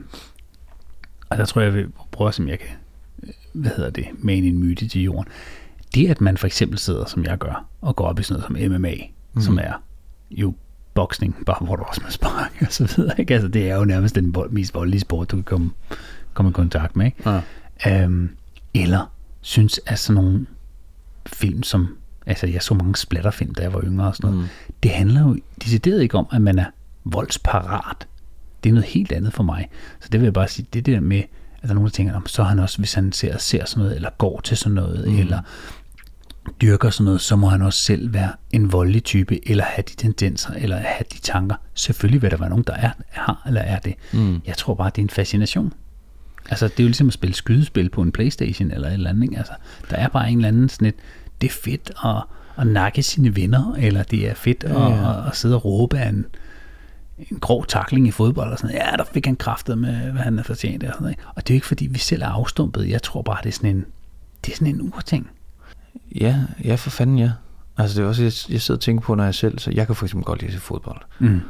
og 1.29 1.37
der 1.37 1.45
tror 1.45 1.61
jeg, 1.61 1.65
jeg 1.73 1.75
vil 1.77 1.87
prøve 2.11 2.27
at 2.27 2.33
se, 2.33 2.41
om 2.43 2.49
jeg 2.49 2.59
kan, 2.59 2.69
øh, 3.23 3.29
hvad 3.53 3.71
hedder 3.75 3.89
det, 3.89 4.05
mane 4.19 4.47
en 4.47 4.57
myte 4.59 4.87
til 4.87 5.01
jorden. 5.01 5.25
Det, 5.95 6.07
at 6.09 6.21
man 6.21 6.37
for 6.37 6.47
eksempel 6.47 6.77
sidder, 6.79 7.05
som 7.05 7.23
jeg 7.23 7.37
gør, 7.37 7.65
og 7.81 7.95
går 7.95 8.05
op 8.07 8.19
i 8.19 8.23
sådan 8.23 8.43
noget 8.51 8.61
som 8.71 8.71
MMA, 8.71 8.93
mm. 9.33 9.41
som 9.41 9.57
er 9.61 9.73
jo 10.31 10.53
boksning, 10.93 11.35
bare 11.45 11.65
hvor 11.65 11.75
du 11.75 11.83
også 11.83 12.01
med 12.03 12.11
spark 12.11 12.53
og 12.61 12.67
så 12.69 12.93
videre. 12.95 13.19
Ikke? 13.19 13.33
Altså, 13.33 13.47
det 13.47 13.69
er 13.69 13.75
jo 13.75 13.85
nærmest 13.85 14.15
den 14.15 14.35
vold, 14.35 14.51
mest 14.51 14.73
voldelige 14.73 15.01
sport, 15.01 15.31
du 15.31 15.35
kan 15.35 15.43
komme, 15.43 15.71
komme 16.33 16.49
i 16.49 16.53
kontakt 16.53 16.95
med. 16.95 17.05
Ikke? 17.05 17.29
Ja. 17.85 18.03
Øhm, 18.03 18.29
eller 18.73 19.11
synes, 19.41 19.79
at 19.85 19.99
sådan 19.99 20.23
nogle 20.23 20.45
film 21.27 21.63
som, 21.63 21.97
altså 22.25 22.47
jeg 22.47 22.61
så 22.61 22.73
mange 22.73 22.95
splatterfilm, 22.95 23.53
da 23.53 23.61
jeg 23.63 23.73
var 23.73 23.81
yngre 23.83 24.07
og 24.07 24.15
sådan 24.15 24.29
noget, 24.31 24.43
mm. 24.43 24.49
det 24.83 24.91
handler 24.91 25.21
jo 25.21 25.37
decideret 25.63 26.01
ikke 26.01 26.17
om, 26.17 26.27
at 26.31 26.41
man 26.41 26.59
er 26.59 26.65
voldsparat. 27.03 28.07
Det 28.63 28.69
er 28.69 28.73
noget 28.73 28.85
helt 28.89 29.11
andet 29.11 29.33
for 29.33 29.43
mig. 29.43 29.69
Så 29.99 30.09
det 30.11 30.19
vil 30.19 30.25
jeg 30.25 30.33
bare 30.33 30.47
sige, 30.47 30.67
det 30.73 30.85
der 30.85 30.99
med, 30.99 31.17
at 31.17 31.63
der 31.63 31.69
er 31.69 31.73
nogen, 31.73 31.85
der 31.87 31.91
tænker, 31.91 32.13
"Nå, 32.13 32.21
så 32.25 32.43
han 32.43 32.59
også, 32.59 32.77
hvis 32.77 32.93
han 32.93 33.11
ser, 33.11 33.37
ser 33.37 33.65
sådan 33.65 33.83
noget, 33.83 33.95
eller 33.95 34.09
går 34.17 34.41
til 34.43 34.57
sådan 34.57 34.75
noget, 34.75 35.07
mm. 35.07 35.19
eller 35.19 35.39
dyrker 36.61 36.89
sådan 36.89 37.05
noget, 37.05 37.21
så 37.21 37.35
må 37.35 37.47
han 37.47 37.61
også 37.61 37.79
selv 37.79 38.13
være 38.13 38.31
en 38.51 38.71
voldelig 38.71 39.03
type, 39.03 39.49
eller 39.49 39.63
have 39.63 39.83
de 39.89 39.95
tendenser, 39.95 40.53
eller 40.53 40.77
have 40.77 41.05
de 41.13 41.19
tanker. 41.19 41.55
Selvfølgelig 41.73 42.21
vil 42.21 42.31
der 42.31 42.37
være 42.37 42.49
nogen, 42.49 42.63
der 42.67 42.73
er, 42.73 42.91
har, 43.09 43.43
eller 43.47 43.61
er 43.61 43.79
det. 43.79 43.93
Mm. 44.13 44.41
Jeg 44.45 44.57
tror 44.57 44.73
bare, 44.75 44.89
det 44.95 44.97
er 44.97 45.03
en 45.03 45.09
fascination. 45.09 45.73
Altså, 46.49 46.67
det 46.67 46.79
er 46.79 46.83
jo 46.83 46.87
ligesom 46.87 47.07
at 47.07 47.13
spille 47.13 47.35
skydespil 47.35 47.89
på 47.89 48.01
en 48.01 48.11
Playstation, 48.11 48.71
eller 48.71 48.87
et 48.87 48.93
eller 48.93 49.09
andet. 49.09 49.23
Ikke? 49.23 49.37
Altså, 49.37 49.53
der 49.89 49.95
er 49.95 50.07
bare 50.07 50.31
en 50.31 50.37
eller 50.37 50.47
anden 50.47 50.69
sådan 50.69 50.87
et, 50.87 50.95
det 51.41 51.47
er 51.47 51.53
fedt 51.63 51.91
at, 52.05 52.23
at 52.57 52.67
nakke 52.67 53.03
sine 53.03 53.35
venner, 53.35 53.75
eller 53.77 54.03
det 54.03 54.29
er 54.29 54.33
fedt 54.33 54.63
at, 54.63 54.71
Ja, 54.71 55.19
at, 55.19 55.27
at 55.27 55.35
sidde 55.35 55.55
og 55.55 55.65
råbe 55.65 55.97
af 55.97 56.09
en, 56.09 56.25
en 57.31 57.39
grov 57.39 57.65
takling 57.65 58.07
i 58.07 58.11
fodbold, 58.11 58.51
og 58.51 58.57
sådan 58.57 58.75
Ja, 58.75 58.91
der 58.97 59.03
fik 59.13 59.25
han 59.25 59.35
kraftet 59.35 59.77
med, 59.77 60.11
hvad 60.11 60.21
han 60.21 60.39
er 60.39 60.43
fortjent. 60.43 60.83
Og, 60.83 60.89
sådan, 60.93 61.03
noget, 61.03 61.17
og 61.35 61.47
det 61.47 61.53
er 61.53 61.55
jo 61.55 61.57
ikke, 61.57 61.67
fordi 61.67 61.87
vi 61.87 61.99
selv 61.99 62.21
er 62.21 62.27
afstumpet. 62.27 62.89
Jeg 62.89 63.01
tror 63.03 63.21
bare, 63.21 63.37
det 63.43 63.49
er 63.49 63.53
sådan 63.53 63.75
en, 63.75 63.85
det 64.45 64.51
er 64.51 64.55
sådan 64.55 64.75
en 64.75 64.81
urting. 64.81 65.29
Ja, 66.15 66.41
ja, 66.63 66.75
for 66.75 66.89
fanden 66.89 67.19
ja. 67.19 67.31
Altså 67.77 67.97
det 67.97 68.05
er 68.05 68.09
også, 68.09 68.21
jeg, 68.21 68.31
jeg 68.49 68.61
sidder 68.61 68.77
og 68.77 68.81
tænker 68.81 69.01
på, 69.01 69.15
når 69.15 69.23
jeg 69.23 69.35
selv, 69.35 69.59
så 69.59 69.71
jeg 69.71 69.87
kan 69.87 69.95
for 69.95 70.05
eksempel 70.05 70.25
godt 70.25 70.41
lide 70.41 70.47
at 70.47 70.53
se 70.53 70.59
fodbold. 70.59 71.01
Mm. 71.19 71.41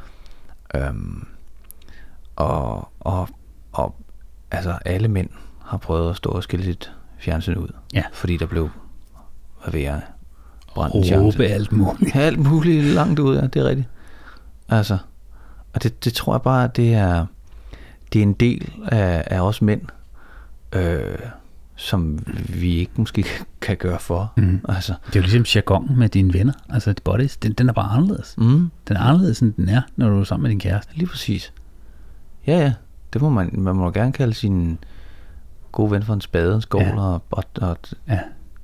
Øhm, 0.76 1.28
og, 2.36 2.92
og, 3.00 3.30
og 3.72 3.96
altså 4.52 4.78
alle 4.86 5.08
mænd 5.08 5.30
har 5.66 5.78
prøvet 5.78 6.10
at 6.10 6.16
stå 6.16 6.30
og 6.30 6.44
skille 6.44 6.66
sit 6.66 6.92
fjernsyn 7.20 7.56
ud. 7.56 7.68
Ja. 7.94 8.04
Fordi 8.14 8.38
der 8.38 8.46
blev, 8.46 8.70
hvad 9.64 9.72
ved 9.72 9.82
jeg, 9.82 10.02
brændt 10.76 10.96
en 10.96 11.04
chance. 11.04 11.26
Råbe 11.38 11.46
alt 11.46 11.72
muligt. 11.72 12.16
Ja, 12.16 12.20
alt 12.28 12.40
muligt 12.40 12.84
langt 12.86 13.20
ud, 13.20 13.36
ja, 13.36 13.42
det 13.48 13.56
er 13.56 13.64
rigtigt. 13.66 13.88
Altså, 14.70 14.98
og 15.74 15.84
det, 15.84 16.06
det 16.06 16.14
tror 16.14 16.34
jeg 16.34 16.42
bare, 16.42 16.70
det 16.76 16.94
er, 16.94 17.26
det 18.14 18.20
er 18.20 18.24
en 18.24 18.34
del 18.34 18.72
af, 18.88 19.24
af 19.26 19.40
os 19.42 19.62
mænd, 19.62 19.82
øh, 20.74 21.16
som 21.76 22.20
vi 22.50 22.76
ikke 22.76 22.92
måske 22.96 23.26
kan 23.62 23.78
gøre 23.78 24.00
for. 24.00 24.34
Mhm. 24.38 24.62
Altså, 24.70 24.94
Det 25.08 25.16
er 25.16 25.20
jo 25.20 25.24
ligesom 25.24 25.44
jargon 25.56 25.98
med 26.00 26.10
dine 26.10 26.34
venner. 26.34 26.54
Altså, 26.70 26.94
det 26.94 27.04
bodies, 27.04 27.38
den, 27.38 27.54
den 27.54 27.70
er 27.70 27.74
bare 27.74 27.90
anderledes. 27.92 28.36
mm, 28.38 28.72
Den 28.88 28.96
er 28.96 29.02
anderledes, 29.02 29.40
end 29.40 29.54
den 29.54 29.70
er, 29.70 29.82
når 29.96 30.10
du 30.10 30.20
er 30.20 30.24
sammen 30.24 30.44
med 30.44 30.50
din 30.50 30.60
kæreste. 30.60 30.96
lige 30.96 31.08
præcis. 31.08 31.54
Ja, 32.48 32.60
ja, 32.60 32.74
det 33.14 33.22
må 33.22 33.30
man, 33.30 33.50
man 33.54 33.76
må 33.76 33.92
gerne 33.92 34.12
kalde 34.12 34.34
sin 34.34 34.78
gode 35.72 35.92
ven 35.92 36.04
for 36.04 36.14
en 36.14 36.22
spade, 36.22 36.56
en 36.56 36.62
skål, 36.62 36.82
Ja. 36.82 37.00
og, 37.00 37.24
og, 37.32 37.44
og 37.62 37.78
Ja. 38.10 38.20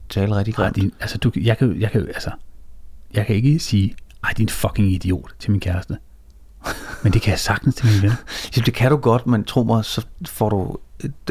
tale 0.10 0.36
rigtig 0.36 0.54
grimt. 0.56 0.76
din, 0.76 0.92
altså, 1.00 1.18
du, 1.18 1.32
jeg, 1.42 1.58
kan, 1.58 1.82
jeg, 1.82 1.92
kan, 1.92 2.02
altså, 2.02 2.32
jeg 3.14 3.26
kan 3.26 3.36
ikke 3.36 3.60
sige, 3.60 3.96
ej, 4.24 4.34
din 4.38 4.50
fucking 4.50 4.92
idiot 4.92 5.34
til 5.40 5.52
min 5.52 5.60
kæreste. 5.60 5.98
Men 7.04 7.14
det 7.14 7.22
kan 7.22 7.32
jeg 7.32 7.40
sagtens 7.40 7.76
til 7.76 7.86
min 7.86 8.02
ven. 8.02 8.12
Ja, 8.58 8.62
det 8.62 8.74
kan 8.74 8.92
du 8.92 8.98
godt, 8.98 9.28
men 9.28 9.44
tro 9.44 9.64
mig, 9.64 9.86
så 9.86 10.06
får 10.26 10.50
du, 10.50 10.78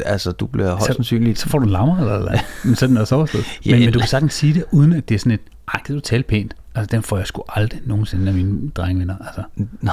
altså 0.06 0.32
du 0.32 0.46
bliver 0.46 0.70
højst 0.70 0.86
sandsynligt 0.86 1.38
Så 1.38 1.48
får 1.48 1.58
du 1.58 1.66
lammer, 1.68 1.98
eller, 1.98 2.14
eller 2.18 2.38
men 2.64 2.76
så 2.76 2.84
er 2.84 2.86
den 2.86 2.96
også 2.96 3.14
overstået. 3.14 3.44
Ja, 3.66 3.70
men, 3.70 3.80
men 3.84 3.92
du 3.92 3.98
kan 3.98 4.08
sagtens 4.08 4.34
sige 4.34 4.54
det, 4.54 4.64
uden 4.72 4.92
at 4.92 5.08
det 5.08 5.14
er 5.14 5.18
sådan 5.18 5.32
et, 5.32 5.40
ej, 5.74 5.80
kan 5.84 5.94
du 5.94 6.00
tale 6.00 6.22
pænt? 6.22 6.56
Altså, 6.74 6.96
den 6.96 7.02
får 7.02 7.16
jeg 7.18 7.26
sgu 7.26 7.42
aldrig 7.48 7.80
nogensinde 7.86 8.28
af 8.28 8.34
mine 8.34 8.70
drengvenner. 8.70 9.16
Altså, 9.26 9.42
Nå, 9.80 9.90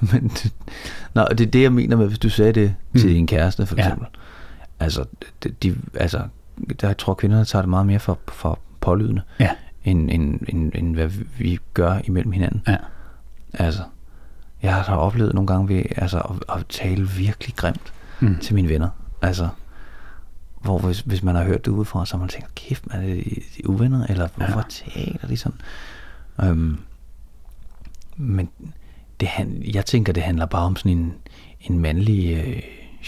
men 0.00 0.28
det, 0.42 0.52
nå, 1.14 1.26
det 1.30 1.40
er 1.40 1.50
det, 1.50 1.62
jeg 1.62 1.72
mener 1.72 1.96
med, 1.96 2.06
hvis 2.06 2.18
du 2.18 2.28
sagde 2.28 2.52
det 2.52 2.74
til 2.96 3.06
Mm. 3.08 3.12
din 3.14 3.26
kæreste, 3.26 3.66
for 3.66 3.76
Ja. 3.76 3.82
eksempel. 3.82 4.06
Altså, 4.80 5.04
de, 5.44 5.48
de, 5.48 5.76
altså, 5.94 6.22
der 6.80 6.92
tror 6.92 7.14
kvinderne 7.14 7.44
tager 7.44 7.62
det 7.62 7.68
meget 7.68 7.86
mere 7.86 7.98
for, 7.98 8.18
for 8.28 8.58
pålydende, 8.80 9.22
ja, 9.40 9.50
end, 9.84 10.10
end, 10.10 10.40
end, 10.48 10.72
end 10.74 10.94
hvad 10.94 11.08
vi 11.38 11.58
gør 11.74 11.98
imellem 12.04 12.32
hinanden. 12.32 12.62
ja. 12.68 12.76
Altså, 13.54 13.82
jeg 14.62 14.74
har 14.74 14.96
oplevet 14.96 15.34
nogle 15.34 15.46
gange 15.46 15.68
ved, 15.68 15.82
altså, 15.96 16.18
at, 16.18 16.56
at 16.58 16.66
tale 16.68 17.08
virkelig 17.08 17.54
grimt 17.56 17.92
Mm. 18.20 18.38
til 18.38 18.54
mine 18.54 18.68
venner. 18.68 18.88
Altså, 19.22 19.48
hvor 20.62 20.78
hvis, 20.78 21.00
hvis 21.00 21.22
man 21.22 21.34
har 21.34 21.44
hørt 21.44 21.64
det 21.64 21.70
udefra, 21.72 22.06
så 22.06 22.14
har 22.14 22.18
man 22.18 22.28
tænkt, 22.28 22.54
kæft, 22.54 22.86
man 22.86 22.96
er 23.02 23.06
det 23.06 23.24
de 23.26 23.62
er 23.64 23.68
uvenner, 23.68 24.06
eller 24.06 24.28
hvorfor 24.36 24.64
ja. 24.96 25.00
taler 25.02 25.28
de 25.28 25.36
sådan? 25.36 25.60
Øhm, 26.44 26.76
men 28.16 28.48
det, 29.20 29.28
han, 29.28 29.62
jeg 29.74 29.86
tænker, 29.86 30.12
det 30.12 30.22
handler 30.22 30.46
bare 30.46 30.62
om 30.62 30.76
sådan 30.76 30.92
en, 30.92 31.12
en 31.60 31.78
mandlig 31.78 32.36
øh, 32.46 32.62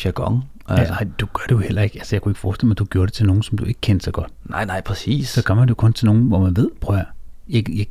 jargon. 0.04 0.42
Altså, 0.68 0.94
ej, 0.94 1.06
du 1.20 1.26
gør 1.26 1.44
det 1.48 1.54
jo 1.54 1.58
heller 1.58 1.82
ikke. 1.82 1.98
Altså, 1.98 2.16
jeg 2.16 2.22
kunne 2.22 2.30
ikke 2.30 2.40
forestille 2.40 2.68
mig, 2.68 2.74
at 2.74 2.78
du 2.78 2.84
gjorde 2.84 3.06
det 3.06 3.14
til 3.14 3.26
nogen, 3.26 3.42
som 3.42 3.58
du 3.58 3.64
ikke 3.64 3.80
kendte 3.80 4.04
så 4.04 4.10
godt. 4.10 4.32
nej, 4.44 4.64
nej, 4.64 4.80
præcis. 4.80 5.28
Så 5.28 5.42
gør 5.42 5.54
man 5.54 5.62
det 5.62 5.70
jo 5.70 5.74
kun 5.74 5.92
til 5.92 6.06
nogen, 6.06 6.22
hvor 6.22 6.38
man 6.40 6.56
ved, 6.56 6.68
prøv 6.80 6.96
at, 6.96 7.04
jeg, 7.48 7.70
jeg, 7.70 7.86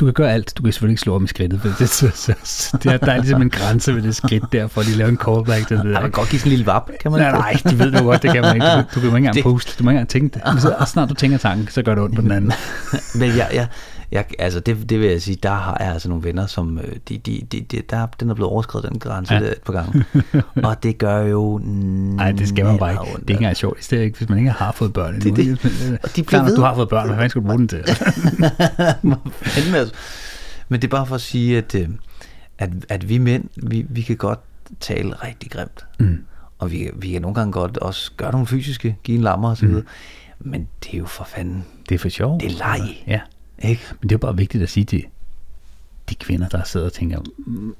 du 0.00 0.04
kan 0.04 0.14
gøre 0.14 0.32
alt. 0.32 0.52
Du 0.56 0.62
kan 0.62 0.72
selvfølgelig 0.72 0.92
ikke 0.92 1.00
slå 1.02 1.14
om 1.14 1.24
i 1.24 1.26
skridtet, 1.26 1.60
for 1.60 1.68
det, 1.78 1.88
så, 1.88 2.10
så, 2.14 2.34
så, 2.44 2.76
det 2.82 2.92
er, 2.92 2.96
der 2.96 3.12
er 3.12 3.16
ligesom 3.16 3.42
en 3.42 3.50
grænse 3.50 3.94
ved 3.94 4.02
det 4.02 4.16
skridt 4.16 4.44
der, 4.52 4.66
for 4.66 4.80
at 4.80 4.86
de 4.86 4.92
laver 4.92 5.10
en 5.10 5.16
callback 5.16 5.68
til 5.68 5.76
det 5.76 5.84
Ja, 5.84 5.88
der. 5.88 5.92
man 5.94 6.02
kan 6.02 6.10
godt 6.10 6.28
give 6.30 6.38
sådan 6.40 6.52
en 6.52 6.56
lille 6.56 6.66
vap, 6.66 6.90
kan 7.00 7.10
man 7.12 7.20
Nej, 7.20 7.28
ikke? 7.28 7.64
nej, 7.64 7.70
det 7.72 7.78
ved 7.78 7.92
du 7.92 8.02
godt, 8.04 8.22
det 8.22 8.32
kan 8.32 8.42
man 8.42 8.54
ikke. 8.56 8.66
Du, 8.66 8.78
du 8.80 8.84
kan 9.00 9.02
jo 9.02 9.06
ikke 9.06 9.16
engang 9.16 9.34
Det- 9.34 9.42
poste, 9.42 9.72
du 9.78 9.84
må 9.84 9.90
ikke 9.90 9.96
engang 9.96 10.08
tænke 10.08 10.34
det. 10.34 10.42
Men 10.52 10.60
så 10.60 10.84
snart 10.86 11.08
du 11.08 11.14
tænker 11.14 11.38
tanken, 11.38 11.68
så 11.68 11.82
gør 11.82 11.94
det 11.94 12.04
ondt 12.04 12.16
på 12.16 12.22
den 12.22 12.30
anden. 12.30 12.52
Men 13.20 13.28
jeg, 13.36 13.48
jeg, 13.54 13.66
jeg, 14.12 14.24
altså 14.38 14.60
det, 14.60 14.90
det 14.90 15.00
vil 15.00 15.08
jeg 15.08 15.22
sige, 15.22 15.38
der 15.42 15.50
har 15.50 15.76
jeg 15.80 15.92
altså 15.92 16.08
nogle 16.08 16.24
venner, 16.24 16.46
som, 16.46 16.78
øh, 16.78 16.84
de, 17.08 17.18
de, 17.18 17.40
de, 17.52 17.60
de, 17.60 17.82
der, 17.90 18.06
den 18.20 18.30
er 18.30 18.34
blevet 18.34 18.52
overskrevet, 18.52 18.88
den 18.90 18.98
grænse 18.98 19.34
Ja. 19.34 19.40
et 19.40 19.54
par 19.66 19.72
gange. 19.72 20.04
Og 20.68 20.82
det 20.82 20.98
gør 20.98 21.18
jo 21.22 21.60
Nej, 21.64 22.32
det 22.32 22.48
skal 22.48 22.64
man 22.64 22.78
bare 22.78 22.92
ikke. 22.92 23.02
Det 23.04 23.12
er 23.14 23.18
ikke 23.20 23.32
engang 23.32 23.56
sjovt. 23.56 23.86
Det 23.90 23.98
er 23.98 24.02
ikke, 24.02 24.18
hvis 24.18 24.28
man 24.28 24.38
ikke 24.38 24.50
har 24.50 24.72
fået 24.72 24.92
børn. 24.92 25.20
Det- 25.20 25.36
det- 25.36 25.98
og 26.02 26.16
de 26.16 26.22
bliver 26.22 26.42
ved. 26.44 26.56
Du 26.56 26.62
har 26.62 26.74
fået 26.74 26.88
børn, 26.88 27.06
hvad 27.06 27.16
fanden 27.16 27.30
skal 27.30 27.42
du 27.42 27.46
bruge 27.46 27.58
den 27.58 27.68
til? 27.68 27.84
Altså. 29.74 29.94
Men 30.68 30.80
det 30.82 30.88
er 30.88 30.90
bare 30.90 31.06
for 31.06 31.14
at 31.14 31.20
sige, 31.20 31.58
at, 31.58 31.74
øh, 31.74 31.88
at, 32.58 32.70
at 32.88 33.08
vi 33.08 33.18
mænd, 33.18 33.44
vi, 33.56 33.86
vi 33.88 34.02
kan 34.02 34.16
godt 34.16 34.38
tale 34.80 35.14
rigtig 35.14 35.50
grimt. 35.50 35.86
Mm. 35.98 36.18
Og 36.58 36.70
vi, 36.70 36.90
vi 36.96 37.10
kan 37.10 37.22
nogle 37.22 37.34
gange 37.34 37.52
godt 37.52 37.76
også 37.78 38.10
gøre 38.16 38.32
nogle 38.32 38.46
fysiske, 38.46 38.96
give 39.04 39.16
en 39.18 39.22
lammer 39.24 39.50
osv. 39.50 39.68
Mm. 39.68 39.86
Men 40.40 40.68
det 40.84 40.94
er 40.94 40.98
jo 40.98 41.06
for 41.06 41.24
fanden, 41.24 41.64
Det 41.88 41.94
er 41.94 41.98
for 41.98 42.08
sjov. 42.08 42.40
Det 42.40 42.52
er 42.52 42.56
leg. 42.58 43.02
Ja. 43.06 43.20
Ikke? 43.62 43.82
Men 44.00 44.08
det 44.08 44.14
er 44.14 44.18
bare 44.18 44.36
vigtigt 44.36 44.62
at 44.62 44.68
sige 44.70 44.84
til 44.84 45.04
de 46.10 46.14
kvinder, 46.14 46.48
der 46.48 46.64
sidder 46.64 46.86
og 46.86 46.92
tænker, 46.92 47.20
"Mm, 47.38 47.74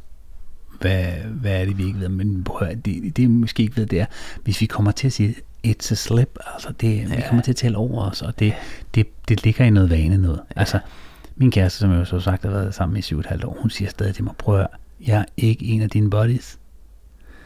hvad, 0.81 1.05
hvad 1.31 1.61
er 1.61 1.65
det, 1.65 1.79
vi 1.79 1.87
ikke 1.87 2.01
ved? 2.01 2.09
Men 2.09 2.45
prøv, 2.45 2.69
det, 2.69 3.17
det 3.17 3.25
er 3.25 3.29
måske 3.29 3.63
ikke 3.63 3.77
ved, 3.77 3.87
det 3.87 4.01
er, 4.01 4.07
hvis 4.45 4.61
vi 4.61 4.67
kommer 4.67 4.93
til 4.93 5.07
at 5.07 5.13
sige, 5.13 5.35
it's 5.67 5.93
a 5.93 5.95
slip, 5.95 6.39
altså 6.55 6.73
det, 6.81 6.97
ja. 6.99 7.17
vi 7.17 7.23
kommer 7.29 7.43
til 7.43 7.53
at 7.53 7.57
tale 7.57 7.77
over 7.77 8.11
os, 8.11 8.23
og 8.23 8.39
det, 8.39 8.55
det, 8.95 9.07
det 9.29 9.45
ligger 9.45 9.65
i 9.65 9.71
noget 9.71 9.91
vane 9.91 10.19
noget. 10.19 10.41
Ja. 10.57 10.61
Altså, 10.61 10.79
min 11.37 11.51
kæreste, 11.51 11.79
som 11.79 11.91
jeg 11.91 11.99
jo 11.99 12.05
så 12.05 12.21
sagt 12.21 12.43
har 12.43 12.51
været 12.51 12.75
sammen 12.75 12.97
i 12.97 13.03
syv 13.03 13.17
og 13.17 13.21
et 13.21 13.27
halvt 13.27 13.45
år, 13.45 13.57
hun 13.61 13.71
siger 13.71 13.91
stadig 13.91 14.15
til 14.15 14.25
mig, 14.25 14.35
prøv 14.39 14.61
at 14.61 14.67
jeg 15.07 15.19
er 15.21 15.25
ikke 15.37 15.65
en 15.65 15.83
af 15.83 15.91
dine 15.91 16.11
buddies. 16.11 16.59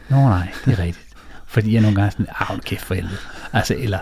Nå 0.09 0.15
nej, 0.15 0.51
det 0.65 0.73
er 0.73 0.79
rigtigt. 0.79 1.07
Fordi 1.47 1.73
jeg 1.73 1.81
nogle 1.81 1.95
gange 1.95 2.07
er 2.07 2.09
sådan, 2.09 2.25
ah, 2.29 2.59
kæft 2.59 2.81
for 2.81 2.93
helvede. 2.93 3.17
Altså, 3.53 3.75
eller, 3.75 3.99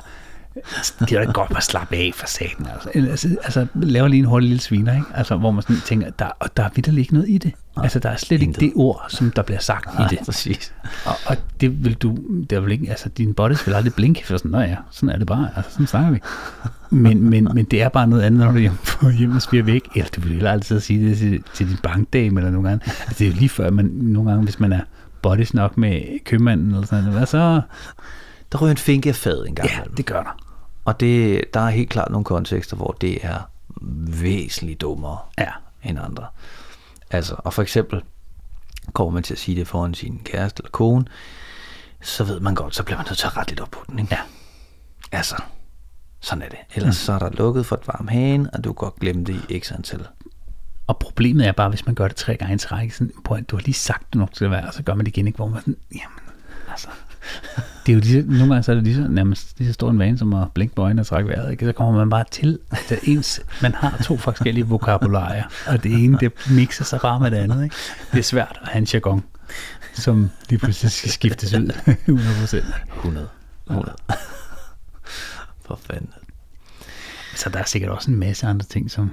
det 1.00 1.12
er 1.12 1.26
da 1.26 1.32
godt 1.32 1.50
bare 1.50 1.62
slappe 1.62 1.96
af 1.96 2.12
for 2.16 2.28
satan. 2.28 2.68
Altså, 2.74 2.90
altså, 2.96 3.28
altså 3.44 3.68
laver 3.76 4.08
lige 4.08 4.20
en 4.20 4.26
hurtig 4.26 4.50
lille 4.50 4.62
sviner, 4.62 4.96
ikke? 4.96 5.08
Altså, 5.16 5.36
hvor 5.36 5.52
man 5.52 5.62
sådan 5.62 5.82
tænker, 5.86 6.10
der, 6.10 6.26
og 6.40 6.58
der 6.58 6.64
er 6.64 6.70
vitterligt 6.76 7.04
ikke 7.04 7.14
noget 7.14 7.30
i 7.30 7.38
det. 7.38 7.54
Altså, 7.78 8.00
der 8.00 8.10
er 8.10 8.16
slet 8.16 8.32
ikke 8.32 8.46
intet. 8.46 8.62
det 8.62 8.72
ord, 8.76 9.06
som 9.10 9.32
der 9.32 9.42
bliver 9.42 9.60
sagt 9.60 10.00
i 10.00 10.16
det. 10.16 10.20
præcis. 10.26 10.74
Og, 11.06 11.16
og 11.26 11.38
det 11.62 11.86
vil 11.86 11.94
du, 11.94 12.18
det 12.50 12.52
er 12.52 12.60
vel 12.60 12.72
ikke, 12.72 12.90
altså 12.90 13.10
din 13.10 13.34
bodies 13.34 13.68
vil 13.68 13.74
aldrig 13.74 13.94
blinke, 13.94 14.26
for 14.28 14.38
sådan, 14.38 14.52
nå 14.52 14.60
ja, 14.60 14.76
sådan 14.92 15.10
er 15.10 15.18
det 15.18 15.28
bare, 15.28 15.50
altså 15.56 15.72
sådan 15.72 15.88
snakker 15.88 16.12
vi. 16.12 16.20
Men, 16.90 17.30
men, 17.30 17.48
men 17.54 17.66
det 17.66 17.82
er 17.82 17.90
bare 17.90 18.08
noget 18.08 18.24
andet, 18.24 18.40
når 18.40 18.52
du 18.52 18.58
er 18.58 18.62
hjemme, 18.62 18.78
på 19.02 19.10
hjemme 19.10 19.36
og 19.36 19.42
spiger 19.42 19.64
væk, 19.64 19.90
eller 19.96 20.10
du 20.16 20.22
vil 20.22 20.32
heller 20.32 20.52
altid 20.52 20.80
sige 20.80 21.10
det 21.10 21.18
til, 21.18 21.44
til 21.54 21.70
din 21.70 21.78
bankdame, 21.84 22.40
eller 22.40 22.52
nogle 22.52 22.70
gange. 22.70 22.84
Altså, 22.86 23.16
det 23.20 23.28
er 23.28 23.32
jo 23.32 23.36
lige 23.36 23.50
før, 23.50 23.70
man 23.70 23.86
nogle 23.86 24.30
gange, 24.30 24.44
hvis 24.44 24.60
man 24.60 24.74
er 24.74 24.82
bodies 25.22 25.54
nok 25.54 25.78
med 25.78 26.24
købmanden, 26.26 26.68
eller 26.68 26.86
sådan 26.86 27.04
noget, 27.04 27.18
hvad 27.18 27.28
så? 27.28 27.62
Der 28.52 28.62
ryger 28.62 28.72
en 28.72 28.78
finke 28.78 29.10
af 29.10 29.16
fad 29.16 29.46
en 29.46 29.56
gang. 29.56 29.70
Ja, 29.70 29.82
det 29.98 30.06
gør 30.06 30.24
der. 30.24 30.38
Og 30.86 31.00
det, 31.00 31.44
der 31.54 31.60
er 31.60 31.70
helt 31.70 31.90
klart 31.90 32.12
nogle 32.12 32.26
kontekster, 32.26 32.76
hvor 32.76 32.98
det 33.02 33.26
er 33.26 33.50
væsentligt 34.22 34.82
dummere 34.82 35.18
Ja. 35.38 35.52
end 35.84 36.00
andre. 36.00 36.28
Altså, 37.12 37.36
og 37.38 37.54
for 37.54 37.62
eksempel, 37.62 38.04
kommer 38.94 39.14
man 39.14 39.24
til 39.24 39.34
at 39.34 39.40
sige 39.40 39.60
det 39.60 39.68
foran 39.68 39.94
sin 39.94 40.22
kæreste 40.26 40.62
eller 40.62 40.72
kone, 40.72 41.06
så 42.02 42.24
ved 42.24 42.40
man 42.40 42.56
godt, 42.56 42.76
så 42.76 42.84
bliver 42.84 42.98
man 42.98 43.06
nødt 43.10 43.18
til 43.18 43.28
at 43.28 43.38
rette 43.38 43.52
lidt 43.52 43.60
op 43.60 43.72
på 43.72 43.80
den. 43.90 44.00
Ikke? 44.00 44.16
Ja. 44.16 44.22
Altså, 45.12 45.36
sådan 46.20 46.42
er 46.42 46.50
det. 46.50 46.60
Ellers 46.76 46.88
mm. 46.88 47.06
så 47.06 47.14
er 47.14 47.20
der 47.20 47.30
lukket 47.30 47.66
for 47.66 47.76
et 47.76 47.88
varmt 47.88 48.10
hane, 48.10 48.50
og 48.54 48.64
du 48.64 48.74
kan 48.74 48.76
godt 48.86 48.96
glemme 49.00 49.24
det 49.24 49.46
i 49.50 49.60
x 49.60 49.72
antal. 49.72 50.08
Og 50.88 50.98
problemet 51.00 51.48
er 51.48 51.52
bare, 51.52 51.70
hvis 51.70 51.86
man 51.86 51.96
gør 51.96 52.08
det 52.08 52.16
tre 52.18 52.36
gange 52.38 52.56
i 52.56 52.58
træk, 52.58 52.92
sådan, 52.92 53.14
på, 53.24 53.34
at 53.34 53.50
du 53.50 53.56
har 53.56 53.64
lige 53.64 53.74
sagt 53.74 54.14
det 54.14 54.20
nok 54.20 54.34
til 54.34 54.46
at 54.46 54.52
være, 54.52 54.68
og 54.68 54.74
så 54.74 54.84
gør 54.84 54.94
man 54.94 55.06
det 55.06 55.18
igen 55.18 55.28
ikke, 55.28 55.36
hvor 55.36 55.48
man 55.48 55.60
sådan, 55.60 55.78
jamen, 55.92 56.20
altså, 56.70 56.88
det 57.86 57.92
er 57.92 57.94
jo 57.94 58.00
lige, 58.00 58.22
nogle 58.22 58.54
gange 58.54 58.64
så 58.64 58.72
er 58.72 58.76
det 58.76 58.84
lige 58.84 58.96
så, 58.96 59.08
nærmest 59.10 59.60
lige 59.60 59.68
så 59.68 59.74
stor 59.74 59.90
en 59.90 60.00
vane, 60.00 60.18
som 60.18 60.34
at 60.34 60.48
blinke 60.54 60.76
på 60.76 60.82
øjnene 60.82 61.02
og 61.02 61.08
trække 61.08 61.30
vejret, 61.30 61.52
ikke? 61.52 61.66
så 61.66 61.74
kommer 61.74 62.00
man 62.00 62.10
bare 62.10 62.26
til, 62.32 62.60
at 62.72 63.00
ens, 63.04 63.42
man 63.62 63.74
har 63.74 64.02
to 64.04 64.18
forskellige 64.18 64.68
vokabularier, 64.68 65.44
og 65.68 65.84
det 65.84 66.04
ene, 66.04 66.18
det 66.20 66.34
mixer 66.52 66.84
sig 66.84 67.00
bare 67.02 67.20
med 67.20 67.32
det 67.32 67.38
andet, 67.38 67.64
ikke? 67.64 67.76
Det 68.12 68.20
er 68.20 68.24
svært 68.24 68.60
at 68.62 68.68
have 68.68 68.78
en 68.78 68.88
jargon, 68.94 69.24
som 69.94 70.30
lige 70.50 70.60
pludselig 70.60 70.92
skal 70.92 71.12
skiftes 71.12 71.54
ud 71.54 71.68
100%. 71.88 72.96
100. 72.98 73.28
100. 73.70 73.96
For 75.66 75.80
fanden. 75.84 76.10
Så 77.36 77.50
der 77.50 77.60
er 77.60 77.64
sikkert 77.64 77.92
også 77.92 78.12
en 78.12 78.20
masse 78.20 78.48
andre 78.48 78.66
ting, 78.66 78.92
som 78.92 79.12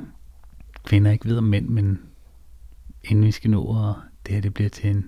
kvinder 0.85 1.11
ikke 1.11 1.29
ved 1.29 1.39
om 1.39 1.45
mænd, 1.45 1.69
men 1.69 1.99
inden 3.05 3.25
vi 3.25 3.31
skal 3.31 3.51
nå, 3.51 3.63
og 3.65 3.95
det 4.27 4.35
her 4.35 4.41
det 4.41 4.55
bliver 4.55 4.71
til 4.71 4.91
en, 4.91 5.05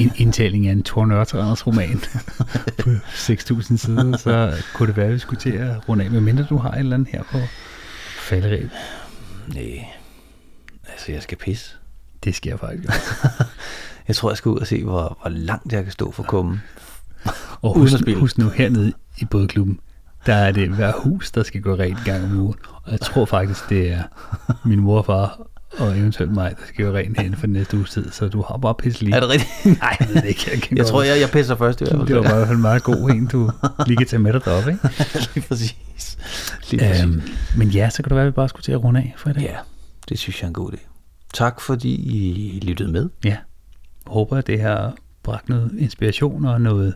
en 0.00 0.12
indtaling 0.16 0.66
af 0.66 0.72
en 0.72 1.08
Nørtranders 1.08 1.66
roman 1.66 2.00
på 2.82 2.90
6.000 2.90 3.76
sider, 3.76 4.16
så 4.16 4.62
kunne 4.74 4.86
det 4.86 4.96
være, 4.96 5.06
at 5.06 5.12
vi 5.12 5.18
skulle 5.18 5.40
til 5.40 5.52
at 5.52 5.88
runde 5.88 6.04
af, 6.04 6.10
medmindre 6.10 6.46
du 6.48 6.56
har 6.56 6.70
et 6.70 6.78
eller 6.78 6.94
andet 6.94 7.08
her 7.12 7.22
på 7.22 7.38
falderæb. 8.18 8.70
Nej. 9.54 9.84
Altså, 10.88 11.12
jeg 11.12 11.22
skal 11.22 11.38
pisse. 11.38 11.76
Det 12.24 12.34
sker 12.34 12.50
jeg 12.50 12.60
faktisk. 12.60 12.92
Jeg 14.08 14.16
tror, 14.16 14.30
jeg 14.30 14.36
skal 14.36 14.48
ud 14.48 14.58
og 14.58 14.66
se, 14.66 14.84
hvor, 14.84 15.18
hvor 15.22 15.30
langt 15.30 15.72
jeg 15.72 15.82
kan 15.82 15.92
stå 15.92 16.10
for 16.12 16.22
kummen. 16.22 16.62
Og 17.62 17.74
husk, 17.74 17.94
husk 18.16 18.38
nu 18.38 18.48
hernede 18.48 18.92
i 19.18 19.24
bådklubben, 19.24 19.80
der 20.26 20.34
er 20.34 20.52
det 20.52 20.68
hver 20.68 20.92
hus, 20.92 21.30
der 21.30 21.42
skal 21.42 21.62
gå 21.62 21.74
rent 21.74 21.98
en 21.98 22.04
gang 22.04 22.24
om 22.24 22.38
ugen. 22.38 22.54
Og 22.82 22.92
jeg 22.92 23.00
tror 23.00 23.24
faktisk, 23.24 23.68
det 23.68 23.92
er 23.92 24.02
min 24.64 24.80
mor 24.80 24.98
og 24.98 25.06
far 25.06 25.46
og 25.78 25.98
eventuelt 25.98 26.32
mig, 26.32 26.50
der 26.50 26.66
skal 26.66 26.84
gå 26.84 26.92
rent 26.96 27.16
herinde 27.16 27.36
for 27.36 27.46
næste 27.46 27.76
uges 27.76 27.90
tid. 27.90 28.10
Så 28.10 28.28
du 28.28 28.42
har 28.48 28.56
bare 28.56 28.74
pisse 28.74 29.02
lige. 29.04 29.14
Er 29.16 29.20
det 29.20 29.28
rigtigt? 29.28 29.50
Nej, 29.80 29.96
jeg 30.00 30.08
ved 30.08 30.14
det 30.16 30.24
ikke. 30.24 30.40
Jeg, 30.52 30.70
Jeg 30.70 30.78
godt- 30.78 30.86
tror, 30.88 31.02
jeg, 31.02 31.20
jeg 31.20 31.30
pisser 31.30 31.56
først 31.56 31.80
i 31.80 31.84
hvert 31.84 31.96
fald. 31.96 32.06
Det 32.06 32.16
var 32.16 32.22
bare 32.22 32.32
i 32.32 32.36
hvert 32.36 32.48
fald 32.48 32.58
meget 32.58 32.82
god 32.82 33.10
en, 33.10 33.26
du 33.26 33.50
lige 33.86 33.96
kan 33.96 34.06
tage 34.06 34.20
med 34.20 34.32
dig 34.32 34.44
deroppe, 34.44 34.70
ikke? 34.70 34.88
Lige 35.34 35.46
præcis. 35.48 35.76
Lige 36.70 36.80
præcis. 36.88 37.04
Øhm, 37.04 37.22
men 37.56 37.68
ja, 37.68 37.90
så 37.90 38.02
kan 38.02 38.10
det 38.10 38.16
være, 38.16 38.26
at 38.26 38.32
vi 38.32 38.34
bare 38.34 38.48
skulle 38.48 38.62
til 38.62 38.72
at 38.72 38.84
runde 38.84 39.00
af 39.00 39.14
for 39.16 39.30
i 39.30 39.32
dag. 39.32 39.42
Ja, 39.42 39.56
det 40.08 40.18
synes 40.18 40.40
jeg 40.40 40.44
er 40.46 40.48
en 40.48 40.54
god 40.54 40.72
idé. 40.72 40.78
Tak 41.34 41.60
fordi 41.60 41.94
I 42.56 42.60
lyttede 42.60 42.92
med. 42.92 43.08
ja. 43.24 43.36
Håber, 44.06 44.36
at 44.36 44.46
det 44.46 44.60
har 44.60 44.94
bragt 45.22 45.48
noget 45.48 45.70
inspiration 45.78 46.44
og 46.44 46.60
noget 46.60 46.94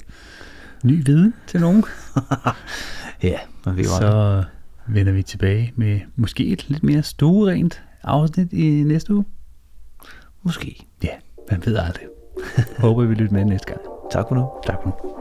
ny 0.85 1.03
viden 1.07 1.35
til 1.47 1.61
nogen. 1.61 1.85
Ja, 3.23 3.39
man 3.67 3.77
ved 3.77 3.85
jo. 3.85 3.91
Så 3.91 4.43
vender 4.89 5.13
vi 5.13 5.23
tilbage 5.23 5.73
med 5.77 6.01
måske 6.17 6.47
et 6.47 6.65
lidt 6.69 6.83
mere 6.83 7.03
stuerent 7.03 7.83
afsnit 8.03 8.53
i 8.53 8.83
næste 8.83 9.15
uge. 9.15 9.25
Måske. 10.43 10.87
Ja, 11.05 11.15
man 11.51 11.63
ved 11.67 11.77
aldrig. 11.77 12.07
Håber, 12.79 13.05
vi 13.05 13.15
lytter 13.15 13.33
med 13.33 13.45
næste 13.45 13.67
gang. 13.67 13.81
Tak 14.11 14.25
for 14.29 14.35
nu. 14.35 14.49
Tak 14.67 14.83
for 14.83 14.89
nu. 14.89 15.20